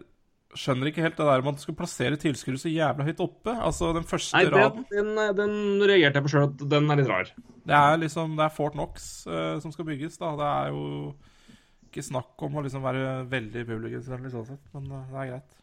skjønner 0.57 0.89
ikke 0.89 1.03
helt 1.05 1.19
det 1.19 1.27
der 1.27 1.43
med 1.43 1.53
at 1.53 1.61
du 1.61 1.63
skal 1.63 1.77
plassere 1.77 2.17
tilskuere 2.19 2.59
så 2.59 2.71
jævla 2.71 3.05
høyt 3.07 3.21
oppe. 3.23 3.53
Altså, 3.53 3.91
den 3.95 4.07
første 4.07 4.39
Nei, 4.39 4.49
raden 4.51 4.87
den, 4.89 5.13
den, 5.15 5.37
den 5.37 5.85
reagerte 5.85 6.19
jeg 6.19 6.25
på 6.25 6.33
sjøl 6.33 6.47
at 6.49 6.63
den 6.73 6.89
er 6.89 6.99
litt 6.99 7.11
rar. 7.11 7.29
Det 7.61 7.77
er 7.77 7.99
liksom 8.01 8.33
Det 8.39 8.47
er 8.47 8.55
Fort 8.55 8.73
Knox 8.73 9.11
uh, 9.29 9.59
som 9.61 9.73
skal 9.73 9.87
bygges, 9.87 10.17
da. 10.17 10.33
Det 10.39 10.49
er 10.49 10.73
jo 10.73 11.13
ikke 11.91 12.05
snakk 12.07 12.45
om 12.47 12.57
å 12.57 12.65
liksom 12.65 12.83
være 12.85 13.21
veldig 13.31 13.63
publikumsvennlig 13.67 14.33
sånn 14.33 14.47
sett, 14.53 14.63
men 14.73 14.89
uh, 14.89 15.01
det 15.11 15.23
er 15.23 15.31
greit. 15.33 15.57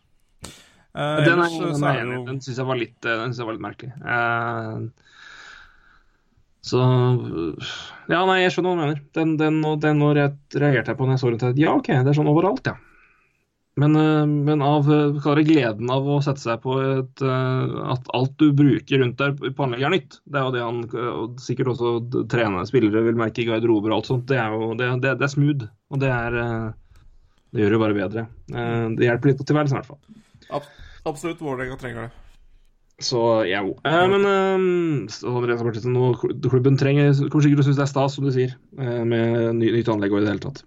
Uh, 0.93 1.21
den, 1.25 1.43
er, 1.45 1.55
den, 1.59 1.87
er, 1.89 2.01
jo... 2.05 2.25
den 2.29 2.41
syns 2.45 2.59
jeg 2.59 2.67
var 2.69 2.79
litt 2.81 2.97
Den 3.05 3.27
synes 3.27 3.41
jeg 3.43 3.49
var 3.49 3.57
litt 3.57 3.65
merkelig. 3.65 3.91
så 6.65 6.81
Ja, 8.09 8.23
nei, 8.29 8.39
jeg 8.45 8.55
skjønner 8.55 8.71
hva 8.71 8.77
du 8.77 8.83
mener. 8.83 9.03
Den, 9.19 9.37
den, 9.41 9.61
den, 9.65 9.81
den 9.85 10.05
reagerte 10.09 10.93
jeg 10.93 11.01
på 11.01 11.09
når 11.09 11.17
jeg 11.17 11.25
så 11.25 11.33
den. 11.35 11.61
Ja, 11.61 11.77
OK, 11.77 11.91
det 11.93 12.13
er 12.13 12.19
sånn 12.19 12.31
overalt, 12.31 12.69
ja. 12.69 12.79
Men, 13.79 13.95
eh, 13.97 14.27
men 14.27 14.63
av 14.65 14.89
eh, 14.91 15.43
gleden 15.47 15.91
av 15.95 16.09
å 16.09 16.19
sette 16.25 16.43
seg 16.43 16.63
på 16.65 16.75
et, 16.83 17.23
eh, 17.23 17.77
at 17.95 18.11
alt 18.17 18.35
du 18.41 18.51
bruker 18.57 19.03
rundt 19.03 19.21
der 19.21 19.37
på 19.39 19.67
anlegget 19.67 19.87
er 19.87 19.95
nytt. 19.95 20.19
Det 20.27 20.41
er 20.41 20.47
jo 20.47 20.55
det 20.57 20.65
han 20.65 20.83
og 21.13 21.43
sikkert 21.43 21.73
også 21.75 21.95
trenende 22.33 22.67
spillere 22.71 23.05
vil 23.07 23.19
merke 23.21 23.45
i 23.45 23.49
garderober 23.49 23.93
og 23.93 24.01
alt 24.01 24.11
sånt. 24.11 24.27
Det 24.31 24.41
er 24.41 24.55
jo 24.57 24.73
det, 24.79 24.91
det, 25.05 25.17
det 25.21 25.29
er 25.29 25.35
smooth, 25.35 25.69
og 25.95 26.03
det 26.03 26.13
er 26.13 26.39
Det 27.49 27.63
gjør 27.63 27.71
det 27.75 27.81
bare 27.81 27.97
bedre. 27.97 28.23
Det 28.99 29.07
hjelper 29.07 29.31
litt 29.31 29.39
på 29.41 29.47
tilværelsen 29.49 29.79
i 29.79 29.81
hvert 29.81 29.93
fall. 29.95 30.67
Absolutt. 31.09 31.41
Vålerenga 31.41 31.79
trenger 31.81 32.03
det. 32.03 32.11
Så 32.99 33.45
ja, 33.47 33.63
eh, 33.63 34.09
men 34.11 34.25
eh, 34.27 34.59
klubben 36.51 36.79
trenger 36.81 37.13
kommer 37.31 37.45
sikkert 37.47 37.63
å 37.63 37.67
synes 37.69 37.79
det 37.79 37.85
er 37.85 37.93
stas, 37.93 38.17
som 38.19 38.27
du 38.27 38.33
sier, 38.35 38.57
med 38.75 39.55
nytt 39.61 39.91
anlegg 39.93 40.13
og 40.13 40.19
i 40.21 40.25
det 40.27 40.33
hele 40.33 40.43
tatt. 40.43 40.65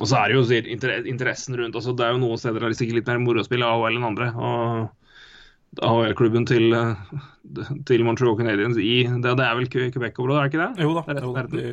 Og 0.00 0.08
så 0.08 0.16
er 0.16 0.32
det 0.32 0.38
jo 0.38 1.02
interessen 1.12 1.58
rundt 1.60 1.76
altså 1.76 1.92
Det 1.92 2.06
er 2.06 2.14
jo 2.14 2.22
noen 2.22 2.40
steder 2.40 2.62
det 2.62 2.70
er 2.70 2.78
sikkert 2.78 3.00
litt 3.02 3.10
mer 3.10 3.20
moro 3.20 3.42
å 3.42 3.46
spille 3.46 3.68
AHL 3.68 3.98
enn 3.98 4.08
andre. 4.08 4.30
og 4.32 4.88
AHL-klubben 5.78 6.46
til, 6.50 6.72
til, 7.86 8.02
Montreal 8.02 8.34
Canadiens 8.38 8.78
i 8.80 9.04
det, 9.06 9.34
det 9.38 9.44
er 9.46 9.58
vel 9.58 9.68
Quebec-området, 9.70 10.40
er 10.40 10.48
det 10.48 10.50
ikke 10.50 10.64
det? 10.64 10.86
Jo 10.86 10.94
da. 10.96 11.04
Det 11.06 11.14
er, 11.14 11.26
jo, 11.26 11.34
de, 11.52 11.64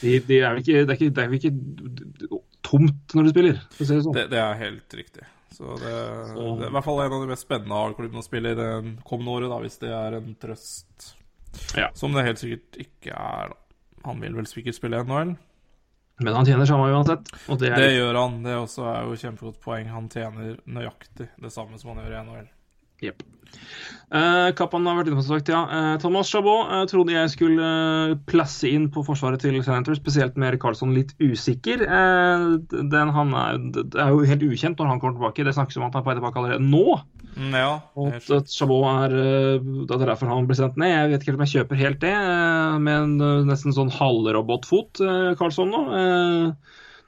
de, 0.00 0.14
de 0.30 0.38
er 0.40 0.60
ikke, 0.62 0.78
det, 0.78 0.94
er 0.94 0.96
ikke, 0.96 1.10
det 1.10 1.24
er 1.24 1.34
ikke 1.36 2.38
tomt 2.64 3.16
når 3.16 3.28
de 3.28 3.34
spiller, 3.34 3.58
for 3.74 3.84
å 3.84 3.88
si 3.90 3.98
det 3.98 4.06
sånn. 4.06 4.16
Det, 4.16 4.24
det 4.32 4.40
er 4.40 4.62
helt 4.62 4.96
riktig. 4.96 5.26
Så 5.56 5.76
det, 5.80 5.92
så. 6.32 6.46
det, 6.56 6.64
er 6.64 6.70
i 6.70 6.74
hvert 6.78 6.88
fall 6.88 7.02
en 7.04 7.18
av 7.18 7.26
de 7.26 7.30
mest 7.30 7.46
spennende 7.46 7.82
AHL-klubbene 7.82 8.24
å 8.24 8.26
spille 8.26 8.54
i 8.54 8.58
det 8.58 8.70
kommende 9.08 9.36
året, 9.36 9.52
da, 9.52 9.60
hvis 9.66 9.78
det 9.84 9.92
er 10.00 10.18
en 10.18 10.32
trøst. 10.40 11.12
Ja. 11.76 11.90
Som 11.96 12.16
det 12.16 12.24
helt 12.26 12.40
sikkert 12.40 12.80
ikke 12.86 13.12
er. 13.12 13.52
da. 13.52 13.62
Han 14.06 14.20
vil 14.22 14.36
vel 14.38 14.48
sikkert 14.48 14.78
spille 14.78 15.04
NHL? 15.04 15.36
Men 16.18 16.34
han 16.34 16.46
tjener 16.48 16.68
samme 16.68 16.88
uansett. 16.92 17.28
det, 17.60 17.70
det 17.76 17.90
gjør 17.92 18.14
han. 18.14 18.38
Det 18.44 18.54
også 18.56 18.86
er 18.88 19.02
jo 19.04 19.16
kjempegodt 19.20 19.58
poeng. 19.60 19.88
Han 19.92 20.08
tjener 20.12 20.56
nøyaktig 20.64 21.28
det 21.36 21.52
samme 21.52 21.76
som 21.80 21.92
han 21.92 22.04
gjør 22.04 22.14
i 22.16 22.22
NHL. 22.24 22.46
Jepp. 23.04 23.24
Uh, 24.06 24.52
Kappan 24.54 24.86
har 24.86 25.00
vært 25.00 25.08
inne 25.10 25.18
på 25.18 25.24
sagt, 25.26 25.48
ja. 25.50 25.64
Uh, 25.66 25.96
Thomas 25.98 26.28
Chabot 26.30 26.68
uh, 26.70 26.84
trodde 26.86 27.10
jeg 27.10 27.30
skulle 27.32 27.70
plasse 28.30 28.68
inn 28.70 28.86
på 28.94 29.02
forsvaret 29.06 29.42
til 29.42 29.56
Senator, 29.66 29.96
spesielt 29.98 30.38
med 30.38 30.52
Erik 30.52 30.62
Karlsson 30.62 30.94
litt 30.94 31.10
usikker. 31.18 31.82
Den, 32.70 33.10
han 33.16 33.34
er, 33.34 33.58
det 33.74 33.98
er 33.98 34.14
jo 34.14 34.22
helt 34.30 34.46
ukjent 34.46 34.78
når 34.78 34.92
han 34.92 35.02
kommer 35.02 35.18
tilbake. 35.18 35.46
Det 35.48 35.56
snakkes 35.56 35.80
om 35.80 35.88
at 35.88 35.98
han 35.98 36.04
er 36.04 36.06
på 36.06 36.12
vei 36.12 36.18
tilbake 36.20 36.42
allerede 36.42 36.70
nå. 36.70 37.00
Mm, 37.36 37.58
ja, 37.58 37.72
og 37.98 38.14
at 38.38 38.48
Chabot 38.48 38.86
er 38.86 39.12
Det 39.58 39.92
er 39.98 40.06
derfor 40.06 40.30
han 40.30 40.46
blir 40.48 40.56
sendt 40.60 40.78
ned. 40.80 40.94
Jeg 40.94 41.10
vet 41.10 41.24
ikke 41.24 41.34
helt 41.34 41.40
om 41.40 41.46
jeg 41.48 41.54
kjøper 41.56 41.82
helt 41.82 42.00
det, 42.06 42.14
med 42.86 42.94
en 42.94 43.44
nesten 43.50 43.74
sånn 43.74 43.92
halvrobotfot, 43.92 45.02
Karlsson 45.40 45.74
nå. 45.74 45.84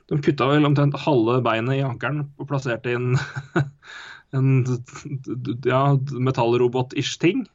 De 0.08 0.18
kutta 0.24 0.50
vel 0.50 0.66
omtrent 0.66 0.98
halve 1.04 1.38
beinet 1.44 1.78
i 1.78 1.84
ankelen 1.84 2.26
og 2.40 2.48
plasserte 2.50 2.94
inn 2.96 3.12
en 4.36 4.50
ja, 5.64 5.82
metallrobot-ish 6.12 7.16
ting. 7.22 7.46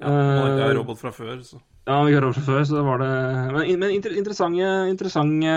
Ja, 0.00 0.08
Norge 0.08 0.64
er 0.64 0.78
robot 0.78 1.00
fra 1.02 1.12
før, 1.12 1.36
så. 1.44 1.60
Ja, 1.88 1.98
vi 2.06 2.14
fra 2.14 2.44
før, 2.44 2.62
så 2.68 2.82
var 2.86 3.00
det 3.02 3.10
Men, 3.52 3.80
men 3.80 3.94
interessante, 3.96 4.68
interessante, 4.92 5.54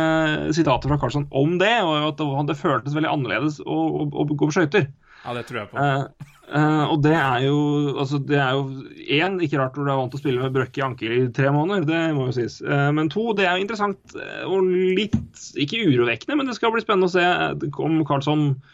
sitater 0.55 0.89
fra 0.89 0.97
Karlsson 0.99 1.27
om 1.31 1.57
det, 1.61 1.75
og 1.85 2.09
at 2.09 2.19
det, 2.19 2.27
det 2.49 2.59
føltes 2.59 2.95
veldig 2.95 3.11
annerledes 3.11 3.59
å, 3.63 3.79
å, 4.01 4.07
å 4.07 4.25
gå 4.31 4.47
på 4.47 4.55
skøyter. 4.55 4.87
Ja, 5.23 5.35
det 5.37 5.45
tror 5.47 5.61
jeg 5.61 5.71
på. 5.71 5.83
Eh, 5.83 6.33
Eh, 6.53 6.85
og 6.91 6.99
det 7.01 7.13
er 7.15 7.45
jo 7.47 7.57
altså 7.97 8.19
det 8.21 8.37
er 8.37 8.57
jo 8.57 8.83
én, 9.15 9.39
ikke 9.41 9.57
rart 9.61 9.77
når 9.77 9.87
du 9.87 9.91
er 9.93 9.97
vant 9.97 10.11
til 10.13 10.19
å 10.19 10.21
spille 10.21 10.43
med 10.43 10.53
brøkk 10.53 10.77
i 10.77 10.83
ankel 10.85 11.13
i 11.15 11.21
tre 11.33 11.49
måneder, 11.55 11.85
det 11.87 12.01
må 12.17 12.27
jo 12.27 12.35
sies. 12.35 12.59
Eh, 12.61 12.89
men 12.93 13.09
to, 13.13 13.29
det 13.37 13.47
er 13.47 13.55
jo 13.55 13.63
interessant 13.63 14.17
eh, 14.19 14.43
og 14.43 14.67
litt 14.67 15.15
ikke 15.63 15.81
urovekkende, 15.87 16.37
men 16.37 16.51
det 16.51 16.57
skal 16.59 16.73
bli 16.75 16.83
spennende 16.83 17.09
å 17.09 17.13
se 17.15 17.23
eh, 17.23 17.79
om 17.87 18.01
Karlsson 18.05 18.49
eh, 18.51 18.72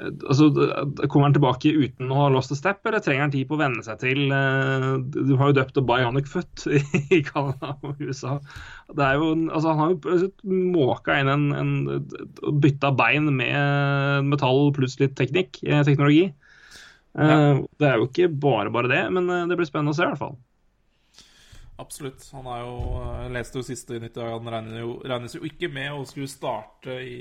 altså, 0.00 0.48
Kommer 1.08 1.28
han 1.28 1.34
tilbake 1.36 1.72
uten 1.74 2.10
å 2.12 2.18
ha 2.22 2.28
lost 2.32 2.52
a 2.54 2.58
step, 2.58 2.80
eller 2.86 3.02
trenger 3.04 3.26
han 3.26 3.32
tid 3.34 3.48
på 3.50 3.56
å 3.56 3.60
venne 3.60 3.84
seg 3.84 4.00
til 4.02 4.32
eh, 4.34 4.86
Du 5.14 5.34
har 5.40 5.50
jo 5.50 5.56
døpt 5.58 5.76
det 5.76 5.84
Bionic 5.88 6.28
Foot 6.30 6.66
i 7.16 7.20
Canada 7.26 7.74
og 7.86 8.00
USA. 8.00 8.38
Det 8.90 9.06
er 9.06 9.20
jo, 9.20 9.32
altså, 9.50 9.74
han 9.74 9.80
har 9.82 9.94
jo 9.94 10.60
måka 10.74 11.18
inn 11.20 11.32
en, 11.32 11.48
en 11.56 12.60
bytta 12.62 12.92
bein 12.96 13.30
med 13.36 14.28
metall 14.30 14.70
pluss 14.76 14.98
litt 15.02 15.16
teknikk, 15.18 15.62
eh, 15.66 15.82
teknologi. 15.86 16.30
Eh, 17.18 17.64
Det 17.80 17.90
er 17.90 17.98
jo 17.98 18.08
ikke 18.08 18.30
bare 18.32 18.72
bare 18.72 18.90
det, 18.92 19.02
men 19.14 19.28
det 19.50 19.58
blir 19.58 19.68
spennende 19.68 19.94
å 19.94 19.98
se 19.98 20.06
i 20.06 20.10
hvert 20.12 20.22
fall. 20.22 20.38
Absolutt. 21.80 22.26
Han 22.36 22.48
er 22.52 22.64
jo 22.66 23.04
leste 23.32 23.56
jo 23.56 23.64
siste 23.64 23.96
nytt, 23.96 24.12
i 24.12 24.20
dag. 24.20 24.34
han 24.36 24.50
regnes 24.52 24.82
jo, 24.82 24.96
regnes 25.08 25.36
jo 25.38 25.46
ikke 25.48 25.70
med 25.72 25.94
å 25.96 26.02
skulle 26.08 26.28
starte 26.28 26.98
i 27.00 27.14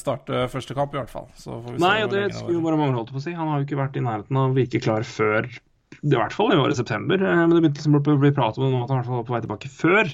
Starte 0.00 0.44
første 0.52 0.74
kamp, 0.76 0.92
i 0.94 1.00
hvert 1.00 1.10
fall. 1.12 1.26
Så 1.40 1.56
får 1.56 1.72
vi 1.74 1.78
se 1.78 1.84
Nei, 1.84 1.96
og 2.04 2.12
det 2.14 2.24
skulle 2.34 2.58
jo 2.58 2.64
bare 2.66 2.78
mangle, 2.80 2.98
holdt 3.00 3.12
på 3.14 3.20
å 3.20 3.24
si. 3.24 3.32
Han 3.36 3.48
har 3.50 3.60
jo 3.62 3.66
ikke 3.68 3.78
vært 3.80 3.96
i 4.00 4.04
nærheten 4.04 4.36
av 4.40 4.50
å 4.52 4.56
virke 4.56 4.80
klar 4.84 5.06
før 5.08 5.48
i 6.00 6.14
hvert 6.14 6.32
fall 6.32 6.52
i 6.54 6.58
året 6.60 6.78
september. 6.78 7.20
eh, 7.20 7.36
Men 7.44 7.50
det 7.56 7.62
begynte 7.64 7.80
liksom 7.82 7.96
å 7.98 8.18
bli 8.22 8.32
prat 8.36 8.56
om 8.58 8.64
det 8.66 8.72
nå 8.72 8.82
at 8.84 8.90
han 8.92 9.04
i 9.04 9.08
var 9.10 9.24
på 9.28 9.34
vei 9.36 9.40
tilbake 9.44 9.68
før 9.72 10.12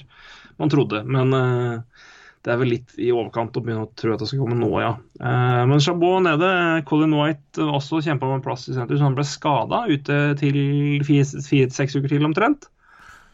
man 0.59 0.71
trodde. 0.73 1.03
Men 1.05 1.33
eh, 1.37 2.05
det 2.43 2.53
er 2.53 2.59
vel 2.61 2.71
litt 2.71 2.93
i 2.97 3.11
overkant 3.11 3.55
å 3.59 3.61
begynne 3.63 3.85
å 3.85 3.91
tro 3.99 4.13
at 4.15 4.21
det 4.23 4.27
skal 4.29 4.39
komme 4.41 4.55
nå, 4.57 4.71
ja. 4.79 4.93
Eh, 5.19 5.61
Men 5.69 5.79
Chabot 5.83 6.23
nede. 6.23 6.49
Colin 6.87 7.15
White 7.17 7.59
også 7.67 8.01
kjempa 8.05 8.27
om 8.29 8.37
en 8.37 8.43
plass 8.45 8.67
i 8.71 8.75
senter, 8.75 8.97
så 8.97 9.07
han 9.09 9.15
ble 9.17 9.25
skada 9.27 9.83
ute 9.91 10.19
til 10.39 10.59
fire-seks 11.07 11.97
uker 11.99 12.09
til 12.15 12.25
omtrent. 12.27 12.69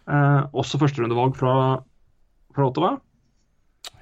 Eh, 0.09 0.41
også 0.53 0.81
førsterundevalg 0.81 1.37
fra, 1.39 1.55
fra 2.57 2.69
Ottawa. 2.69 2.95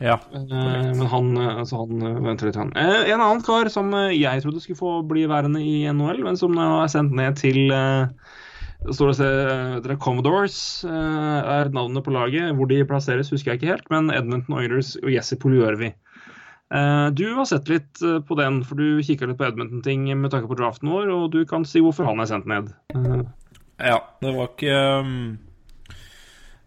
Ja. 0.02 0.20
Eh, 0.34 0.92
men 0.98 1.08
han, 1.08 1.38
eh, 1.38 1.58
altså 1.62 1.84
han 1.84 2.02
eh, 2.02 2.22
venter 2.26 2.50
litt. 2.50 2.58
Han. 2.58 2.74
En 2.76 3.22
annen 3.22 3.44
kar 3.46 3.70
som 3.70 3.94
jeg 4.10 4.44
trodde 4.44 4.62
skulle 4.64 4.80
få 4.80 4.94
bli 5.08 5.28
værende 5.30 5.62
i 5.62 5.84
NHL, 5.94 6.24
men 6.26 6.40
som 6.40 6.56
nå 6.58 6.70
er 6.82 6.92
sendt 6.92 7.14
ned 7.18 7.38
til 7.42 7.70
står 8.82 9.12
det 9.14 9.34
dere 9.86 9.96
Commodores 10.02 10.56
er 10.90 11.70
navnet 11.70 12.02
på 12.02 12.14
laget. 12.16 12.56
Hvor 12.58 12.70
de 12.70 12.80
plasseres, 12.90 13.30
husker 13.30 13.54
jeg 13.54 13.62
ikke 13.62 13.76
helt, 13.76 13.92
men 13.94 14.10
Edmonton 14.10 14.58
Oilers 14.58 14.96
og 15.04 15.12
Jesse 15.14 15.38
Poljørvi. 15.38 15.92
Eh, 16.74 17.08
du 17.14 17.28
har 17.36 17.46
sett 17.46 17.70
litt 17.70 18.02
på 18.02 18.40
den, 18.40 18.64
for 18.66 18.82
du 18.82 19.04
kikka 19.06 19.30
litt 19.30 19.38
på 19.38 19.46
Edmonton-ting 19.52 20.10
med 20.18 20.34
tanke 20.34 20.50
på 20.50 20.58
draften 20.58 20.90
vår, 20.90 21.14
og 21.14 21.30
du 21.36 21.44
kan 21.46 21.68
si 21.68 21.84
hvorfor 21.84 22.10
han 22.10 22.24
er 22.24 22.32
sendt 22.32 22.50
ned. 22.50 22.74
Ja, 23.78 24.02
det 24.24 24.34
var 24.34 24.50
ikke 24.50 24.82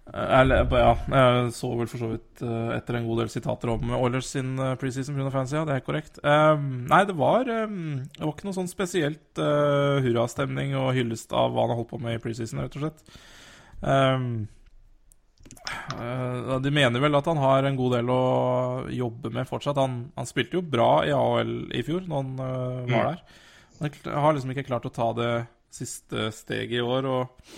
um, 0.06 0.24
eller, 0.38 0.66
Ja, 0.78 0.94
jeg 1.08 1.52
så 1.56 1.70
vel 1.78 1.90
for 1.90 2.02
så 2.02 2.10
vidt 2.12 2.42
uh, 2.44 2.72
etter 2.76 2.98
en 2.98 3.06
god 3.08 3.22
del 3.22 3.30
sitater 3.32 3.72
om 3.72 3.94
Oilers 3.96 4.32
sin 4.34 4.56
preseason 4.80 5.16
pga. 5.16 5.30
fancy, 5.34 5.56
ja, 5.56 5.64
det 5.68 5.78
er 5.78 5.86
korrekt. 5.86 6.18
Um, 6.22 6.84
nei, 6.90 7.04
det 7.08 7.16
var 7.18 7.48
um, 7.48 8.02
Det 8.08 8.24
var 8.24 8.34
ikke 8.34 8.48
noe 8.50 8.58
sånn 8.58 8.72
spesielt 8.72 9.40
uh, 9.40 10.02
hurrastemning 10.04 10.76
og 10.80 10.92
hyllest 10.98 11.32
av 11.32 11.54
hva 11.54 11.64
han 11.64 11.74
har 11.74 11.80
holdt 11.80 11.94
på 11.94 12.02
med 12.02 12.18
i 12.18 12.22
preseason, 12.22 12.64
rett 12.64 12.76
og 12.78 12.84
slett. 12.84 13.16
Um, 13.84 14.28
uh, 15.94 16.56
de 16.62 16.72
mener 16.72 17.02
vel 17.02 17.16
at 17.18 17.28
han 17.28 17.40
har 17.40 17.64
en 17.64 17.78
god 17.78 17.98
del 17.98 18.12
å 18.12 18.24
jobbe 18.92 19.32
med 19.34 19.48
fortsatt. 19.48 19.80
Han, 19.80 19.98
han 20.16 20.28
spilte 20.28 20.60
jo 20.60 20.64
bra 20.64 20.92
i 21.06 21.12
AHL 21.16 21.56
i 21.74 21.84
fjor, 21.86 22.04
når 22.08 22.22
han 22.22 22.32
uh, 22.40 22.92
var 22.92 23.10
der. 23.12 23.24
Han 23.80 24.24
har 24.24 24.36
liksom 24.36 24.54
ikke 24.54 24.68
klart 24.68 24.86
å 24.88 24.94
ta 24.94 25.10
det 25.16 25.32
siste 25.74 26.30
steget 26.32 26.78
i 26.78 26.84
år. 26.84 27.08
Og, 27.10 27.54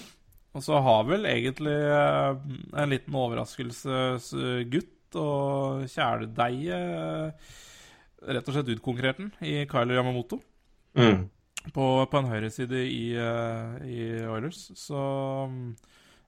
og 0.56 0.64
så 0.64 0.80
har 0.80 1.04
vel 1.08 1.26
egentlig 1.28 1.76
eh, 1.76 2.36
en 2.80 2.92
liten 2.92 3.16
overraskelsesgutt 3.20 5.18
og 5.20 5.84
kjæledeige 5.92 6.76
eh, 6.76 7.50
rett 8.26 8.48
og 8.48 8.56
slett 8.56 8.72
utkonkurrert 8.72 9.20
den 9.20 9.32
i 9.44 9.66
Kyler 9.68 10.00
Yamamoto 10.00 10.40
mm. 10.96 11.26
på, 11.74 11.84
på 12.08 12.22
en 12.22 12.30
høyreside 12.30 12.80
i, 12.88 13.04
eh, 13.20 13.76
i 13.84 13.98
Oilers. 14.32 14.70
Så, 14.80 15.02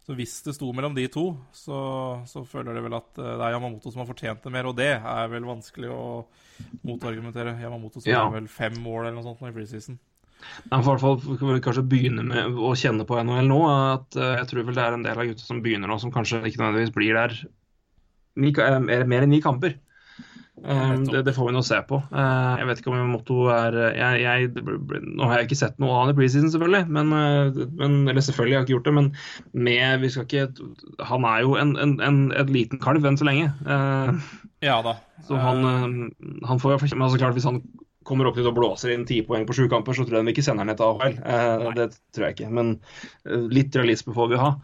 så 0.05 0.19
hvis 0.19 0.37
det 0.45 0.55
sto 0.59 0.69
mellom 0.77 0.97
de 0.99 1.07
to, 1.13 1.31
så, 1.57 1.79
så 2.29 2.45
føler 2.49 2.77
de 2.77 2.85
vel 2.85 2.99
at 3.01 3.11
det 3.17 3.33
er 3.33 3.57
Yamamoto 3.57 3.95
som 3.95 4.05
har 4.05 4.11
fortjent 4.11 4.45
det 4.45 4.53
mer, 4.55 4.69
og 4.69 4.77
det 4.79 4.93
er 4.99 5.33
vel 5.33 5.49
vanskelig 5.49 5.91
å 5.95 6.05
motargumentere. 6.85 7.57
Yamamoto 7.65 8.05
som 8.05 8.13
Ja. 8.13 8.27
har 8.27 8.37
vel 8.37 8.53
fem 8.53 8.77
mål 8.85 9.07
eller 9.07 9.19
noe 9.19 9.27
sånt 9.31 9.49
i 9.49 9.57
preseason. 9.57 9.99
Han 10.71 10.85
får 10.85 10.91
i 10.91 10.95
hvert 10.95 11.05
fall 11.05 11.39
kan 11.41 11.53
vi 11.55 11.65
kanskje 11.65 11.87
begynne 11.89 12.25
med 12.27 12.61
å 12.61 12.75
kjenne 12.79 13.07
på 13.09 13.19
NHL 13.19 13.51
nå. 13.51 13.59
at 13.73 14.19
eh, 14.19 14.37
Jeg 14.41 14.51
tror 14.51 14.69
vel 14.69 14.79
det 14.79 14.85
er 14.85 14.97
en 14.97 15.05
del 15.07 15.21
av 15.21 15.29
gutta 15.31 15.47
som 15.47 15.63
begynner 15.65 15.91
nå, 15.91 15.99
som 16.03 16.15
kanskje 16.15 16.43
ikke 16.45 16.63
nødvendigvis 16.63 16.95
blir 16.97 17.19
der 17.19 17.37
ni, 18.39 18.53
eh, 18.53 18.81
mer, 18.83 19.23
enn 19.23 19.33
ni 19.33 19.41
kamper. 19.45 19.79
Eh, 20.59 20.95
det, 21.09 21.23
det 21.29 21.35
får 21.37 21.49
vi 21.49 21.55
nå 21.57 21.63
se 21.67 21.79
på. 21.89 22.01
Jeg 22.13 22.69
vet 22.69 22.83
ikke 22.83 22.93
om 22.93 23.15
motto 23.15 23.49
er 23.55 23.79
jeg, 23.97 24.23
jeg, 24.25 24.51
Nå 25.07 25.31
har 25.31 25.39
jeg 25.39 25.49
ikke 25.49 25.61
sett 25.63 25.79
noe 25.83 26.01
han 26.01 26.13
i 26.13 26.17
preseason, 26.19 26.51
selvfølgelig. 26.55 26.85
Men, 26.91 27.15
men, 27.79 27.99
eller 28.11 28.25
selvfølgelig, 28.27 28.55
jeg 28.55 28.61
har 28.61 28.69
ikke 28.69 28.77
gjort 28.77 28.91
det. 28.91 28.97
Men 28.99 29.11
med, 29.69 30.05
vi 30.05 30.13
skal 30.13 30.29
ikke 30.29 31.07
Han 31.13 31.29
er 31.31 31.43
jo 31.47 31.59
en, 31.61 31.77
en, 31.81 31.99
en, 32.05 32.23
et 32.37 32.53
liten 32.53 32.83
kalv 32.83 33.07
enn 33.09 33.21
så 33.21 33.31
lenge. 33.31 33.51
Ja 34.59 34.81
da. 34.83 34.97
så 35.23 35.37
han, 35.39 36.09
han 36.43 36.59
får 36.59 36.73
jo 36.73 36.79
altså 36.83 37.19
klart 37.21 37.37
Hvis 37.37 37.45
han 37.47 37.61
kommer 38.09 38.27
opp 38.31 38.39
dit 38.41 38.47
og 38.49 38.55
blåser 38.57 38.91
inn 38.95 39.05
ti 39.09 39.21
poeng 39.27 39.45
på 39.49 39.55
sju 39.57 39.67
kamper, 39.71 39.95
så 39.97 40.07
tror 40.09 40.19
jeg 40.19 40.27
de 40.29 40.33
ikke 40.33 40.45
sender 40.47 40.65
han 40.65 40.71
ned 40.73 40.79
til 40.81 40.89
AHL. 40.89 41.19
Eh, 41.21 41.65
det 41.77 41.87
tror 42.17 42.25
jeg 42.27 42.37
ikke. 42.39 42.49
Men 42.57 42.71
eh, 43.29 43.45
litt 43.53 43.77
realisme 43.77 44.15
får 44.17 44.31
vi 44.33 44.41
ha. 44.41 44.51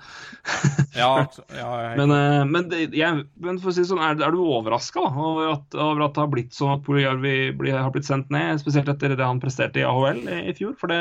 Ja, 0.94 1.08
ja, 1.50 1.68
jeg, 1.84 1.96
Men, 2.00 2.12
eh, 2.14 2.42
men, 2.46 2.68
det, 2.70 2.80
jeg, 2.94 3.24
men 3.42 3.56
for 3.62 3.72
å 3.72 3.74
si 3.76 3.82
det 3.82 3.88
sånn, 3.90 4.02
er, 4.04 4.16
er 4.22 4.34
du 4.34 4.40
overraska 4.44 5.02
over, 5.10 5.56
over 5.74 6.04
at 6.06 6.14
det 6.16 6.22
har 6.22 6.30
blitt 6.32 6.54
sånn 6.56 6.74
at 6.76 6.84
Puljärvi 6.86 7.34
blir- 7.58 7.76
har 7.80 7.90
blitt 7.94 8.06
sendt 8.08 8.30
ned, 8.34 8.60
spesielt 8.62 8.88
etter 8.92 9.16
det 9.18 9.26
han 9.26 9.42
presterte 9.42 9.82
i 9.82 9.86
AHL 9.88 10.22
i, 10.24 10.38
i 10.52 10.56
fjor? 10.56 10.76
For 10.80 10.92
det, 10.92 11.00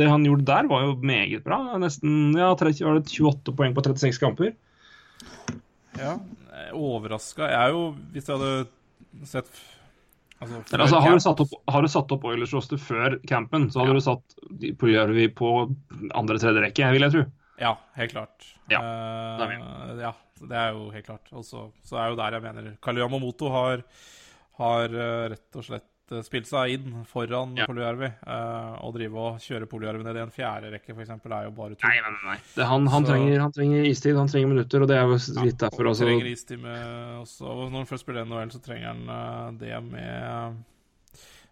det 0.00 0.08
han 0.10 0.24
gjorde 0.26 0.48
der, 0.48 0.68
var 0.72 0.86
jo 0.88 0.96
meget 1.04 1.44
bra. 1.46 1.60
Nesten 1.82 2.32
ja, 2.38 2.50
30, 2.56 2.84
var 2.88 2.98
det 3.00 3.12
28 3.12 3.54
poeng 3.60 3.76
på 3.76 3.84
36 3.90 4.20
kamper. 4.22 4.54
ja, 6.00 6.16
overraska 6.76 7.48
Jeg 7.50 7.58
er 7.60 7.72
jo 7.74 7.80
Hvis 8.14 8.28
jeg 8.28 8.38
hadde 8.38 9.26
sett 9.28 9.48
altså, 10.40 10.78
altså, 10.78 11.00
har, 11.04 11.12
du 11.12 11.20
satt 11.24 11.40
opp, 11.44 11.50
har 11.68 11.82
du 11.84 11.88
satt 11.92 12.12
opp 12.16 12.24
Oilers 12.24 12.54
roster 12.56 12.80
før 12.80 13.18
campen, 13.28 13.68
så 13.70 13.80
hadde 13.82 13.92
Ja. 13.92 13.98
du 14.00 14.06
satt 14.06 14.78
på 14.80 14.88
Gjørvi 14.90 15.28
på 15.36 15.50
andre-tredje 16.16 16.62
rekke, 16.64 16.92
vil 16.94 17.06
jeg 17.06 17.12
tro. 17.16 17.24
Ja, 17.60 17.74
helt 17.98 18.12
klart. 18.14 18.46
Ja, 18.72 18.80
Eh, 18.80 19.36
det 19.36 19.46
er 19.50 20.00
ja, 20.00 20.12
det 20.48 20.56
er 20.56 20.72
jo 20.72 20.90
helt 20.94 21.04
klart. 21.06 21.26
Og 21.32 21.44
så 21.44 21.66
så 21.84 21.98
er 22.00 22.08
jo 22.10 22.16
der 22.16 22.32
jeg 22.38 22.42
mener 22.42 22.76
Kalle 22.80 23.02
Yamamoto 23.02 23.50
har, 23.52 23.82
har 24.56 24.84
eh, 24.84 25.28
rett 25.34 25.56
og 25.60 25.64
slett 25.66 25.89
eh, 26.12 26.22
spilt 26.26 26.46
seg 26.50 26.72
inn 26.74 27.04
foran 27.08 27.56
Ja. 27.56 27.66
Poljarvi. 27.70 28.08
Uh, 28.26 28.76
å 28.86 28.92
drive 28.94 29.14
og 29.16 29.38
kjøre 29.44 29.66
Poljarvi 29.70 30.02
ned 30.04 30.16
i 30.16 30.22
en 30.24 30.30
fjerde 30.34 30.70
rekke, 30.74 30.94
f.eks., 30.96 31.10
er 31.10 31.44
jo 31.46 31.50
bare 31.56 31.74
tull. 31.76 31.88
Nei, 31.90 32.00
nei, 32.00 32.12
nei. 32.26 32.38
Det, 32.54 32.64
han, 32.66 32.86
han, 32.86 33.04
Så- 33.06 33.12
trenger, 33.12 33.40
han 33.40 33.52
trenger 33.52 33.84
istid, 33.90 34.16
han 34.16 34.28
trenger 34.28 34.48
minutter, 34.54 34.82
og 34.82 34.88
det 34.88 34.96
er 34.96 35.06
jo 35.06 35.18
litt 35.44 35.58
derfor 35.58 35.90
også. 35.92 36.04
trenger 36.08 36.26
istime 36.32 36.74
også. 37.20 37.44
Og 37.46 37.70
når 37.70 37.78
han 37.84 37.86
først 37.92 38.06
spiller 38.06 38.24
NHL, 38.26 38.50
så 38.56 38.62
trenger 38.64 38.86
han 38.94 39.08
eh, 39.08 39.52
det 39.64 39.82
med 39.90 40.64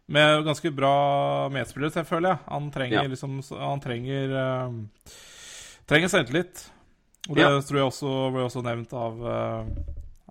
med 0.08 0.44
ganske 0.46 0.70
bra 0.72 1.48
medspillere, 1.52 1.90
selvfølgelig. 1.92 2.38
Han 2.48 2.70
trenger 2.72 3.02
Ja. 3.02 3.08
liksom 3.08 3.42
Han 3.60 3.80
trenger 3.80 4.30
uh, 4.32 4.72
Trenger 5.86 6.08
selvtillit. 6.08 6.70
Og 7.28 7.36
det 7.36 7.42
Ja. 7.44 7.60
tror 7.60 7.76
jeg 7.76 7.84
også 7.90 8.32
ble 8.32 8.40
også 8.46 8.62
nevnt 8.64 8.92
av 8.96 9.20
uh, 9.20 9.66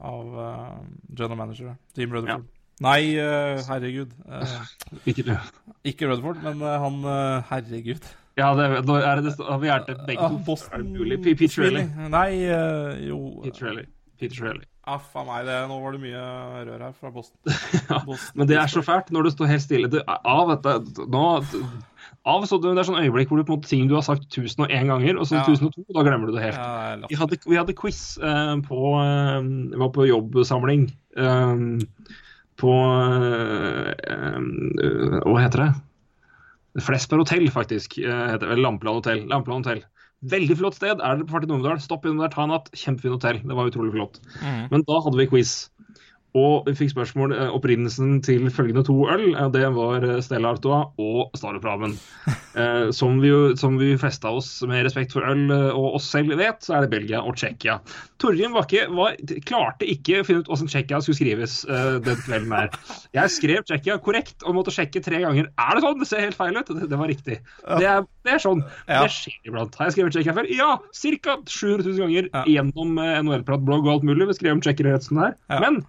Av 0.01 0.25
uh, 0.33 0.79
general 1.13 1.37
manager 1.37 1.75
Team 1.93 2.09
Rutherford. 2.11 2.45
Nei, 2.83 3.15
eh, 3.17 3.57
herregud. 3.67 4.11
Eh, 4.29 4.55
Ikke 5.09 5.23
det. 5.25 5.37
ikke 5.87 6.07
Rutherford, 6.11 6.43
men 6.43 6.61
eh, 6.61 6.77
han 6.83 6.99
Herregud. 7.49 8.05
Ja, 8.37 8.51
det, 8.53 8.67
er 8.85 9.21
det, 9.25 9.33
har 9.41 9.57
vi 9.63 9.67
hjertet 9.71 10.03
begge 10.05 10.21
Ah, 10.21 10.29
to. 10.29 10.37
Boston 10.45 10.73
Er 10.77 10.83
det 10.83 10.91
mulig? 10.93 11.17
P- 11.23 11.33
Pete 11.39 11.85
Nei, 12.13 12.27
jo 13.07 13.41
Pete 13.43 13.57
Shirley. 13.57 13.87
Peter 14.19 14.35
Shirley. 14.35 14.65
Aff 14.87 15.09
a 15.19 15.23
meg, 15.27 15.43
det, 15.49 15.55
nå 15.67 15.77
var 15.83 15.91
det 15.97 15.99
mye 15.99 16.21
rør 16.69 16.83
her 16.85 16.93
fra 16.95 17.09
Boston. 17.11 17.39
Ja, 17.89 17.97
Boston 18.05 18.37
men 18.39 18.47
det 18.47 18.55
er 18.61 18.69
så 18.71 18.83
fælt 18.85 19.09
når 19.11 19.25
du 19.27 19.31
står 19.33 19.49
helt 19.51 19.65
stille. 19.65 19.89
Du, 19.91 19.97
av, 20.07 20.53
dette, 20.53 21.03
nå, 21.11 21.23
av 22.29 22.45
så 22.47 22.59
det 22.63 22.71
er 22.71 22.87
sånn 22.87 23.01
øyeblikk 23.01 23.33
hvor 23.33 23.41
du 23.41 23.43
på 23.49 23.57
en 23.57 23.59
måte 23.59 23.71
ting 23.73 23.89
du 23.89 23.97
har 23.97 24.05
sagt 24.07 24.29
1001 24.29 24.87
ganger, 24.93 25.19
og 25.19 25.27
så 25.27 25.41
Ja. 25.41 25.43
1002, 25.49 25.83
da 25.97 26.05
glemmer 26.07 26.29
du 26.31 26.37
det 26.37 26.45
helt. 26.45 26.61
Ja, 26.61 27.09
Vi 27.11 27.19
hadde, 27.19 27.41
vi 27.49 27.59
hadde 27.59 27.75
quiz 27.75 27.99
eh, 28.21 28.53
på 28.69 28.79
eh, 29.01 29.41
Vi 29.73 29.81
var 29.83 29.91
på 29.97 30.07
jobbsamling 30.07 30.87
eh, 31.17 31.55
på 32.57 32.71
eh, 32.73 33.91
eh, 34.13 35.19
Hva 35.25 35.37
heter 35.43 35.63
det? 35.65 35.69
Flesberg 36.85 37.23
hotell, 37.25 37.47
faktisk. 37.53 37.97
eh, 38.01 38.25
heter 38.31 38.45
det, 38.45 38.51
eller 38.53 38.65
Lampeland 38.67 39.01
hotell. 39.01 39.23
Lampeland 39.29 39.65
hotell. 39.65 39.83
Veldig 40.25 40.57
flott 40.57 40.77
sted. 40.77 40.97
Er 40.97 41.17
dere 41.17 41.25
på 41.27 41.35
Fart 41.35 41.45
i 41.45 41.49
Numedal, 41.49 41.79
stopp 41.81 42.05
innom 42.05 42.21
der, 42.23 42.31
ta 42.33 42.45
en 42.45 42.53
natt. 42.53 42.69
Kjempefint 42.73 43.17
hotell. 43.19 43.41
Det 43.45 43.57
var 43.57 43.69
utrolig 43.69 43.93
flott. 43.93 44.19
Mm. 44.41 44.63
Men 44.73 44.85
da 44.87 44.99
hadde 45.05 45.19
vi 45.19 45.27
quiz. 45.29 45.55
Og 46.37 46.67
vi 46.67 46.73
fikk 46.77 46.91
spørsmål 46.93 47.33
eh, 47.33 47.49
opprinnelsen 47.55 48.19
til 48.25 48.49
følgende 48.53 48.83
to 48.87 48.95
øl. 49.09 49.23
eh, 49.33 49.47
Det 49.55 49.63
var 49.73 50.03
eh, 50.05 50.19
Stella 50.25 50.51
Artois 50.53 50.91
og 51.01 51.33
Staropramen. 51.39 51.97
Eh, 52.57 52.87
som 52.89 53.19
vi, 53.21 53.29
som 53.61 53.75
vi 53.77 53.91
festa 54.01 54.31
oss 54.33 54.47
med 54.65 54.81
respekt 54.87 55.11
for 55.13 55.21
øl 55.29 55.43
eh, 55.53 55.67
og 55.77 55.99
oss 55.99 56.07
selv 56.09 56.31
vet, 56.39 56.57
så 56.65 56.73
er 56.73 56.87
det 56.87 56.89
Belgia 56.89 57.19
og 57.21 57.35
Tsjekkia. 57.37 57.75
Torgrim 58.17 58.55
Bakke 58.55 58.87
var, 58.97 59.13
klarte 59.45 59.85
ikke 59.85 60.23
å 60.23 60.25
finne 60.25 60.41
ut 60.41 60.49
hvordan 60.49 60.71
Tsjekkia 60.71 60.97
skulle 61.05 61.19
skrives 61.19 61.57
eh, 61.69 61.99
den 62.01 62.17
kvelden 62.23 62.55
her. 62.57 62.71
Jeg 63.13 63.33
skrev 63.35 63.61
Tsjekkia 63.69 63.99
korrekt 64.01 64.41
og 64.41 64.57
måtte 64.57 64.73
sjekke 64.73 65.03
tre 65.05 65.19
ganger. 65.21 65.51
Er 65.53 65.77
det 65.77 65.83
sånn? 65.85 66.01
Det 66.01 66.07
ser 66.09 66.23
helt 66.25 66.39
feil 66.39 66.57
ut. 66.57 66.71
Det, 66.79 66.89
det 66.89 66.99
var 67.03 67.11
riktig. 67.13 67.37
Det 67.83 67.91
er, 67.93 68.07
det 68.25 68.33
er 68.39 68.41
sånn. 68.47 68.63
Ja. 68.89 69.03
Det 69.05 69.13
skjer 69.19 69.37
iblant. 69.51 69.77
Har 69.77 69.91
jeg 69.91 69.97
skrevet 69.99 70.17
Tsjekkia 70.17 70.35
før? 70.39 70.49
Ja! 70.57 70.71
Ca. 70.97 71.37
700 71.45 71.85
000 71.91 72.01
ganger 72.07 72.31
Ja. 72.33 72.43
gjennom 72.57 72.97
eh, 73.05 73.13
NHL-prat-blogg 73.21 73.85
og 73.85 73.93
alt 73.99 74.09
mulig. 74.09 74.31
Vi 74.33 74.39
skrev 74.41 74.57
om 74.57 74.65
tsjekkerretsen 74.65 75.21
her. 75.21 75.37
Ja. 75.53 75.61
Men 75.61 75.83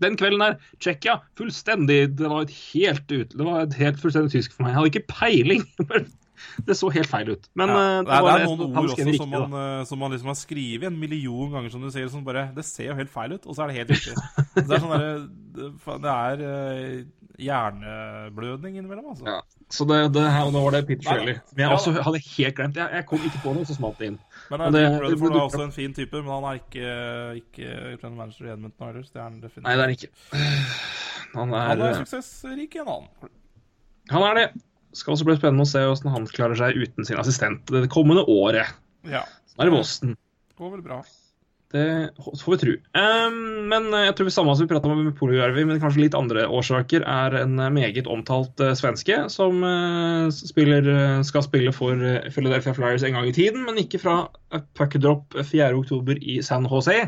den 0.00 0.16
kvelden 0.20 0.42
her, 0.44 0.56
Tsjekkia, 0.80 1.18
fullstendig 1.38 2.00
Det 2.18 2.30
var 2.30 2.42
et 2.46 2.54
helt 2.72 3.06
ut, 3.12 3.36
det 3.36 3.44
var 3.46 3.62
et 3.66 3.76
helt 3.80 4.00
fullstendig 4.02 4.32
tysk 4.34 4.56
for 4.56 4.64
meg. 4.64 4.72
Jeg 4.72 4.80
hadde 4.80 4.92
ikke 4.94 5.06
peiling. 5.12 5.66
Det 6.64 6.72
så 6.72 6.88
helt 6.88 7.04
feil 7.10 7.28
ut. 7.34 7.48
Men 7.54 7.68
Ja. 7.68 7.76
eh, 7.76 7.98
Det, 8.00 8.06
det 8.08 8.30
er 8.32 8.44
noen 8.46 8.60
ord 8.64 8.78
også 8.88 8.96
riktig, 9.04 9.18
som 9.20 9.28
man, 9.28 9.52
eh, 9.60 9.84
som 9.84 9.98
man 10.00 10.10
liksom 10.14 10.30
har 10.32 10.38
skrevet 10.40 10.86
en 10.88 10.96
million 10.98 11.50
ganger, 11.52 11.68
som 11.70 11.82
du 11.84 11.90
sier. 11.92 12.08
Som 12.08 12.24
bare, 12.24 12.46
det 12.56 12.64
ser 12.64 12.86
jo 12.88 12.94
helt 12.96 13.12
feil 13.12 13.34
ut, 13.36 13.44
og 13.46 13.54
så 13.54 13.62
er 13.66 13.68
det 13.68 13.76
helt 13.82 13.90
riktig. 13.92 14.14
Det 14.56 14.72
er 14.72 14.80
sånn 14.80 14.94
der, 14.96 15.18
det- 15.60 16.14
er 16.16 16.44
eh, 16.48 17.04
hjerneblødning 17.40 18.76
innimellom, 18.76 19.10
altså. 19.12 19.24
Ja. 19.28 19.40
Så 19.70 19.84
det, 19.86 19.98
det 20.16 20.24
nå 20.52 20.60
var 20.64 20.74
det 20.74 20.80
pitch 20.88 21.06
Nei 21.06 21.36
Men 21.54 21.62
jeg 21.62 21.70
også 21.70 21.92
hadde 22.02 22.18
helt 22.24 22.56
glemt 22.58 22.74
Jeg, 22.80 22.90
jeg 22.98 23.04
kom 23.06 23.20
ikke 23.28 23.42
på 23.44 23.52
noe, 23.54 23.64
så 23.68 23.76
smalt 23.76 24.00
det 24.00 24.08
inn. 24.10 24.16
Men 24.50 24.72
det, 24.74 24.80
det 24.82 25.12
er 25.14 25.36
også 25.38 25.62
en 25.62 25.74
fin 25.74 25.92
type, 25.94 26.18
men 26.24 26.32
han 26.32 26.46
er 26.50 26.56
ikke, 26.58 26.94
ikke 27.38 27.98
Trend 28.00 28.16
manager 28.18 28.48
i 28.48 28.50
Edmonton 28.56 28.88
Oilers. 28.88 29.12
Det 29.12 29.20
er 29.20 29.28
han 29.28 29.36
definitivt. 29.38 29.68
Nei, 29.68 29.76
det 29.76 29.84
er 29.84 29.86
han 29.86 29.94
ikke. 29.94 30.10
Han 31.36 31.54
er, 31.54 31.68
Han 31.68 31.84
er 31.86 31.98
suksessrik 32.00 32.74
i 32.74 32.82
en 32.82 32.90
annen. 32.90 33.30
han 34.10 34.26
er 34.26 34.38
det. 34.40 34.46
Skal 34.98 35.14
også 35.14 35.28
bli 35.28 35.36
spennende 35.38 35.62
å 35.62 35.70
se 35.70 35.84
hvordan 35.86 36.14
han 36.16 36.26
klarer 36.34 36.58
seg 36.58 36.80
uten 36.82 37.06
sin 37.06 37.20
assistent 37.22 37.70
det 37.70 37.86
kommende 37.94 38.24
året. 38.26 38.72
Ja. 39.06 39.22
Nå 39.54 39.62
er 39.62 39.70
det 39.70 39.76
Boston. 39.76 40.16
Går 40.58 40.72
vel 40.74 40.82
bra. 40.82 40.98
Det 41.70 42.10
får 42.18 42.50
vi 42.52 42.58
tro. 42.58 42.72
Um, 42.98 43.36
men 43.70 43.84
jeg 43.94 44.14
tror 44.18 44.30
samme 44.34 44.56
som 44.58 44.66
vi 44.66 44.72
prata 44.72 44.90
om 44.90 45.04
med 45.04 45.14
Polojärvi, 45.18 45.62
men 45.68 45.78
kanskje 45.78 46.02
litt 46.02 46.16
andre 46.18 46.48
årsaker, 46.50 47.04
er 47.06 47.36
en 47.44 47.54
meget 47.76 48.10
omtalt 48.10 48.58
uh, 48.58 48.72
svenske 48.78 49.20
som 49.30 49.62
uh, 49.62 50.26
spiller, 50.34 50.88
uh, 50.90 51.20
skal 51.26 51.46
spille 51.46 51.70
for 51.74 51.94
eh, 51.94 52.26
Philadelphia 52.34 52.74
Flyers 52.74 53.06
en 53.06 53.14
gang 53.14 53.30
i 53.30 53.36
tiden, 53.36 53.62
men 53.68 53.78
ikke 53.78 54.02
fra 54.02 54.16
eh, 54.50 54.66
puckdrop 54.74 55.38
4.10 55.38 56.18
i 56.18 56.40
San 56.42 56.66
Jose. 56.66 56.98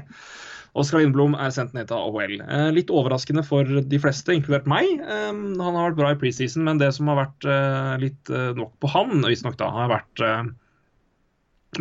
Oskar 0.79 1.03
Lindblom 1.03 1.35
er 1.35 1.51
sendt 1.53 1.75
ned 1.77 1.91
til 1.91 1.99
AHL. 1.99 2.39
Eh, 2.47 2.71
litt 2.79 2.95
overraskende 2.95 3.43
for 3.45 3.67
de 3.67 4.01
fleste, 4.01 4.33
inkludert 4.33 4.71
meg. 4.71 4.95
Um, 5.03 5.59
han 5.59 5.75
har 5.75 5.91
vært 5.91 5.99
bra 5.99 6.15
i 6.15 6.23
preseason, 6.23 6.63
men 6.71 6.79
det 6.81 6.95
som 6.95 7.11
har 7.11 7.25
vært 7.25 7.51
eh, 7.51 7.93
litt 8.07 8.31
eh, 8.31 8.55
nok 8.57 8.79
på 8.79 8.95
han, 8.95 9.27
visstnok 9.27 9.59
da, 9.61 9.75
har 9.75 9.91
vært 9.99 10.23
eh, 10.25 10.43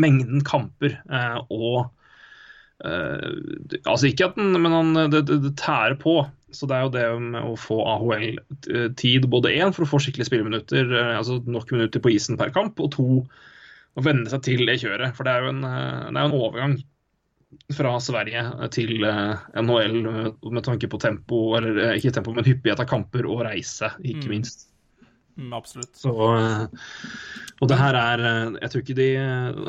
mengden 0.01 0.41
kamper 0.49 0.97
eh, 0.97 1.41
og 1.53 1.91
Eh, 1.91 2.00
altså 2.81 4.09
ikke 4.09 4.29
at 4.31 4.37
den, 4.39 4.55
men 4.61 4.73
han, 4.73 4.93
det, 5.13 5.25
det, 5.29 5.39
det 5.43 5.55
tærer 5.59 5.97
på. 6.01 6.19
Så 6.51 6.67
det 6.67 6.75
er 6.75 6.83
jo 6.83 6.91
det 6.91 7.03
med 7.31 7.45
å 7.47 7.53
få 7.55 7.77
AHL-tid, 7.87 9.27
både 9.31 9.53
én 9.55 9.71
for 9.75 9.85
å 9.85 9.91
få 9.93 10.01
skikkelig 10.03 10.27
spilleminutter, 10.27 10.89
eh, 10.91 11.11
altså 11.19 11.37
nok 11.47 11.71
minutter 11.71 12.03
på 12.03 12.11
isen 12.11 12.39
per 12.39 12.51
kamp, 12.55 12.79
og 12.83 12.91
to 12.97 13.05
å 13.95 14.03
venne 14.03 14.27
seg 14.31 14.43
til 14.43 14.65
det 14.67 14.81
kjøret. 14.81 15.15
For 15.15 15.27
det 15.27 15.31
er 15.35 15.45
jo 15.45 15.53
en, 15.53 15.61
eh, 15.63 16.09
det 16.09 16.17
er 16.17 16.25
en 16.25 16.35
overgang 16.35 16.75
fra 17.75 17.93
Sverige 18.03 18.43
til 18.75 19.03
eh, 19.07 19.47
NHL 19.59 19.97
med, 20.03 20.61
tanke 20.67 20.89
på 20.91 20.99
tempo, 21.03 21.39
eller 21.59 21.79
eh, 21.85 21.95
ikke 21.99 22.13
tempo, 22.19 22.35
men 22.35 22.47
hyppighet 22.47 22.83
av 22.83 22.89
kamper 22.91 23.27
og 23.31 23.45
reise, 23.47 23.93
ikke 24.03 24.27
Mm. 24.27 24.33
minst. 24.35 24.67
Mm, 25.39 25.53
absolutt. 25.55 25.95
Så, 25.95 26.11
eh, 26.35 26.67
og 27.61 27.69
det 27.69 27.77
her 27.77 27.95
er 27.97 28.23
eh, 28.25 28.55
Jeg 28.57 28.71
tror 28.73 28.81
ikke 28.81 28.97
de 28.97 29.09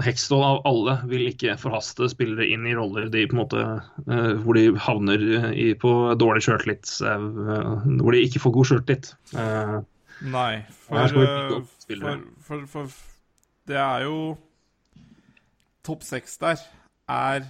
Hekstål 0.07 0.45
av 0.47 0.61
alle 0.69 0.97
vil 1.11 1.27
ikke 1.29 1.59
forhaste 1.61 2.09
spillere 2.13 2.49
inn 2.49 2.65
i 2.69 2.75
roller 2.77 3.11
de 3.13 3.27
på 3.29 3.37
en 3.37 3.43
måte 3.43 3.63
eh, 3.63 4.33
hvor 4.41 4.57
de 4.57 4.67
havner 4.81 5.25
eh, 5.39 5.49
i, 5.53 5.67
på 5.77 5.93
dårlig 6.21 6.45
sjøltillit. 6.47 6.89
Hvor 7.03 8.17
de 8.17 8.23
ikke 8.25 8.43
får 8.43 8.57
god 8.57 8.71
sjøltillit. 8.71 9.13
Eh, 9.37 9.81
Nei, 10.23 10.63
for, 10.87 11.03
eh, 11.19 11.59
for, 11.89 12.27
for, 12.47 12.67
for 12.71 12.91
Det 13.69 13.77
er 13.77 14.07
jo 14.07 14.17
Topp 15.83 16.05
seks 16.07 16.37
der 16.39 16.61
er 17.11 17.45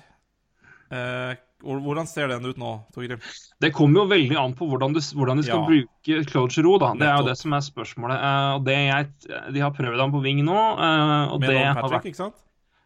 eh, 0.89 1.35
Hvordan 1.62 2.06
ser 2.10 2.28
den 2.28 2.44
ut 2.44 2.56
nå, 2.59 2.72
Torgrim? 2.94 3.20
Det 3.62 3.72
kommer 3.72 4.02
jo 4.02 4.06
veldig 4.10 4.36
an 4.40 4.55
på 4.59 4.66
hvordan, 4.66 4.93
du, 4.97 5.01
hvordan 5.01 5.39
de 5.39 5.44
skal 5.47 5.60
Ja. 5.62 5.66
bruke 5.68 6.24
Claude 6.30 6.52
Giroud. 6.56 6.82
Det 6.98 7.06
er 7.06 7.16
jo 7.20 7.28
det 7.28 7.36
som 7.39 7.52
er 7.55 7.60
spørsmålet. 7.62 8.18
Eh, 8.18 8.59
det 8.66 8.78
jeg, 8.78 9.09
de 9.55 9.60
har 9.62 9.70
prøvd 9.76 10.01
ham 10.01 10.12
på 10.12 10.22
wing 10.24 10.43
nå, 10.44 10.56
eh, 10.59 11.39
Med 11.39 11.48
det 11.48 11.62
Patrick, 11.76 11.93
vært 11.93 12.09
ikke 12.10 12.16
sant? 12.24 12.34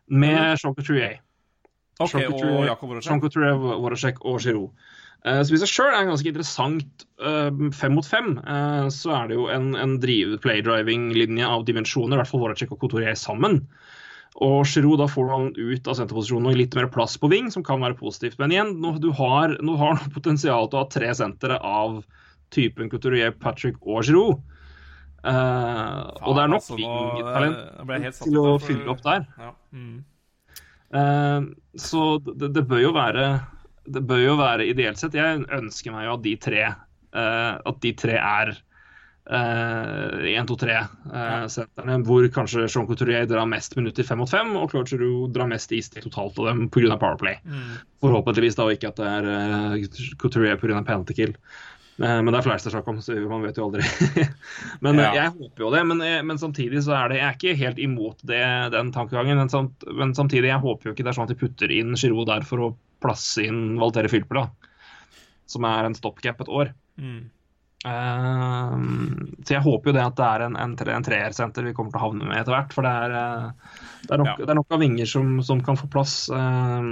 med 0.09 0.59
Jean 0.61 0.75
Couturier. 0.75 1.19
Ok, 1.99 2.13
Jean 2.13 3.21
Couturier- 3.21 3.81
Voracek 3.81 4.19
og 4.25 4.41
Giroud. 4.45 4.71
Eh, 5.25 5.41
Så 5.43 5.55
i 5.55 5.59
seg 5.59 5.69
sjøl 5.73 5.95
er 5.97 6.05
ganske 6.07 6.29
interessant. 6.29 7.07
Fem 7.75 7.95
mot 7.97 8.05
fem 8.05 8.37
så 8.93 9.11
er 9.25 9.29
det 9.29 9.37
jo 9.39 9.49
en, 9.49 9.75
en 9.75 9.99
drive 9.99 10.39
playdriving-linje 10.39 11.43
av 11.49 11.65
dimensjoner, 11.65 12.13
i 12.15 12.21
hvert 12.21 12.29
fall 12.29 12.41
Voracek 12.45 12.71
og 12.73 12.79
Couturier 12.81 13.17
sammen. 13.17 13.67
Og 14.45 14.67
Giroud, 14.69 14.99
da 15.01 15.07
får 15.09 15.25
du 15.25 15.33
han 15.33 15.47
ut 15.57 15.89
av 15.89 15.97
senterposisjonen 15.97 16.51
og 16.51 16.59
litt 16.59 16.75
mer 16.77 16.91
plass 16.93 17.15
på 17.21 17.31
ving, 17.33 17.49
som 17.53 17.65
kan 17.65 17.81
være 17.81 17.97
positivt. 17.97 18.37
Men 18.43 18.53
igjen, 18.53 18.75
nå, 18.83 18.97
du 19.01 19.09
har, 19.17 19.57
nå 19.65 19.77
har 19.81 19.97
du 19.97 20.11
potensial 20.19 20.69
til 20.69 20.81
å 20.81 20.83
ha 20.85 20.91
tre 20.93 21.13
sentre 21.17 21.57
av 21.65 22.03
typen 22.55 22.91
Couturier, 22.93 23.33
Patrick 23.33 23.81
og 23.83 24.05
Giroud. 24.07 24.43
Eh, 25.27 26.03
og 26.23 26.37
det 26.37 26.43
er 26.45 26.51
nok 26.53 26.61
altså, 26.61 26.77
vingtalent 26.79 28.13
satt 28.15 28.29
til 28.29 28.37
å 28.39 28.45
for- 28.53 28.67
fylle 28.69 28.93
opp 28.93 29.03
der. 29.07 29.25
Ja. 29.41 29.51
Mm. 29.75 29.97
Uh, 30.95 31.49
så 31.83 32.03
det, 32.23 32.53
det 32.55 32.63
bør 32.71 32.79
jo 32.79 32.91
være 32.95 33.25
Det 33.91 34.05
bør 34.07 34.21
jo 34.23 34.37
være 34.39 34.69
ideelt 34.71 35.01
sett. 35.01 35.17
Jeg 35.19 35.43
ønsker 35.51 35.91
meg 35.91 36.07
jo 36.07 36.13
at 36.15 36.23
de 36.23 36.35
tre 36.39 36.61
uh, 36.71 37.59
At 37.59 37.81
de 37.83 37.91
tre 37.99 38.15
er 38.15 38.53
én, 39.27 40.47
to, 40.47 40.55
tre 40.61 40.77
sentrene, 41.51 41.97
hvor 42.07 42.27
kanskje 42.31 42.69
Jean 42.69 42.87
Couturier 42.87 43.27
drar 43.27 43.49
mest 43.51 43.75
minutter 43.75 44.07
fem 44.07 44.21
mot 44.23 44.31
fem, 44.31 44.53
og 44.55 44.71
Claude 44.71 44.93
Giroux 44.93 45.33
drar 45.35 45.51
mest 45.51 45.73
istid 45.75 46.05
totalt 46.07 46.39
av 46.39 46.51
dem 46.53 46.69
pga. 46.71 46.95
Powerplay. 46.97 47.41
Mm. 47.43 47.73
Forhåpentligvis 48.05 48.59
da, 48.59 48.69
og 48.69 48.77
ikke 48.77 48.93
at 48.93 49.01
det 49.03 49.09
er 49.11 49.31
uh, 49.33 50.05
Couturier 50.23 50.61
pga. 50.63 50.79
penalty 50.87 51.17
kill. 51.19 51.35
Eh, 51.97 52.19
men 52.21 52.29
det 52.29 52.39
er 52.39 52.45
flere 52.45 52.61
er 52.61 52.75
snakk 52.75 52.89
om, 52.93 52.99
så 53.01 53.17
man 53.25 53.45
vet 53.47 53.57
jo 53.57 53.67
aldri. 53.71 53.85
men 54.85 54.99
eh, 55.01 55.07
Ja. 55.07 55.13
jeg 55.17 55.33
håper 55.39 55.65
jo 55.65 55.71
det. 55.73 55.83
Men, 55.89 56.03
eh, 56.05 56.19
men 56.29 56.41
samtidig 56.41 56.83
så 56.85 56.93
er 56.99 57.09
det 57.09 57.21
Jeg 57.21 57.27
er 57.27 57.39
ikke 57.39 57.61
helt 57.63 57.81
imot 57.81 58.21
det, 58.29 58.43
den 58.75 58.93
tankegangen. 58.93 59.41
Men, 59.41 59.53
samt, 59.53 59.87
men 59.89 60.13
samtidig, 60.17 60.51
jeg 60.53 60.65
håper 60.65 60.91
jo 60.91 60.97
ikke 60.97 61.07
det 61.07 61.15
er 61.15 61.19
sånn 61.19 61.29
at 61.29 61.33
de 61.33 61.41
putter 61.41 61.73
inn 61.73 61.97
Giroud 61.97 62.29
der 62.29 62.45
for 62.49 62.67
å 62.67 62.75
plasse 63.03 63.45
inn 63.45 63.79
Valtere 63.81 64.09
da 64.09 64.49
som 65.47 65.63
er 65.63 65.87
en 65.87 65.95
stoppcap 65.95 66.41
et 66.43 66.49
år. 66.51 66.73
Mm. 66.99 67.29
Eh, 67.85 68.73
så 69.45 69.55
jeg 69.59 69.63
håper 69.67 69.91
jo 69.93 69.97
det 69.99 70.07
at 70.07 70.17
det 70.19 70.27
er 70.31 70.47
en, 70.47 70.57
en, 70.57 70.73
en 70.97 71.07
treersenter 71.07 71.67
vi 71.69 71.75
kommer 71.77 71.93
til 71.93 72.01
å 72.01 72.07
havne 72.09 72.27
med 72.29 72.41
etter 72.41 72.55
hvert. 72.57 72.73
For 72.75 72.87
det 72.87 72.95
er, 73.05 73.15
eh, 73.21 73.77
det 74.07 74.11
er, 74.17 74.23
nok, 74.23 74.33
Ja. 74.33 74.37
det 74.45 74.51
er 74.55 74.61
nok 74.63 74.75
av 74.79 74.83
vinger 74.83 75.07
som, 75.11 75.37
som 75.47 75.61
kan 75.67 75.77
få 75.79 75.91
plass. 75.93 76.17
eh, 76.31 76.91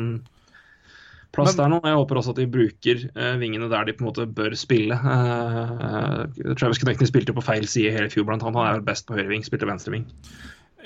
plass 1.35 1.57
Men- 1.57 1.59
der 1.59 1.73
nå. 1.73 1.81
Jeg 1.83 1.99
håper 1.99 2.21
også 2.21 2.31
at 2.31 2.37
de 2.43 2.47
bruker 2.47 3.07
eh, 3.17 3.37
vingene 3.41 3.69
der 3.73 3.85
de 3.89 3.93
på 3.97 4.05
en 4.05 4.11
måte 4.13 4.27
bør 4.31 4.55
spille. 4.55 4.95
Uh, 4.95 6.55
Travis 6.55 6.79
Connecting 6.79 7.09
spilte 7.11 7.35
på 7.35 7.43
feil 7.43 7.67
side 7.67 7.91
hele 7.97 8.11
fjor, 8.13 8.25
blant 8.29 8.45
annet. 8.45 8.55
Han 8.61 8.69
er 8.69 8.79
vel 8.79 8.87
best 8.87 9.09
på 9.09 9.17
høyreving, 9.19 9.43
spilte 9.43 9.67
venstreving. 9.67 10.07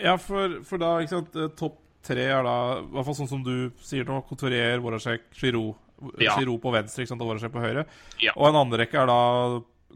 Ja, 0.00 0.14
for, 0.16 0.60
for 0.64 0.78
da, 0.80 0.94
ikke 1.02 1.16
sant 1.18 1.36
eh, 1.36 1.50
Topp 1.58 1.76
tre 2.08 2.24
er 2.30 2.44
da, 2.46 2.54
i 2.80 2.92
hvert 2.94 3.04
fall 3.04 3.16
sånn 3.18 3.28
som 3.28 3.40
du 3.44 3.70
sier 3.84 4.06
nå, 4.08 4.22
Couturier, 4.28 4.78
Voracek, 4.80 5.26
Giroud. 5.36 5.74
Ja. 6.22 6.36
Giroud 6.38 6.62
på 6.62 6.70
venstre 6.72 7.02
ikke 7.02 7.10
sant, 7.10 7.20
og 7.26 7.32
Voracek 7.34 7.52
på 7.52 7.60
høyre. 7.60 7.84
Ja. 8.22 8.32
Og 8.38 8.46
en 8.48 8.60
andre 8.62 8.84
rekke 8.86 9.02
er 9.02 9.10
da 9.10 9.18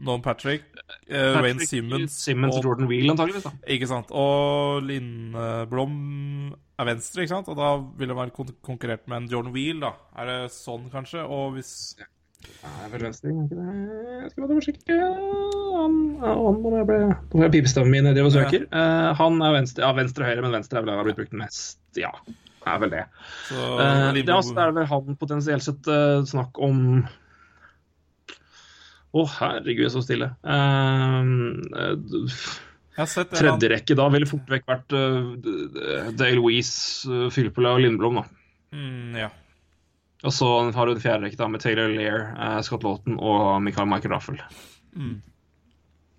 Nolan 0.01 0.23
Patrick, 0.25 0.63
eh, 1.07 1.35
Wayne 1.41 1.65
Simmons, 1.69 2.15
Simmons 2.23 2.57
og 2.57 2.65
Jordan 2.65 2.87
Wheel, 2.89 3.11
antageligvis. 3.13 3.45
Ikke 3.75 3.87
sant. 3.87 4.09
Og 4.11 4.81
Lindblom 4.87 5.93
er 6.79 6.87
venstre, 6.89 7.21
ikke 7.23 7.35
sant? 7.35 7.51
Og 7.53 7.59
da 7.59 7.75
vil 7.99 8.09
det 8.09 8.17
være 8.17 8.33
kon 8.33 8.49
konkurrert 8.65 9.05
med 9.07 9.21
en 9.21 9.29
Jordan 9.31 9.53
Wheel, 9.53 9.79
da. 9.83 9.93
Er 10.17 10.31
det 10.31 10.39
sånn, 10.55 10.89
kanskje? 10.93 11.23
Og 11.27 11.53
hvis 11.57 11.75
Er 12.63 12.89
vel 12.91 13.05
venstreving, 13.05 13.37
er 13.39 13.45
ikke 13.47 13.55
det? 13.55 14.15
Jeg 14.23 14.31
skal 14.33 14.43
være 14.43 14.57
forsiktig. 14.57 14.97
Han, 15.77 15.93
han 16.19 16.57
må 16.59 16.73
jeg 16.75 16.87
bli 16.89 16.97
Nå 17.07 17.39
har 17.39 17.45
jeg 17.47 17.53
pipestemmen 17.53 17.93
min 17.93 18.03
nedi 18.09 18.19
og 18.25 18.33
søker. 18.35 18.65
Eh, 18.67 19.09
han 19.19 19.39
er 19.47 19.55
venstre, 19.55 19.85
ja, 19.85 19.93
venstre 19.95 20.25
og 20.25 20.31
høyre, 20.31 20.43
men 20.43 20.57
venstre 20.57 20.79
er 20.79 20.83
vel 20.83 20.91
den 20.91 20.99
har 20.99 21.07
blitt 21.07 21.21
brukt 21.21 21.37
mest. 21.39 21.79
Ja, 21.95 22.11
er 22.67 22.81
vel 22.83 22.91
det. 22.91 23.05
så 23.47 23.55
uh, 23.55 23.77
det, 23.79 23.85
er, 23.85 24.11
Lindblom- 24.17 24.41
altså, 24.41 24.55
det 24.57 24.65
er 24.65 24.75
vel 24.81 24.89
han 24.91 25.17
potensielt 25.23 25.65
sett 25.69 25.87
uh, 25.87 26.23
snakk 26.27 26.59
om 26.63 27.05
Å, 29.13 29.23
herregud, 29.29 29.91
så 29.93 30.01
stille. 30.01 30.31
Uh, 30.41 31.61
eh, 31.77 33.25
tredje 33.29 33.69
rekke 33.69 33.97
da 33.97 34.07
ville 34.13 34.29
fort 34.29 34.49
vekk 34.49 34.65
vært 34.69 34.95
uh, 34.97 36.13
Dale 36.17 36.41
Weiss, 36.41 36.73
uh, 37.09 37.27
Filppula 37.33 37.75
og 37.77 37.83
Lindblom, 37.85 38.21
da. 38.21 38.25
Mm, 38.73 39.19
ja. 39.21 39.29
Og 40.23 40.33
så 40.33 40.47
har 40.73 40.87
du 40.87 40.95
en 40.95 41.03
fjerde 41.03 41.27
rekke 41.27 41.37
da 41.39 41.49
med 41.51 41.61
Taylor 41.61 41.93
Lear, 41.93 42.31
uh, 42.39 42.57
Scott 42.65 42.85
Lawton 42.87 43.19
og 43.19 43.61
Michael, 43.61 43.89
Michael 43.91 44.15
Raffel. 44.15 44.41
Mm. 44.95 45.21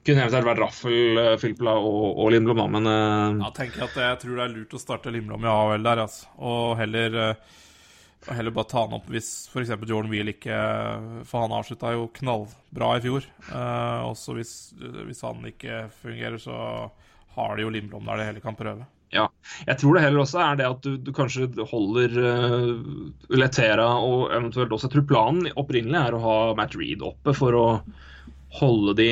Kunne 0.04 0.20
eventuelt 0.26 0.44
vært 0.50 0.60
Raffel, 0.60 1.16
uh, 1.16 1.34
Filpla 1.40 1.78
og, 1.80 2.18
og 2.20 2.32
Lindblom, 2.34 2.60
da, 2.60 2.66
men 2.76 2.88
uh, 2.90 3.44
Ja, 3.46 3.52
tenker 3.56 3.80
jeg 3.80 3.88
at 3.88 4.00
jeg 4.02 4.18
tror 4.22 4.34
det 4.36 4.44
er 4.44 4.56
lurt 4.58 4.76
å 4.76 4.80
starte 4.82 5.12
Lindblom 5.14 5.46
i 5.46 5.48
AHL 5.48 5.86
der, 5.86 6.02
altså. 6.04 6.28
Og 6.44 6.74
heller, 6.76 7.16
eh, 7.22 7.30
og 7.40 7.63
heller 8.32 8.54
bare 8.54 8.70
ta 8.70 8.84
han 8.84 8.96
opp 8.96 9.08
hvis 9.12 9.30
f.eks. 9.52 9.74
Jordan 9.84 10.10
Wheel 10.12 10.32
ikke 10.32 10.56
For 11.28 11.44
han 11.44 11.54
avslutta 11.56 11.92
jo 11.94 12.08
knallbra 12.16 12.94
i 12.98 13.04
fjor. 13.04 13.26
Eh, 13.50 14.00
også 14.08 14.36
hvis, 14.38 14.54
hvis 14.78 15.24
han 15.26 15.44
ikke 15.50 15.86
fungerer, 16.02 16.40
så 16.40 16.56
har 17.34 17.56
de 17.56 17.66
jo 17.66 17.72
Lindblom 17.74 18.06
der 18.08 18.20
de 18.20 18.28
heller 18.30 18.44
kan 18.44 18.58
prøve. 18.58 18.86
Ja. 19.14 19.28
Jeg 19.68 19.78
tror 19.78 19.94
det 19.94 20.02
heller 20.02 20.24
også 20.24 20.40
er 20.42 20.56
det 20.58 20.66
at 20.66 20.82
du, 20.82 20.96
du 20.98 21.12
kanskje 21.14 21.46
holder 21.70 22.16
uh, 22.18 22.72
Letera 23.30 23.86
og 24.02 24.32
eventuelt 24.34 24.72
også 24.74 24.88
Jeg 24.88 24.94
tror 24.96 25.06
planen 25.12 25.52
opprinnelig 25.60 26.00
er 26.00 26.16
å 26.16 26.22
ha 26.24 26.38
Matt 26.58 26.74
Reed 26.78 27.04
oppe 27.06 27.34
for 27.36 27.54
å 27.54 27.66
holde 28.54 28.94
de 28.98 29.08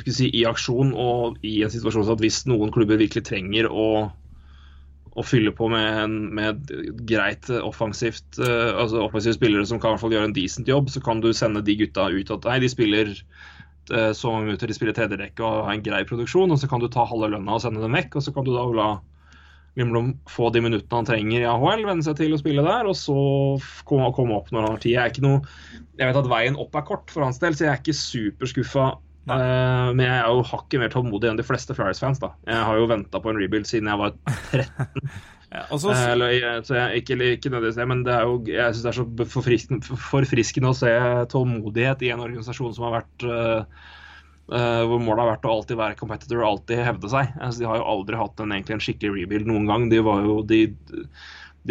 skal 0.00 0.14
si, 0.14 0.30
i 0.34 0.44
aksjon 0.46 0.90
og 0.98 1.38
i 1.46 1.60
en 1.62 1.70
situasjon 1.72 2.06
sånn 2.06 2.18
at 2.18 2.22
hvis 2.24 2.40
noen 2.50 2.72
klubber 2.74 2.98
virkelig 2.98 3.26
trenger 3.28 3.68
å, 3.70 4.08
å 5.18 5.24
fylle 5.26 5.52
på 5.54 5.68
med, 5.72 5.86
en, 6.04 6.16
med 6.34 6.70
greit 7.08 7.48
offensivt 7.58 8.38
uh, 8.40 8.78
altså 8.78 9.02
offensive 9.06 9.36
spillere 9.36 9.66
som 9.68 9.80
kan 9.80 9.92
i 9.92 9.96
hvert 9.96 10.04
fall 10.04 10.14
gjøre 10.16 10.30
en 10.30 10.36
decent 10.36 10.70
jobb, 10.70 10.90
så 10.92 11.02
kan 11.04 11.22
du 11.24 11.32
sende 11.36 11.64
de 11.66 11.76
gutta 11.80 12.08
ut 12.12 12.32
at 12.34 12.48
nei, 12.48 12.58
de 12.62 12.70
spiller 12.72 13.12
uh, 13.92 14.12
så 14.14 14.32
mange 14.32 14.50
minutter, 14.50 14.70
de 14.70 14.78
spiller 14.78 14.96
tredjerekke 14.96 15.44
og 15.44 15.68
har 15.68 15.74
en 15.74 15.84
grei 15.84 16.02
produksjon, 16.08 16.54
og 16.54 16.62
så 16.62 16.70
kan 16.70 16.82
du 16.82 16.90
ta 16.92 17.06
halve 17.08 17.32
lønna 17.34 17.58
og 17.58 17.64
sende 17.64 17.82
dem 17.84 17.96
vekk, 17.98 18.20
og 18.20 18.26
så 18.26 18.34
kan 18.36 18.46
du 18.46 18.54
da 18.54 18.66
la 18.78 18.90
Lindblom 19.78 20.16
få 20.26 20.48
de 20.50 20.62
minuttene 20.64 20.98
han 20.98 21.06
trenger 21.06 21.42
i 21.44 21.46
AHL, 21.46 21.84
venne 21.86 22.02
seg 22.02 22.16
til 22.18 22.32
å 22.34 22.38
spille 22.40 22.64
der, 22.66 22.88
og 22.90 22.96
så 22.98 23.14
komme, 23.86 24.08
komme 24.16 24.34
opp 24.34 24.48
når 24.50 24.64
han 24.64 24.74
har 24.74 24.80
tid. 24.82 24.94
Jeg, 24.94 25.02
er 25.02 25.12
ikke 25.12 25.26
noe, 25.26 25.58
jeg 26.00 26.08
vet 26.08 26.18
at 26.18 26.30
veien 26.32 26.58
opp 26.58 26.74
er 26.74 26.86
kort 26.88 27.12
for 27.14 27.26
hans 27.26 27.38
del, 27.42 27.54
så 27.54 27.68
jeg 27.68 27.70
er 27.76 27.82
ikke 27.82 27.94
superskuffa. 27.94 28.88
Uh, 29.28 29.90
men 29.94 30.04
jeg 30.06 30.18
er 30.22 30.28
jo 30.32 30.44
hakket 30.50 30.80
mer 30.82 30.92
tålmodig 30.92 31.30
enn 31.30 31.40
de 31.40 31.46
fleste 31.46 31.74
Flyers-fans. 31.76 32.20
da. 32.22 32.32
Jeg 32.48 32.62
har 32.68 32.78
jo 32.80 32.86
venta 32.90 33.20
på 33.20 33.30
en 33.32 33.40
rebuild 33.40 33.68
siden 33.70 33.90
jeg 33.92 34.00
var 34.04 34.14
13. 34.52 35.10
Ja, 35.48 35.62
så- 35.80 35.94
Uh, 35.94 36.00
eller, 36.12 36.28
jeg- 36.36 36.64
så 36.68 36.74
jeg, 36.76 37.00
ikke, 37.02 37.16
ikke 37.38 37.48
nødvendigvis 37.48 37.76
det, 37.80 37.86
men 37.88 38.02
det 38.04 38.12
er 38.12 38.26
jo, 38.28 38.34
jeg 38.52 38.74
syns 38.74 38.82
det 38.84 38.90
er 38.90 38.98
så 38.98 39.28
forfriskende, 39.32 39.96
forfriskende 40.10 40.68
å 40.68 40.76
se 40.76 40.90
tålmodighet 41.32 42.02
i 42.04 42.10
en 42.12 42.20
organisasjon 42.20 42.74
som 42.76 42.84
har 42.84 42.98
vært 42.98 43.24
uh, 43.24 43.62
eh, 44.52 44.82
hvor 44.84 45.00
målet 45.00 45.22
har 45.24 45.30
vært 45.30 45.48
å 45.48 45.54
alltid 45.54 45.80
være 45.80 45.96
competitor 45.96 46.42
og 46.42 46.50
alltid 46.50 46.82
hevde 46.84 47.08
seg. 47.14 47.32
Altså, 47.40 47.62
de 47.62 47.70
har 47.70 47.80
jo 47.80 47.88
aldri 47.94 48.20
hatt 48.20 48.44
en, 48.44 48.52
egentlig 48.58 48.76
en 48.76 48.84
skikkelig 48.84 49.14
rebuild 49.22 49.48
noen 49.48 49.64
gang. 49.72 49.88
De 49.88 50.02
var 50.04 50.20
jo, 50.28 50.36
de, 50.52 50.60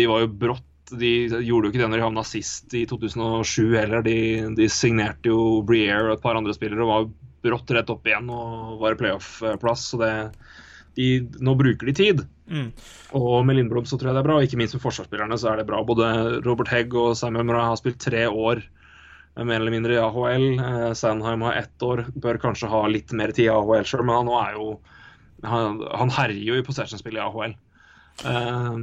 de 0.02 0.10
var 0.10 0.26
jo 0.26 0.34
brått 0.46 0.66
De 0.98 1.14
gjorde 1.28 1.68
jo 1.68 1.70
ikke 1.74 1.82
det 1.84 1.88
når 1.92 2.00
de 2.00 2.06
havna 2.08 2.22
sist 2.26 2.74
i 2.74 2.86
2007 2.90 3.76
heller. 3.76 4.02
De, 4.06 4.18
de 4.56 4.70
signerte 4.72 5.28
jo 5.30 5.62
Briere 5.68 6.06
og 6.10 6.18
et 6.18 6.24
par 6.24 6.40
andre 6.40 6.54
spillere 6.58 6.82
og 6.86 6.94
var 6.96 7.10
brått 7.48 7.74
rett 7.76 7.92
opp 7.94 8.08
igjen 8.08 8.30
og 8.34 8.78
var 8.84 8.96
i 8.96 9.00
playoff-plass. 9.00 9.90
Så 9.92 10.00
det, 10.02 10.12
de, 10.98 11.08
nå 11.44 11.56
bruker 11.60 11.90
de 11.90 11.96
tid. 11.98 12.24
Mm. 12.48 12.72
Og 13.20 13.46
med 13.46 13.60
Lindblom 13.60 13.86
så 13.88 14.00
tror 14.00 14.12
jeg 14.12 14.18
det 14.18 14.24
er 14.24 14.30
bra, 14.30 14.40
og 14.40 14.48
ikke 14.48 14.60
minst 14.60 14.78
med 14.78 14.84
forsvarsspillerne 14.84 15.38
så 15.40 15.52
er 15.52 15.62
det 15.62 15.68
bra. 15.70 15.84
Både 15.86 16.10
Robert 16.46 16.72
Hegg 16.72 16.96
og 16.98 17.16
Samuel 17.20 17.48
Murray 17.48 17.70
har 17.70 17.80
spilt 17.80 18.00
tre 18.04 18.26
år 18.28 18.64
eh, 18.64 19.44
mer 19.44 19.60
eller 19.60 19.76
mindre 19.76 19.98
i 19.98 20.02
AHL. 20.02 20.48
Eh, 20.56 20.90
Sandheim 20.98 21.46
har 21.48 21.62
ett 21.62 21.86
år, 21.86 22.08
bør 22.16 22.42
kanskje 22.48 22.72
ha 22.72 22.84
litt 22.92 23.14
mer 23.16 23.36
tid 23.36 23.50
i 23.50 23.54
AHL 23.54 23.88
sjøl, 23.88 24.06
men 24.08 24.22
han 24.24 24.34
er 24.44 24.60
jo 24.60 24.78
Han, 25.46 25.84
han 25.94 26.10
herjer 26.10 26.48
jo 26.48 26.56
i 26.58 26.64
possession-spillet 26.66 27.22
i 27.22 27.26
AHL. 27.28 27.52
Eh, 28.26 28.78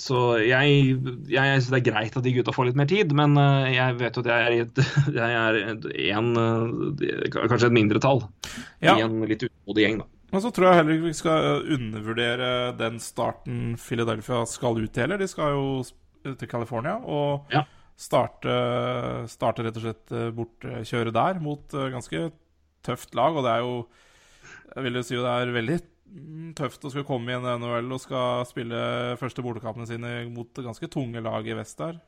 så 0.00 0.20
jeg, 0.42 0.96
jeg, 1.30 1.60
syns 1.62 1.68
det 1.70 1.78
er 1.78 1.86
greit 1.92 2.16
at 2.18 2.24
de 2.26 2.32
gutta 2.34 2.52
får 2.56 2.66
litt 2.70 2.78
mer 2.80 2.88
tid, 2.90 3.12
men 3.14 3.36
eh, 3.38 3.68
jeg 3.76 3.98
vet 4.00 4.16
jo 4.18 4.24
at 4.24 4.30
jeg 4.32 4.46
er, 4.48 4.54
i 4.56 4.62
et, 4.64 4.80
jeg 5.20 5.36
er 5.38 5.58
en, 6.18 6.30
eh, 6.40 7.28
kanskje 7.30 7.68
et 7.70 7.76
mindretall 7.76 8.24
Ja. 8.82 8.96
i 8.98 9.04
en 9.06 9.20
litt 9.28 9.44
utålmodig 9.46 9.84
gjeng, 9.86 10.00
da. 10.02 10.08
Men 10.34 10.42
så 10.42 10.50
tror 10.50 10.66
jeg 10.66 10.78
heller 10.80 10.96
ikke 10.96 11.06
vi 11.12 11.14
skal 11.20 11.68
undervurdere 11.76 12.48
den 12.80 12.96
starten 12.98 13.76
Philadelphia 13.78 14.40
skal 14.50 14.80
ut 14.82 14.90
til, 14.90 15.04
heller. 15.04 15.20
De 15.22 15.28
skal 15.30 15.54
jo 15.54 16.34
til 16.40 16.48
California 16.50 16.96
og 17.06 17.52
Ja. 17.54 17.62
starte, 17.94 18.54
starte 19.30 19.62
rett 19.62 19.76
og 19.78 19.84
slett 19.84 20.14
bortkjøret 20.34 21.14
der 21.14 21.38
mot 21.44 21.74
eh, 21.78 21.86
ganske 21.94 22.24
tøft 22.84 23.14
lag. 23.14 23.36
Og 23.38 23.46
det 23.46 23.52
er 23.54 23.62
jo 23.62 23.76
Jeg 24.74 24.82
vil 24.88 24.98
jo 24.98 25.02
si 25.06 25.14
det 25.14 25.30
er 25.38 25.52
veldig 25.54 25.78
tøft 26.58 26.84
å 26.84 26.90
skulle 26.92 27.08
komme 27.08 27.32
i 27.32 27.36
en 27.36 27.46
NHL 27.58 27.94
og 27.94 28.02
skal 28.02 28.44
spille 28.48 28.80
første 29.20 29.42
bortekampene 29.44 29.88
sine 29.88 30.12
mot 30.30 30.62
ganske 30.62 30.90
tunge 30.92 31.22
lag 31.24 31.48
i 31.48 31.56
vest 31.58 31.80
der. 31.80 31.98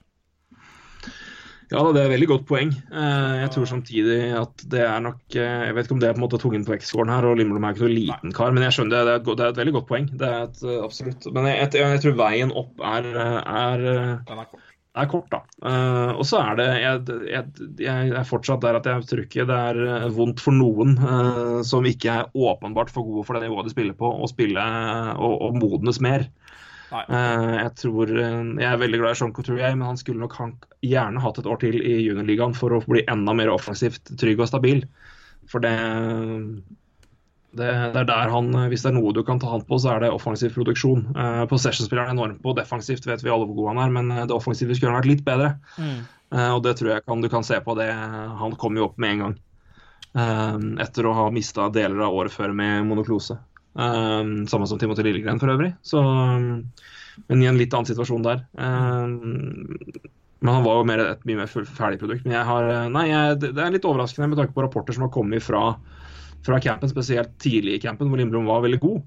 Ja, 1.66 1.81
det 1.90 1.98
er 1.98 2.05
et 2.06 2.12
veldig 2.12 2.28
godt 2.31 2.44
poeng. 2.47 2.70
Eh, 2.70 3.32
Jeg 3.43 3.51
tror 3.51 3.66
samtidig 3.66 4.18
at 4.39 4.62
det 4.70 4.85
er 4.86 5.01
nok 5.02 5.35
eh, 5.35 5.64
Jeg 5.66 5.74
vet 5.74 5.89
ikke 5.89 5.97
om 5.97 6.02
det 6.02 6.09
er 6.09 6.14
på 6.14 6.20
en 6.20 6.24
måte 6.28 6.39
tungen 6.39 6.66
på 6.66 6.77
X-scoren 6.77 7.10
her, 7.10 7.27
og 7.27 7.40
Lindblom 7.40 7.66
er 7.66 7.74
ikke 7.74 7.89
noen 7.89 7.97
liten 7.97 8.36
kar, 8.36 8.55
men 8.55 8.62
jeg 8.62 8.77
skjønner 8.77 8.94
det. 8.94 9.02
Det 9.02 9.14
er 9.16 9.18
et, 9.18 9.27
det 9.27 9.47
er 9.47 9.51
et 9.51 9.60
veldig 9.62 9.74
godt 9.81 9.89
poeng. 9.90 10.06
Det 10.12 10.28
er 10.31 10.47
et, 10.47 10.62
eh, 10.62 10.78
absolutt. 10.86 11.27
Men 11.35 11.51
jeg, 11.51 11.66
jeg, 11.74 11.90
jeg 11.97 12.05
tror 12.05 12.16
veien 12.23 12.55
opp 12.62 12.86
er, 12.94 13.10
er, 13.18 14.47
er 14.97 15.10
kort. 15.10 15.28
da. 15.32 15.43
Uh, 15.62 16.12
og 16.16 16.24
så 16.28 16.40
er 16.43 16.59
det 16.59 16.66
jeg, 16.82 17.18
jeg, 17.31 17.66
jeg 17.82 18.12
er 18.20 18.28
fortsatt 18.28 18.64
der 18.64 18.78
at 18.78 18.89
jeg 18.89 19.09
tror 19.10 19.24
ikke 19.24 19.47
det 19.48 19.59
er 19.70 19.81
eh, 19.86 20.06
vondt 20.16 20.43
for 20.43 20.56
noen 20.56 20.97
uh, 21.01 21.60
som 21.66 21.86
ikke 21.89 22.12
er 22.12 22.31
åpenbart 22.32 22.93
for 22.93 23.06
gode 23.09 23.27
for 23.28 23.36
det 23.36 23.47
nivået 23.47 23.68
de 23.68 23.74
spiller 23.74 23.97
på, 23.98 24.09
å 24.09 24.31
spille 24.31 24.62
og, 25.16 25.35
og 25.48 25.59
modnes 25.60 26.01
mer. 26.05 26.28
Eh, 26.97 27.55
jeg 27.59 27.70
tror 27.81 28.10
Jeg 28.14 28.66
er 28.68 28.78
veldig 28.78 29.01
glad 29.01 29.16
i 29.16 29.18
Sean 29.18 29.35
Couturier, 29.35 29.74
men 29.74 29.89
han 29.90 29.98
skulle 30.01 30.23
nok 30.23 30.36
han, 30.39 30.55
gjerne 30.86 31.23
hatt 31.24 31.40
et 31.43 31.48
år 31.51 31.60
til 31.64 31.81
i 31.82 31.98
juniorligaen 32.05 32.55
for 32.56 32.77
å 32.77 32.82
bli 32.86 33.02
enda 33.10 33.35
mer 33.36 33.51
offensivt 33.52 34.14
trygg 34.20 34.40
og 34.44 34.51
stabil. 34.52 34.85
For 35.51 35.62
det, 35.62 35.74
det, 37.59 37.70
det 37.95 38.03
er 38.03 38.09
der 38.09 38.33
han 38.33 38.51
Hvis 38.70 38.85
det 38.85 38.91
er 38.91 38.97
noe 38.99 39.15
du 39.16 39.23
kan 39.27 39.41
ta 39.43 39.51
han 39.53 39.65
på, 39.66 39.78
så 39.83 39.95
er 39.95 40.05
det 40.05 40.12
offensiv 40.15 40.55
produksjon. 40.55 41.07
Uh, 41.16 41.45
Possession-spilleren 41.51 42.12
er 42.12 42.16
enorm 42.16 42.37
på 42.43 42.55
defensivt, 42.59 43.09
vet 43.09 43.24
vi 43.24 43.33
alle 43.33 43.49
hvor 43.49 43.62
god 43.62 43.73
han 43.73 43.83
er, 43.85 43.97
men 43.97 44.12
eh, 44.15 44.27
det 44.28 44.37
offensive 44.37 44.77
skulle 44.77 44.93
han 44.93 45.01
vært 45.01 45.11
litt 45.11 45.24
bedre. 45.27 45.55
Mm. 45.81 45.99
Uh, 46.35 46.53
og 46.57 46.62
det 46.66 46.77
tror 46.78 46.93
jeg 46.95 47.07
kan, 47.07 47.24
du 47.24 47.31
kan 47.33 47.47
se 47.47 47.59
på 47.62 47.77
det. 47.78 47.91
Han 48.43 48.57
kom 48.61 48.78
jo 48.78 48.89
opp 48.91 49.01
med 49.03 49.16
en 49.16 49.24
gang. 49.24 49.37
Uh, 50.16 50.59
etter 50.85 51.09
å 51.09 51.16
ha 51.16 51.28
mista 51.35 51.69
deler 51.73 52.07
av 52.07 52.16
året 52.16 52.35
før 52.35 52.55
med 52.57 52.87
monoklose. 52.89 53.39
Uh, 53.77 54.45
samme 54.49 54.69
som 54.69 54.81
Timothy 54.81 55.05
Lillegren 55.07 55.41
for 55.43 55.53
øvrig. 55.53 55.74
Så, 55.85 56.01
eh, 56.01 56.95
men 57.27 57.43
i 57.43 57.49
en 57.49 57.59
litt 57.59 57.74
annen 57.74 57.89
situasjon 57.89 58.24
der. 58.27 58.45
Eh, 58.59 59.07
men 60.45 60.53
han 60.53 60.65
var 60.66 60.81
jo 60.81 60.89
mer, 60.89 61.03
et 61.15 61.24
mye 61.28 61.41
mer 61.41 61.51
ferdig 61.51 62.01
produkt. 62.03 62.27
Men 62.27 62.37
jeg 62.39 62.49
har, 62.51 62.69
eh, 62.73 62.89
nei, 62.93 63.07
jeg, 63.09 63.39
det 63.43 63.53
det 63.57 63.65
er 63.65 63.74
litt 63.74 63.89
overraskende 63.89 64.31
med 64.31 64.41
tanke 64.41 64.57
på 64.57 64.65
rapporter 64.65 64.97
som 64.97 65.07
har 65.07 65.15
kommet 65.15 65.45
fra, 65.45 65.77
fra 66.47 66.62
campen, 66.62 66.90
spesielt 66.90 67.36
tidlig 67.43 67.77
i 67.77 67.82
campen, 67.82 68.09
hvor 68.10 68.20
Lindblom 68.20 68.48
var 68.48 68.64
veldig 68.64 68.81
god. 68.82 69.05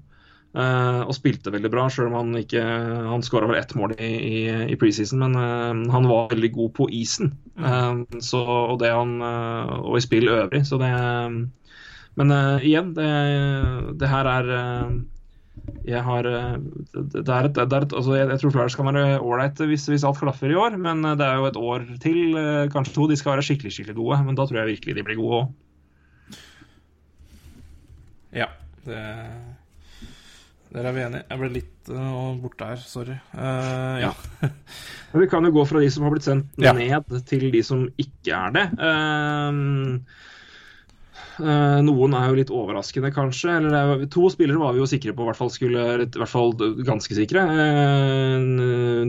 Uh, 0.50 1.06
og 1.06 1.14
spilte 1.14 1.52
veldig 1.54 1.70
bra, 1.70 1.84
selv 1.94 2.08
om 2.08 2.16
han 2.18 2.38
ikke 2.40 2.58
Han 2.58 3.22
skåra 3.22 3.46
vel 3.46 3.60
ett 3.60 3.70
mål 3.78 3.92
i, 4.02 4.08
i, 4.10 4.38
i 4.74 4.78
preseason, 4.80 5.22
men 5.22 5.36
uh, 5.38 5.92
han 5.94 6.08
var 6.10 6.32
veldig 6.32 6.50
god 6.56 6.72
på 6.74 6.88
isen. 6.90 7.30
uh, 7.62 8.02
så, 8.18 8.40
og, 8.42 8.80
det 8.82 8.90
han, 8.90 9.20
og 9.22 9.94
i 9.94 10.02
spill 10.02 10.26
øvrig. 10.26 10.64
Så 10.66 10.80
det 10.82 10.90
Men 12.18 12.32
igjen, 12.66 12.90
det, 12.96 13.06
det 14.00 14.08
her 14.10 14.26
er 14.26 14.48
jeg 15.86 16.02
har 16.02 16.26
Det 16.26 17.28
er 17.30 17.46
et, 17.46 17.54
det 17.54 17.72
er 17.76 17.84
et 17.84 17.94
altså 17.94 18.16
jeg, 18.16 18.28
jeg 18.28 18.40
tror 18.40 18.50
Flyers 18.50 18.74
kan 18.74 18.88
være 18.90 19.20
ålreit 19.20 19.60
hvis, 19.70 19.86
hvis 19.86 20.04
alt 20.04 20.18
klaffer 20.18 20.50
i 20.50 20.58
år, 20.58 20.76
men 20.76 21.02
det 21.06 21.22
er 21.22 21.38
jo 21.38 21.46
et 21.46 21.56
år 21.56 21.86
til, 22.02 22.34
kanskje 22.74 22.94
to. 22.96 23.06
De 23.06 23.16
skal 23.16 23.36
være 23.36 23.46
skikkelig 23.46 23.72
skikkelig 23.76 23.96
gode, 23.96 24.22
men 24.26 24.34
da 24.34 24.46
tror 24.48 24.64
jeg 24.64 24.72
virkelig 24.74 24.98
de 24.98 25.06
blir 25.06 25.20
gode 25.20 25.42
òg. 25.44 25.50
Ja, 28.36 28.46
det 28.86 29.00
Der 30.70 30.86
er 30.86 30.94
vi 30.94 31.02
enige. 31.02 31.24
Jeg 31.26 31.40
ble 31.40 31.48
litt 31.50 31.88
uh, 31.90 32.36
borte 32.38 32.68
her, 32.68 32.82
sorry. 32.86 33.16
Uh, 33.34 33.96
ja. 34.04 34.10
Men 35.10 35.24
vi 35.24 35.26
kan 35.32 35.42
jo 35.42 35.50
gå 35.56 35.64
fra 35.66 35.80
de 35.82 35.88
som 35.90 36.04
har 36.06 36.12
blitt 36.14 36.28
sendt 36.28 36.60
Ja. 36.62 36.70
ned, 36.76 37.10
til 37.26 37.48
de 37.50 37.62
som 37.66 37.88
ikke 37.98 38.36
er 38.36 38.54
det. 38.54 38.62
Uh, 38.78 39.98
uh, 41.42 41.80
noen 41.82 42.14
er 42.14 42.30
jo 42.30 42.38
litt 42.38 42.54
overraskende, 42.54 43.10
kanskje. 43.16 43.56
Eller 43.56 43.74
det 43.74 43.82
er, 43.82 44.06
to 44.14 44.30
spillere 44.30 44.62
var 44.62 44.78
vi 44.78 44.84
jo 44.84 44.86
sikre 44.92 45.10
på, 45.10 45.26
i 45.26 45.32
hvert 45.32 45.40
fall 45.42 45.50
skulle 45.50 45.86
I 45.98 46.06
hvert 46.06 46.34
fall 46.36 46.54
ganske 46.86 47.18
sikre. 47.18 47.48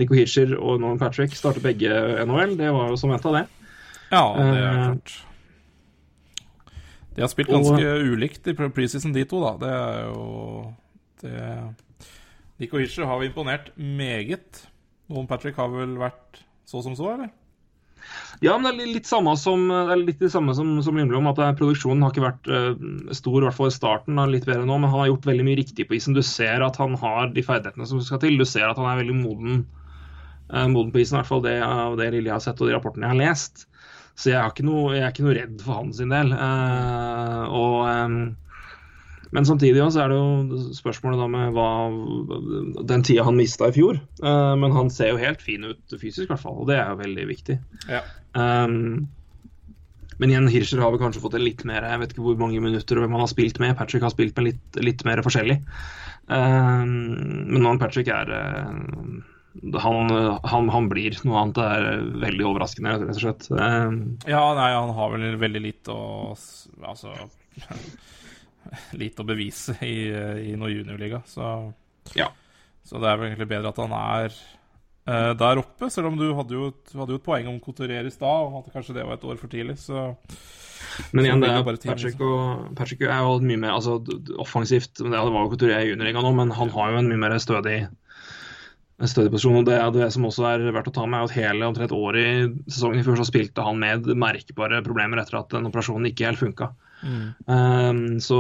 Nico 0.02 0.18
Hitcher 0.18 0.58
og 0.58 0.82
Nolan 0.82 0.98
Patrick 1.02 1.38
starter 1.38 1.62
begge 1.62 1.94
NHL. 2.26 2.58
Det 2.58 2.74
var 2.74 2.90
jo 2.90 2.98
som 2.98 3.14
venta, 3.14 3.38
det. 3.38 3.46
ja, 4.10 4.26
det 4.34 4.50
er 4.56 4.80
klart. 4.88 5.20
De 7.16 7.22
har 7.26 7.28
spilt 7.32 7.50
og- 7.52 7.64
ganske 7.66 8.14
ulikt 8.14 8.48
i 8.48 8.54
pre- 8.56 8.72
preseason, 8.72 9.14
de 9.14 9.26
to, 9.26 9.42
da. 9.44 9.58
Det 9.60 9.72
er 9.76 10.06
jo 10.08 10.74
det 11.22 11.76
Nico 12.62 12.78
Hitcher 12.78 13.06
har 13.10 13.22
imponert 13.26 13.72
meget. 13.78 14.66
Noen 15.10 15.28
Patrick 15.28 15.56
har 15.58 15.68
vel 15.74 15.98
vært 16.00 16.44
så 16.66 16.82
som 16.86 16.94
så, 16.96 17.14
eller? 17.16 17.32
Ja, 18.42 18.56
men 18.58 18.78
det 18.78 18.88
er 18.88 18.94
litt 18.96 19.06
samme 19.10 19.36
som, 19.38 19.68
det 19.70 19.92
er 19.94 20.00
litt 20.02 20.20
det 20.22 20.32
samme 20.34 20.56
som, 20.58 20.70
som 20.82 20.96
Lindblom. 20.98 21.28
at 21.30 21.38
er- 21.38 21.54
Produksjonen 21.58 22.02
har 22.02 22.12
ikke 22.14 22.24
vært 22.26 22.48
uh, 22.50 23.14
stor, 23.14 23.42
i 23.42 23.46
hvert 23.46 23.58
fall 23.58 23.68
i 23.68 23.76
starten. 23.76 24.16
da, 24.16 24.26
litt 24.26 24.46
bedre 24.46 24.66
nå, 24.66 24.80
Men 24.80 24.90
han 24.90 25.00
har 25.04 25.08
gjort 25.12 25.28
veldig 25.30 25.46
mye 25.46 25.58
riktig 25.60 25.88
på 25.90 25.96
isen. 25.98 26.14
Du 26.18 26.22
ser 26.24 26.64
at 26.66 26.78
han 26.78 26.96
har 26.96 27.28
de 27.34 27.44
ferdighetene 27.46 27.86
som 27.88 28.02
skal 28.02 28.20
til. 28.24 28.38
Du 28.38 28.46
ser 28.46 28.70
at 28.70 28.78
han 28.78 28.86
er 28.90 29.04
veldig 29.04 29.18
moden 29.22 29.66
uh, 30.54 30.68
moden 30.68 30.92
på 30.92 31.02
isen, 31.02 31.18
i 31.18 31.22
hvert 31.22 31.28
fall 31.30 31.42
det, 31.46 31.58
uh, 31.62 31.96
det 31.96 32.12
lille 32.14 32.30
jeg 32.32 32.38
har 32.40 32.46
sett 32.46 32.62
og 32.62 32.68
de 32.70 32.74
rapportene 32.78 33.06
jeg 33.10 33.14
har 33.14 33.22
lest. 33.30 33.66
Så 34.16 34.32
jeg, 34.32 34.40
har 34.42 34.52
ikke 34.52 34.68
noe, 34.68 34.92
jeg 34.96 35.06
er 35.06 35.14
ikke 35.14 35.26
noe 35.26 35.38
redd 35.38 35.62
for 35.64 35.80
han 35.80 35.92
sin 35.96 36.12
del. 36.14 36.34
Uh, 36.36 37.44
og, 37.48 37.78
um, 37.88 38.18
men 39.32 39.48
samtidig 39.48 39.80
også 39.82 40.04
er 40.04 40.12
det 40.12 40.18
jo 40.20 40.60
spørsmålet 40.76 41.22
da 41.22 41.28
med 41.32 41.56
hva, 41.56 41.70
den 42.92 43.06
tida 43.08 43.24
han 43.28 43.40
mista 43.40 43.70
i 43.72 43.76
fjor. 43.76 44.02
Uh, 44.20 44.54
men 44.60 44.76
han 44.76 44.92
ser 44.94 45.14
jo 45.14 45.22
helt 45.22 45.42
fin 45.44 45.66
ut 45.72 45.96
fysisk, 45.96 46.28
i 46.28 46.34
hvert 46.34 46.44
fall, 46.44 46.60
og 46.62 46.70
det 46.70 46.78
er 46.82 46.92
jo 46.92 47.02
veldig 47.02 47.28
viktig. 47.32 47.58
Ja. 47.90 48.04
Um, 48.36 49.08
men 50.22 50.30
igjen, 50.30 50.52
Hirscher 50.54 50.84
har 50.84 50.92
vel 50.94 51.02
kanskje 51.02 51.24
fått 51.24 51.34
en 51.34 51.42
litt 51.42 51.64
mer 51.66 51.82
Jeg 51.82 51.98
vet 51.98 52.12
ikke 52.14 52.24
hvor 52.28 52.36
mange 52.38 52.60
minutter 52.62 53.00
og 53.00 53.04
hvem 53.04 53.16
han 53.18 53.24
har 53.24 53.32
spilt 53.32 53.58
med. 53.64 53.74
Patrick 53.80 54.04
har 54.06 54.14
spilt 54.14 54.36
med 54.38 54.52
litt, 54.52 54.82
litt 54.84 55.02
mer 55.08 55.24
forskjellig. 55.26 55.58
Um, 56.30 56.92
men 57.50 57.64
nå 57.64 57.72
Patrick 57.82 58.12
er 58.14 58.30
uh, 58.30 58.76
han, 59.54 60.12
han, 60.44 60.70
han, 60.70 60.88
blir 60.90 61.18
noe 61.28 61.42
annet. 61.42 61.58
Det 61.58 61.66
er 61.68 62.06
veldig 62.24 62.48
overraskende, 62.48 62.96
rett 63.02 63.18
og 63.18 63.24
slett. 63.24 63.50
Um, 63.52 63.98
ja, 64.30 64.44
nei, 64.58 64.70
han 64.78 64.94
har 64.96 65.12
vel 65.16 65.36
veldig 65.42 65.64
lite 65.64 65.96
å 65.96 66.36
Altså 66.88 67.14
Lite 69.02 69.24
å 69.24 69.28
bevise 69.28 69.76
i, 69.84 70.08
i 70.52 70.56
noe 70.60 70.72
juniorliga, 70.72 71.22
så 71.28 71.52
ja. 72.16 72.30
Så 72.86 73.02
det 73.02 73.10
er 73.10 73.20
vel 73.20 73.30
egentlig 73.30 73.50
bedre 73.52 73.72
at 73.74 73.80
han 73.82 73.94
er 73.98 74.34
uh, 75.10 75.34
der 75.38 75.62
oppe. 75.62 75.90
Selv 75.94 76.12
om 76.12 76.18
du 76.18 76.30
hadde 76.38 76.56
jo, 76.58 76.72
hadde 76.96 77.16
jo 77.16 77.20
et 77.20 77.26
poeng 77.26 77.50
om 77.52 77.60
Couturier 77.62 78.08
i 78.08 78.14
stad, 78.14 78.48
og 78.48 78.62
at 78.62 78.74
kanskje 78.74 78.96
det 78.98 79.06
var 79.08 79.20
et 79.20 79.28
år 79.28 79.40
for 79.42 79.52
tidlig, 79.52 79.78
så 79.82 80.10
men 81.16 81.26
igjen, 81.26 81.42
det 81.44 81.50
er 81.54 81.64
Patrick, 81.64 82.22
og, 82.26 82.72
Patrick 82.76 83.04
er 83.06 83.22
jo 83.24 83.38
mye 83.46 83.60
mer 83.62 83.76
altså, 83.78 84.00
offensivt. 84.42 85.00
Det 85.00 85.12
var 85.12 85.30
jo 85.30 85.52
Couturier 85.54 85.86
juniorligaen 85.88 86.26
nå, 86.26 86.32
men 86.38 86.54
han 86.58 86.72
har 86.74 86.94
jo 86.94 87.02
en 87.02 87.10
mye 87.12 87.22
mer 87.22 87.38
stødig, 87.42 87.78
stødig 89.10 89.32
posisjon. 89.34 89.60
og 89.62 89.68
det, 89.70 89.80
det, 89.98 90.12
som 90.14 90.28
også 90.28 90.46
er 90.52 90.68
verdt 90.70 90.92
å 90.92 90.96
ta 90.96 91.08
med, 91.08 91.20
er 91.22 91.30
at 91.30 91.36
hele 91.38 91.68
omtrent 91.68 91.96
året 91.96 92.22
i 92.22 92.72
sesongen 92.72 93.02
i 93.02 93.06
fjor 93.06 93.20
så 93.20 93.28
spilte 93.30 93.66
han 93.66 93.82
med 93.82 94.10
merkbare 94.20 94.84
problemer 94.86 95.22
etter 95.22 95.40
at 95.42 95.52
den 95.54 95.70
operasjonen 95.70 96.10
ikke 96.12 96.30
helt 96.30 96.42
funka. 96.42 96.72
Mm. 97.02 97.22
Um, 97.50 98.20
så 98.22 98.40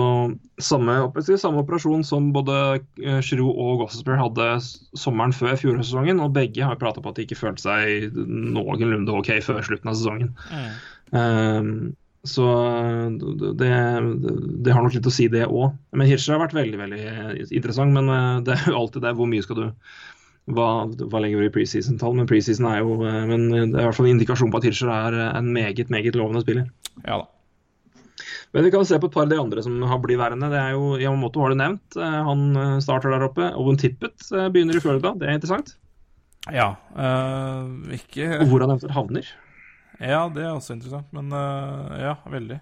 samme, 0.62 0.98
samme, 1.18 1.64
operasjon 1.64 2.04
som 2.06 2.30
både 2.36 2.58
uh, 3.02 3.22
Giroud 3.26 3.58
og 3.58 3.82
Gossesper 3.82 4.20
hadde 4.20 4.52
sommeren 4.98 5.34
før 5.34 5.58
fjorårssesongen, 5.58 6.22
og 6.22 6.36
begge 6.36 6.66
har 6.66 6.78
prata 6.82 7.02
på 7.02 7.10
at 7.10 7.18
de 7.18 7.26
ikke 7.26 7.40
følte 7.40 7.66
seg 7.66 8.22
noenlunde 8.22 9.18
OK 9.18 9.34
før 9.46 9.66
slutten 9.66 9.92
av 9.92 9.98
sesongen. 9.98 10.32
Mm. 10.52 10.70
Um, 11.12 11.74
så 12.22 12.46
det, 13.58 13.70
det, 14.62 14.70
har 14.70 14.84
nok 14.86 14.94
litt 14.94 15.08
å 15.10 15.14
si, 15.14 15.26
det 15.34 15.48
òg. 15.48 15.74
Men 15.98 16.06
Hirscher 16.06 16.36
har 16.36 16.44
vært 16.44 16.54
veldig 16.54 16.78
veldig 16.78 17.06
interessant. 17.50 17.96
Men 17.96 18.12
uh, 18.14 18.42
det 18.46 18.60
er 18.60 18.68
jo 18.70 18.78
alltid 18.84 19.08
det. 19.08 19.16
Hvor 19.18 19.30
mye 19.32 19.46
skal 19.46 19.58
du 19.58 19.66
Hva, 20.49 20.69
hva 20.89 21.19
legger 21.22 21.43
du 21.43 21.47
i 21.47 21.53
preseason-tall? 21.53 22.15
Men 22.18 22.30
preseason 22.30 22.65
er 22.72 22.80
jo 22.81 22.95
uh, 23.03 23.19
Men 23.30 23.45
det 23.51 23.76
er 23.76 23.84
i 23.84 23.85
hvert 23.85 23.97
fall 23.97 24.09
en 24.09 24.15
indikasjon 24.15 24.51
på 24.53 24.61
at 24.61 24.65
Hitcher 24.69 24.89
er 24.89 25.19
en 25.38 25.51
meget, 25.53 25.89
meget 25.93 26.18
lovende 26.18 26.41
spiller. 26.45 26.65
Ja 27.05 27.22
da. 27.22 27.30
Men 28.51 28.63
vi 28.63 28.72
kan 28.72 28.85
se 28.85 28.99
på 28.99 29.07
et 29.07 29.13
par 29.13 29.23
av 29.23 29.31
de 29.31 29.39
andre 29.39 29.63
som 29.63 29.77
har 29.88 29.99
blitt 30.03 30.19
værende. 30.19 30.49
Det 30.51 30.59
er 30.59 30.73
jo 30.76 30.97
Yamamoto 30.99 31.43
har 31.43 31.53
du 31.53 31.59
nevnt. 31.59 31.95
Eh, 31.95 32.18
han 32.27 32.41
eh, 32.59 32.80
starter 32.84 33.13
der 33.13 33.27
oppe. 33.30 33.47
Owen 33.55 33.80
Tippet 33.80 34.26
eh, 34.35 34.49
begynner 34.51 34.76
i 34.76 34.84
Florida. 34.84 35.13
Det 35.15 35.30
er 35.30 35.38
interessant. 35.39 35.72
Ja. 36.51 36.73
Øh, 36.97 37.93
ikke 37.95 38.27
Og 38.41 38.49
hvor 38.49 38.65
han 38.65 38.73
eventuelt 38.73 38.97
havner. 38.97 39.31
Ja, 40.01 40.26
det 40.34 40.43
er 40.43 40.51
også 40.51 40.76
interessant. 40.76 41.07
Men 41.15 41.31
øh, 41.31 41.95
ja, 42.01 42.18
veldig. 42.34 42.59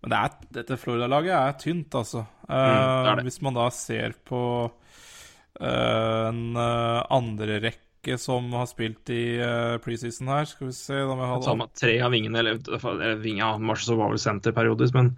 Men 0.00 0.12
det 0.12 0.22
er, 0.22 0.40
dette 0.60 0.80
Florida-laget 0.80 1.34
er 1.34 1.60
tynt, 1.60 1.94
altså. 1.98 2.24
Mm, 2.48 3.04
det 3.04 3.14
det. 3.18 3.26
Hvis 3.26 3.40
man 3.42 3.56
da 3.56 3.68
ser 3.74 4.14
på 4.28 4.40
en 5.60 6.56
uh, 6.56 7.02
andre 7.12 7.60
rekke 7.64 8.16
som 8.22 8.52
har 8.54 8.68
spilt 8.70 9.10
i 9.10 9.38
uh, 9.40 9.76
preseason 9.82 10.30
her. 10.30 10.46
Skal 10.46 10.68
vi 10.68 10.74
se 10.76 10.94
da 10.94 11.14
vi 11.18 11.28
hadde... 11.30 11.68
Tre 11.80 11.94
av 12.06 12.12
vingene, 12.14 12.38
eller, 12.42 12.60
eller 12.78 13.22
ving, 13.22 13.40
ja, 13.42 13.54
Marshall 13.58 13.98
var 13.98 14.12
vel 14.12 14.20
senter 14.22 14.54
periodisk, 14.56 14.94
men 14.94 15.14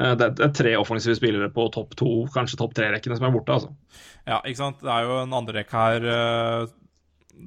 uh, 0.00 0.14
det, 0.18 0.34
er 0.44 0.52
tre 0.54 0.74
offensive 0.78 1.16
spillere 1.18 1.50
på 1.54 1.66
topp 1.74 1.96
to, 1.98 2.12
kanskje 2.34 2.60
topp 2.60 2.76
tre-rekkene 2.78 3.18
som 3.18 3.28
er 3.28 3.34
borte, 3.34 3.56
altså. 3.56 3.72
Ja, 4.28 4.42
ikke 4.42 4.60
sant. 4.60 4.84
Det 4.84 4.92
er 4.92 5.08
jo 5.08 5.16
en 5.22 5.34
andre 5.40 5.60
rekke 5.60 5.82
her 5.86 6.06
uh, 6.12 6.76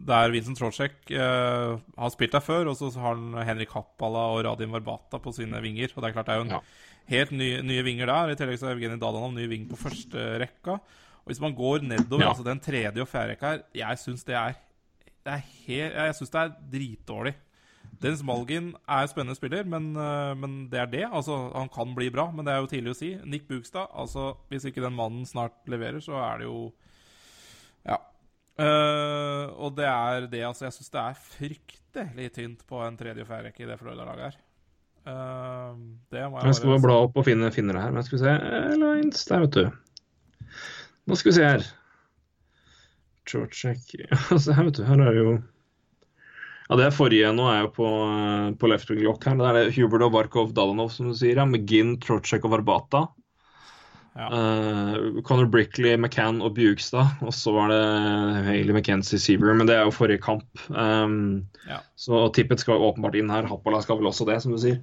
der 0.07 0.31
Vincent 0.31 0.55
Trocek 0.55 1.11
har 1.11 2.11
spilt 2.13 2.31
der 2.31 2.43
før, 2.43 2.69
og 2.71 2.77
så 2.79 2.87
har 2.95 3.17
han 3.17 3.35
Henrik 3.43 3.73
Happala 3.75 4.21
og 4.31 4.45
Radim 4.47 4.71
Varbata 4.71 5.19
på 5.19 5.33
sine 5.35 5.59
vinger. 5.59 5.91
Og 5.91 5.99
det 5.99 6.07
er 6.07 6.15
klart 6.15 6.29
det 6.29 6.35
er 6.37 6.39
jo 6.39 6.45
en 6.45 6.53
ja. 6.55 6.59
helt 7.11 7.33
ny, 7.35 7.49
nye 7.67 7.83
vinger 7.83 8.07
der. 8.07 8.31
I 8.31 8.37
tillegg 8.39 8.61
så 8.61 8.69
er 8.69 8.77
Evgenij 8.77 9.01
Dadanov 9.01 9.33
ny 9.35 9.49
ving 9.51 9.65
på 9.67 9.75
første 9.81 10.29
rekka. 10.39 10.77
Og 11.21 11.31
Hvis 11.31 11.41
man 11.41 11.55
går 11.55 11.85
nedover, 11.85 12.23
ja. 12.23 12.29
altså 12.29 12.43
den 12.43 12.59
tredje 12.59 13.01
og 13.01 13.07
fjerde 13.07 13.35
rekka 13.35 13.53
her, 13.53 13.63
jeg 13.75 14.01
syns 14.01 14.23
det 14.27 14.35
er 14.35 14.59
det 15.21 15.33
er 15.35 15.41
helt, 15.67 15.93
Jeg 15.93 16.15
syns 16.17 16.33
det 16.33 16.41
er 16.41 16.53
dritdårlig. 16.73 17.33
Dennis 18.01 18.23
Malgin 18.25 18.71
er 18.89 19.03
en 19.03 19.09
spennende 19.11 19.37
spiller, 19.37 19.65
men, 19.69 19.91
uh, 19.93 20.33
men, 20.37 20.65
det 20.71 20.79
er 20.79 20.85
det. 20.89 21.03
Altså, 21.11 21.51
Han 21.53 21.69
kan 21.69 21.95
bli 21.95 22.09
bra, 22.09 22.31
men 22.31 22.45
det 22.45 22.53
er 22.53 22.63
jo 22.63 22.69
tidlig 22.71 22.95
å 22.95 22.97
si. 22.97 23.11
Nick 23.25 23.47
Bugstad 23.49 23.91
altså, 23.93 24.31
Hvis 24.49 24.65
ikke 24.65 24.81
den 24.81 24.97
mannen 24.97 25.25
snart 25.29 25.59
leverer, 25.69 25.99
så 26.01 26.17
er 26.17 26.41
det 26.41 26.49
jo 26.49 26.71
Ja. 27.85 27.99
Uh, 28.61 29.47
og 29.57 29.75
det 29.77 29.85
er 29.85 30.27
det, 30.27 30.41
altså. 30.45 30.65
Jeg 30.65 30.73
syns 30.73 30.89
det 30.93 31.01
er 31.01 31.21
fryktelig 31.27 32.31
tynt 32.33 32.65
på 32.67 32.81
en 32.85 32.97
tredje- 32.97 33.21
og 33.21 33.29
fjerde 33.29 33.49
rekke 33.49 33.63
i 33.63 33.69
det 33.69 33.79
Florida-laget 33.79 34.25
her. 34.25 34.41
Uh, 35.01 35.77
det 36.13 36.25
må 36.29 36.37
jeg, 36.37 36.45
jeg 36.45 36.55
skal 36.55 36.75
bare 36.75 36.83
bla 36.83 36.97
opp 37.05 37.15
og 37.17 37.25
finne, 37.25 37.49
finne 37.53 37.73
det 37.73 37.81
her. 37.81 37.93
Men 37.93 38.05
skal 38.05 38.17
vi 38.17 38.25
se 38.25 38.35
Lines 38.81 39.25
der, 39.29 39.45
vet 39.45 39.57
du. 39.57 39.90
Nå 41.09 41.17
skal 41.17 41.31
vi 41.31 41.37
se 41.37 41.47
her. 41.47 41.65
Trocek 43.29 43.95
altså, 44.33 44.53
her, 44.57 44.67
vet 44.67 44.79
du, 44.79 44.83
her 44.87 45.01
er 45.05 45.17
jo 45.17 45.31
ja, 45.35 46.77
Det 46.79 46.85
er 46.87 46.95
forrige 46.95 47.31
nå 47.37 47.45
er 47.51 47.65
jo 47.65 47.71
på, 47.75 47.87
på 48.59 48.69
left 48.71 48.91
wing 48.91 49.01
lock 49.05 49.25
her. 49.27 49.37
Det 49.39 49.49
er 49.49 49.57
det 49.59 49.73
Hubert 49.77 50.05
og 50.07 50.13
Barkov 50.15 50.53
Dalanov, 50.57 50.93
som 50.93 51.11
du 51.11 51.17
sier. 51.17 51.39
Ja, 51.39 51.47
McGinn, 51.47 51.97
Trotsjek 52.03 52.47
og 52.47 52.55
Varbata. 52.55 53.05
Ja. 54.15 54.27
Uh, 54.27 55.21
Conor 55.23 55.47
Brickley, 55.51 55.95
McCann 55.95 56.41
og 56.43 56.55
Bjugstad. 56.55 57.17
Og 57.23 57.33
så 57.35 57.53
var 57.55 57.71
det 57.71 57.81
Hayley 58.47 58.75
McKenzie 58.75 59.19
Seaver, 59.19 59.53
men 59.55 59.69
det 59.69 59.77
er 59.77 59.87
jo 59.87 59.95
forrige 59.95 60.23
kamp. 60.23 60.47
Um, 60.69 61.43
ja. 61.67 61.81
Så 61.99 62.25
Tippet 62.35 62.63
skal 62.63 62.83
åpenbart 62.87 63.19
inn 63.19 63.31
her. 63.31 63.47
Happala 63.51 63.83
skal 63.83 63.99
vel 63.99 64.11
også 64.11 64.27
det, 64.29 64.41
som 64.43 64.55
du 64.55 64.59
sier. 64.61 64.81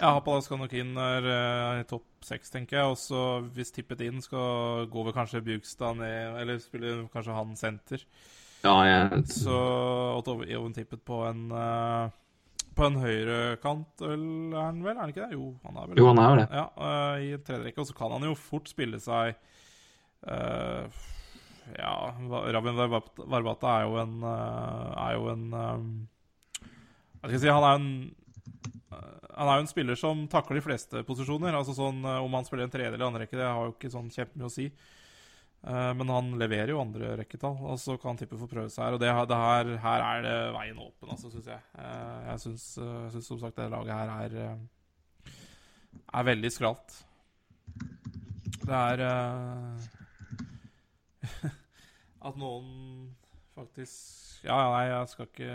Ja, 0.00 0.14
Hapalas 0.16 0.46
skal 0.48 0.56
nok 0.62 0.72
inn 0.80 0.94
der 0.96 1.26
uh, 1.28 1.80
i 1.82 1.84
topp 1.88 2.24
seks, 2.24 2.48
tenker 2.52 2.78
jeg. 2.78 2.92
Og 2.92 2.96
så 2.96 3.24
hvis 3.52 3.72
tippet 3.76 4.00
inn, 4.06 4.22
skal 4.24 4.86
gå 4.88 5.02
vel 5.04 5.12
kanskje 5.12 5.42
Bjugstad 5.44 5.98
ned, 6.00 6.38
eller 6.40 6.60
spiller 6.62 7.02
kanskje 7.12 7.36
han 7.36 7.52
senter. 7.60 8.06
Ja, 8.64 8.78
jeg... 8.88 9.24
Så 9.28 9.58
Oven 10.20 10.76
tippet 10.76 11.04
på 11.04 11.20
en 11.28 11.50
uh, 11.52 12.08
på 12.76 12.86
en 12.86 12.96
høyrekant, 13.02 14.04
er 14.06 14.16
han 14.56 14.80
vel? 14.84 14.94
Er 14.94 15.02
han 15.02 15.12
ikke 15.12 15.26
det? 15.26 15.36
Jo, 15.36 15.50
han 15.66 15.76
er 15.76 15.90
vel 15.90 16.00
Jo, 16.00 16.08
han 16.08 16.20
er 16.24 16.36
det. 16.40 16.48
Ja, 16.56 16.66
uh, 16.80 17.14
I 17.20 17.30
tredje 17.44 17.66
rekke. 17.66 17.84
Og 17.84 17.90
så 17.90 17.96
kan 17.98 18.14
han 18.16 18.24
jo 18.24 18.36
fort 18.38 18.72
spille 18.72 19.00
seg 19.04 19.34
uh, 20.24 21.02
Ja, 21.76 21.92
Rabin 22.56 22.80
Varbata 22.80 23.74
er 23.76 23.84
jo 23.84 24.00
en 24.00 24.24
Er 24.24 25.12
jo 25.14 25.28
en 25.30 25.44
um, 25.54 25.84
Hva 27.20 27.28
skal 27.28 27.36
jeg 27.36 27.44
si 27.44 27.52
Han 27.52 27.68
er 27.68 27.76
en 27.76 27.90
han 29.40 29.48
er 29.48 29.56
jo 29.56 29.64
en 29.64 29.70
spiller 29.70 29.96
som 29.96 30.26
takler 30.28 30.58
de 30.58 30.66
fleste 30.66 31.00
posisjoner. 31.08 31.54
altså 31.56 31.72
sånn, 31.72 32.02
eh, 32.04 32.18
Om 32.20 32.34
han 32.36 32.44
spiller 32.44 32.66
en 32.66 32.72
tredje 32.72 32.92
eller 32.92 33.06
andre 33.06 33.22
rekke, 33.24 33.38
det 33.38 33.46
har 33.48 33.64
jo 33.64 33.72
ikke 33.72 33.92
sånn 33.92 34.10
kjempemye 34.12 34.48
å 34.50 34.52
si. 34.52 34.66
Uh, 35.60 35.92
men 35.92 36.08
han 36.08 36.38
leverer 36.40 36.70
jo 36.72 36.80
andre 36.80 37.18
rekketall, 37.20 37.58
og 37.68 37.76
så 37.76 37.92
kan 38.00 38.16
Tippe 38.16 38.38
få 38.40 38.46
prøve 38.48 38.70
seg 38.72 38.84
her. 38.84 38.94
Og 38.96 39.00
det, 39.00 39.10
det 39.28 39.40
her, 39.40 39.64
her, 39.82 40.00
er 40.04 40.22
det 40.24 40.52
veien 40.56 40.78
åpen, 40.80 41.10
altså, 41.12 41.28
syns 41.32 41.48
jeg. 41.52 41.60
Uh, 41.76 42.18
jeg 42.30 42.40
syns 42.44 42.64
som 43.28 43.38
sagt 43.40 43.56
det 43.60 43.72
laget 43.72 43.92
her 43.92 44.08
er, 44.14 44.30
er 46.16 46.28
veldig 46.30 46.50
skralt. 46.52 46.90
Det 48.60 48.76
er 48.76 48.98
At 52.28 52.36
noen 52.40 52.68
faktisk 53.56 53.96
Ja, 54.44 54.56
nei, 54.72 54.84
jeg 54.88 55.08
skal 55.12 55.26
ikke 55.28 55.54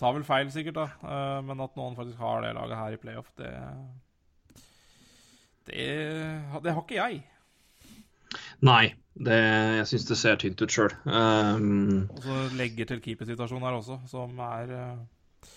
Tar 0.00 0.16
vel 0.16 0.26
feil, 0.26 0.50
sikkert, 0.52 0.78
da. 0.78 0.88
Uh, 1.04 1.38
men 1.46 1.62
at 1.62 1.76
noen 1.78 1.96
faktisk 1.98 2.18
har 2.22 2.42
det 2.42 2.54
laget 2.56 2.80
her 2.80 2.96
i 2.96 3.00
playoff, 3.00 3.30
det 3.38 3.52
Det, 5.64 5.86
det 6.64 6.74
har 6.74 6.82
ikke 6.82 6.98
jeg. 6.98 7.22
Nei, 8.66 8.94
det, 9.14 9.38
jeg 9.78 9.88
syns 9.88 10.06
det 10.08 10.18
ser 10.20 10.38
tynt 10.40 10.60
ut 10.60 10.74
sjøl. 10.74 10.92
Um, 11.06 12.08
og 12.10 12.22
så 12.24 12.38
legger 12.58 12.88
til 12.90 13.02
keepersituasjonen 13.04 13.66
her 13.66 13.78
også, 13.78 14.00
som 14.10 14.38
er 14.44 14.72
uh, 14.74 15.50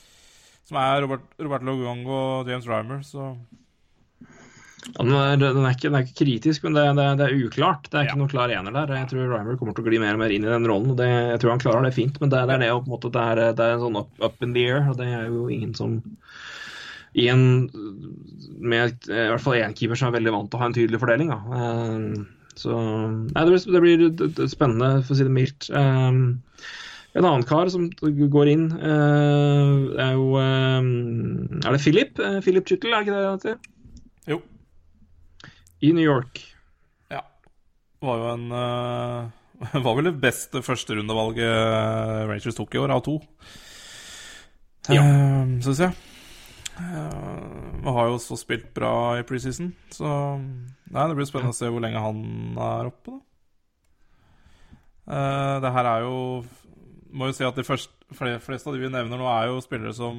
Som 0.68 0.80
er 0.82 1.02
Robert, 1.02 1.26
Robert 1.40 1.64
Logongo 1.64 2.18
og 2.18 2.50
James 2.52 2.68
Rymer, 2.68 3.02
så 3.08 3.34
ja, 4.88 5.04
den, 5.04 5.14
er, 5.14 5.38
den, 5.42 5.66
er 5.66 5.76
ikke, 5.76 5.90
den, 5.90 5.98
er, 5.98 6.06
ikke, 6.06 6.20
kritisk, 6.22 6.66
men 6.66 6.78
det, 6.78 6.86
det, 6.98 7.08
det 7.20 7.28
er 7.28 7.46
uklart. 7.48 7.90
Det 7.92 8.00
er 8.00 8.08
ikke 8.08 8.20
noen 8.22 8.32
klar 8.32 8.54
ener 8.54 8.76
der. 8.76 8.94
Jeg 9.02 9.10
tror 9.12 9.34
Rymer 9.34 9.60
kommer 9.60 9.78
til 9.78 9.86
å 9.86 9.90
gli 9.90 10.02
mer 10.02 10.18
og 10.18 10.24
mer 10.24 10.34
inn 10.34 10.48
i 10.48 10.52
den 10.52 10.70
rollen. 10.70 10.94
og 10.94 11.04
Jeg 11.04 11.42
tror 11.44 11.54
han 11.54 11.64
klarer 11.64 11.88
det 11.88 11.96
fint, 11.98 12.18
men 12.24 12.34
det, 12.34 12.42
er 12.44 12.64
det, 12.64 12.72
på 12.74 12.86
en 12.86 12.94
måte, 12.94 13.12
det, 13.14 13.26
er, 13.34 13.44
det 13.58 13.66
er 13.66 13.76
en 13.76 13.84
sånn 13.84 14.00
up, 14.02 14.10
up, 14.24 14.40
in 14.46 14.56
the 14.56 14.66
air. 14.70 14.82
og 14.88 14.98
Det 15.02 15.10
er 15.10 15.28
jo 15.28 15.48
ingen 15.54 15.76
som 15.78 16.00
i 17.18 17.30
en, 17.32 17.46
med 18.62 19.08
i 19.10 19.30
hvert 19.32 19.42
fall 19.42 19.58
én 19.58 19.74
keeper 19.78 19.98
som 19.98 20.12
er 20.12 20.20
veldig 20.20 20.34
vant 20.36 20.52
til 20.52 20.60
å 20.60 20.62
ha 20.62 20.68
en 20.70 20.76
tydelig 20.76 21.00
fordeling. 21.02 21.32
Da. 21.34 21.62
Eh, 21.62 22.52
så 22.58 22.74
nei, 22.74 23.46
det 23.46 23.82
blir, 23.82 24.10
det 24.10 24.34
blir 24.34 24.52
spennende, 24.52 25.02
for 25.06 25.14
å 25.14 25.18
si 25.18 25.26
det 25.26 25.34
mildt. 25.34 25.70
Um, 25.74 26.38
En 27.18 27.26
annen 27.26 27.46
kar 27.48 27.70
som 27.74 27.88
går 27.90 28.52
inn, 28.52 28.68
eh, 28.78 29.72
er 30.04 30.14
jo 30.14 30.38
eh, 30.38 30.90
Er 31.64 31.74
det 31.74 31.82
Philip? 31.82 32.20
Eh, 32.20 32.40
Philip 32.46 32.68
Chyttel, 32.68 32.94
er 32.94 33.06
ikke 33.06 33.16
det 33.16 33.24
det 33.24 33.32
heter? 33.32 33.58
Jo. 34.34 34.42
I 35.86 35.92
New 35.94 36.04
York. 36.06 36.42
Ja. 37.14 37.22
Var 38.02 38.18
jo 38.22 38.30
en 38.34 38.46
uh, 38.52 39.30
Var 39.86 39.96
vel 40.00 40.10
det 40.10 40.16
beste 40.22 40.62
førsterundevalget 40.66 42.30
Rangers 42.30 42.58
tok 42.58 42.76
i 42.78 42.82
år, 42.82 42.94
av 42.98 43.04
to. 43.06 43.18
Ja. 44.94 45.02
Uh, 45.04 45.58
Syns 45.66 45.82
jeg. 45.84 45.96
Uh, 46.78 47.82
har 47.88 48.10
jo 48.12 48.18
også 48.20 48.36
spilt 48.38 48.68
bra 48.76 49.18
i 49.18 49.24
preseason, 49.26 49.72
så 49.90 50.10
Nei, 50.38 51.06
det 51.10 51.16
blir 51.18 51.26
spennende 51.26 51.56
å 51.56 51.58
se 51.58 51.70
hvor 51.74 51.82
lenge 51.82 52.02
han 52.04 52.20
er 52.62 52.90
oppe, 52.92 53.16
da. 53.16 53.24
Uh, 55.08 55.56
det 55.64 55.72
her 55.72 55.88
er 55.88 56.02
jo 56.04 56.16
Må 57.16 57.30
jo 57.30 57.36
si 57.38 57.46
at 57.48 57.56
de 57.56 57.64
første, 57.64 57.94
fle- 58.14 58.38
fleste 58.44 58.68
av 58.70 58.76
de 58.76 58.82
vi 58.84 58.90
nevner 58.92 59.18
nå, 59.20 59.26
er 59.32 59.48
jo 59.50 59.62
spillere 59.64 59.94
som 59.96 60.18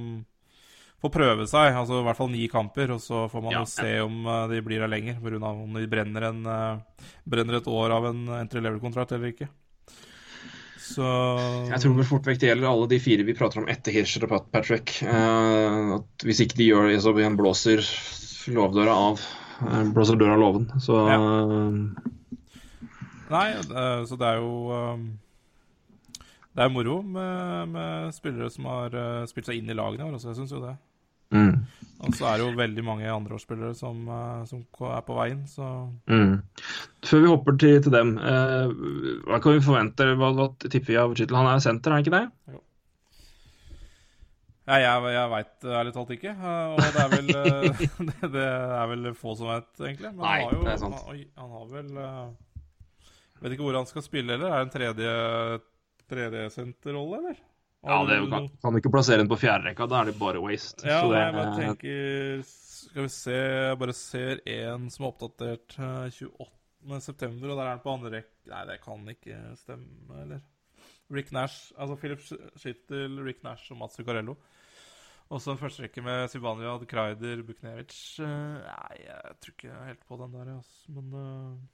får 1.03 1.13
prøve 1.15 1.47
seg. 1.47 1.77
Altså 1.79 2.01
i 2.01 2.05
hvert 2.07 2.19
fall 2.19 2.31
ni 2.33 2.49
kamper, 2.51 2.91
og 2.97 3.01
så 3.05 3.27
får 3.31 3.43
man 3.45 3.53
Ja. 3.53 3.63
jo 3.63 3.71
se 3.71 4.01
om 4.03 4.27
eh, 4.27 4.49
de 4.49 4.61
blir 4.67 4.81
der 4.83 4.89
lenger. 4.91 5.21
pga. 5.23 5.39
om 5.53 5.73
de 5.75 5.87
brenner, 5.87 6.23
en, 6.31 6.45
eh, 6.47 7.07
brenner 7.27 7.57
et 7.57 7.67
år 7.67 7.91
av 7.91 8.07
en 8.07 8.29
entry 8.41 8.61
level-kontrakt 8.61 9.13
eller 9.13 9.33
ikke. 9.33 9.49
Så 10.89 11.05
Jeg 11.69 11.81
tror 11.83 11.95
vel 11.99 12.05
fort 12.09 12.25
vekk 12.25 12.41
det 12.41 12.49
gjelder 12.49 12.69
alle 12.71 12.89
de 12.89 12.99
fire 12.99 13.25
vi 13.27 13.35
prater 13.37 13.61
om 13.61 13.69
etter 13.69 13.93
Hirscher 13.93 14.25
og 14.25 14.51
Patrick. 14.51 15.03
Uh, 15.05 15.99
at 15.99 16.25
hvis 16.25 16.41
ikke 16.41 16.57
de 16.57 16.71
gjør 16.71 16.89
det, 16.89 17.03
så 17.05 17.13
igjen 17.13 17.37
blåser 17.37 17.85
lovdøra 18.49 18.95
av. 18.97 19.21
blåser 19.93 20.17
døra 20.17 20.39
av 20.39 20.41
låven. 20.41 20.67
Så 20.81 20.97
eh, 21.13 22.15
Nei, 23.29 23.49
uh, 23.69 24.05
så 24.09 24.17
det 24.17 24.25
er 24.31 24.39
jo 24.41 24.53
eh, 24.73 25.01
Det 26.57 26.65
er 26.65 26.73
moro 26.73 27.03
med, 27.05 27.69
med 27.75 28.15
spillere 28.17 28.49
som 28.51 28.65
har 28.71 28.95
uh, 28.97 29.27
spilt 29.29 29.51
seg 29.51 29.61
inn 29.61 29.69
i 29.69 29.77
lagene 29.77 30.07
i 30.07 30.09
år 30.09 30.17
også, 30.17 30.33
jeg 30.33 30.41
syns 30.41 30.55
jo 30.57 30.63
det. 30.65 30.73
Mm, 31.35 31.57
Og 32.07 32.15
så 32.15 32.29
er 32.31 32.39
det 32.39 32.45
jo 32.47 32.59
veldig 32.59 32.85
mange 32.87 33.09
andreårsspillere 33.11 33.75
som, 33.75 34.05
eh, 34.09 34.45
som 34.47 34.63
er 34.93 35.03
på 35.07 35.17
veien, 35.19 35.43
så 35.51 35.67
mm. 36.07 36.37
Før 37.09 37.25
vi 37.25 37.33
hopper 37.33 37.59
til, 37.59 37.77
til 37.83 37.95
dem, 37.95 38.15
eh, 38.19 38.73
hva 39.27 39.41
kan 39.43 39.57
vi 39.59 39.65
forvente? 39.67 40.07
Hva, 40.15 40.33
hva 40.39 40.49
tipper 40.65 40.93
vi 40.93 40.99
av 41.03 41.15
Chittle? 41.19 41.41
Han 41.41 41.51
er 41.53 41.63
senter, 41.65 41.91
er 41.91 41.99
han 41.99 42.07
ikke 42.07 42.17
det? 42.19 42.59
Ja, 44.69 44.77
jeg, 44.85 45.13
jeg 45.15 45.33
veit 45.33 45.65
ærlig 45.81 45.93
talt 45.97 46.11
ikke. 46.13 46.35
eh, 46.37 46.75
Og 46.75 46.83
det 46.85 47.03
er 47.05 47.13
vel 47.17 47.31
eh, 47.41 47.87
det, 48.11 48.33
det 48.35 48.47
er 48.51 48.91
vel 48.93 49.11
få 49.17 49.35
som 49.39 49.49
vet, 49.51 49.71
egentlig. 49.81 50.13
Men 50.13 50.23
Nei, 50.27 50.37
han 50.43 50.51
har 50.51 50.59
jo 50.59 50.67
det 50.67 50.75
er 50.75 50.83
sant. 50.85 51.03
Han, 51.09 51.25
han 51.41 51.57
har 51.57 51.67
vel 51.73 51.91
Vet 53.39 53.55
ikke 53.55 53.69
hvor 53.69 53.77
han 53.79 53.87
skal 53.87 54.03
spille, 54.03 54.35
eller? 54.35 54.51
Er 54.51 54.59
det 54.59 54.67
en 54.67 54.75
tredje 54.75 55.11
tredjesenterrolle, 56.11 57.21
eller? 57.21 57.37
Ja, 57.87 57.99
det 58.09 58.19
jo, 58.19 58.27
kan, 58.33 58.49
kan 58.59 58.75
du 58.75 58.81
ikke 58.81 58.91
plassere 58.91 59.23
den 59.23 59.31
på 59.31 59.39
fjerderekka, 59.39 59.87
da 59.87 60.01
er 60.01 60.11
det 60.11 60.19
bare 60.19 60.41
waste. 60.43 60.83
Ja, 60.83 60.99
Så 61.01 61.13
det, 61.13 61.21
jeg 61.21 61.37
jeg 61.39 61.57
tenker 61.59 62.43
Skal 62.49 63.05
vi 63.05 63.11
se 63.15 63.37
Jeg 63.39 63.79
bare 63.79 63.95
ser 63.95 64.43
én 64.51 64.89
som 64.91 65.07
er 65.07 65.13
oppdatert 65.13 65.77
eh, 65.79 66.19
28. 66.19 67.01
september, 67.07 67.53
og 67.53 67.61
der 67.61 67.65
er 67.65 67.75
han 67.77 67.85
på 67.85 67.95
andre 67.95 68.15
rekke 68.19 68.51
Nei, 68.51 68.65
det 68.71 68.79
kan 68.83 69.11
ikke 69.15 69.41
stemme, 69.61 70.23
eller? 70.25 70.43
Rick 71.13 71.33
Nash, 71.33 71.73
altså 71.79 71.97
Philip 71.97 72.21
Schittel, 72.57 73.19
Rick 73.25 73.43
Nash 73.45 73.73
og 73.73 73.79
Mats 73.81 73.97
Zuccarello. 73.97 74.35
Også 75.33 75.53
en 75.53 75.61
førsterekke 75.61 76.03
med 76.05 76.29
Zibanejad, 76.33 76.85
Kreider, 76.89 77.43
Buknevic. 77.45 77.95
Eh, 78.25 78.59
nei, 78.65 79.01
jeg 79.05 79.35
tror 79.41 79.55
ikke 79.55 79.81
helt 79.87 80.07
på 80.09 80.19
den 80.21 80.37
der, 80.37 80.53
altså. 80.57 80.93
Men 80.97 81.19
eh, 81.21 81.67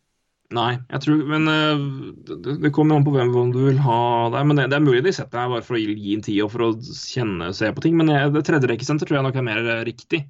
Nei, 0.55 0.73
jeg 0.93 1.03
tror 1.05 1.23
Men 1.31 1.51
eh, 1.51 1.85
det, 2.31 2.57
det 2.63 2.73
kommer 2.75 2.99
an 2.99 3.07
på 3.07 3.15
hvem 3.15 3.33
du 3.55 3.61
vil 3.67 3.81
ha 3.85 4.01
der. 4.35 4.45
Men 4.47 4.61
det, 4.61 4.69
det 4.73 4.79
er 4.79 4.85
mulig 4.85 5.05
de 5.07 5.15
setter 5.15 5.41
deg 5.41 5.55
bare 5.55 5.67
for 5.67 5.79
å 5.79 5.81
gi, 5.81 6.13
en 6.15 6.25
tid 6.25 6.43
og 6.45 6.53
for 6.53 6.69
å 6.69 6.75
kjenne 6.79 7.53
se 7.57 7.71
på 7.75 7.85
ting. 7.85 7.97
Men 7.99 8.13
det 8.35 8.45
tredjerekkesenter 8.47 9.09
tror 9.09 9.21
jeg 9.21 9.29
nok 9.29 9.41
er 9.41 9.49
mer 9.49 9.63
eh, 9.65 9.83
riktig. 9.89 10.25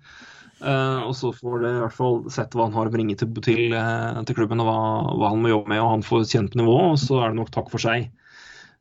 Uh, 0.65 1.11
og 1.11 1.13
så 1.19 1.29
får 1.35 1.59
det 1.61 1.71
i 1.75 1.81
hvert 1.83 1.97
fall 1.97 2.21
sett 2.33 2.55
hva 2.57 2.69
han 2.69 2.77
har 2.77 2.89
å 2.89 2.93
bringe 2.93 3.17
til, 3.21 3.29
til, 3.45 3.75
til 3.75 4.37
klubben, 4.39 4.63
og 4.63 4.69
hva, 4.71 4.77
hva 5.21 5.33
han 5.35 5.43
må 5.43 5.51
jobbe 5.51 5.75
med. 5.75 5.83
Og 5.83 5.91
han 5.97 6.07
får 6.07 6.29
kjent 6.31 6.55
nivået, 6.57 6.95
og 6.95 7.01
så 7.03 7.21
er 7.21 7.33
det 7.33 7.41
nok 7.43 7.53
takk 7.53 7.73
for 7.75 7.85
seg. 7.85 8.09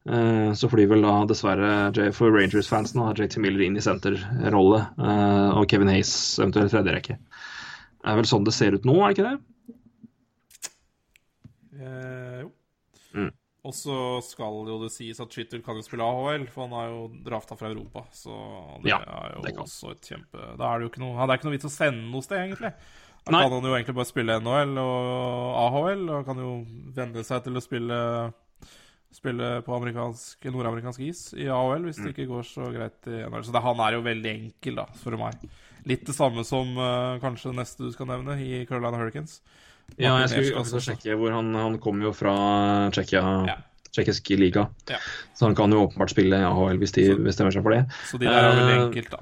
Uh, 0.07 0.52
så 0.56 0.70
flyr 0.72 0.91
vel 0.91 1.03
da 1.03 1.22
dessverre 1.28 2.11
for 2.15 2.36
Rangers-fansen 2.36 3.03
har 3.03 3.20
JT 3.20 3.40
Miller 3.44 3.65
inn 3.68 3.80
i 3.80 3.84
senterrolle, 3.84 4.86
Uh, 4.99 5.60
og 5.60 5.68
Kevin 5.72 5.91
Hayes 5.91 6.14
eventuelt 6.40 6.72
tredjerekke. 6.72 7.18
Det 7.18 8.11
er 8.11 8.20
vel 8.20 8.28
sånn 8.28 8.48
det 8.48 8.56
ser 8.56 8.76
ut 8.76 8.88
nå, 8.88 9.02
er 9.02 9.15
ikke 9.15 9.28
det? 9.28 9.38
Eh, 11.84 12.41
jo. 12.43 12.51
Mm. 13.14 13.31
Og 13.64 13.72
så 13.77 13.95
skal 14.27 14.57
jo 14.68 14.76
det 14.81 14.89
sies 14.91 15.19
at 15.23 15.30
Twitter 15.31 15.61
kan 15.64 15.77
jo 15.80 15.84
spille 15.85 16.03
AHL, 16.03 16.47
for 16.51 16.65
han 16.68 16.73
er 16.81 16.89
jo 16.91 17.03
drafta 17.23 17.55
fra 17.55 17.69
Europa. 17.72 18.01
Så 18.11 18.34
det 18.84 18.91
Ja, 18.91 18.97
er 19.07 19.38
jo 19.38 19.43
det 19.45 19.53
også 19.64 19.93
et 19.93 20.10
kjempe 20.10 20.49
Da 20.60 20.68
er 20.73 20.80
det 20.81 20.88
jo 20.88 20.91
ikke 20.91 21.03
noe, 21.05 21.15
det 21.15 21.31
er 21.31 21.39
ikke 21.39 21.47
noe 21.47 21.55
vits 21.55 21.69
å 21.69 21.72
sende 21.72 22.10
noe 22.11 22.26
sted, 22.26 22.41
egentlig. 22.43 22.73
Da 23.23 23.31
Nei. 23.31 23.43
kan 23.45 23.53
han 23.55 23.64
jo 23.69 23.76
egentlig 23.77 23.95
bare 23.95 24.10
spille 24.10 24.35
NHL 24.43 24.73
og 24.84 25.60
AHL, 25.64 26.03
og 26.18 26.26
kan 26.27 26.41
jo 26.43 26.49
venne 26.97 27.23
seg 27.23 27.43
til 27.45 27.55
å 27.55 27.64
spille 27.64 27.99
Spille 29.14 29.60
på 29.61 29.76
amerikansk, 29.77 30.41
nordamerikansk 30.49 31.01
is 31.05 31.19
i 31.38 31.45
AHL 31.45 31.84
hvis 31.85 31.99
Mm. 32.01 32.05
det 32.07 32.14
ikke 32.15 32.26
går 32.31 32.45
så 32.49 32.65
greit 32.73 33.05
i 33.11 33.19
NHL. 33.22 33.43
Så 33.45 33.53
det, 33.53 33.61
han 33.61 33.80
er 33.85 33.93
jo 33.93 34.01
veldig 34.01 34.31
enkel, 34.31 34.76
da, 34.80 34.85
for 34.97 35.15
meg. 35.22 35.35
Litt 35.85 36.03
det 36.07 36.15
samme 36.18 36.41
som 36.43 36.72
uh, 36.80 37.19
kanskje 37.22 37.53
neste 37.53 37.85
du 37.85 37.91
skal 37.93 38.07
nevne, 38.10 38.39
i 38.41 38.65
Carolina 38.65 38.97
Hurricanes. 38.97 39.35
Ja, 39.97 40.15
jeg 40.23 40.30
skulle 40.31 40.57
også 40.64 40.80
også. 40.80 40.93
sjekke 40.95 41.18
hvor 41.19 41.31
han, 41.35 41.53
han 41.53 41.77
kommer 41.80 42.07
jo 42.10 42.14
fra 42.18 42.34
Tsjekkia, 42.91 43.22
Ja. 43.47 43.55
tsjekkisk 43.93 44.31
liga. 44.39 44.68
Ja. 44.89 44.97
Så 45.38 45.45
han 45.45 45.55
kan 45.55 45.69
jo 45.72 45.84
åpenbart 45.88 46.10
spille 46.10 46.39
AHL 46.39 46.80
hvis 46.81 46.95
de 46.95 47.10
bestemmer 47.22 47.53
seg 47.53 47.61
for 47.64 47.76
det. 47.76 47.84
Så 48.10 48.18
de 48.18 48.26
der 48.26 48.34
er 48.34 48.55
veldig 48.57 48.73
Eh, 48.80 48.85
enkelt, 48.88 49.11
da. 49.11 49.19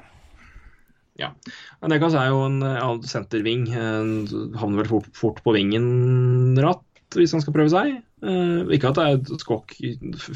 Ja. 1.19 1.27
Nekas 1.91 2.15
er 2.15 2.29
jo 2.31 2.45
en 2.47 2.61
senterving. 3.03 3.67
Havner 4.57 4.79
vel 4.81 4.87
fort, 4.89 5.09
fort 5.13 5.43
på 5.43 5.53
vingen 5.53 6.55
ratt 6.57 6.81
hvis 7.19 7.33
han 7.35 7.41
skal 7.43 7.53
prøve 7.53 7.69
seg. 7.69 7.97
Eh, 8.23 8.63
ikke 8.71 8.89
at 8.93 8.95
det 8.95 9.03
er 9.03 9.17
et 9.19 9.43
skokk 9.43 9.75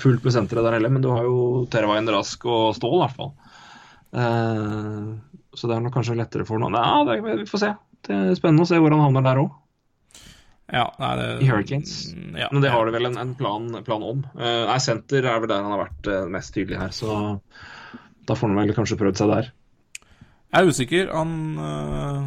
fullt 0.03 0.23
med 0.25 0.33
sentre 0.35 0.61
der 0.65 0.75
heller, 0.75 0.91
men 0.91 1.01
du 1.01 1.09
har 1.15 1.23
jo 1.23 1.65
Teravain, 1.71 2.05
Rask 2.11 2.43
og 2.45 2.75
Stål 2.75 2.97
i 2.99 3.03
hvert 3.05 3.15
fall. 3.15 3.31
Eh, 4.13 5.15
så 5.55 5.67
det 5.69 5.75
er 5.77 5.83
nok 5.85 5.95
kanskje 5.95 6.17
lettere 6.19 6.45
for 6.47 6.59
noen. 6.59 6.75
Ja, 6.75 7.03
det, 7.07 7.21
vi 7.23 7.47
får 7.47 7.61
se. 7.63 7.71
Det 8.05 8.15
er 8.15 8.35
spennende 8.37 8.65
å 8.65 8.69
se 8.69 8.77
hvor 8.83 8.91
han 8.93 9.01
havner 9.07 9.23
der 9.25 9.39
òg. 9.45 9.53
Ja, 10.73 10.87
nei, 10.97 11.11
det, 11.19 11.25
I 11.45 11.49
Hurricanes. 11.49 11.91
Mm, 12.15 12.37
Ja, 12.41 12.47
Men 12.51 12.63
det 12.63 12.71
har 12.73 12.85
du 12.87 12.95
vel 12.95 13.05
en, 13.11 13.19
en 13.21 13.35
plan, 13.37 13.67
plan 13.85 14.05
om. 14.05 14.23
Uh, 14.33 14.63
nei, 14.69 14.79
senter 14.81 15.27
er 15.29 15.43
vel 15.43 15.51
der 15.51 15.61
han 15.61 15.75
har 15.75 15.83
vært 15.85 16.09
uh, 16.09 16.23
mest 16.31 16.55
tydelig 16.55 16.79
her, 16.81 16.95
så 16.95 17.19
da 18.25 18.33
får 18.37 18.49
han 18.49 18.57
vel 18.63 18.73
kanskje 18.77 18.97
prøvd 18.97 19.21
seg 19.21 19.29
der. 19.29 19.51
Jeg 20.55 20.63
er 20.63 20.71
usikker. 20.71 21.11
Han 21.13 21.35
uh, 21.59 22.25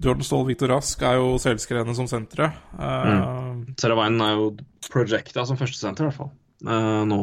Jordan 0.00 0.24
Ståhl 0.26 0.46
Victor 0.48 0.72
Rask 0.74 1.02
er 1.06 1.18
jo 1.20 1.34
selvskrevne 1.40 1.94
som 1.96 2.08
sentre. 2.10 2.50
Uh, 2.76 3.64
Seravainen 3.80 4.20
er 4.24 4.36
jo 4.36 4.50
projecta 4.90 5.44
som 5.48 5.58
førstesenter, 5.60 6.04
i 6.04 6.10
hvert 6.10 6.20
fall. 6.20 6.32
Uh, 6.66 7.02
nå. 7.08 7.22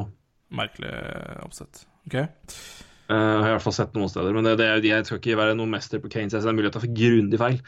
Merkelig 0.57 0.93
oppsett. 1.43 1.85
Ok. 2.07 2.21
Eh, 3.07 3.15
jeg 3.15 3.39
har 3.39 3.53
i 3.53 3.55
hvert 3.55 3.63
fall 3.63 3.75
sett 3.75 3.93
noen 3.95 4.09
steder. 4.11 4.33
Men 4.35 4.43
det, 4.43 4.57
det, 4.59 4.89
jeg 4.89 5.05
skal 5.07 5.21
ikke 5.21 5.37
være 5.39 5.55
noen 5.55 5.71
mester 5.71 6.01
på 6.03 6.09
Kanes. 6.11 6.33
Det 6.35 6.41
er 6.43 6.57
mulig 6.57 6.71
at 6.73 6.75
jeg 6.75 6.83
tar 6.83 6.97
grundig 6.97 7.39
feil. 7.39 7.61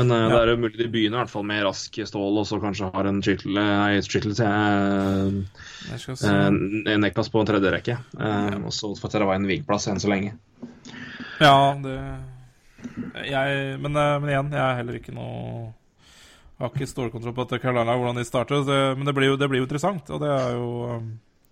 Men 0.00 0.14
eh, 0.16 0.24
det 0.32 0.40
er 0.40 0.50
jo 0.50 0.56
mulig 0.64 0.80
de 0.80 0.88
begynner 0.90 1.20
i 1.20 1.22
hvert 1.22 1.32
fall 1.32 1.46
med 1.46 1.62
rask 1.66 2.00
stål, 2.10 2.40
og 2.42 2.48
så 2.48 2.58
kanskje 2.62 2.90
har 2.94 3.10
en 3.10 3.22
Chittle 3.22 3.54
Nei, 3.54 4.00
Skyttel, 4.06 4.34
til 4.34 6.02
skal 6.02 6.26
eh, 6.26 6.98
Neklas 6.98 7.30
på 7.30 7.42
en 7.42 7.50
tredje 7.52 7.74
rekke. 7.76 7.98
Ja. 8.18 8.34
Og 8.64 8.74
så 8.74 8.90
får 8.98 9.14
Seravainen 9.14 9.50
vingplass 9.50 9.86
enn 9.90 10.02
så 10.02 10.10
lenge. 10.10 10.34
Ja, 11.40 11.54
det 11.78 11.96
jeg, 13.28 13.74
men, 13.76 13.92
men 13.92 14.30
igjen, 14.30 14.54
jeg 14.56 14.60
er 14.64 14.78
heller 14.78 14.96
ikke 14.96 15.12
noe 15.12 15.66
Jeg 15.68 16.62
har 16.62 16.70
ikke 16.72 16.86
stålkontroll 16.88 17.34
på 17.36 17.44
at 17.44 17.58
Carolina 17.60 17.92
hvordan 17.92 18.16
de 18.16 18.24
starter. 18.24 18.62
Det, 18.64 18.78
men 18.96 19.04
det 19.04 19.14
blir, 19.16 19.28
jo, 19.28 19.36
det 19.36 19.48
blir 19.52 19.60
jo 19.60 19.66
interessant. 19.68 20.08
Og 20.10 20.22
det 20.22 20.30
er 20.32 20.56
jo 20.56 20.70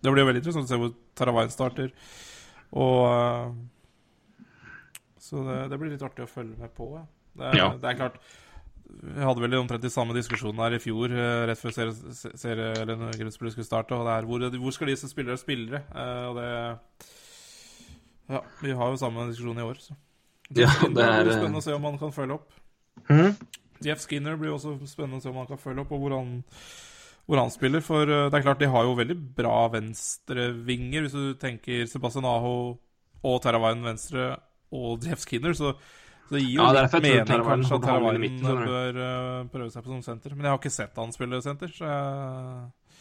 Det 0.01 0.15
blir 0.15 0.25
jo 0.25 0.31
veldig 0.31 0.43
interessant 0.43 0.67
å 0.67 0.73
se 0.73 0.81
hvor 0.81 0.97
Taravain 1.21 1.53
starter. 1.53 1.93
Og 2.73 2.99
øh, 3.09 3.55
Så 5.19 5.43
det, 5.47 5.71
det 5.71 5.79
blir 5.81 5.91
litt 5.95 6.03
artig 6.05 6.25
å 6.25 6.31
følge 6.31 6.57
med 6.59 6.71
på. 6.77 6.91
Det, 7.39 7.55
Ja. 7.57 7.71
det 7.77 7.85
er 7.91 7.95
klart 7.97 8.17
Vi 8.89 9.21
hadde 9.21 9.41
vel 9.45 9.55
omtrent 9.59 9.83
de 9.85 9.91
samme 9.93 10.15
diskusjonene 10.17 10.65
her 10.65 10.77
i 10.79 10.81
fjor, 10.81 11.13
eh, 11.13 11.47
rett 11.51 11.61
før 11.61 11.75
serien 11.77 12.15
serie, 12.41 12.71
eller 12.81 12.97
når 12.97 13.19
grunnspillet 13.21 13.53
skulle 13.53 13.69
starte. 13.69 13.93
Og 13.95 14.07
det 14.09 14.15
er 14.17 14.29
hvor, 14.29 14.47
hvor 14.63 14.73
skal 14.73 14.89
disse 14.89 15.11
spillere 15.11 15.37
spille? 15.39 15.83
Eh, 15.93 16.25
og 16.31 16.37
det 16.41 16.49
Ja, 18.29 18.41
vi 18.63 18.73
har 18.77 18.91
jo 18.93 18.97
samme 19.01 19.27
diskusjon 19.29 19.59
i 19.61 19.65
år, 19.65 19.79
så. 19.81 19.95
Ja, 20.57 20.69
det 20.89 21.05
er, 21.05 21.21
eh, 21.29 21.37
spennende 21.37 21.61
å 21.61 21.65
se 21.65 21.73
om 21.77 21.85
han 21.85 21.99
kan 22.01 22.13
følge 22.13 22.35
opp. 22.41 22.51
Mm? 23.09 23.37
Jeff 23.85 24.01
Skinner 24.07 24.37
blir 24.37 24.51
også 24.57 24.75
spennende 24.89 25.21
å 25.21 25.23
se 25.23 25.29
om 25.31 25.37
han 25.37 25.47
kan 25.47 25.61
følge 25.61 25.81
opp, 25.85 25.93
og 25.93 26.01
hvor 26.03 26.17
han, 26.17 26.43
hvor 27.29 27.43
han 27.43 27.53
spiller. 27.53 27.85
For 27.85 28.09
eh, 28.09 28.27
det 28.33 28.41
er 28.41 28.47
klart, 28.47 28.63
de 28.63 28.73
har 28.73 28.89
jo 28.89 28.97
veldig 28.99 29.17
bra 29.37 29.61
venstrevinger, 29.75 31.05
hvis 31.05 31.17
du 31.17 31.39
tenker 31.41 31.89
Sebastian 31.91 32.29
Aho 32.29 32.57
og 33.29 33.41
Teravainen 33.45 33.85
venstre 33.85 34.31
og 34.75 35.05
Jeff 35.05 35.25
Skinner, 35.25 35.57
så, 35.57 35.75
så 36.29 36.37
det 36.37 36.45
gir 36.45 36.57
jo 36.57 36.65
Ja, 36.65 36.71
det 36.77 36.85
litt 36.87 37.29
mening 37.29 37.45
kanskje 37.49 37.79
at 37.79 37.87
skjønner 37.89 38.63
bør 38.71 39.01
uh, 39.03 39.49
prøve 39.53 39.71
seg 39.75 39.85
på 39.85 39.93
som 39.93 40.05
senter. 40.07 40.37
Men 40.37 40.49
jeg 40.49 40.55
har 40.55 40.61
ikke 40.63 40.75
sett 40.79 41.03
han 41.03 41.15
spille 41.15 41.43
senter, 41.45 41.73
så 41.73 41.89
jeg 41.89 42.97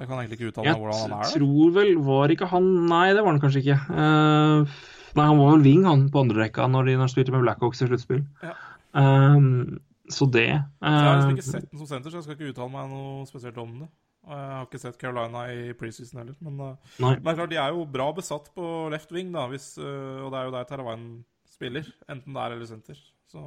Jeg 0.00 0.08
kan 0.08 0.16
egentlig 0.16 0.38
ikke 0.38 0.48
uttale 0.54 0.72
meg 0.72 0.80
hvordan 0.80 1.02
han 1.02 1.18
er. 1.18 1.26
Jeg 1.28 1.42
tror 1.42 1.76
vel 1.76 1.90
Var 2.06 2.32
ikke 2.32 2.48
han 2.54 2.70
Nei, 2.88 3.06
det 3.12 3.20
var 3.20 3.34
han 3.34 3.42
kanskje 3.42 3.60
ikke. 3.60 3.78
Uh, 3.90 4.80
nei, 5.18 5.26
han 5.26 5.42
var 5.42 5.52
vel 5.52 5.66
wing, 5.68 5.84
han, 5.84 6.08
på 6.08 6.24
andre 6.24 6.46
rekka 6.46 6.70
når 6.72 6.88
de, 6.88 6.96
når 7.02 7.12
spilte 7.12 7.36
med 7.36 7.44
Blackhawks 7.44 7.84
i 7.84 7.90
sluttspill. 7.90 8.24
Ja. 8.46 8.56
Um, 8.96 9.80
så 10.12 10.26
det 10.30 10.48
uh, 10.50 10.86
Jeg 10.86 11.06
har 11.06 11.18
liksom 11.18 11.36
ikke 11.36 11.46
sett 11.48 11.66
den 11.70 11.80
som 11.82 11.90
senter, 11.90 12.12
så 12.12 12.20
jeg 12.20 12.26
skal 12.26 12.36
ikke 12.36 12.52
uttale 12.52 12.72
meg 12.74 12.90
noe 12.92 13.28
spesielt 13.28 13.60
om 13.62 13.76
det. 13.82 13.88
Og 14.26 14.34
jeg 14.36 14.50
har 14.52 14.66
ikke 14.66 14.80
sett 14.82 14.98
Carolina 15.00 15.44
i 15.48 15.70
preseason 15.78 16.20
heller. 16.20 16.36
Men, 16.44 16.58
men 16.60 17.22
det 17.22 17.32
er 17.32 17.38
klart, 17.38 17.52
de 17.52 17.60
er 17.62 17.76
jo 17.76 17.86
bra 17.88 18.10
besatt 18.16 18.50
på 18.56 18.66
left 18.92 19.14
wing, 19.16 19.32
da, 19.36 19.46
hvis, 19.52 19.72
uh, 19.80 20.26
og 20.26 20.34
det 20.34 20.40
er 20.40 20.50
jo 20.50 20.54
der 20.56 20.68
Teravainen 20.68 21.14
spiller. 21.48 21.88
Enten 22.12 22.36
der 22.36 22.56
eller 22.56 22.68
senter. 22.68 23.00
Så, 23.30 23.46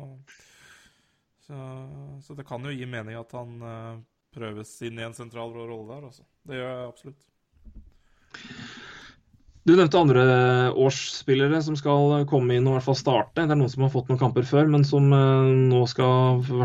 så, 1.46 1.60
så 2.24 2.38
det 2.40 2.48
kan 2.48 2.66
jo 2.66 2.74
gi 2.74 2.88
mening 2.90 3.20
at 3.20 3.36
han 3.36 3.58
prøves 4.34 4.72
inn 4.88 4.98
i 4.98 5.06
en 5.06 5.16
sentral 5.18 5.54
rolle 5.54 5.86
der. 5.92 6.08
Altså. 6.10 6.26
Det 6.48 6.58
gjør 6.58 6.72
jeg 6.72 6.90
absolutt. 6.90 7.30
Du 9.64 9.72
nevnte 9.78 9.96
andreårsspillere 9.96 11.62
som 11.64 11.76
skal 11.80 12.26
komme 12.28 12.58
inn 12.58 12.66
og 12.68 12.74
i 12.74 12.76
hvert 12.76 12.88
fall 12.90 12.98
starte. 13.00 13.46
Det 13.46 13.54
er 13.56 13.60
noen 13.62 13.72
som 13.72 13.86
har 13.86 13.94
fått 13.94 14.10
noen 14.12 14.20
kamper 14.20 14.44
før, 14.48 14.68
men 14.74 14.84
som 14.84 15.06
uh, 15.16 15.48
nå 15.48 15.86
skal 15.88 16.42
i 16.44 16.58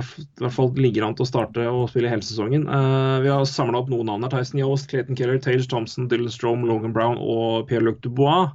hvert 0.43 0.57
fall 0.57 0.73
ligger 0.75 1.07
an 1.07 1.15
til 1.15 1.23
å 1.23 1.29
starte 1.31 1.67
og 1.71 1.93
spille 1.93 2.11
hele 2.11 2.27
sesongen. 2.27 2.67
Uh, 2.67 3.23
vi 3.23 3.31
har 3.31 3.47
samla 3.47 3.85
opp 3.85 3.93
noen 3.93 4.11
navn 4.11 4.27
her. 4.27 4.35
Tyson 4.35 4.59
Yost, 4.65 4.91
Clayton 4.91 5.19
Keller, 5.19 5.39
Tage 5.45 5.69
Thompson, 5.71 6.11
Dylan 6.11 6.35
Strome, 6.35 6.67
Logan 6.67 6.97
Brown 6.97 7.23
og 7.23 7.71
Pierre-Luc 7.71 8.03
Dubois. 8.03 8.51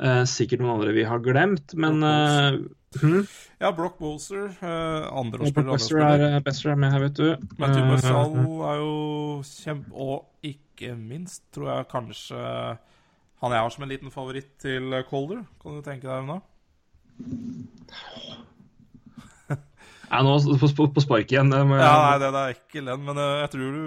Uh, 0.00 0.24
sikkert 0.28 0.64
noen 0.64 0.78
andre 0.78 0.96
vi 0.96 1.04
har 1.08 1.20
glemt, 1.24 1.76
men 1.76 2.00
hmm? 2.00 3.28
Ja, 3.60 3.74
Brock 3.76 4.00
Bolser, 4.00 4.56
andreårsspiller. 4.56 5.52
Brock 5.52 5.72
Bolser 5.74 6.00
er, 6.00 6.26
er 6.40 6.80
med 6.80 6.96
her, 6.96 7.08
vet 7.10 7.20
du. 7.20 7.48
Matthew 7.60 7.92
Bussall 7.92 8.36
er 8.72 8.80
jo 8.80 8.98
kjempe... 9.52 9.92
Og 9.92 10.48
ikke 10.48 10.96
minst, 10.96 11.44
tror 11.52 11.74
jeg 11.74 11.92
kanskje 11.92 12.44
han 13.42 13.52
jeg 13.52 13.64
har 13.66 13.72
som 13.74 13.84
en 13.84 13.92
liten 13.92 14.12
favoritt 14.14 14.52
til 14.62 14.94
Colder. 15.10 15.44
Kan 15.62 15.76
du 15.76 15.84
tenke 15.84 16.08
deg 16.08 16.30
da? 16.30 16.40
Ja, 20.06 20.20
nå 20.22 20.36
på, 20.60 20.68
på, 20.70 20.84
på 20.94 21.02
spark 21.02 21.32
igjen. 21.32 21.50
Ja, 21.50 21.64
nei, 21.66 22.18
det, 22.22 22.28
det 22.30 22.42
er 22.42 22.52
ikke 22.54 22.82
den, 22.86 23.00
men 23.08 23.18
uh, 23.18 23.40
jeg 23.42 23.48
tror 23.56 23.72
du 23.74 23.86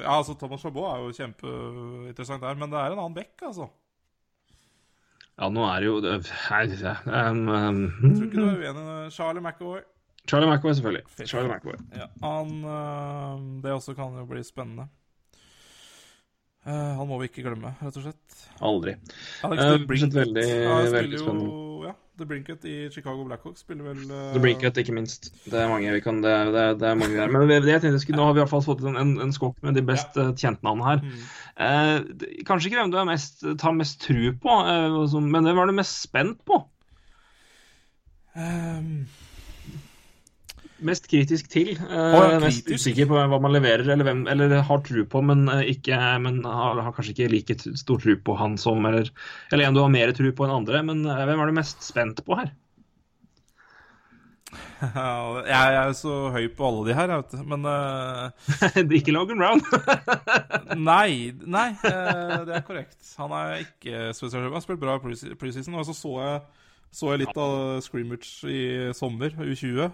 Ja, 0.00 0.14
altså, 0.14 0.36
Thomas 0.40 0.62
Chabot 0.64 0.86
er 0.88 1.02
jo 1.02 1.10
kjempeinteressant 1.12 2.40
der, 2.40 2.56
men 2.56 2.72
det 2.72 2.78
er 2.80 2.94
en 2.94 3.02
annen 3.02 3.18
bekk, 3.18 3.34
altså. 3.50 3.68
Ja, 5.36 5.50
nå 5.52 5.66
er 5.68 5.84
det 5.84 5.90
jo 5.90 5.98
Nei, 6.00 6.62
um, 7.28 7.42
um, 7.52 7.82
Jeg 8.00 8.14
tror 8.16 8.24
ikke 8.30 8.40
du 8.40 8.46
er 8.46 8.62
uenig. 8.64 9.12
Charlie 9.12 9.44
McAvoy. 9.44 9.82
Charlie 10.24 10.48
McAvoy, 10.48 10.76
selvfølgelig. 10.78 11.28
Charlie 11.28 11.52
McAvoy. 11.52 11.82
Ja, 12.00 12.08
han 12.24 13.60
Det 13.62 13.76
også 13.76 13.92
kan 13.98 14.16
jo 14.16 14.24
bli 14.30 14.40
spennende. 14.46 14.88
Uh, 16.66 16.96
han 16.98 17.06
må 17.06 17.20
vi 17.20 17.28
ikke 17.30 17.44
glemme, 17.46 17.70
rett 17.78 17.96
og 18.00 18.08
slett. 18.08 18.40
Aldri. 18.66 18.96
Alex 19.46 19.62
Uh, 19.62 19.76
veldig, 19.86 20.46
ja, 20.50 20.78
veldig 20.90 21.20
spennende. 21.20 21.46
jo 21.46 21.66
ja, 21.86 21.92
The 22.18 22.26
Brinket 22.26 22.64
i 22.64 22.74
Chicago 22.90 23.24
Blackhawks 23.24 23.62
spiller 23.62 23.86
vel 23.90 24.00
uh, 24.10 24.32
The 24.32 24.40
Brinket, 24.42 24.80
ikke 24.80 24.94
minst. 24.96 25.28
Det 25.44 25.60
er 25.60 25.68
mange 25.70 25.92
vi 25.94 26.02
kan 26.02 26.22
Det, 26.24 26.34
det, 26.54 26.64
det 26.80 26.88
er 26.88 26.98
mange 26.98 27.18
der. 27.18 27.30
Men 27.30 27.48
det, 27.48 27.60
jeg 27.70 27.84
tenkte 27.84 28.00
skulle, 28.02 28.18
nå 28.18 28.28
har 28.28 28.34
vi 28.34 28.40
i 28.40 28.44
hvert 28.44 28.54
fall 28.54 28.64
fått 28.66 28.84
en, 28.86 28.96
en, 28.98 29.12
en 29.22 29.34
skokk 29.36 29.60
med 29.66 29.76
de 29.78 29.84
best 29.86 30.18
ja. 30.18 30.30
kjente 30.34 30.66
navnene 30.66 30.88
her. 30.88 31.04
Mm. 31.04 31.26
Uh, 31.56 32.40
kanskje 32.48 32.70
ikke 32.70 32.80
hvem 32.80 32.94
du 32.94 32.98
er 33.00 33.10
mest, 33.12 33.44
tar 33.62 33.76
mest 33.76 34.00
tru 34.02 34.32
på, 34.42 34.56
eh, 34.66 35.20
men 35.22 35.46
hvem 35.46 35.62
er 35.62 35.70
du 35.70 35.78
mest 35.78 36.02
spent 36.08 36.42
på? 36.48 36.64
ehm, 38.36 39.06
Mest 40.84 41.06
kritisk 41.08 41.48
til? 41.48 41.70
Oh, 41.88 42.20
ja, 42.20 42.40
mest 42.42 42.68
usikker 42.68 43.08
på 43.08 43.16
hva 43.16 43.40
man 43.40 43.54
leverer, 43.54 43.86
eller, 43.86 44.04
hvem, 44.04 44.26
eller 44.28 44.58
har 44.68 44.82
tro 44.84 45.06
på, 45.08 45.22
men, 45.24 45.46
eh, 45.54 45.70
ikke, 45.72 45.96
men 46.20 46.42
har, 46.44 46.82
har 46.84 46.92
kanskje 46.92 47.14
ikke 47.14 47.32
like 47.32 47.56
stor 47.80 48.02
tro 48.02 48.18
på 48.20 48.36
han 48.36 48.58
som 48.60 48.84
Eller, 48.84 49.08
eller 49.52 49.64
en 49.64 49.78
du 49.78 49.80
har 49.80 49.92
mer 49.92 50.12
tro 50.16 50.32
på 50.36 50.44
enn 50.44 50.58
andre, 50.58 50.84
men 50.84 51.00
eh, 51.08 51.24
hvem 51.30 51.40
er 51.40 51.52
du 51.52 51.56
mest 51.56 51.86
spent 51.86 52.20
på 52.26 52.36
her? 52.42 52.52
jeg, 55.48 55.74
er 55.76 55.86
jo 55.88 55.94
så 55.96 56.14
høy 56.34 56.46
på 56.56 56.66
alle 56.68 56.84
de 56.88 56.96
her. 56.96 57.12
Men 57.48 57.66
uh, 57.72 58.96
ikke 58.98 59.14
Logan 59.14 59.40
Brown. 59.40 59.62
Nei, 60.90 61.32
nei 61.46 61.68
eh, 61.86 62.44
det 62.46 62.58
er 62.58 62.64
korrekt. 62.66 62.98
Han 63.20 63.32
er 63.36 63.62
ikke 63.64 64.10
spesielt 64.16 64.44
høy. 64.44 64.50
Han 64.50 64.58
har 64.58 64.64
spilt 64.66 64.82
bra 64.82 64.96
i 64.98 65.36
preseason. 65.40 65.78
Og 65.78 65.86
så 65.88 65.96
så 65.96 66.12
jeg, 66.20 66.42
så 66.92 67.12
jeg 67.12 67.24
litt 67.24 67.40
av 67.40 67.80
scrimmage 67.84 68.50
i 68.50 68.92
sommer, 68.96 69.32
U20. 69.40 69.88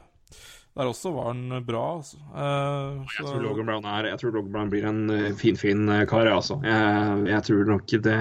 Der 0.72 0.88
også 0.88 1.10
var 1.12 1.26
han 1.34 1.50
bra, 1.68 1.80
altså. 1.98 2.16
Eh, 2.32 3.00
Jeg 3.18 3.26
tror 3.26 3.42
Logan 3.44 3.66
Brown, 3.68 3.84
er, 3.84 4.06
jeg 4.08 4.20
tror 4.22 4.30
Logan 4.32 4.52
Brown 4.54 4.70
blir 4.72 4.86
en 4.88 5.02
eh, 5.12 5.34
finfin 5.36 5.82
eh, 5.92 6.06
kar, 6.08 6.30
altså. 6.32 6.56
Jeg, 6.64 7.26
jeg 7.28 7.44
tror 7.48 7.68
nok 7.68 7.92
det 8.06 8.14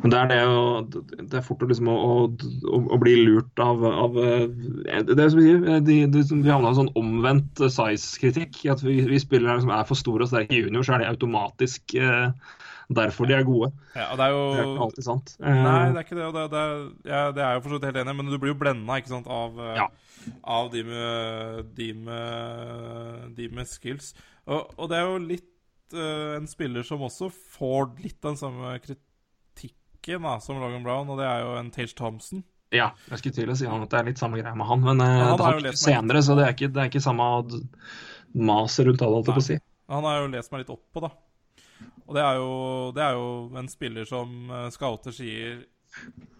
Men 0.00 0.10
det 0.10 0.18
er 0.18 0.32
det 0.32 0.40
å 0.50 0.64
Det 0.90 1.38
er 1.38 1.46
fort 1.46 1.62
liksom 1.62 1.92
å, 1.92 1.98
å, 2.26 2.80
å 2.96 2.98
bli 2.98 3.14
lurt 3.22 3.62
av, 3.62 3.86
av 3.86 4.18
Det 4.18 5.14
er 5.14 5.30
som 5.30 5.38
vi 5.38 5.46
sier, 5.46 5.78
de, 5.86 6.00
de, 6.10 6.24
vi 6.32 6.50
havna 6.50 6.72
i 6.72 6.74
en 6.74 6.80
sånn 6.80 6.92
omvendt 6.98 7.62
size-kritikk. 7.62 8.64
At 8.74 8.82
vi, 8.82 8.98
vi 9.06 9.22
spillere 9.22 9.62
som 9.62 9.70
er 9.70 9.86
for 9.86 9.98
store 9.98 10.26
og 10.26 10.32
sterke 10.34 10.58
junior, 10.64 10.82
så 10.82 10.96
er 10.96 11.04
det 11.04 11.12
automatisk 11.14 11.94
derfor 12.90 13.30
de 13.30 13.36
er 13.38 13.46
gode. 13.46 13.70
ja, 13.94 14.08
og 14.10 14.18
det 14.18 14.24
er 14.26 14.32
jo 14.34 14.42
Det 14.50 14.58
er 14.58 14.70
ikke 14.72 14.86
alltid 14.88 15.06
sant. 15.06 15.34
Nei, 15.38 15.82
det 15.94 16.00
er 16.00 16.06
ikke 16.08 16.18
det. 16.18 16.26
Og 16.26 16.34
det, 16.34 16.46
det, 16.50 16.62
er, 16.66 16.86
ja, 17.06 17.24
det 17.36 17.44
er 17.46 17.52
jo 17.54 17.62
for 17.62 17.70
så 17.70 17.78
vidt 17.78 17.92
helt 17.92 18.00
enig 18.02 18.16
men 18.18 18.32
du 18.34 18.38
blir 18.42 18.56
jo 18.56 18.58
blenda 18.58 18.98
av, 19.38 19.60
Ja. 19.78 19.86
Av 20.42 20.70
de, 20.72 20.82
med, 20.86 21.70
de, 21.76 21.92
med, 21.94 23.30
de 23.36 23.48
med 23.54 23.68
skills. 23.68 24.12
Og, 24.46 24.70
og 24.76 24.90
det 24.90 24.98
er 24.98 25.06
jo 25.08 25.20
litt 25.24 25.96
uh, 25.96 26.36
en 26.38 26.48
spiller 26.50 26.86
som 26.86 27.04
også 27.06 27.30
får 27.30 27.92
litt 28.02 28.20
den 28.24 28.38
samme 28.40 28.76
kritikken 28.84 30.26
da, 30.26 30.38
som 30.42 30.60
Logan 30.60 30.86
Brown, 30.86 31.10
og 31.12 31.20
det 31.20 31.28
er 31.28 31.44
jo 31.44 31.56
en 31.60 31.72
Tage 31.74 31.96
Thompson. 31.98 32.44
Ja, 32.70 32.92
jeg 33.10 33.18
skulle 33.18 33.34
til 33.34 33.50
å 33.50 33.56
si 33.58 33.66
han 33.66 33.82
at 33.82 33.90
det 33.90 33.98
er 33.98 34.08
litt 34.12 34.20
samme 34.20 34.38
greia 34.38 34.54
med 34.54 34.68
han, 34.68 34.84
men 34.84 35.02
ja, 35.02 35.32
han 35.32 35.40
det 35.40 35.46
har 35.48 35.64
meg 35.64 35.80
senere, 35.80 36.22
så 36.22 36.36
det 36.38 36.46
er 36.46 36.54
ikke, 36.54 36.70
det 36.70 36.84
er 36.84 36.92
ikke 36.92 37.02
samme 37.02 37.26
maset 38.38 38.86
rundt 38.86 39.02
alt 39.02 39.16
holdt 39.16 39.32
jeg 39.32 39.38
på 39.40 39.42
å 39.42 39.48
si. 39.48 39.58
Han 39.90 40.06
har 40.06 40.20
jo 40.20 40.30
lest 40.30 40.52
meg 40.52 40.62
litt 40.62 40.70
opp 40.70 40.84
på, 40.94 41.02
da. 41.02 41.10
Og 42.06 42.16
det 42.16 42.22
er 42.22 42.38
jo, 42.38 42.54
det 42.94 43.02
er 43.04 43.18
jo 43.18 43.26
en 43.58 43.68
spiller 43.70 44.06
som 44.06 44.50
eh, 44.50 44.68
scouter 44.74 45.14
sier 45.14 45.60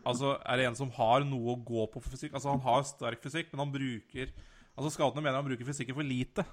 Altså, 0.07 0.37
er 0.47 0.61
det 0.61 0.69
en 0.69 0.79
som 0.79 0.93
har 0.97 1.25
noe 1.29 1.55
å 1.55 1.61
gå 1.61 1.87
på 1.93 2.01
for 2.01 2.13
fysikk? 2.15 2.33
Altså, 2.35 2.53
han 2.55 2.63
har 2.65 2.87
sterk 2.89 3.23
fysikk, 3.25 3.51
men 3.53 3.65
han 3.67 3.75
bruker 3.75 4.31
Altså, 4.79 4.95
scoutene 4.95 5.21
mener 5.21 5.37
han 5.37 5.45
bruker 5.45 5.67
fysikken 5.67 5.97
for 5.97 6.07
lite. 6.07 6.45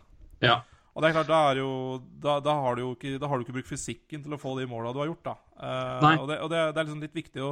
Ja. 0.44 0.57
Og 0.98 1.03
det 1.03 1.11
er 1.11 1.18
klart, 1.19 1.30
da 1.30 1.41
er 1.52 1.60
jo 1.61 1.74
Da, 2.22 2.40
da 2.44 2.56
har 2.57 2.78
du 2.78 2.82
jo 2.82 2.94
ikke, 2.95 3.18
da 3.22 3.30
har 3.30 3.38
du 3.38 3.45
ikke 3.45 3.60
brukt 3.60 3.69
fysikken 3.69 4.24
til 4.26 4.34
å 4.34 4.41
få 4.41 4.56
de 4.57 4.65
måla 4.69 4.94
du 4.95 5.03
har 5.03 5.11
gjort, 5.11 5.30
da. 5.30 5.36
Uh, 5.57 6.24
og 6.24 6.26
det, 6.32 6.40
og 6.41 6.49
det, 6.52 6.64
det 6.74 6.82
er 6.82 6.88
liksom 6.88 7.03
litt 7.06 7.19
viktig 7.19 7.44
å 7.45 7.52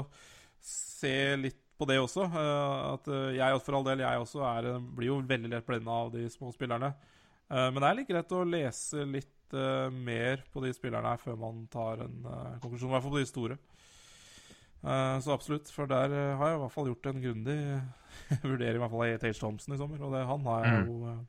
se 0.66 1.14
litt 1.38 1.62
på 1.78 1.86
det 1.90 2.00
også. 2.02 2.26
Uh, 2.32 2.96
at 2.96 3.10
eh, 3.12 3.36
jeg, 3.38 3.62
for 3.62 3.78
all 3.78 3.86
del, 3.86 4.02
jeg 4.02 4.22
også 4.24 4.42
er, 4.48 4.70
blir 4.98 5.12
jo 5.12 5.20
veldig 5.28 5.52
lett 5.52 5.68
blenda 5.68 5.98
av 6.06 6.12
de 6.14 6.24
små 6.32 6.50
spillerne. 6.56 6.94
Uh, 7.52 7.68
men 7.68 7.82
det 7.82 7.90
er 7.90 7.98
litt 8.00 8.10
greit 8.10 8.34
å 8.34 8.44
lese 8.48 9.06
litt 9.06 9.32
mer 9.56 10.42
på 10.52 10.60
de 10.64 10.72
spillerne 10.74 11.12
her 11.14 11.20
før 11.22 11.36
man 11.40 11.60
tar 11.72 12.00
en 12.02 12.16
konklusjon, 12.64 12.90
i 12.90 12.96
hvert 12.96 13.04
fall 13.06 13.14
på 13.14 13.20
de 13.22 13.28
store. 13.30 13.58
Eh, 14.86 15.16
så 15.26 15.34
absolutt, 15.34 15.72
for 15.74 15.90
der 15.90 16.14
eh, 16.14 16.36
har 16.38 16.52
jeg 16.52 16.60
i 16.60 16.62
hvert 16.64 16.76
fall 16.76 16.90
gjort 16.91 17.10
en 17.10 17.24
grundig 17.24 17.57
vurdering 18.52 18.78
i 18.78 18.84
hvert 18.84 18.94
fall 18.94 19.06
av 19.07 19.18
Tage 19.24 19.40
Thompson 19.40 19.76
i 19.76 19.80
sommer. 19.82 20.03
Og 20.06 20.14
det, 20.14 20.22
han 20.30 20.45
har 20.49 20.68
jeg 20.68 20.86
jo 20.86 20.99
mm. 21.02 21.24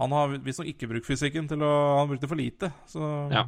Han 0.00 0.14
har 0.16 0.30
visstnok 0.40 0.68
ikke 0.70 0.88
brukt 0.88 1.08
fysikken 1.10 1.48
til 1.50 1.60
å 1.66 1.70
Han 1.98 2.08
brukte 2.08 2.28
for 2.30 2.40
lite, 2.40 2.72
så 2.88 3.28
Ja. 3.32 3.46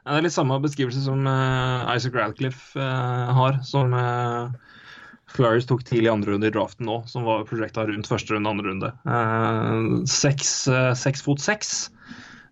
Det 0.00 0.16
er 0.16 0.22
litt 0.24 0.32
samme 0.32 0.56
beskrivelse 0.64 1.02
som 1.04 1.26
uh, 1.28 1.84
Isaac 1.92 2.14
Radcliffe 2.16 2.78
uh, 2.80 3.32
har, 3.36 3.58
som 3.68 3.92
uh, 3.92 4.48
Flyers 5.30 5.66
tok 5.68 5.84
tidlig 5.86 6.08
i 6.08 6.12
andre 6.12 6.34
runde 6.34 6.48
i 6.48 6.54
draften 6.54 6.88
nå, 6.88 7.00
som 7.10 7.26
var 7.26 7.46
prosjekta 7.48 7.84
rundt 7.86 8.08
første 8.10 8.34
runde, 8.34 8.50
andre 8.50 8.70
runde. 8.72 8.90
Eh, 9.06 10.06
seks, 10.10 10.52
eh, 10.68 10.92
seks 10.98 11.22
fot 11.26 11.42
seks. 11.42 11.90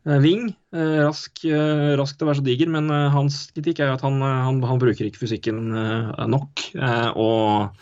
Eh, 0.08 0.20
Ving. 0.24 0.56
eh, 0.72 0.98
rask, 1.04 1.44
eh, 1.44 1.92
rask 2.00 2.16
til 2.16 2.24
å 2.24 2.30
være 2.30 2.40
så 2.40 2.46
diger, 2.46 2.70
men 2.72 2.88
eh, 2.88 3.10
hans 3.12 3.42
kritikk 3.52 3.82
er 3.82 3.90
jo 3.90 3.98
at 3.98 4.04
han, 4.06 4.16
eh, 4.24 4.40
han, 4.46 4.60
han 4.64 4.80
bruker 4.80 5.08
ikke 5.08 5.20
fysikken 5.20 5.60
eh, 5.76 6.26
nok. 6.32 6.64
eh, 6.78 7.08
og 7.12 7.76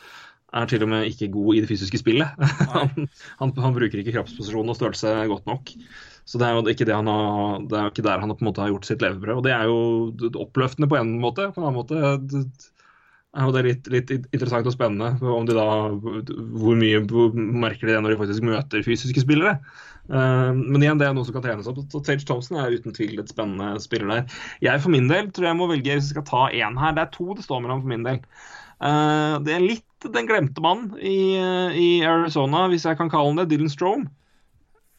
er 0.57 0.69
til 0.71 0.83
og 0.87 0.91
med 0.91 1.07
ikke 1.11 1.29
god 1.31 1.55
i 1.55 1.63
det 1.63 1.71
fysiske 1.71 2.01
spillet. 2.01 2.47
han, 2.75 3.07
han, 3.39 3.75
bruker 3.77 4.01
ikke 4.01 4.15
kroppsposisjon 4.17 4.73
og 4.73 4.79
størrelse 4.79 5.13
godt 5.31 5.47
nok. 5.51 5.75
Så 6.27 6.41
det 6.41 6.47
er 6.49 6.57
jo 6.57 6.65
ikke, 6.73 6.87
det 6.89 6.97
han 6.97 7.11
har, 7.11 7.61
det 7.71 7.79
er 7.79 7.91
ikke 7.93 8.07
der 8.07 8.23
han 8.23 8.33
på 8.33 8.43
en 8.43 8.49
måte 8.49 8.65
har 8.65 8.73
gjort 8.73 8.89
sitt 8.89 9.05
levebrød. 9.05 9.37
Og 9.37 9.45
det 9.47 9.53
er 9.55 9.69
jo 9.69 10.33
oppløftende 10.43 10.89
på 10.91 10.99
en 10.99 11.13
måte. 11.23 11.51
På 11.53 11.61
en 11.61 11.69
annen 11.69 11.79
måte 11.79 12.01
er 13.37 13.45
jo 13.45 13.53
det 13.55 13.65
litt, 13.67 13.91
litt 13.93 14.13
interessant 14.17 14.67
og 14.67 14.75
spennende 14.75 15.13
om 15.29 15.47
de 15.47 15.55
da, 15.55 15.67
hvor 15.93 16.79
mye 16.79 17.03
merker 17.37 17.87
de 17.87 17.93
det 17.93 18.01
når 18.03 18.15
de 18.15 18.21
faktisk 18.23 18.49
møter 18.49 18.87
fysiske 18.87 19.23
spillere. 19.23 19.59
Eh, 20.07 20.53
men 20.55 20.83
igjen, 20.83 21.01
det 21.01 21.09
er 21.09 21.17
noe 21.17 21.27
som 21.27 21.37
kan 21.37 21.45
trenes 21.45 21.69
opp. 21.71 21.81
Så 21.93 22.03
Tage 22.07 22.27
Thompson 22.27 22.61
er 22.61 22.77
uten 22.77 22.95
tvil 22.97 23.19
et 23.23 23.33
spennende 23.33 23.81
spiller 23.83 24.13
der. 24.13 24.37
Jeg 24.65 24.83
for 24.85 24.95
min 24.95 25.11
del 25.11 25.31
tror 25.35 25.51
jeg 25.51 25.59
må 25.59 25.71
velge 25.71 25.97
hvis 25.97 26.11
jeg 26.11 26.17
skal 26.17 26.29
ta 26.29 26.45
én 26.55 26.79
her. 26.81 26.95
Det 26.97 27.07
er 27.07 27.17
to 27.17 27.33
det 27.35 27.47
står 27.47 27.65
mellom 27.65 27.83
for 27.85 27.93
min 27.95 28.07
del. 28.07 28.23
Eh, 28.85 29.35
det 29.47 29.57
er 29.57 29.67
litt 29.67 29.83
den 30.13 30.29
glemte 30.29 30.63
mannen 30.63 30.93
i, 31.01 31.35
i 31.75 31.89
Arizona, 32.07 32.67
hvis 32.71 32.85
jeg 32.87 32.99
kan 32.99 33.11
kalle 33.11 33.33
han 33.33 33.41
det. 33.41 33.49
Dylan 33.51 33.73
Strome. 33.73 34.11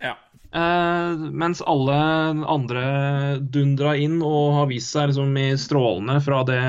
Ja. 0.03 0.15
Eh, 0.51 1.27
mens 1.31 1.61
alle 1.61 1.95
andre 2.47 2.83
dundra 3.39 3.95
inn 3.99 4.19
og 4.25 4.55
har 4.57 4.71
vist 4.71 4.93
seg 4.95 5.11
liksom 5.11 5.37
i 5.39 5.49
strålende 5.59 6.19
fra 6.23 6.43
det 6.47 6.61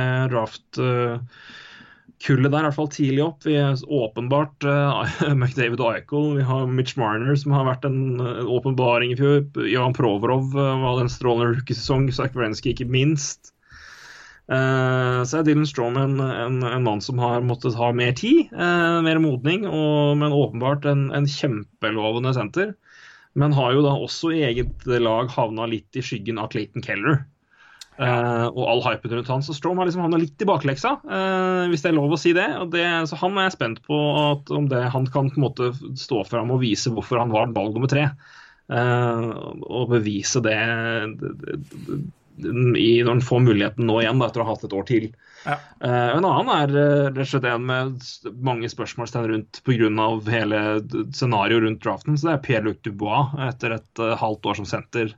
draft-kullet 2.18 2.50
der, 2.50 2.60
i 2.60 2.66
hvert 2.66 2.76
fall 2.76 2.88
tidlig 2.90 3.22
opp. 3.24 3.44
Vi 3.44 3.54
er 3.56 3.76
åpenbart 3.86 4.64
uh, 4.64 5.06
McDavid 5.34 5.80
og 5.80 5.94
Eichel. 5.94 6.36
Vi 6.38 6.42
har 6.42 6.66
Mitch 6.66 6.96
Marner, 6.96 7.36
som 7.36 7.52
har 7.52 7.66
vært 7.66 7.84
en 7.84 8.20
uh, 8.20 8.44
åpenbaring 8.46 9.12
i 9.12 9.16
fjor. 9.16 9.46
Jan 9.66 9.94
Provorov 9.94 10.54
uh, 10.56 10.80
var 10.82 11.00
en 11.00 11.08
strålende 11.08 11.58
rookiesesong. 11.58 12.10
Zach 12.12 12.34
Wrenski, 12.34 12.72
ikke 12.74 12.88
minst. 12.88 13.54
Uh, 14.48 15.22
så 15.28 15.38
er 15.38 15.44
Dylan 15.44 15.66
Strome 15.66 16.00
en, 16.00 16.20
en, 16.20 16.62
en, 16.64 16.82
mann 16.84 17.00
som 17.00 17.18
har 17.18 17.42
måttet 17.44 17.76
ha 17.76 17.92
mer 17.92 18.14
tid, 18.16 18.48
mer 18.52 19.18
modning, 19.20 19.66
og, 19.68 20.16
men 20.16 20.32
åpenbart 20.32 20.88
en, 20.88 21.10
en 21.12 21.28
kjempelovende 21.28 22.32
senter. 22.34 22.72
Men 23.38 23.52
har 23.52 23.74
jo 23.76 23.84
da 23.84 23.92
også 23.92 24.32
i 24.32 24.46
eget 24.46 24.86
lag 24.88 25.28
havna 25.30 25.68
litt 25.68 25.94
i 25.94 26.02
skyggen 26.02 26.40
av 26.40 26.48
Clayton 26.54 26.82
Keller. 26.82 27.26
Uh, 27.98 28.46
og 28.54 28.62
all 28.70 28.82
hypen 28.84 29.16
rundt 29.16 29.30
han. 29.32 29.42
Så 29.42 29.56
Strom 29.56 29.80
har 29.80 29.88
liksom 29.88 30.04
havna 30.04 30.20
litt 30.22 30.42
i 30.42 30.46
bakleksa, 30.46 30.94
uh, 31.02 31.64
hvis 31.70 31.82
det 31.82 31.90
er 31.90 31.96
lov 31.96 32.14
å 32.14 32.20
si 32.20 32.30
det. 32.36 32.46
det. 32.70 32.86
Så 33.10 33.18
han 33.18 33.34
er 33.34 33.48
jeg 33.48 33.56
spent 33.56 33.80
på 33.88 33.98
at, 34.20 34.52
om 34.54 34.68
det, 34.70 34.84
han 34.94 35.08
kan 35.10 35.32
på 35.32 35.40
en 35.40 35.46
måte 35.48 35.72
stå 35.98 36.22
fram 36.28 36.54
og 36.54 36.62
vise 36.62 36.92
hvorfor 36.94 37.18
han 37.18 37.34
var 37.34 37.50
valg 37.56 37.74
nummer 37.74 37.90
tre. 37.90 38.06
Uh, 38.70 39.34
og 39.66 39.90
bevise 39.96 40.42
det, 40.44 40.56
det, 41.18 41.34
det, 41.42 42.00
i, 42.78 42.90
når 43.02 43.16
han 43.16 43.24
får 43.24 43.46
muligheten 43.48 43.88
nå 43.88 43.98
igjen, 44.04 44.22
da, 44.22 44.28
etter 44.28 44.44
å 44.44 44.46
ha 44.46 44.54
hatt 44.54 44.68
et 44.68 44.78
år 44.78 44.86
til. 44.86 45.10
Ja. 45.46 45.54
en 45.86 46.26
annen 46.26 46.48
er 46.50 46.72
rett 47.14 47.22
og 47.22 47.28
slett 47.30 47.46
en 47.46 47.64
med 47.66 48.08
mange 48.44 48.68
spørsmålstegn 48.70 49.28
rundt 49.30 49.60
pga. 49.66 50.08
hele 50.30 50.60
scenarioet 51.14 51.64
rundt 51.64 51.82
draften. 51.82 52.18
Så 52.18 52.28
det 52.28 52.36
er 52.36 52.44
Pierre-Luc 52.46 52.82
Dubois 52.86 53.34
etter 53.48 53.74
et 53.78 54.02
halvt 54.22 54.50
år 54.50 54.58
som 54.60 54.68
senter 54.70 55.14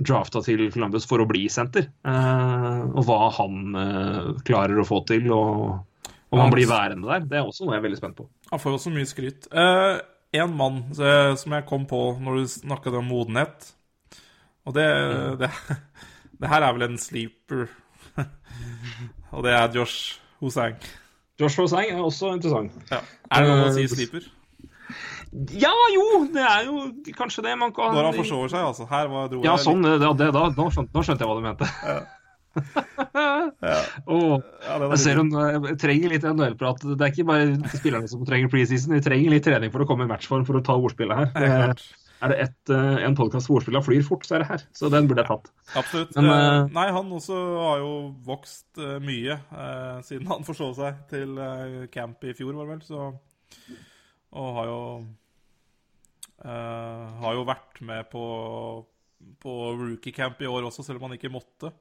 drafta 0.00 0.42
til 0.44 0.66
Columbus 0.72 1.06
for 1.08 1.22
å 1.22 1.28
bli 1.28 1.44
senter. 1.52 1.90
Eh, 2.06 2.80
og 2.90 3.04
hva 3.08 3.18
han 3.36 3.76
eh, 3.80 4.30
klarer 4.46 4.80
å 4.80 4.86
få 4.88 5.02
til, 5.08 5.28
og 5.34 6.30
om 6.30 6.40
han 6.44 6.54
blir 6.54 6.68
værende 6.70 7.10
der. 7.10 7.26
Det 7.26 7.40
er 7.40 7.48
også 7.48 7.66
noe 7.66 7.76
jeg 7.76 7.82
er 7.82 7.86
veldig 7.88 8.00
spent 8.00 8.18
på. 8.20 8.28
Han 8.52 8.62
får 8.62 8.78
også 8.78 8.94
mye 8.94 9.10
skryt. 9.10 9.50
Eh, 9.50 9.98
en 10.40 10.54
mann 10.54 10.82
som 10.94 11.56
jeg 11.56 11.66
kom 11.66 11.88
på 11.90 12.00
når 12.22 12.38
du 12.38 12.50
snakket 12.52 12.96
om 13.00 13.08
modenhet, 13.10 13.72
og 14.68 14.76
det, 14.76 14.86
mm. 14.86 15.38
det, 15.40 15.50
det 16.40 16.50
her 16.52 16.66
er 16.66 16.76
vel 16.76 16.86
en 16.86 17.00
sleeper, 17.02 17.66
og 19.34 19.46
det 19.46 19.56
er 19.56 19.78
Josh 19.80 20.20
Hosang. 20.38 20.78
Josh 21.40 21.58
Hosang 21.58 21.90
er 21.90 22.04
også 22.04 22.36
interessant. 22.36 22.76
Ja. 22.92 23.00
Er 23.30 23.42
det 23.42 23.56
noe 23.56 23.72
å 23.72 23.74
si 23.74 23.88
sleeper? 23.90 24.28
Ja, 25.30 25.72
jo, 25.94 26.04
det 26.34 26.42
er 26.42 26.64
jo 26.66 26.88
kanskje 27.14 27.44
det 27.46 27.52
man 27.58 27.70
kan 27.74 27.92
Når 27.94 28.08
han 28.08 28.16
forsover 28.18 28.50
seg, 28.50 28.64
altså. 28.72 28.86
Her 28.90 29.10
var 29.12 29.28
dro 29.30 29.44
Ja, 29.46 29.54
sånn. 29.62 29.84
Det, 29.86 29.98
det, 30.18 30.30
da, 30.34 30.48
nå, 30.50 30.66
skjønte, 30.74 30.90
nå, 30.96 31.04
skjønte, 31.06 31.22
jeg 31.22 31.30
hva 31.30 31.36
du 31.38 31.44
mente. 31.44 31.68
Ja. 31.86 32.00
ja. 33.62 33.76
oh, 34.10 34.40
ja, 34.66 34.76
jeg 34.82 34.98
ser 34.98 35.20
hun 35.20 35.30
jeg 35.30 35.76
trenger 35.78 36.14
litt 36.16 36.26
NHL-prat. 36.26 36.82
Det 36.82 37.06
er 37.06 37.12
ikke 37.14 37.28
bare 37.28 37.74
spillerne 37.76 38.10
som 38.10 38.24
trenger 38.26 38.50
preseason, 38.50 38.96
de 38.96 39.04
trenger 39.06 39.36
litt 39.36 39.46
trening 39.46 39.70
for 39.70 39.84
å 39.84 39.86
komme 39.86 40.08
i 40.08 40.10
matchform 40.10 40.42
for 40.48 40.58
å 40.58 40.64
ta 40.66 40.74
ordspillet 40.74 41.20
her. 41.20 41.30
Ja, 41.46 41.68
er 42.20 42.32
det 42.34 42.40
et, 42.44 42.72
eh, 42.74 42.98
en 43.06 43.14
podkast 43.16 43.48
hvor 43.48 43.60
ordspillene 43.60 43.84
flyr 43.86 44.02
fort, 44.04 44.26
så 44.28 44.36
er 44.36 44.42
det 44.42 44.48
her. 44.50 44.64
Så 44.76 44.90
den 44.92 45.06
burde 45.08 45.22
jeg 45.22 45.30
tatt. 45.30 45.46
Absolutt. 45.78 46.18
Men, 46.18 46.26
uh, 46.28 46.66
Nei, 46.74 46.88
han 46.92 47.14
også 47.16 47.38
har 47.62 47.78
jo 47.80 47.94
vokst 48.26 48.82
uh, 48.82 48.98
mye 49.00 49.38
uh, 49.54 50.02
siden 50.04 50.28
han 50.28 50.44
forsov 50.44 50.74
seg 50.76 51.00
til 51.12 51.38
camp 51.94 52.26
i 52.28 52.34
fjor, 52.36 52.52
var 52.58 52.68
det 52.68 52.74
vel. 52.74 52.82
Så, 52.90 53.78
og 54.36 54.52
har 54.58 54.68
jo 54.68 54.82
har 56.40 57.34
jo 57.36 57.44
vært 57.44 57.80
med 57.84 58.06
på, 58.08 58.24
på 59.42 59.54
rookie-camp 59.76 60.40
i 60.40 60.48
år 60.48 60.68
også, 60.68 60.84
selv 60.86 61.00
om 61.00 61.08
han 61.08 61.18
ikke 61.18 61.32
måtte. 61.32 61.72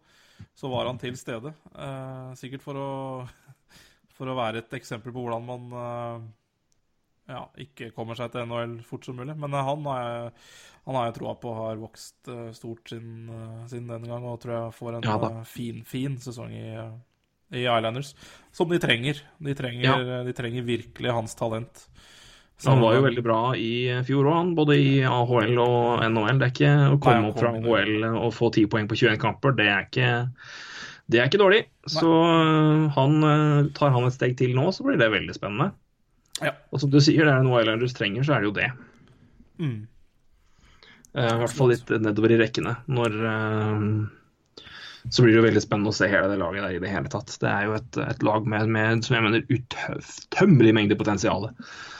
Så 0.55 0.69
var 0.71 0.87
han 0.89 0.99
til 0.99 1.17
stede. 1.19 1.53
Uh, 1.75 2.31
sikkert 2.39 2.63
for 2.63 2.79
å, 2.79 2.89
for 4.17 4.31
å 4.31 4.37
være 4.37 4.63
et 4.63 4.75
eksempel 4.79 5.15
på 5.15 5.23
hvordan 5.23 5.47
man 5.47 5.75
uh, 5.75 6.27
ja, 7.29 7.43
ikke 7.61 7.91
kommer 7.95 8.17
seg 8.19 8.33
til 8.33 8.47
NHL 8.47 8.79
fort 8.87 9.07
som 9.07 9.19
mulig. 9.19 9.35
Men 9.39 9.55
han 9.55 9.85
har 9.87 10.01
jeg, 10.03 10.33
han 10.87 10.99
har 10.99 11.09
jeg 11.09 11.17
troa 11.19 11.35
på 11.41 11.53
har 11.57 11.81
vokst 11.81 12.31
stort 12.57 12.91
siden, 12.91 13.29
siden 13.69 13.91
den 13.91 14.09
gang, 14.09 14.25
og 14.25 14.39
tror 14.41 14.55
jeg 14.55 14.77
får 14.79 14.97
en 14.97 15.09
ja, 15.11 15.33
fin, 15.47 15.83
fin 15.87 16.17
sesong 16.21 16.55
i, 16.55 16.69
i 17.53 17.65
Islanders. 17.67 18.15
Som 18.55 18.71
de 18.73 18.81
trenger. 18.81 19.21
De 19.37 19.55
trenger, 19.57 19.85
ja. 19.85 20.23
de 20.25 20.33
trenger 20.35 20.65
virkelig 20.67 21.13
hans 21.19 21.37
talent. 21.37 21.85
Så 22.59 22.73
han 22.73 22.81
var 22.83 22.97
jo 22.97 23.03
veldig 23.05 23.21
bra 23.23 23.39
i 23.55 23.73
fjor 24.03 24.27
òg, 24.27 24.49
både 24.57 24.75
i 24.75 24.87
AHL 25.07 25.59
og 25.63 26.01
NHL. 26.03 26.39
Det 26.41 26.47
er 26.47 26.51
ikke 26.51 26.71
å 26.91 26.97
komme 26.99 27.29
opp 27.29 27.37
fra 27.39 27.53
AHL 27.55 28.07
og 28.09 28.33
få 28.35 28.49
10 28.51 28.65
poeng 28.73 28.89
på 28.89 28.97
21 28.99 29.19
kamper, 29.21 29.53
det 29.55 29.67
er 29.71 29.85
ikke, 29.85 30.09
det 31.07 31.21
er 31.21 31.29
ikke 31.29 31.39
dårlig. 31.39 31.61
Så 31.87 32.09
uh, 32.09 32.89
han, 32.97 33.15
uh, 33.23 33.69
tar 33.77 33.93
han 33.95 34.09
et 34.09 34.17
steg 34.17 34.35
til 34.41 34.51
nå, 34.57 34.65
så 34.75 34.83
blir 34.83 34.99
det 34.99 35.07
veldig 35.13 35.35
spennende. 35.37 35.71
Ja. 36.43 36.51
Og 36.75 36.83
som 36.83 36.91
du 36.91 36.99
sier, 36.99 37.23
det 37.23 37.31
er 37.31 37.45
noe 37.47 37.61
Islanders 37.63 37.95
trenger, 37.95 38.27
så 38.27 38.35
er 38.35 38.43
det 38.43 38.49
jo 38.49 38.57
det. 38.57 38.67
Mm. 39.63 39.77
Uh, 41.15 41.31
I 41.31 41.39
hvert 41.45 41.55
fall 41.55 41.71
litt 41.71 41.93
nedover 41.95 42.35
i 42.35 42.41
rekkene. 42.43 42.75
Når 42.91 43.15
så 45.07 45.23
blir 45.23 45.31
det 45.31 45.39
jo 45.39 45.45
veldig 45.45 45.61
spennende 45.63 45.93
å 45.93 45.95
se 45.95 46.09
hele 46.11 46.27
det 46.27 46.41
laget 46.41 46.65
der 46.65 46.75
i 46.75 46.81
det 46.83 46.91
hele 46.91 47.07
tatt. 47.11 47.31
Det 47.39 47.47
er 47.47 47.69
jo 47.69 47.77
et, 47.77 47.99
et 48.03 48.25
lag 48.27 48.43
med, 48.51 48.67
med, 48.75 49.05
som 49.07 49.15
jeg 49.15 49.25
mener, 49.25 49.47
utømmelig 49.47 50.75
mengde 50.75 50.99
potensial. 50.99 51.47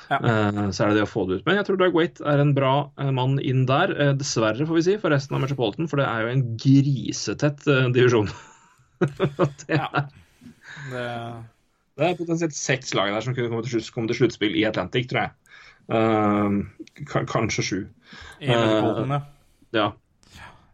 Ja. 0.09 0.17
Uh, 0.17 0.69
så 0.73 0.83
er 0.83 0.91
det 0.91 0.99
det 0.99 1.05
å 1.05 1.09
få 1.09 1.25
det 1.29 1.39
ut. 1.39 1.45
Men 1.45 1.59
jeg 1.59 1.67
tror 1.67 1.77
Doug 1.79 1.97
Waite 1.97 2.25
er 2.27 2.41
en 2.41 2.55
bra 2.57 2.73
uh, 2.97 3.11
mann 3.15 3.37
inn 3.45 3.65
der. 3.69 3.93
Uh, 3.93 4.13
dessverre, 4.17 4.65
får 4.65 4.79
vi 4.79 4.85
si, 4.87 4.95
for 5.01 5.13
resten 5.13 5.37
av 5.37 5.43
Metropolitan, 5.43 5.89
for 5.91 6.01
det 6.01 6.07
er 6.09 6.25
jo 6.25 6.31
en 6.33 6.45
grisetett 6.63 7.67
divisjon. 7.95 8.31
det, 9.05 9.77
ja. 9.77 9.89
det... 10.89 11.05
det, 11.99 12.07
er 12.07 12.17
potensielt 12.17 12.57
seks 12.57 12.95
lag 12.97 13.13
der 13.13 13.25
som 13.25 13.37
kunne 13.37 13.51
komme 13.53 13.67
til, 13.67 13.85
komme 13.93 14.11
til 14.11 14.23
sluttspill 14.23 14.57
i 14.57 14.65
Atlantic, 14.69 15.11
tror 15.11 15.27
jeg. 15.27 15.35
kanskje 17.29 17.67
sju. 17.69 17.79
I 18.41 18.49
Metropolitan, 18.49 19.29
ja. 19.77 19.91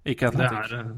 Ikke 0.06 0.32
Atlantic. 0.32 0.72
Er, 0.72 0.96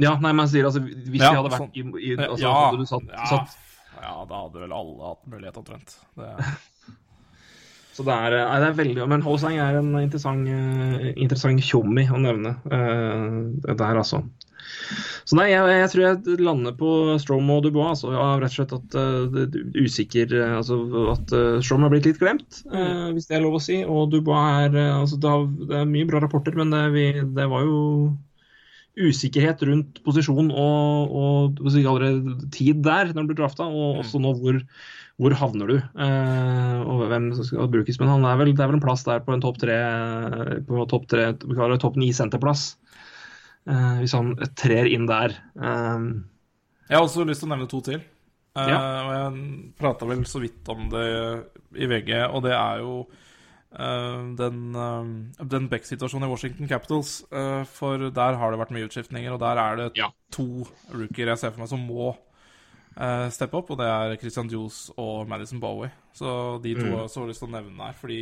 ja, 0.00 0.14
nei, 0.16 0.30
men 0.32 0.46
jeg 0.46 0.54
sier 0.54 0.66
altså 0.70 0.80
Hvis 0.80 1.20
ja, 1.20 1.26
jeg 1.28 1.36
hadde 1.36 1.50
vært 1.52 1.60
sånn. 1.60 1.74
i, 1.76 1.82
i 2.08 2.14
altså, 2.16 2.40
ja, 2.40 2.52
hadde 2.56 2.78
du 2.80 2.88
satt, 2.88 3.10
ja. 3.12 3.26
satt 3.28 3.58
ja, 4.00 4.14
da 4.24 4.38
hadde 4.46 4.62
vel 4.62 4.72
alle 4.72 5.10
hatt 5.10 5.26
mulighet, 5.28 5.58
omtrent. 5.60 5.96
Det... 6.16 6.30
Så 8.00 8.06
det 8.06 8.14
er, 8.16 8.34
nei, 8.40 8.60
det 8.62 8.68
er 8.70 8.76
veldig 8.78 9.06
Men 9.12 9.24
Holsang 9.26 9.58
er 9.60 9.76
en 9.76 9.90
interessant, 10.00 10.46
uh, 10.48 11.10
interessant 11.12 11.60
tjommi 11.60 12.06
å 12.08 12.20
nevne 12.22 12.54
uh, 12.72 13.74
der, 13.76 13.98
altså. 14.00 14.22
Så 15.28 15.36
nei, 15.36 15.50
jeg, 15.52 15.66
jeg, 15.68 15.90
tror 15.92 16.04
jeg 16.06 16.38
lander 16.40 16.74
på 16.78 16.92
Strom 17.20 17.50
og 17.52 17.66
Dubois. 17.66 17.92
Altså, 17.92 18.14
ja, 18.14 18.24
rett 18.40 18.54
og 18.54 18.56
slett 18.56 18.72
at 18.78 18.96
uh, 18.96 19.58
usikker 19.76 20.32
Altså 20.46 20.80
at 21.12 21.34
uh, 21.36 21.58
Strom 21.62 21.84
har 21.84 21.92
blitt 21.92 22.08
litt 22.08 22.22
glemt, 22.22 22.62
uh, 22.72 23.10
hvis 23.14 23.28
det 23.28 23.38
er 23.38 23.44
lov 23.44 23.58
å 23.58 23.62
si. 23.62 23.82
Og 23.84 24.08
Dubois 24.14 24.64
er 24.64 24.80
altså, 24.94 25.20
det, 25.20 25.34
har, 25.34 25.46
det, 25.66 25.76
er 25.82 25.92
mye 25.92 26.08
bra 26.08 26.24
rapporter, 26.24 26.56
men 26.58 26.72
det, 26.74 26.86
vi, 26.96 27.06
det 27.36 27.48
var 27.52 27.68
jo 27.68 27.84
usikkerhet 29.00 29.62
rundt 29.68 30.00
posisjon 30.04 30.50
og, 30.50 31.12
og 31.14 31.60
tid 32.52 32.80
der 32.84 33.12
når 33.14 33.22
du 33.22 33.30
ble 33.30 33.38
drafta, 33.38 33.68
og 33.68 33.94
mm. 33.94 34.00
også 34.02 34.20
nå 34.20 34.34
hvor, 34.40 34.58
hvor 35.20 35.34
havner 35.36 35.68
du, 35.68 35.76
eh, 35.76 36.78
og 36.80 37.04
hvem 37.10 37.28
som 37.36 37.44
skal 37.44 37.68
brukes. 37.72 37.98
Men 38.00 38.08
han 38.14 38.24
er 38.24 38.38
vel, 38.40 38.54
det 38.56 38.64
er 38.64 38.70
vel 38.70 38.78
en 38.78 38.84
plass 38.84 39.04
der 39.04 39.20
på 39.24 39.34
en 39.34 39.42
topp 39.44 39.58
tre, 39.60 39.76
på 40.64 40.86
topp 40.88 41.08
tre, 41.12 41.26
topp 41.82 41.98
ni 42.00 42.08
senterplass, 42.16 42.70
eh, 43.68 44.00
hvis 44.00 44.16
han 44.16 44.32
trer 44.58 44.88
inn 44.88 45.04
der. 45.10 45.36
Eh. 45.60 46.06
Jeg 46.88 46.96
har 46.96 47.04
også 47.04 47.26
lyst 47.28 47.44
til 47.44 47.50
å 47.50 47.52
nevne 47.52 47.68
to 47.70 47.82
til. 47.84 48.00
Eh, 48.00 48.70
ja. 48.72 48.78
og 48.80 49.10
jeg 49.14 49.74
prata 49.78 50.08
vel 50.08 50.24
så 50.26 50.40
vidt 50.42 50.70
om 50.72 50.88
det 50.90 51.08
i 51.76 51.90
VG, 51.90 52.14
og 52.30 52.46
det 52.48 52.56
er 52.56 52.86
jo 52.86 53.02
Uh, 53.70 54.32
den, 54.34 54.72
uh, 54.74 55.44
den 55.46 55.68
Beck-situasjonen 55.70 56.26
i 56.26 56.30
Washington 56.32 56.66
Capitals. 56.66 57.20
For 57.70 58.08
der 58.10 58.38
har 58.40 58.50
det 58.50 58.58
vært 58.58 58.72
mye 58.74 58.88
utskiftninger, 58.88 59.30
og 59.30 59.38
der 59.44 59.60
er 59.62 59.78
det 59.78 59.86
ja. 60.00 60.08
to 60.34 60.66
rookier 60.90 61.30
jeg 61.30 61.38
ser 61.38 61.52
for 61.54 61.62
meg 61.62 61.70
som 61.70 61.84
må 61.86 62.08
steppe 63.32 63.56
opp, 63.56 63.70
og 63.72 63.78
det 63.80 63.86
er 63.86 64.16
Christian 64.20 64.48
Juice 64.50 64.92
og 64.98 65.28
Madison 65.30 65.60
Bowie. 65.62 65.92
Så 66.12 66.58
de 66.64 66.74
to 66.74 66.84
mm. 66.84 66.94
har 66.98 67.06
jeg 67.08 67.30
lyst 67.30 67.44
til 67.44 67.48
å 67.48 67.54
nevne 67.54 67.86
her, 67.86 67.96
fordi 67.96 68.20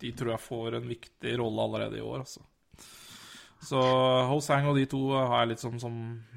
de 0.00 0.12
tror 0.16 0.32
jeg 0.34 0.44
får 0.44 0.78
en 0.78 0.88
viktig 0.88 1.34
rolle 1.40 1.66
allerede 1.68 1.98
i 2.00 2.04
år. 2.04 2.24
Altså. 2.24 2.42
Så 3.66 3.80
Hosang 4.30 4.68
og 4.70 4.76
de 4.78 4.84
to 4.90 5.00
har 5.14 5.42
jeg 5.42 5.54
litt 5.54 5.62
sånn, 5.62 5.78
som, 5.80 5.94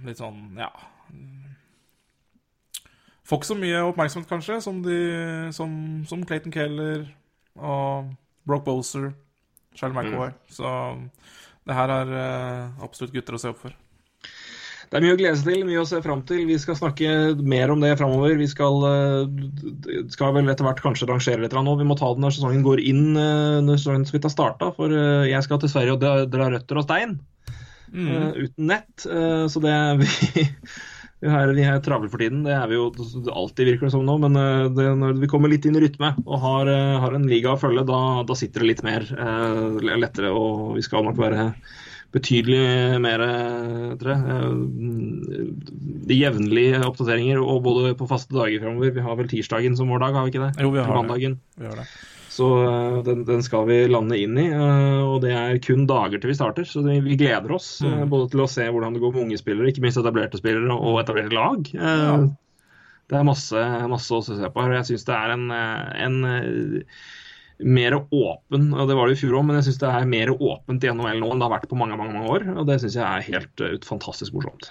litt 0.07 0.21
sånn 0.21 0.55
ja 0.57 0.69
Får 3.29 3.41
ikke 3.41 3.49
så 3.51 3.57
mye 3.59 3.81
oppmerksomhet, 3.85 4.29
kanskje, 4.29 4.55
som, 4.65 4.79
de, 4.81 4.95
som, 5.53 5.73
som 6.09 6.23
Clayton 6.25 6.53
Keller 6.53 7.03
og 7.53 8.07
Brock 8.49 8.63
Boser, 8.65 9.11
Charlie 9.77 9.93
McAvoy. 9.93 10.31
Mm. 10.33 10.47
Så 10.55 10.71
det 11.69 11.77
her 11.77 11.93
er 11.93 12.13
uh, 12.15 12.81
absolutt 12.81 13.13
gutter 13.13 13.37
å 13.37 13.41
se 13.43 13.51
opp 13.51 13.61
for. 13.61 13.75
Det 14.89 14.97
er 14.97 15.03
mye 15.05 15.13
å 15.13 15.19
glede 15.19 15.37
seg 15.37 15.51
til, 15.51 15.65
mye 15.67 15.81
å 15.83 15.85
se 15.85 15.99
fram 16.01 16.21
til. 16.25 16.45
Vi 16.49 16.55
skal 16.57 16.77
snakke 16.79 17.09
mer 17.45 17.69
om 17.69 17.83
det 17.83 17.91
framover. 17.99 18.33
Vi 18.39 18.47
skal, 18.49 18.79
eh, 18.89 20.05
skal 20.09 20.33
vel 20.33 20.49
etter 20.49 20.65
hvert 20.65 20.81
kanskje 20.81 21.05
rangere 21.11 21.43
litt 21.43 21.53
nå. 21.53 21.75
Vi 21.77 21.85
må 21.85 21.97
ta 21.97 22.09
det 22.09 22.23
når 22.23 22.33
sesongen 22.33 22.65
går 22.65 22.81
inn, 22.81 23.11
eh, 23.13 23.61
når 23.61 23.77
sesongen 23.77 24.07
så 24.09 24.15
vidt 24.17 24.25
har 24.25 24.33
starta. 24.33 24.71
For 24.73 24.89
eh, 24.89 25.29
jeg 25.29 25.45
skal 25.45 25.59
til 25.61 25.69
Sverige 25.69 25.93
og 25.93 26.01
dra, 26.01 26.47
røtter 26.49 26.81
og 26.81 26.87
stein. 26.87 27.19
eh, 28.09 28.47
uten 28.47 28.65
nett. 28.69 29.05
Uh, 29.05 29.45
så 29.49 29.61
det 29.61 29.75
vi 30.01 30.09
vi 31.21 31.29
er, 31.29 31.53
vi 31.53 31.65
er 31.69 31.79
travle 31.85 32.09
for 32.09 32.17
tiden, 32.17 32.41
det 32.47 32.55
er 32.57 32.65
vi 32.69 32.79
jo 32.79 32.89
alltid, 33.29 33.67
virker 33.67 33.89
det 33.89 33.93
som 33.93 34.05
nå. 34.09 34.17
Men 34.25 34.39
det, 34.73 34.87
når 34.97 35.21
vi 35.21 35.29
kommer 35.29 35.53
litt 35.53 35.69
inn 35.69 35.77
i 35.77 35.83
rytme 35.85 36.15
og 36.25 36.41
har, 36.41 36.73
har 37.05 37.13
en 37.13 37.29
liga 37.29 37.53
å 37.53 37.61
følge, 37.61 37.85
da, 37.85 38.23
da 38.25 38.37
sitter 38.37 38.65
det 38.65 38.71
litt 38.71 38.83
mer 38.87 39.05
eh, 39.05 39.93
lettere. 40.01 40.33
Og 40.33 40.79
vi 40.79 40.85
skal 40.85 41.05
nok 41.05 41.21
være 41.21 41.51
betydelig 42.15 42.99
mer 43.03 43.21
tror 44.01 44.13
jeg, 44.15 44.21
eh, 44.25 46.13
jevnlige 46.19 46.79
oppdateringer, 46.87 47.41
og 47.43 47.63
både 47.65 47.91
på 47.99 48.07
faste 48.09 48.33
dager 48.33 48.63
framover. 48.63 48.93
Vi 48.95 49.03
har 49.05 49.19
vel 49.19 49.29
tirsdagen 49.29 49.75
som 49.77 49.91
vår 49.93 49.99
dag, 50.05 50.15
har 50.17 50.25
vi 50.25 50.33
ikke 50.33 50.45
det? 50.47 50.53
Jo, 50.63 50.71
vi 50.73 50.81
har 50.81 50.95
Mandagen. 50.95 51.35
det. 51.37 51.61
Vi 51.63 51.69
har 51.69 51.75
det. 51.83 51.87
Så 52.29 52.47
eh, 52.63 52.97
den, 53.03 53.23
den 53.27 53.41
skal 53.43 53.65
vi 53.67 53.81
lande 53.91 54.15
inn 54.17 54.37
i, 54.39 54.47
eh, 54.53 54.99
og 55.03 55.21
det 55.25 55.33
er 55.35 55.57
kun 55.65 55.85
dager 55.89 56.21
til 56.21 56.31
vi 56.31 56.37
starter. 56.37 56.65
Så 56.69 56.81
vi, 56.85 57.15
gleder 57.19 57.51
oss 57.57 57.81
Mm. 57.83 58.07
både 58.09 58.29
til 58.31 58.41
å 58.45 58.49
se 58.49 58.65
hvordan 58.69 58.93
det 58.95 59.01
går 59.03 59.13
med 59.15 59.23
unge 59.27 59.37
spillere, 59.41 59.69
ikke 59.73 59.81
minst 59.85 59.97
etablerte 60.01 60.39
spillere 60.39 60.71
og 60.75 61.01
etablerte 61.03 61.33
lag. 61.35 61.67
Ja. 61.73 62.17
Det 63.09 63.17
er 63.17 63.25
masse, 63.25 63.57
masse 63.89 64.13
å 64.13 64.21
se 64.21 64.33
på 64.37 64.61
her. 64.61 64.69
og 64.69 64.77
Jeg 64.77 64.85
syns 64.91 65.05
det 65.07 65.15
er 65.17 65.31
en, 65.33 65.47
en 65.51 66.83
mer 67.59 67.97
åpen 67.99 68.69
og 68.71 68.87
Det 68.87 68.95
var 68.95 69.09
det 69.09 69.17
i 69.17 69.19
fjor 69.19 69.39
òg, 69.39 69.47
men 69.47 69.57
jeg 69.59 69.69
syns 69.69 69.81
det 69.81 69.89
er 69.91 70.11
mer 70.11 70.29
åpent 70.35 70.85
i 70.85 70.91
NHL 70.93 71.19
nå 71.19 71.31
enn 71.33 71.41
det 71.41 71.47
har 71.47 71.55
vært 71.57 71.71
på 71.71 71.79
mange 71.79 71.97
mange, 71.99 72.15
mange 72.15 72.35
år. 72.35 72.45
Og 72.61 72.69
det 72.69 72.79
syns 72.83 72.95
jeg 72.99 73.05
er 73.07 73.27
helt 73.31 73.65
eh, 73.65 73.75
fantastisk 73.87 74.37
morsomt. 74.37 74.69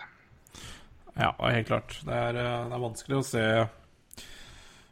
Ja, 1.18 1.32
helt 1.42 1.68
klart. 1.68 1.98
Det 2.06 2.14
er, 2.14 2.38
eh, 2.38 2.64
det 2.70 2.78
er 2.78 2.86
vanskelig 2.86 3.20
å 3.20 3.26
se 3.26 3.44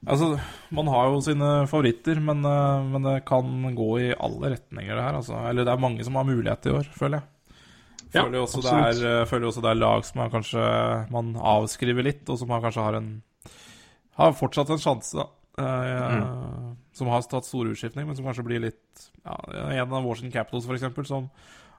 Altså, 0.06 0.36
man 0.77 0.86
har 0.93 1.09
jo 1.10 1.23
sine 1.24 1.47
favoritter, 1.66 2.20
men, 2.23 2.44
eh, 2.47 2.85
men 2.93 3.06
det 3.06 3.24
kan 3.27 3.48
gå 3.74 3.89
i 4.05 4.10
alle 4.14 4.52
retninger, 4.52 4.93
det 4.94 5.02
her. 5.02 5.16
Altså. 5.18 5.39
Eller 5.48 5.66
det 5.66 5.73
er 5.73 5.82
mange 5.82 6.05
som 6.06 6.14
har 6.14 6.28
mulighet 6.28 6.68
i 6.68 6.74
år, 6.77 6.90
føler 6.94 7.18
jeg. 7.18 7.32
Føler 8.12 8.39
ja, 8.39 8.43
også, 8.44 8.60
det 8.62 8.70
absolutt. 8.70 9.02
er, 9.02 9.23
eh, 9.23 9.27
føler 9.27 9.48
også 9.48 9.62
det 9.64 9.70
er 9.73 9.81
lag 9.81 10.05
som 10.06 10.20
er 10.23 10.31
kanskje 10.31 10.66
man 11.10 11.32
avskriver 11.35 12.06
litt, 12.06 12.23
og 12.31 12.39
som 12.39 12.52
man 12.52 12.62
kanskje 12.62 12.85
har 12.85 13.01
en 13.01 13.23
Har 14.16 14.32
fortsatt 14.32 14.70
en 14.73 14.81
sjanse, 14.81 15.12
da. 15.12 15.27
Eh, 15.58 16.16
Mm. 16.16 16.76
Som 16.96 17.08
har 17.12 17.22
tatt 17.28 17.44
stor 17.44 17.68
utskiftning, 17.68 18.06
men 18.06 18.16
som 18.16 18.24
kanskje 18.24 18.44
blir 18.44 18.60
litt 18.60 19.06
ja, 19.24 19.36
En 19.82 19.92
av 19.92 20.04
Washington 20.04 20.32
Capitals, 20.32 20.64
f.eks., 20.64 21.08
som 21.08 21.28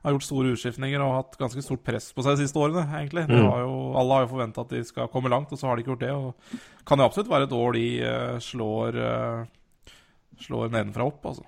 har 0.04 0.14
gjort 0.14 0.26
store 0.28 0.54
utskiftninger 0.54 1.02
og 1.02 1.16
hatt 1.16 1.38
ganske 1.40 1.62
stort 1.66 1.84
press 1.86 2.12
på 2.14 2.22
seg 2.22 2.38
de 2.38 2.46
siste 2.46 2.60
årene, 2.62 2.84
egentlig. 3.00 3.26
Mm. 3.26 3.48
har 3.50 3.64
jo, 3.66 3.76
alle 3.98 4.14
har 4.14 4.26
jo 4.26 4.32
forventa 4.36 4.62
at 4.62 4.74
de 4.76 4.84
skal 4.86 5.10
komme 5.10 5.32
langt, 5.34 5.52
og 5.52 5.60
så 5.60 5.68
har 5.68 5.76
de 5.76 5.84
ikke 5.84 5.96
gjort 5.96 6.06
det. 6.06 6.14
Og 6.14 6.86
kan 6.86 7.02
jo 7.02 7.08
absolutt 7.10 7.32
være 7.32 7.48
et 7.50 7.56
år 7.58 7.78
de 7.78 7.86
uh, 8.06 8.38
slår, 8.46 9.00
uh, 9.02 9.94
slår 10.46 10.70
nedenfra 10.76 11.10
opp, 11.10 11.26
altså. 11.26 11.48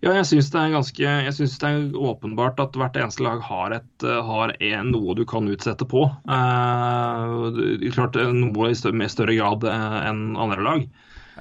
Ja, 0.00 0.14
jeg 0.16 0.24
syns 0.24 0.46
det 0.48 0.60
er 0.62 0.70
ganske 0.72 1.02
Jeg 1.04 1.32
synes 1.36 1.58
det 1.60 1.68
er 1.68 1.96
åpenbart 2.08 2.60
at 2.62 2.76
hvert 2.80 2.96
eneste 2.96 3.20
lag 3.22 3.42
har, 3.44 3.74
et, 3.76 4.06
har 4.26 4.54
en, 4.56 4.92
noe 4.94 5.14
du 5.14 5.26
kan 5.28 5.48
utsette 5.52 5.84
på. 5.84 6.06
Eh, 6.08 7.90
klart 7.92 8.16
noe 8.16 8.70
i 8.70 8.78
større, 8.78 8.96
med 8.96 9.12
større 9.12 9.36
grad 9.36 9.66
enn 9.68 10.22
andre 10.40 10.64
lag. 10.64 10.86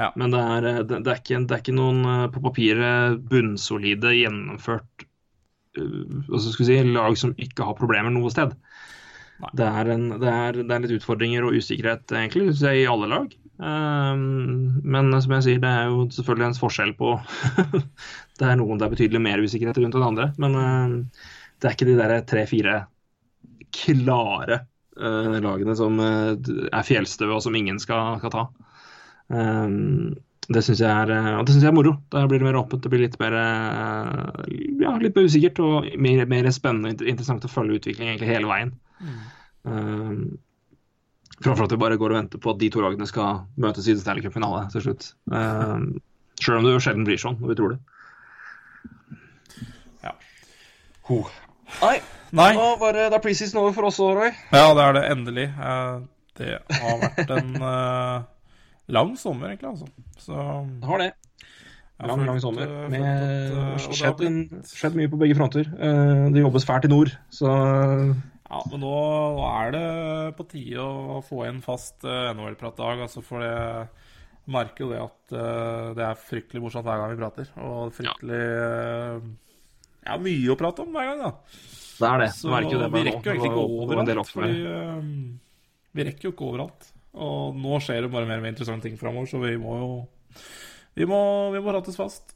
Ja. 0.02 0.10
Men 0.18 0.34
det 0.34 0.42
er, 0.42 0.68
eh, 0.70 0.82
det, 0.82 1.04
det, 1.06 1.14
er 1.14 1.22
ikke, 1.22 1.42
det 1.46 1.56
er 1.56 1.64
ikke 1.64 1.78
noen 1.78 2.02
eh, 2.10 2.28
på 2.34 2.42
papiret 2.44 3.20
bunnsolide, 3.30 4.16
gjennomført 4.18 5.06
eh, 5.78 6.16
hva 6.30 6.42
skal 6.42 6.70
si, 6.70 6.80
lag 6.90 7.20
som 7.22 7.36
ikke 7.38 7.68
har 7.68 7.78
problemer 7.78 8.14
noe 8.14 8.32
sted. 8.34 8.56
Det 9.58 9.66
er, 9.66 9.90
en, 9.90 10.10
det, 10.22 10.30
er, 10.30 10.58
det 10.62 10.74
er 10.74 10.84
litt 10.84 10.98
utfordringer 11.00 11.46
og 11.46 11.56
usikkerhet 11.58 12.14
egentlig, 12.14 12.52
jeg, 12.58 12.84
i 12.84 12.90
alle 12.90 13.10
lag. 13.10 13.32
Um, 13.62 14.82
men 14.82 15.14
som 15.22 15.36
jeg 15.38 15.46
sier, 15.46 15.62
det 15.62 15.70
er 15.70 15.90
jo 15.90 16.08
selvfølgelig 16.14 16.48
en 16.48 16.56
forskjell 16.58 16.94
på 16.98 17.12
Det 18.40 18.48
er 18.48 18.56
noen 18.58 18.80
det 18.82 18.88
er 18.88 18.94
betydelig 18.96 19.22
mer 19.22 19.44
usikkerhet 19.44 19.78
rundt 19.82 19.98
enn 19.98 20.06
andre. 20.08 20.28
Men 20.42 20.58
um, 20.58 20.96
det 21.62 21.70
er 21.70 21.78
ikke 21.78 21.90
de 21.90 21.98
der 22.00 22.16
tre-fire 22.30 22.78
klare 23.74 24.64
uh, 24.98 25.38
lagene 25.42 25.78
som 25.78 26.02
uh, 26.02 26.34
er 26.38 26.88
fjellstøve 26.88 27.38
og 27.38 27.46
som 27.46 27.58
ingen 27.58 27.82
skal, 27.82 28.18
skal 28.22 28.34
ta. 28.34 28.48
Um, 29.32 30.18
det 30.52 30.64
syns 30.66 30.82
jeg, 30.84 30.92
og 31.40 31.46
det 31.48 31.54
synes 31.54 31.64
jeg 31.64 31.70
er 31.72 31.76
moro. 31.78 31.94
Da 32.12 32.26
blir 32.28 32.42
det 32.42 32.48
mer 32.50 32.58
åpent. 32.60 32.82
Det 32.84 32.90
blir 32.92 33.04
litt 33.06 33.18
mer, 33.22 33.36
uh, 33.40 34.46
ja, 34.82 34.92
litt 35.00 35.16
mer 35.16 35.28
usikkert 35.30 35.62
og 35.64 35.88
mer, 36.02 36.26
mer 36.28 36.50
spennende 36.52 36.92
og 36.98 37.04
interessant 37.08 37.46
å 37.48 37.52
følge 37.52 37.78
utviklingen 37.80 38.16
egentlig 38.16 38.32
hele 38.34 38.50
veien. 38.52 38.74
Um, 39.64 40.24
Framfor 41.42 41.66
at 41.66 41.72
vi 41.74 41.80
bare 41.82 41.96
går 41.98 42.14
og 42.14 42.18
venter 42.20 42.42
på 42.44 42.52
at 42.54 42.60
de 42.62 42.68
to 42.70 42.84
lagene 42.84 43.08
skal 43.10 43.46
møtes 43.64 43.88
i 43.90 43.96
Stanley 43.98 44.22
Cup-finale 44.26 44.66
til 44.74 44.84
slutt. 44.86 45.08
Um, 45.32 45.88
Sjøl 46.42 46.60
om 46.60 46.68
det 46.68 46.76
jo 46.76 46.82
sjelden 46.84 47.06
blir 47.08 47.22
sånn 47.22 47.40
når 47.42 47.54
vi 47.54 47.56
tror 47.58 47.74
det. 47.74 47.80
Ja. 50.06 50.14
Ho. 51.10 51.22
Nei, 51.82 51.96
Nei. 52.36 52.52
nå 52.58 52.68
var 52.82 52.94
det, 52.98 53.08
det 53.14 53.18
er 53.20 53.24
preseason 53.24 53.62
over 53.64 53.74
for 53.78 53.88
oss 53.90 54.00
òg, 54.04 54.14
Roy. 54.20 54.32
Ja, 54.54 54.68
det 54.78 54.86
er 54.86 54.98
det 55.00 55.04
endelig. 55.16 55.48
Eh, 55.54 56.02
Det 56.42 56.52
har 56.82 57.02
vært 57.02 57.34
en 57.38 57.50
eh, 57.62 58.22
lang 58.92 59.14
sommer, 59.20 59.52
egentlig, 59.54 59.72
altså. 59.72 59.88
Så 60.22 60.36
Det 60.82 60.90
har 60.92 60.98
det. 61.06 61.12
Lang, 62.02 62.24
lang 62.26 62.40
sommer. 62.42 62.66
eh, 62.66 62.90
Med, 62.90 63.02
at, 63.06 63.22
eh, 63.22 63.58
og 63.58 63.78
det 63.78 63.86
har 63.86 63.96
skjedd, 64.00 64.18
blitt- 64.18 64.72
skjedd 64.74 64.96
mye 64.98 65.10
på 65.12 65.20
begge 65.22 65.36
fronter. 65.38 65.68
Uh, 65.78 66.30
det 66.34 66.42
jobbes 66.42 66.66
fælt 66.66 66.86
i 66.86 66.92
nord, 66.92 67.12
så 67.30 67.52
Ja, 68.52 68.62
men 68.72 68.82
nå 68.84 68.96
er 69.48 69.72
det 69.72 70.36
på 70.36 70.44
tide 70.50 70.82
å 70.84 71.22
få 71.24 71.46
en 71.48 71.62
fast 71.64 72.04
uh, 72.04 72.34
NHL-pratdag. 72.34 73.00
Altså 73.06 73.22
for 73.24 73.40
det 73.40 73.52
jeg 74.42 74.56
merker 74.56 74.84
jo 74.84 74.90
det 74.90 74.98
at 75.00 75.34
eh, 75.38 75.94
det 75.96 76.02
er 76.04 76.18
fryktelig 76.18 76.62
morsomt 76.64 76.84
hver 76.84 76.98
gang 76.98 77.12
vi 77.14 77.20
prater. 77.22 77.52
Og 77.62 77.94
fryktelig 77.94 78.40
eh, 78.42 79.28
Ja, 80.08 80.18
mye 80.18 80.50
å 80.52 80.58
prate 80.58 80.82
om 80.82 80.90
hver 80.92 81.12
gang, 81.12 81.22
da. 81.22 81.30
det 82.02 82.10
er 82.10 82.24
det. 82.24 82.30
Så 82.34 82.50
det 82.50 82.90
vi 82.92 83.04
rekker 83.06 83.30
jo 83.30 83.36
egentlig 83.36 83.52
ikke 83.54 83.68
overalt. 83.86 84.32
Fordi 84.34 84.66
eh, 84.66 85.06
vi 85.94 86.08
rekker 86.10 86.28
jo 86.28 86.34
ikke 86.34 86.50
overalt. 86.50 86.90
Og 87.12 87.58
nå 87.60 87.80
skjer 87.84 88.06
det 88.06 88.12
bare 88.14 88.28
mer 88.30 88.40
og 88.40 88.46
mer 88.46 88.54
interessante 88.54 88.88
ting 88.88 89.00
framover, 89.00 89.28
så 89.28 89.42
vi 89.44 89.58
må 89.60 89.76
jo 89.80 89.90
Vi 90.96 91.08
må, 91.08 91.20
vi 91.52 91.60
må 91.64 91.74
rattes 91.76 91.98
fast. 92.00 92.36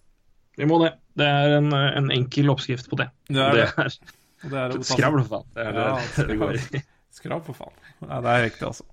Vi 0.56 0.68
må 0.68 0.80
det. 0.84 0.94
Det 1.16 1.28
er 1.28 1.58
en, 1.58 1.72
en 1.74 2.12
enkel 2.16 2.52
oppskrift 2.54 2.88
på 2.92 3.00
det. 3.00 3.10
Det 3.28 3.44
er 3.44 3.60
det 3.60 3.66
er 3.68 3.98
det 4.46 4.60
er 4.60 4.76
å 4.76 4.82
skravl, 4.86 5.24
for 5.24 5.40
faen. 5.40 5.48
Det 5.56 5.64
er 5.64 5.80
Ja, 5.80 5.88
det 6.18 6.28
det 6.30 6.38
går 6.42 6.60
i. 6.60 6.84
For 7.16 7.56
faen. 7.56 7.74
Nei, 8.04 8.20
det 8.22 8.32
er 8.32 8.44
riktig, 8.46 8.68
altså. 8.68 8.86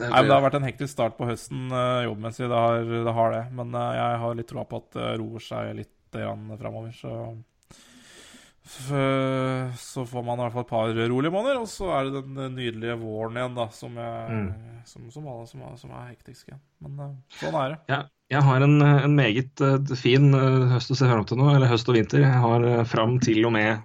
Det 0.00 0.08
Nei, 0.08 0.22
men 0.22 0.30
Det 0.30 0.34
har 0.34 0.44
vært 0.46 0.56
en 0.56 0.66
hektisk 0.66 0.92
start 0.94 1.16
på 1.18 1.28
høsten 1.28 1.68
uh, 1.72 2.00
jobbmessig, 2.06 2.48
det 2.48 2.60
har, 2.64 2.88
det 2.88 3.14
har 3.18 3.34
det. 3.36 3.42
Men 3.56 3.74
eh, 3.76 3.90
jeg 3.98 4.20
har 4.22 4.38
litt 4.38 4.48
troa 4.48 4.64
på 4.68 4.80
at 4.80 4.96
det 4.96 5.10
roer 5.20 5.44
seg 5.44 5.74
litt 5.76 5.96
framover, 6.10 6.90
så 6.96 7.12
Så 8.64 10.04
får 10.06 10.22
man 10.22 10.38
i 10.38 10.42
hvert 10.44 10.52
fall 10.54 10.64
et 10.66 10.70
par 10.70 10.90
rolige 11.10 11.32
måneder, 11.32 11.58
og 11.62 11.68
så 11.70 11.88
er 11.96 12.06
det 12.08 12.20
den 12.22 12.38
eh, 12.44 12.50
nydelige 12.52 12.96
våren 13.00 13.36
igjen, 13.38 13.54
da, 13.56 13.66
som, 13.74 13.96
jeg, 13.98 14.40
som, 14.86 15.06
som, 15.10 15.26
alle, 15.32 15.46
som, 15.48 15.62
er- 15.66 15.78
som 15.80 15.90
er 15.96 16.10
hektisk 16.12 16.48
igjen. 16.50 16.60
Men 16.84 17.00
eh, 17.06 17.14
sånn 17.40 17.56
er 17.60 17.72
det. 17.74 17.78
Ja, 17.90 18.00
jeg 18.30 18.44
har 18.46 18.66
en, 18.66 18.76
en 18.84 19.16
meget 19.16 19.62
eh, 19.64 19.94
fin 19.98 20.28
eh, 20.36 20.66
høst 20.74 20.92
å 20.94 20.98
se 21.00 21.08
fram 21.10 21.24
til 21.28 21.40
nå, 21.40 21.48
eller 21.54 21.72
høst 21.72 21.88
og 21.90 21.96
vinter. 21.98 22.22
Jeg 22.26 22.42
har 22.44 22.66
fram 22.90 23.16
til 23.24 23.40
og, 23.48 23.54
med, 23.56 23.80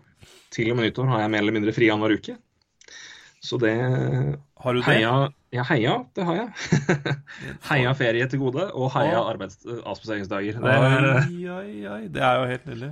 til 0.54 0.70
og 0.74 0.78
med 0.80 0.90
nyttår 0.90 1.10
har 1.14 1.24
jeg 1.26 1.34
mer 1.38 1.46
eller 1.46 1.58
mindre 1.60 1.74
fri 1.76 1.90
annenhver 1.94 2.20
uke. 2.20 2.38
Så 3.46 3.60
det 3.62 3.74
Har 3.78 4.74
du 4.74 4.80
det? 4.82 4.86
heia, 4.90 5.16
Ja, 5.54 5.64
heia, 5.70 5.92
det 6.18 6.24
har 6.28 6.36
jeg. 6.40 7.16
heia 7.70 7.92
ferie 7.96 8.26
til 8.32 8.42
gode, 8.42 8.68
og 8.74 8.90
heia 8.96 9.20
arbeids- 9.24 9.62
avspaseringsdager. 9.86 10.58
Det. 10.60 12.10
Det 12.12 12.24
er 12.26 12.40
jo 12.42 12.48
helt 12.50 12.66
nydelig. 12.70 12.90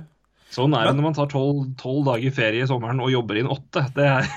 Sånn 0.54 0.74
er 0.78 0.86
det 0.86 0.94
når 0.94 1.06
man 1.08 1.16
tar 1.16 1.28
tolv 1.30 2.04
dager 2.06 2.34
ferie 2.34 2.62
i 2.62 2.68
sommeren 2.70 3.02
og 3.02 3.10
jobber 3.10 3.40
inn 3.40 3.50
åtte. 3.50 3.82
Det 3.96 4.06
er, 4.06 4.28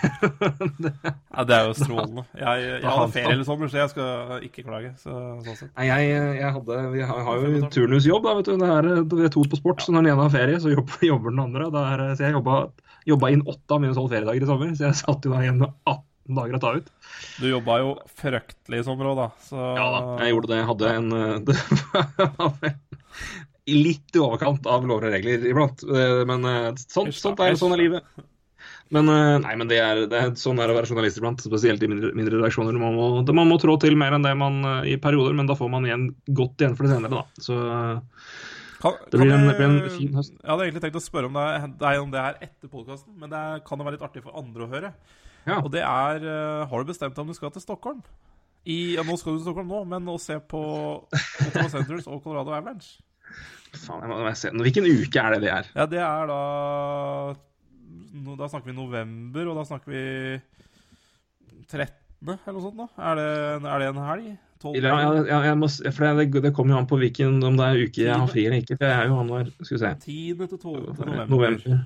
Ja, 1.37 1.43
det 1.45 1.55
er 1.57 1.67
jo 1.69 1.75
strålende. 1.77 2.23
Jeg, 2.41 2.63
jeg 2.67 2.87
hadde 2.87 3.13
ferie 3.13 3.33
hele 3.35 3.45
sommer, 3.45 3.69
så 3.69 3.81
jeg 3.83 3.91
skal 3.93 4.41
ikke 4.47 4.63
klage. 4.65 4.91
Så, 5.01 5.13
sånn 5.45 5.57
sett. 5.59 5.71
Nei, 5.77 5.85
jeg, 5.89 6.01
jeg, 6.39 6.51
hadde, 6.55 6.79
jeg 6.97 7.09
har 7.11 7.21
har 7.27 7.43
jo 7.43 7.61
turnusjobb, 7.73 8.25
da, 8.25 8.35
vet 8.39 8.49
du. 8.49 8.55
Det 8.61 8.69
er, 8.73 8.89
det 9.13 9.21
er 9.27 9.33
to 9.33 9.43
på 9.51 9.59
sport, 9.59 9.83
så 9.83 9.93
når 9.93 10.05
den 10.05 10.11
ene 10.13 10.25
har 10.25 10.33
ferie, 10.33 10.59
så 10.63 10.73
jobber, 10.73 10.99
jobber 11.11 11.33
den 11.33 11.43
andre. 11.45 11.69
Da 11.73 11.85
er, 11.93 12.03
så 12.17 12.27
jeg 12.27 12.37
jobba, 12.37 12.59
jobba 13.13 13.31
inn 13.33 13.45
åtte 13.45 13.77
av 13.77 13.83
mine 13.83 13.97
tolv 13.97 14.11
feriedager 14.13 14.45
i 14.45 14.49
sommer, 14.49 14.73
så 14.77 14.89
jeg 14.89 15.01
satt 15.03 15.27
jo 15.27 15.33
da 15.33 15.43
igjen 15.45 15.61
med 15.61 15.69
18 15.85 16.37
dager 16.37 16.57
å 16.57 16.61
ta 16.63 16.73
ut. 16.79 16.87
Du 17.39 17.45
jobba 17.47 17.77
jo 17.83 17.89
fryktelig 18.19 18.81
i 18.81 18.87
sommer 18.87 19.11
òg, 19.11 19.21
da. 19.21 19.27
Så 19.47 19.57
Ja 19.77 19.87
da, 19.93 19.99
jeg 20.23 20.33
gjorde 20.33 20.51
det. 20.51 20.57
Jeg 20.61 20.69
hadde 20.73 20.85
en 20.97 21.07
eh, 23.67 23.73
Det 23.73 23.83
litt 23.83 24.15
i 24.15 24.23
overkant 24.23 24.65
av 24.71 24.87
lover 24.87 25.09
og 25.09 25.13
regler 25.17 25.45
iblant. 25.51 25.83
Eh, 25.83 26.23
Men 26.25 26.41
sånt, 26.77 26.87
sånn, 26.87 27.11
sånt 27.13 27.39
er 27.43 27.51
hysj 27.53 27.59
sånn 27.65 27.73
er 27.75 27.83
livet. 27.83 28.03
Men 28.89 29.09
eh, 29.11 29.37
nei, 29.43 29.55
men 29.59 29.67
det 29.67 29.77
er, 29.83 30.05
det 30.07 30.15
er 30.17 30.29
sånn 30.39 30.59
er 30.63 30.71
å 30.71 30.75
være 30.77 30.87
journalist 30.87 31.17
iblant, 31.19 31.41
spesielt 31.43 31.81
i 31.83 31.87
mindre, 31.91 32.13
mindre 32.15 32.37
redaksjoner. 32.39 32.71
Man 32.79 32.95
må, 32.95 33.07
det, 33.27 33.35
man 33.35 33.49
må 33.51 33.57
trå 33.59 33.75
til 33.83 33.97
mer 33.99 34.15
enn 34.15 34.23
det 34.23 34.31
man 34.39 34.61
eh, 34.63 34.93
i 34.93 34.97
perioder, 35.03 35.35
men 35.35 35.45
da 35.49 35.57
får 35.59 35.69
man 35.73 35.83
igjen 35.89 36.05
godt 36.31 36.63
igjen 36.63 36.77
for 36.79 36.87
det 36.87 36.93
senere, 36.95 37.11
da. 37.19 37.43
Så 37.43 37.57
eh, 37.67 38.21
Kan, 38.79 38.93
Det 39.11 39.17
blir 39.19 39.31
en- 39.33 39.47
det 39.49 39.55
blir 39.57 39.65
en 39.67 39.89
fin 39.89 40.13
høst. 40.13 40.35
Jeg 40.37 40.51
hadde 40.51 40.65
egentlig 40.67 40.81
tenkt 40.83 40.99
å 40.99 41.01
spørre 41.01 41.25
om 41.31 41.33
deg, 41.33 41.63
deg 41.81 41.99
om 41.99 42.11
det 42.13 42.21
her 42.21 42.35
etter 42.45 42.69
podkasten, 42.69 43.15
men 43.17 43.31
det 43.31 43.39
er, 43.39 43.59
kan 43.65 43.79
jo 43.81 43.87
være 43.87 43.95
litt 43.97 44.03
artig 44.05 44.21
for 44.21 44.37
andre 44.37 44.63
å 44.67 44.69
høre. 44.69 44.91
Ja. 45.49 45.57
Og 45.63 45.71
det 45.73 45.81
er 45.81 46.21
eh, 46.29 46.65
Har 46.69 46.83
du 46.83 46.91
bestemt 46.91 47.17
om 47.17 47.27
du 47.27 47.33
skal 47.33 47.49
til 47.55 47.63
Stockholm? 47.63 48.03
I, 48.69 48.95
ja, 48.95 49.03
nå 49.07 49.15
skal 49.17 49.33
du 49.33 49.39
til 49.41 49.47
Stockholm 49.47 49.67
nå, 49.73 49.81
men 49.89 50.07
å 50.13 50.19
se 50.21 50.37
på 50.39 50.61
Ottawa 51.01 51.69
Centres 51.73 52.05
og 52.07 52.21
Colorado 52.23 52.51
Avalanche 52.53 52.99
Faen, 53.79 54.03
jeg 54.03 54.09
må, 54.11 54.17
jeg 54.27 54.39
se. 54.41 54.51
Hvilken 54.65 54.87
uke 54.89 55.21
er 55.23 55.35
det 55.35 55.41
det 55.45 55.51
er? 55.53 55.69
Ja, 55.77 55.85
det 55.91 56.01
er 56.03 56.31
da 56.31 56.41
Da 58.37 58.47
snakker 58.49 58.71
vi 58.71 58.75
november, 58.77 59.47
og 59.51 59.59
da 59.59 59.63
snakker 59.67 59.93
vi 59.93 60.03
13. 61.69 61.87
eller 62.25 62.55
noe 62.57 62.63
sånt 62.65 62.79
da. 62.79 62.87
Er 63.11 63.19
det, 63.19 63.31
er 63.69 63.83
det 63.83 63.89
en 63.91 64.03
helg? 64.07 64.27
12. 64.57 64.77
Ja, 64.81 64.95
ja, 64.97 65.09
ja, 65.27 65.39
jeg 65.51 65.57
må, 65.61 65.67
for 65.69 66.17
det, 66.17 66.25
det 66.47 66.51
kommer 66.57 66.73
jo 66.73 66.79
an 66.81 66.87
på 66.89 66.97
hvilken, 66.97 67.35
om 67.45 67.59
det 67.59 67.65
er 67.67 67.83
uke 67.85 68.01
jeg 68.07 68.15
har 68.17 68.31
fri 68.31 68.47
eller 68.47 68.63
ikke. 68.63 68.77
For 68.79 68.89
jeg 68.89 69.03
er 69.03 69.11
jo 69.11 69.19
han 69.19 69.29
var, 69.29 69.51
skal 69.61 69.75
vi 69.75 69.81
se 69.83 69.91
10. 70.07 70.47
til 70.47 70.57
12. 70.57 70.95
november. 70.97 71.29
November. 71.29 71.85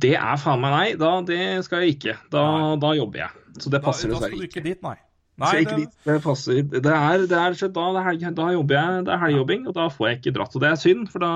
Det 0.00 0.14
er 0.18 0.40
faen 0.40 0.62
meg 0.64 0.72
nei. 0.74 0.86
Da, 1.00 1.10
det 1.28 1.40
skal 1.66 1.84
jeg 1.84 1.98
ikke. 1.98 2.16
Da, 2.32 2.42
da 2.80 2.94
jobber 2.96 3.22
jeg. 3.26 3.44
Så 3.58 3.70
det 3.72 3.82
Da, 3.84 3.92
ikke. 3.92 4.10
da 4.14 4.22
skal 4.22 4.38
du 4.38 4.46
ikke 4.48 4.64
dit, 4.64 4.80
nei. 4.84 4.96
Så 5.38 5.60
ikke 5.62 5.76
det, 5.76 5.84
dit, 5.84 5.96
det 6.08 6.16
passer. 6.24 6.60
Det 6.66 6.80
er, 6.82 7.24
det 7.30 7.38
er, 7.38 7.56
da, 7.70 7.84
det 8.10 8.30
da 8.34 8.48
jobber 8.56 8.74
jeg, 8.74 9.06
det 9.06 9.12
er 9.14 9.20
helgejobbing, 9.22 9.68
og 9.70 9.76
da 9.76 9.86
får 9.94 10.08
jeg 10.08 10.18
ikke 10.18 10.34
dratt. 10.34 10.56
Og 10.58 10.64
det 10.64 10.70
er 10.70 10.80
synd, 10.82 11.04
for 11.12 11.22
da 11.22 11.32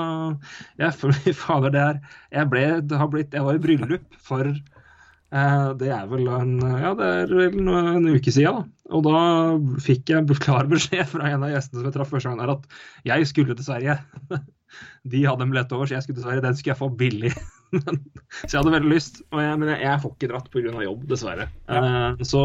jeg, 0.81 0.95
for, 1.01 1.33
Fader, 1.45 1.71
det 1.75 1.83
er 1.83 2.01
Jeg 2.35 2.51
ble 2.51 2.65
det 2.83 2.99
har 2.99 3.11
blitt, 3.13 3.37
Jeg 3.37 3.47
var 3.47 3.59
i 3.59 3.63
bryllup 3.63 4.19
for 4.27 4.49
eh, 4.49 5.69
Det 5.79 5.93
er 5.95 6.11
vel 6.11 6.27
en 6.35 6.57
Ja, 6.83 6.93
det 6.99 7.13
er 7.21 7.31
vel 7.31 7.45
en, 7.47 7.71
en 7.79 8.11
uke 8.11 8.35
siden, 8.35 8.59
da. 8.59 8.83
Og 8.93 9.07
da 9.07 9.23
fikk 9.81 10.11
jeg 10.11 10.43
klar 10.43 10.67
beskjed 10.69 11.07
fra 11.15 11.31
en 11.31 11.47
av 11.47 11.55
gjestene 11.55 11.81
som 11.81 11.89
jeg 11.89 11.95
traff 11.95 12.11
første 12.13 12.33
gang, 12.33 12.43
der, 12.43 12.57
at 12.59 13.07
jeg 13.09 13.31
skulle 13.31 13.57
til 13.57 13.71
Sverige. 13.71 14.01
De 15.13 15.27
hadde 15.27 15.47
en 15.47 15.53
billett 15.53 15.73
over, 15.77 15.87
så 15.87 15.97
jeg 15.97 16.05
skulle 16.05 16.19
til 16.19 16.27
Sverige. 16.27 16.45
Den 16.45 16.59
skulle 16.59 16.75
jeg 16.75 16.83
få 16.83 16.91
billig. 16.99 17.33
så 18.45 18.51
jeg 18.51 18.59
hadde 18.59 18.73
veldig 18.75 18.91
lyst, 18.91 19.23
og 19.33 19.41
jeg, 19.41 19.57
men 19.61 19.71
jeg, 19.73 19.81
jeg 19.87 20.01
får 20.03 20.13
ikke 20.13 20.29
dratt 20.31 20.49
pga. 20.53 20.73
jobb, 20.85 21.05
dessverre. 21.09 21.47
Eh, 21.73 22.23
så, 22.29 22.43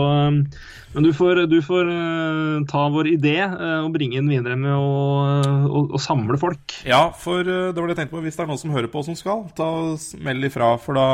men 0.94 1.08
du 1.08 1.12
får, 1.16 1.44
du 1.52 1.58
får 1.66 1.92
eh, 1.92 2.54
ta 2.72 2.86
vår 2.94 3.12
idé 3.12 3.36
eh, 3.44 3.80
og 3.82 3.92
bringe 3.96 4.22
den 4.22 4.32
videre 4.32 4.58
med 4.60 4.72
å, 4.72 4.88
å, 5.68 5.84
å 5.98 6.02
samle 6.02 6.40
folk. 6.40 6.80
Ja, 6.88 7.10
for 7.12 7.44
det 7.44 7.76
var 7.76 7.84
det 7.84 7.96
jeg 7.96 8.02
tenkte 8.04 8.16
på. 8.16 8.24
Hvis 8.24 8.40
det 8.40 8.46
er 8.46 8.52
noen 8.52 8.62
som 8.62 8.74
hører 8.76 8.92
på 8.94 9.04
som 9.08 9.18
skal, 9.20 9.48
ta 9.58 9.68
og 9.84 10.24
Meld 10.24 10.48
ifra, 10.48 10.74
for 10.82 10.98
da 10.98 11.08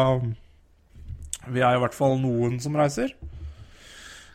Vi 1.50 1.64
er 1.64 1.76
i 1.76 1.82
hvert 1.82 1.98
fall 1.98 2.20
noen 2.22 2.60
som 2.64 2.76
reiser. 2.78 3.16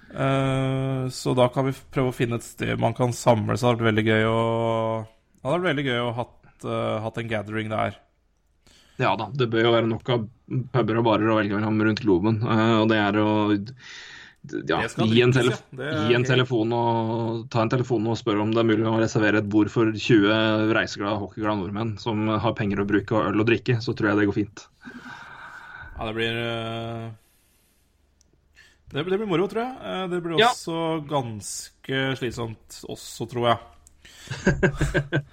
Så 0.08 1.34
da 1.36 1.46
kan 1.52 1.66
vi 1.66 1.74
prøve 1.92 2.10
å 2.10 2.16
finne 2.16 2.38
et 2.40 2.46
sted 2.46 2.80
man 2.80 2.96
kan 2.96 3.12
samles. 3.12 3.60
Det 3.60 3.68
hadde 3.68 3.82
vært 3.82 3.90
veldig 3.90 4.04
gøy 4.08 4.28
å 4.28 4.42
Det 5.04 5.46
hadde 5.46 5.56
vært 5.58 5.68
veldig 5.68 5.86
gøy 5.86 6.02
å 6.02 6.12
hatt, 6.16 6.68
hatt 7.04 7.20
en 7.20 7.30
gathering 7.30 7.72
der. 7.72 7.98
Ja 8.98 9.12
da, 9.18 9.28
det 9.30 9.46
bør 9.52 9.68
jo 9.68 9.72
være 9.76 9.88
nok 9.92 10.08
av 10.10 10.24
puber 10.74 10.98
og 10.98 11.04
barer 11.06 11.30
å 11.30 11.36
velge 11.38 11.54
mellom 11.58 11.82
rundt 11.86 12.00
globen. 12.02 12.40
eh, 12.42 12.74
og 12.80 12.88
det 12.90 12.98
er 12.98 13.18
å 13.22 13.28
ja, 14.68 14.78
gi 14.88 15.20
en, 15.22 15.32
tele 15.34 15.52
ja. 15.52 16.06
Gi 16.08 16.14
en 16.16 16.24
telefon 16.24 16.72
og 16.72 17.44
ta 17.52 17.60
en 17.62 17.70
telefon 17.72 18.06
og 18.08 18.16
spørre 18.16 18.40
om 18.42 18.52
det 18.54 18.62
er 18.62 18.68
mulig 18.70 18.86
å 18.88 18.96
reservere 19.00 19.42
et 19.42 19.48
bord 19.50 19.68
for 19.70 19.90
20 19.92 20.72
reiseglade, 20.72 21.18
hockeyglade 21.20 21.60
nordmenn 21.60 21.96
som 22.00 22.22
har 22.30 22.54
penger 22.56 22.80
å 22.80 22.86
bruke 22.88 23.14
og 23.18 23.28
øl 23.32 23.42
å 23.44 23.46
drikke, 23.48 23.78
så 23.84 23.92
tror 23.98 24.10
jeg 24.12 24.20
det 24.22 24.28
går 24.30 24.38
fint. 24.38 24.64
Ja, 25.98 26.06
det 26.06 26.14
blir 26.16 26.38
eh, 26.42 27.08
det, 28.94 29.04
blir 29.04 29.26
moro, 29.28 29.48
tror 29.50 29.62
jeg. 29.66 29.74
Eh, 29.84 30.06
Det 30.14 30.22
blir 30.24 30.38
Ja. 30.40 30.48
også 30.54 31.04
ganske 31.10 32.02
slitsomt 32.16 32.80
også, 32.88 33.28
tror 33.28 33.50
jeg. 33.50 33.58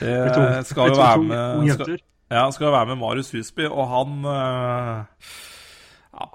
Det 0.00 0.64
skal 0.66 0.88
jo 0.90 0.96
være 0.98 1.22
med 1.22 1.74
skal. 1.74 1.98
Ja, 2.32 2.46
skal 2.54 2.72
være 2.72 2.92
med 2.92 3.00
Marius 3.02 3.32
Husby, 3.34 3.66
og 3.68 3.84
han 3.90 4.24
eh, 4.30 5.26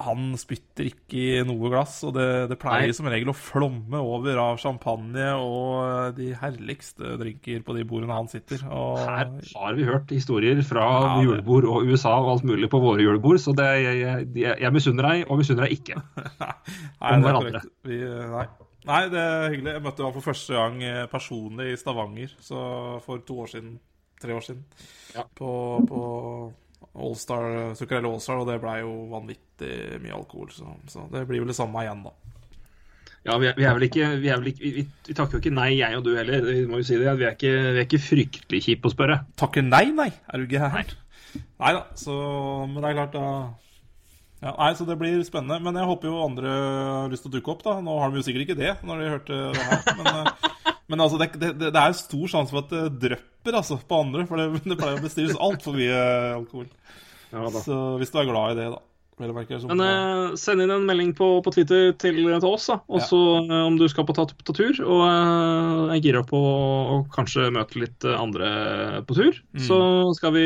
Han 0.05 0.33
spytter 0.37 0.89
ikke 0.89 1.21
i 1.39 1.43
noe 1.47 1.69
glass, 1.71 2.01
og 2.03 2.11
det, 2.17 2.25
det 2.51 2.57
pleier 2.59 2.91
Nei. 2.91 2.95
som 2.97 3.07
regel 3.09 3.31
å 3.31 3.35
flomme 3.37 4.01
over 4.03 4.37
av 4.43 4.59
champagne 4.59 5.29
og 5.39 6.13
de 6.17 6.33
herligste 6.35 7.15
drinker 7.21 7.63
på 7.63 7.77
de 7.77 7.85
bordene 7.87 8.17
han 8.17 8.27
sitter. 8.31 8.61
Og, 8.67 8.99
Her 8.99 9.31
har 9.55 9.77
vi 9.79 9.87
hørt 9.87 10.11
historier 10.11 10.59
fra 10.67 10.83
Ja, 10.83 11.01
det- 11.15 11.25
julebord 11.29 11.69
og 11.71 11.87
USA 11.87 12.17
og 12.19 12.33
alt 12.35 12.47
mulig 12.51 12.69
på 12.69 12.81
våre 12.83 13.01
julebord, 13.07 13.39
så 13.39 13.55
det, 13.55 13.69
jeg, 13.85 14.27
jeg, 14.35 14.55
jeg, 14.59 14.73
misunner 14.75 15.09
deg, 15.09 15.25
og 15.29 15.39
misunner 15.41 15.65
deg 15.67 15.79
ikke. 15.79 16.01
Nei, 16.43 16.53
om 16.99 17.23
er 17.23 17.27
hverandre. 17.29 17.63
Vi, 17.87 18.01
nei. 18.35 18.47
nei, 18.91 19.03
det 19.15 19.25
er 19.25 19.47
hyggelig. 19.55 19.77
Jeg 19.79 19.87
møtte 19.87 20.05
ham 20.05 20.17
for 20.19 20.27
første 20.33 20.59
gang 20.59 20.83
eh, 20.83 21.05
personlig 21.11 21.71
i 21.73 21.79
Stavanger 21.79 22.35
så 22.43 22.65
for 23.07 23.23
to 23.23 23.39
år 23.45 23.55
siden. 23.55 23.77
Tre 24.19 24.35
år 24.35 24.43
siden. 24.43 24.63
Ja. 25.15 25.23
På, 25.35 25.51
på 25.87 25.99
Allstar, 26.99 27.75
Zuccarello 27.79 28.13
Allstar, 28.13 28.41
og 28.41 28.49
det 28.49 28.59
blei 28.63 28.79
jo 28.81 28.93
vanvittig 29.13 30.01
mye 30.03 30.17
alkohol. 30.17 30.51
Så, 30.51 30.73
så 30.91 31.05
det 31.13 31.23
blir 31.29 31.43
vel 31.43 31.53
det 31.53 31.57
samme 31.59 31.85
igjen, 31.85 32.03
da. 32.07 32.15
Ja, 33.27 33.35
vi 33.35 33.49
er, 33.49 33.55
vi 33.57 33.65
er 33.67 33.75
vel 33.75 33.85
ikke, 33.89 34.09
vi, 34.21 34.29
er 34.31 34.39
vel 34.39 34.49
ikke 34.53 34.63
vi, 34.63 34.83
vi, 34.87 35.13
takker 35.13 35.37
jo 35.37 35.41
ikke 35.43 35.51
nei, 35.55 35.73
jeg 35.75 35.97
og 35.97 36.05
du 36.05 36.13
heller. 36.15 36.45
Vi 36.47 36.67
må 36.69 36.79
jo 36.79 36.87
si 36.87 36.99
det. 36.99 37.15
Vi 37.19 37.27
er 37.27 37.35
ikke, 37.35 37.55
vi 37.75 37.81
er 37.81 37.87
ikke 37.87 38.03
fryktelig 38.03 38.61
kjipe 38.65 38.89
å 38.89 38.93
spørre. 38.93 39.21
Takker 39.39 39.65
nei, 39.65 39.89
nei? 39.95 40.09
Er 40.31 40.43
du 40.43 40.51
gæren? 40.51 40.93
Nei 41.59 41.73
da, 41.75 41.81
så 41.99 42.13
Men 42.65 42.79
det 42.79 42.89
er 42.89 42.95
klart, 42.97 43.17
da 43.17 43.25
ja, 44.39 44.53
Nei, 44.55 44.69
så 44.79 44.85
det 44.87 44.95
blir 44.99 45.19
spennende. 45.27 45.59
Men 45.63 45.75
jeg 45.75 45.89
håper 45.89 46.07
jo 46.07 46.21
andre 46.23 46.53
har 46.53 47.11
lyst 47.11 47.25
til 47.27 47.33
å 47.33 47.35
dukke 47.35 47.51
opp, 47.53 47.65
da. 47.65 47.75
Nå 47.83 47.97
har 47.99 48.11
de 48.11 48.21
jo 48.21 48.27
sikkert 48.27 48.47
ikke 48.47 48.59
det, 48.59 48.71
når 48.87 49.01
de 49.01 49.11
hørte 49.11 49.41
det 49.57 49.65
her. 49.67 49.83
Men, 49.99 50.11
eh, 50.13 50.77
men 50.93 51.03
altså, 51.03 51.19
det, 51.19 51.33
det, 51.41 51.53
det 51.59 51.83
er 51.83 51.99
stor 51.99 52.31
sjanse 52.31 52.55
for 52.55 52.63
at 52.63 53.01
det 53.03 53.19
drypper 53.49 53.61
altså, 53.61 53.79
på 53.87 54.03
andre. 54.03 54.27
For 54.29 54.39
det, 54.39 54.61
det 54.65 54.77
pleier 54.79 54.99
å 54.99 55.05
bestilles 55.05 55.39
altfor 55.39 55.77
mye 55.77 56.03
alkohol. 56.35 56.69
Ja, 57.31 57.47
da. 57.49 57.63
Så 57.63 57.81
hvis 58.01 58.13
du 58.13 58.21
er 58.21 58.29
glad 58.29 58.53
i 58.53 58.61
det, 58.61 58.69
da. 58.75 58.85
Merke, 59.19 59.57
Men 59.67 59.81
eh, 59.83 60.35
send 60.39 60.63
inn 60.63 60.71
en 60.71 60.85
melding 60.87 61.09
på, 61.11 61.25
på 61.43 61.51
Twitter 61.51 61.89
til, 61.99 62.21
til 62.23 62.45
oss, 62.47 62.69
da. 62.71 62.77
Også 62.87 63.17
ja. 63.19 63.41
eh, 63.43 63.65
om 63.67 63.75
du 63.75 63.83
skal 63.91 64.05
på, 64.07 64.15
ta, 64.15 64.23
på 64.23 64.55
tur. 64.55 64.79
Og 64.79 65.01
eh, 65.03 65.97
er 65.97 65.99
gira 66.05 66.21
på 66.23 66.39
å 66.39 67.01
kanskje 67.11 67.49
møte 67.51 67.81
litt 67.83 68.07
eh, 68.07 68.15
andre 68.15 69.01
på 69.09 69.17
tur. 69.17 69.41
Så 69.59 69.79
skal 70.15 70.31
vi 70.37 70.45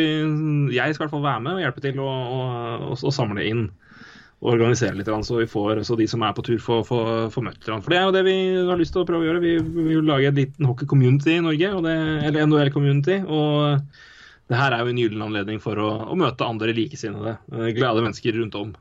Jeg 0.73 0.97
skal 0.97 1.03
i 1.03 1.05
hvert 1.05 1.13
fall 1.13 1.27
være 1.27 1.45
med 1.45 1.59
og 1.59 1.61
hjelpe 1.67 1.85
til 1.85 2.01
å, 2.01 2.09
å, 2.09 2.41
å, 2.89 2.97
å 2.97 3.13
samle 3.13 3.45
inn. 3.45 3.67
Organisere 4.43 4.97
litt, 4.97 5.07
så, 5.07 5.37
vi 5.39 5.47
får, 5.47 5.83
så 5.87 5.95
de 5.95 6.07
som 6.11 6.23
er 6.25 6.33
på 6.35 6.43
tur, 6.43 6.57
får, 6.59 6.81
får, 6.87 7.11
får 7.31 7.45
møtt 7.45 7.61
hverandre. 7.63 7.85
For 7.85 7.93
det 7.93 7.99
er 7.99 8.07
jo 8.07 8.15
det 8.15 8.23
vi 8.27 8.37
har 8.67 8.81
lyst 8.81 8.95
til 8.95 9.03
å 9.03 9.07
prøve 9.07 9.23
å 9.23 9.29
gjøre. 9.29 9.43
Vi, 9.43 9.53
vi 9.63 9.85
vil 9.93 10.09
lage 10.09 10.31
en 10.31 10.39
liten 10.39 10.67
hockey-community 10.67 11.37
i 11.37 11.43
Norge, 11.45 11.69
og 11.77 11.85
det, 11.87 11.93
eller 12.27 12.49
NHL-community. 12.49 13.21
og 13.23 13.85
det 14.51 14.59
her 14.59 14.75
er 14.75 14.83
jo 14.83 14.91
en 14.91 14.99
gyllen 14.99 15.23
anledning 15.23 15.61
for 15.63 15.79
å, 15.79 15.89
å 16.11 16.15
møte 16.19 16.45
andre 16.45 16.75
likesinnede, 16.75 17.37
eh, 17.53 17.69
glade 17.77 18.03
mennesker 18.03 18.35
rundt 18.35 18.57
om 18.59 18.73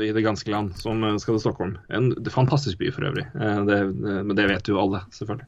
i 0.00 0.10
det 0.12 0.24
ganske 0.24 0.50
land 0.52 0.76
som 0.80 1.04
eh, 1.04 1.18
skal 1.20 1.36
til 1.36 1.44
Stockholm. 1.44 1.76
En 1.92 2.10
fantastisk 2.32 2.80
by 2.80 2.90
for 2.96 3.10
øvrig, 3.10 3.26
eh, 3.36 3.60
det, 3.68 3.80
men 4.00 4.34
det 4.38 4.48
vet 4.50 4.72
jo 4.72 4.80
alle, 4.80 5.04
selvfølgelig. 5.16 5.46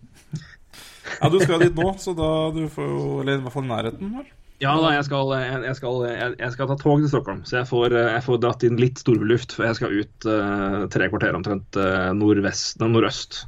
Ja, 1.19 1.33
du 1.33 1.41
skal 1.43 1.65
dit 1.65 1.77
nå, 1.77 1.89
så 2.01 2.15
da 2.17 2.29
du 2.55 2.63
får 2.73 2.87
jo 2.89 3.01
Eller 3.21 3.41
i 3.41 3.43
hvert 3.43 3.53
fall 3.53 3.67
nærheten, 3.69 4.13
vel? 4.17 4.29
Ja 4.63 4.77
da, 4.79 4.93
jeg 4.95 5.07
skal, 5.09 5.33
jeg, 5.35 5.75
skal, 5.75 6.05
jeg, 6.39 6.51
skal 6.55 6.69
ta 6.71 6.77
tog 6.79 7.01
til 7.03 7.11
Stockholm, 7.11 7.41
så 7.49 7.59
jeg 7.59 7.69
får, 7.71 7.97
eh, 7.99 8.11
jeg 8.15 8.25
får 8.29 8.41
dratt 8.45 8.67
inn 8.67 8.79
litt 8.79 9.01
storbyluft. 9.03 9.57
For 9.57 9.67
jeg 9.67 9.79
skal 9.79 9.97
ut 9.99 10.27
uh, 10.31 10.85
tre 10.93 11.09
kvarter 11.11 11.35
omtrent 11.35 11.79
eh, 11.83 12.11
nordvest, 12.15 12.79
nordøst 12.83 13.41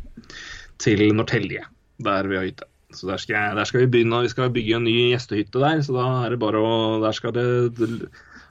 til 0.83 1.05
Nortelje, 1.15 1.63
der 2.03 2.31
vi 2.31 2.41
har 2.41 2.49
hytte. 2.49 2.67
Så 2.95 3.07
der 3.11 3.23
skal, 3.23 3.37
jeg, 3.37 3.59
der 3.59 3.71
skal 3.71 3.85
vi 3.85 3.91
begynne, 3.95 4.25
vi 4.27 4.33
skal 4.33 4.51
bygge 4.55 4.79
en 4.79 4.87
ny 4.89 4.97
gjestehytte 5.13 5.63
der. 5.63 5.83
Så 5.87 5.95
da 5.95 6.09
er 6.25 6.35
det 6.35 6.43
bare 6.43 6.63
å 6.63 6.75
Der 7.05 7.15
skal 7.15 7.35
det, 7.37 7.47
det 7.79 7.91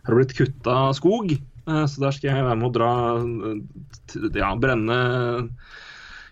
har 0.08 0.20
blitt 0.20 0.36
kutta 0.40 0.78
skog. 0.96 1.36
uh, 1.68 1.84
Så 1.84 2.06
der 2.06 2.16
skal 2.16 2.32
jeg 2.32 2.48
være 2.48 2.60
med 2.64 2.72
å 2.72 2.76
dra 2.80 2.94
Ja, 4.40 4.56
brenne 4.56 5.02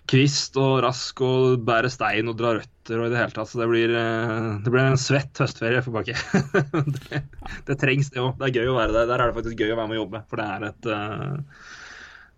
kvist 0.09 0.57
og 0.59 0.81
rask 0.83 1.21
og 1.23 1.61
bære 1.67 1.89
stein 1.93 2.27
og 2.31 2.37
dra 2.39 2.55
røtter 2.57 2.99
og 2.99 3.07
i 3.07 3.11
det 3.13 3.19
hele 3.19 3.35
tatt. 3.35 3.49
Så 3.51 3.59
det 3.61 3.67
blir, 3.71 3.93
eh, 3.95 4.47
det 4.63 4.73
blir 4.73 4.83
en 4.83 4.99
svett 4.99 5.39
høstferie 5.39 5.83
for 5.85 5.95
Bakke. 5.95 6.15
det, 7.11 7.21
det 7.69 7.77
trengs, 7.79 8.09
det 8.11 8.23
òg. 8.23 8.33
Det 8.39 8.49
er 8.49 8.57
gøy 8.61 8.71
å 8.73 8.77
være 8.79 8.95
der. 8.97 9.07
Der 9.11 9.23
er 9.23 9.31
det 9.31 9.37
faktisk 9.37 9.61
gøy 9.61 9.73
å 9.75 9.77
være 9.79 9.91
med 9.91 9.99
og 9.99 10.03
jobbe. 10.03 10.23
For 10.31 10.41
det 10.41 10.47
er 10.55 10.65
et 10.71 10.89
eh, 10.95 11.67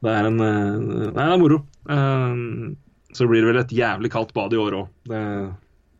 Det 0.03 0.15
er 0.17 0.29
en 0.29 0.41
eh, 0.43 0.73
Nei, 1.07 1.23
det 1.23 1.29
er 1.29 1.41
moro. 1.41 1.61
Eh, 1.89 2.43
Så 3.13 3.29
blir 3.29 3.43
det 3.45 3.51
vel 3.51 3.61
et 3.63 3.73
jævlig 3.77 4.09
kaldt 4.13 4.33
bad 4.33 4.53
i 4.53 4.59
år 4.61 4.77
òg. 4.81 5.09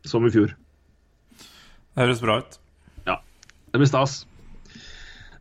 Som 0.04 0.26
i 0.26 0.32
fjor. 0.34 0.52
Det 1.94 2.02
høres 2.02 2.22
bra 2.22 2.40
ut. 2.42 2.56
Ja. 3.06 3.20
Det 3.70 3.78
blir 3.80 3.88
stas. 3.90 4.24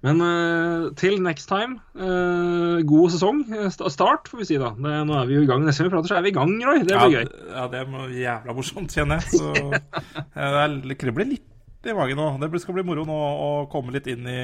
Men 0.04 0.20
eh, 0.20 0.90
til 1.00 1.16
next 1.24 1.48
time, 1.48 1.78
eh, 1.96 2.82
god 2.88 3.14
sesong. 3.14 3.40
Eh, 3.56 3.70
Start, 3.72 4.28
får 4.28 4.42
vi 4.42 4.48
si 4.50 4.58
da. 4.60 4.74
Det, 4.76 4.96
nå 5.08 5.16
er 5.16 5.30
vi 5.30 5.38
jo 5.38 5.46
i 5.46 5.48
gang. 5.48 5.64
Neste 5.64 5.86
gang 5.86 5.92
vi 5.92 5.96
prater, 5.96 6.12
så 6.12 6.18
er 6.20 6.26
vi 6.26 6.34
i 6.34 6.36
gang, 6.36 6.52
Roy. 6.60 6.82
Det 6.84 6.92
ja, 6.98 7.06
blir 7.08 7.22
gøy. 7.22 7.32
Ja, 7.54 7.66
det 7.72 7.80
er 7.80 8.14
jævla 8.20 8.56
morsomt, 8.58 8.92
kjenner 8.92 9.24
jeg. 9.24 9.40
Så 9.40 9.54
ja, 9.56 10.50
det 10.58 10.64
er- 10.66 11.00
kribler 11.00 11.30
litt 11.32 11.88
i 11.88 11.96
magen 11.96 12.20
nå. 12.20 12.28
Det 12.44 12.62
skal 12.64 12.76
bli 12.78 12.86
moro 12.88 13.08
nå 13.08 13.16
å 13.16 13.50
komme 13.72 13.96
litt 13.96 14.08
inn 14.12 14.28
i 14.28 14.40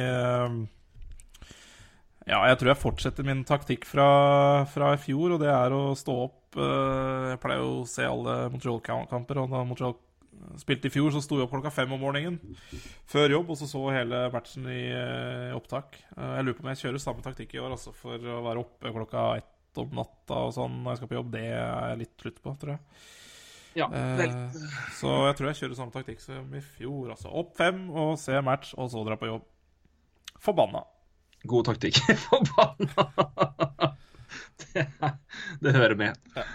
Ja, 2.29 2.39
jeg 2.45 2.59
tror 2.59 2.71
jeg 2.71 2.79
fortsetter 2.79 3.25
min 3.27 3.43
taktikk 3.47 3.87
fra, 3.89 4.09
fra 4.71 4.93
i 4.95 4.99
fjor, 5.01 5.35
og 5.35 5.39
det 5.43 5.49
er 5.51 5.73
å 5.75 5.95
stå 5.97 6.15
opp 6.27 6.59
Jeg 6.59 7.39
pleier 7.41 7.63
jo 7.63 7.71
å 7.81 7.87
se 7.89 8.05
alle 8.05 8.35
Montreal-kamper, 8.53 9.39
og 9.43 9.51
da 9.55 9.63
Montreal 9.67 9.95
spilte 10.61 10.89
i 10.89 10.93
fjor, 10.93 11.11
så 11.13 11.21
sto 11.23 11.37
vi 11.37 11.45
opp 11.45 11.53
klokka 11.53 11.71
fem 11.73 11.91
om 11.95 12.01
morgenen 12.01 12.39
før 13.09 13.35
jobb, 13.37 13.53
og 13.53 13.59
så 13.59 13.67
så 13.69 13.83
hele 13.93 14.25
matchen 14.33 14.67
i 14.71 14.79
i 15.49 15.55
opptak. 15.55 15.97
Eh, 16.17 16.35
jeg 16.37 16.45
lurer 16.45 16.57
på 16.57 16.65
om 16.65 16.71
jeg 16.73 16.81
kjører 16.83 17.03
samme 17.03 17.25
taktikk 17.25 17.55
i 17.55 17.61
år, 17.61 17.73
altså, 17.75 17.93
for 17.95 18.17
å 18.17 18.41
være 18.45 18.63
oppe 18.63 18.93
klokka 18.95 19.25
ett 19.39 19.79
om 19.79 19.91
natta 19.95 20.43
og 20.47 20.53
sånn 20.55 20.79
når 20.81 20.91
jeg 20.91 20.99
skal 21.01 21.11
på 21.11 21.17
jobb. 21.19 21.33
Det 21.35 21.45
er 21.47 21.89
jeg 21.91 21.99
litt 22.01 22.23
slutt 22.23 22.39
på, 22.43 22.53
tror 22.61 22.75
jeg. 22.75 23.03
Ja, 23.79 23.87
vel. 23.93 24.33
Eh, 24.33 24.69
så 24.99 25.13
jeg 25.29 25.37
tror 25.39 25.49
jeg 25.49 25.59
kjører 25.61 25.79
samme 25.79 25.95
taktikk 25.95 26.23
som 26.23 26.55
i 26.57 26.63
fjor. 26.75 27.11
Altså 27.15 27.33
opp 27.41 27.53
fem 27.59 27.85
og 27.91 28.15
se 28.21 28.39
match, 28.45 28.73
og 28.77 28.91
så 28.93 29.03
dra 29.07 29.19
på 29.19 29.29
jobb. 29.29 29.45
Forbanna. 30.39 30.83
God 31.49 31.69
taktikk. 31.69 32.01
Forbanna! 32.27 33.93
det, 34.63 34.87
det 35.63 35.77
hører 35.77 35.99
med. 35.99 36.33
Ja. 36.35 36.47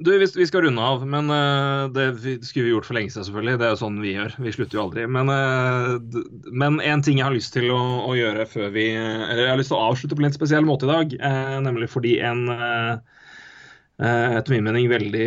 Du, 0.00 0.18
vi, 0.18 0.26
vi 0.36 0.46
skal 0.48 0.62
runde 0.64 0.80
av, 0.80 1.02
men 1.06 1.28
uh, 1.28 1.90
det 1.92 2.06
skulle 2.40 2.64
vi 2.64 2.72
gjort 2.72 2.86
for 2.88 2.96
lenge 2.96 3.12
siden, 3.12 3.26
selvfølgelig. 3.26 3.58
Det 3.60 3.66
er 3.66 3.74
jo 3.74 3.80
sånn 3.82 3.98
vi 4.00 4.14
gjør. 4.14 4.36
Vi 4.40 4.52
slutter 4.56 4.78
jo 4.78 4.84
aldri. 4.86 5.04
Men, 5.12 5.32
men 6.62 6.80
en 6.80 7.04
ting 7.04 7.20
jeg 7.20 7.26
har 7.26 7.36
lyst 7.36 7.52
til 7.52 7.68
å, 7.74 7.80
å 8.08 8.14
gjøre 8.16 8.48
før 8.48 8.72
vi 8.72 8.86
Eller 8.96 9.44
jeg 9.44 9.52
har 9.52 9.60
lyst 9.60 9.74
til 9.74 9.76
å 9.76 9.90
avslutte 9.90 10.16
på 10.16 10.24
en 10.24 10.30
litt 10.30 10.38
spesiell 10.38 10.64
måte 10.64 10.88
i 10.88 10.92
dag. 10.94 11.16
Uh, 11.20 11.56
nemlig 11.68 11.90
fordi 11.92 12.16
en 12.24 12.46
etter 14.00 14.54
min 14.54 14.64
mening 14.64 14.86
veldig 14.88 15.24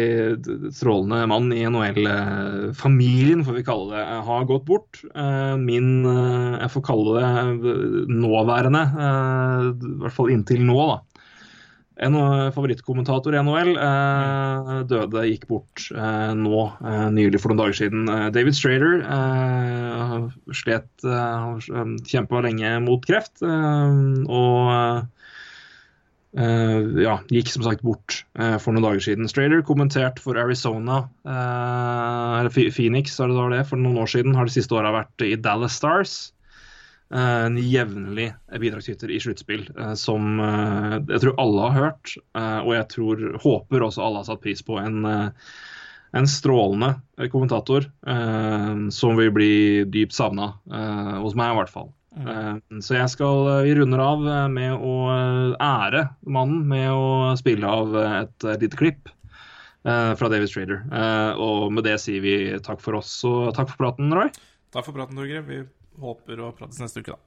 strålende 0.73 1.27
mann 1.29 1.51
i 1.53 1.59
NHL-familien, 1.69 3.43
får 3.45 3.59
vi 3.59 3.65
kalle 3.67 3.91
det, 3.93 4.15
har 4.25 4.47
gått 4.49 4.65
bort. 4.65 4.97
Min, 5.61 5.91
jeg 6.57 6.71
får 6.73 6.85
kalle 6.87 7.21
det 7.21 7.75
nåværende, 8.09 8.81
i 9.77 9.91
hvert 10.01 10.17
fall 10.17 10.33
inntil 10.33 10.65
nå, 10.65 10.79
da. 10.89 11.12
En 12.01 12.15
eh, 12.17 12.47
favorittkommentator 12.55 13.35
i 13.37 13.41
NHL 13.45 13.75
eh, 13.77 14.69
døde, 14.89 15.21
gikk 15.29 15.43
bort 15.51 15.83
eh, 15.93 16.31
nå 16.33 16.63
eh, 16.81 17.03
nylig 17.13 17.37
for 17.43 17.53
noen 17.53 17.59
dager 17.61 17.77
siden. 17.83 18.07
Eh, 18.09 18.31
David 18.33 18.57
Strader 18.57 19.03
eh, 19.05 20.25
slet 20.57 21.05
eh, 21.05 21.61
Kjempa 22.09 22.41
lenge 22.47 22.71
mot 22.81 23.05
kreft. 23.05 23.43
eh, 23.45 23.93
og 24.25 24.73
eh, 24.73 25.05
ja, 27.05 27.19
gikk 27.29 27.51
som 27.53 27.61
sagt 27.67 27.85
bort 27.85 28.23
for 28.33 28.73
noen 28.73 28.81
dager 28.87 29.03
siden. 29.05 29.29
Strader 29.29 29.61
kommentert 29.67 30.17
for 30.23 30.33
Arizona, 30.41 31.03
eller 31.29 32.49
Ph- 32.49 32.71
Phoenix 32.73 33.19
er 33.21 33.29
det 33.29 33.37
da 33.37 33.45
det, 33.53 33.59
for 33.69 33.77
noen 33.77 33.99
år 34.01 34.09
siden. 34.09 34.33
Har 34.33 34.49
de 34.49 34.55
siste 34.55 34.73
åra 34.73 34.89
vært 34.95 35.21
i 35.27 35.35
Dallas 35.37 35.77
Stars. 35.77 36.15
Eh, 37.11 37.45
en 37.45 37.57
jevnlig 37.57 38.31
bidragsyter 38.59 39.11
i 39.11 39.19
sluttspill 39.21 39.67
eh, 39.77 39.93
som 39.99 40.39
eh, 40.39 40.95
jeg 41.11 41.21
tror 41.21 41.39
alle 41.41 41.65
har 41.67 41.75
hørt, 41.77 42.13
og 42.33 42.71
jeg 42.73 42.87
tror, 42.93 43.23
håper 43.43 43.85
også 43.85 44.03
alle 44.05 44.21
har 44.23 44.29
satt 44.29 44.41
pris 44.43 44.63
på. 44.65 44.79
En, 44.81 45.03
en 46.13 46.29
strålende 46.29 46.95
kommentator 47.33 47.85
som 48.93 49.17
vil 49.19 49.31
bli 49.33 49.53
dypt 49.89 50.15
savna, 50.15 50.53
hos 51.21 51.35
meg 51.37 51.53
i 51.53 51.57
hvert 51.59 51.73
fall. 51.73 51.91
Eh, 52.17 52.55
Så 52.85 52.97
jeg 52.97 53.11
skal, 53.13 53.49
vi 53.67 53.75
runder 53.77 54.01
av 54.03 54.25
med 54.53 54.73
å 54.77 54.95
ære 55.57 56.07
mannen 56.25 56.65
med 56.69 56.89
å 56.93 57.33
spille 57.39 57.69
av 57.69 57.97
et 58.07 58.49
lite 58.61 58.79
klipp 58.79 59.13
fra 59.83 60.29
David 60.31 60.47
Strader. 60.47 60.85
Og 61.43 61.65
med 61.75 61.83
det 61.83 61.97
sier 61.99 62.23
vi 62.23 62.35
takk 62.63 62.79
for 62.79 63.01
oss, 63.01 63.17
og 63.27 63.49
takk 63.57 63.73
for 63.73 63.81
praten, 63.81 64.13
Roy. 64.15 64.29
Takk 64.71 64.87
for 64.87 64.95
praten, 64.95 65.19
Torgeir. 65.19 65.67
Håper 66.01 66.41
å 66.41 66.51
prates 66.57 66.79
neste 66.81 67.03
uke, 67.03 67.13
da. 67.13 67.19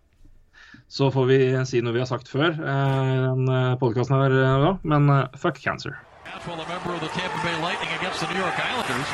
Så 0.89 1.11
får 1.11 1.27
vi 1.27 1.39
si 1.69 1.81
noe 1.85 1.95
vi 1.95 2.01
har 2.03 2.09
sagt 2.09 2.29
før, 2.31 2.57
i 2.57 3.17
den 3.23 3.49
podkasten 3.81 4.17
her, 4.19 4.35
eh, 4.35 4.59
da. 4.65 4.73
Men 4.83 5.11
eh, 5.11 5.39
fuck 5.39 5.59
cancer. 5.63 5.99
Caswell, 6.27 6.61
a 6.61 6.69
member 6.69 6.91
of 6.95 7.01
the 7.01 7.09
Tampa 7.15 7.39
Bay 7.43 7.55
Lightning 7.63 7.89
against 7.99 8.21
the 8.21 8.29
New 8.33 8.41
York 8.41 8.59
Islanders. 8.59 9.09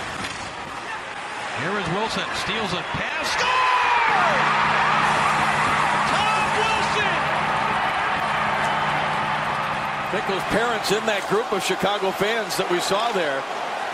Here 1.60 1.76
is 1.76 1.88
Wilson, 1.92 2.24
steals 2.40 2.72
a 2.72 2.82
pass, 2.96 3.26
score! 3.36 3.68
Tom 6.08 6.44
Wilson! 6.56 7.16
I 10.02 10.08
think 10.12 10.26
those 10.28 10.46
parents 10.48 10.88
in 10.92 11.04
that 11.06 11.28
group 11.28 11.52
of 11.52 11.62
Chicago 11.62 12.10
fans 12.10 12.56
that 12.56 12.70
we 12.70 12.80
saw 12.80 13.12
there 13.12 13.44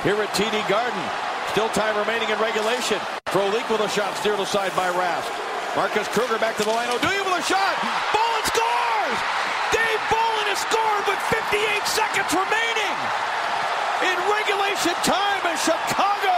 here 0.03 0.19
at 0.23 0.31
TD 0.39 0.63
Garden. 0.69 1.03
Still 1.51 1.69
time 1.71 1.97
remaining 1.99 2.31
in 2.31 2.39
regulation. 2.39 2.99
Frolik 3.27 3.69
with 3.71 3.81
a 3.81 3.89
shot 3.89 4.17
steered 4.17 4.39
aside 4.39 4.75
by 4.77 4.89
Rask. 4.95 5.48
Marcus 5.79 6.11
Kruger 6.11 6.43
back 6.43 6.59
to 6.59 6.67
the 6.67 6.75
line. 6.75 6.91
O'Duya 6.91 7.23
with 7.23 7.39
a 7.39 7.45
shot. 7.47 7.75
Bolin 8.11 8.45
scores! 8.51 9.19
Dave 9.71 10.03
Bolin 10.11 10.51
has 10.51 10.59
scored 10.59 11.07
with 11.07 11.23
58 11.31 11.55
seconds 11.87 12.27
remaining 12.35 12.97
in 14.03 14.17
regulation 14.27 14.91
time 15.07 15.39
in 15.47 15.55
Chicago. 15.55 16.35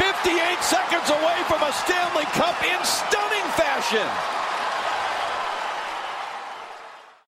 58 0.00 0.32
seconds 0.64 1.12
away 1.12 1.36
from 1.44 1.60
a 1.60 1.72
Stanley 1.76 2.24
Cup 2.32 2.56
in 2.64 2.80
stunning 2.80 3.48
fashion. 3.60 4.08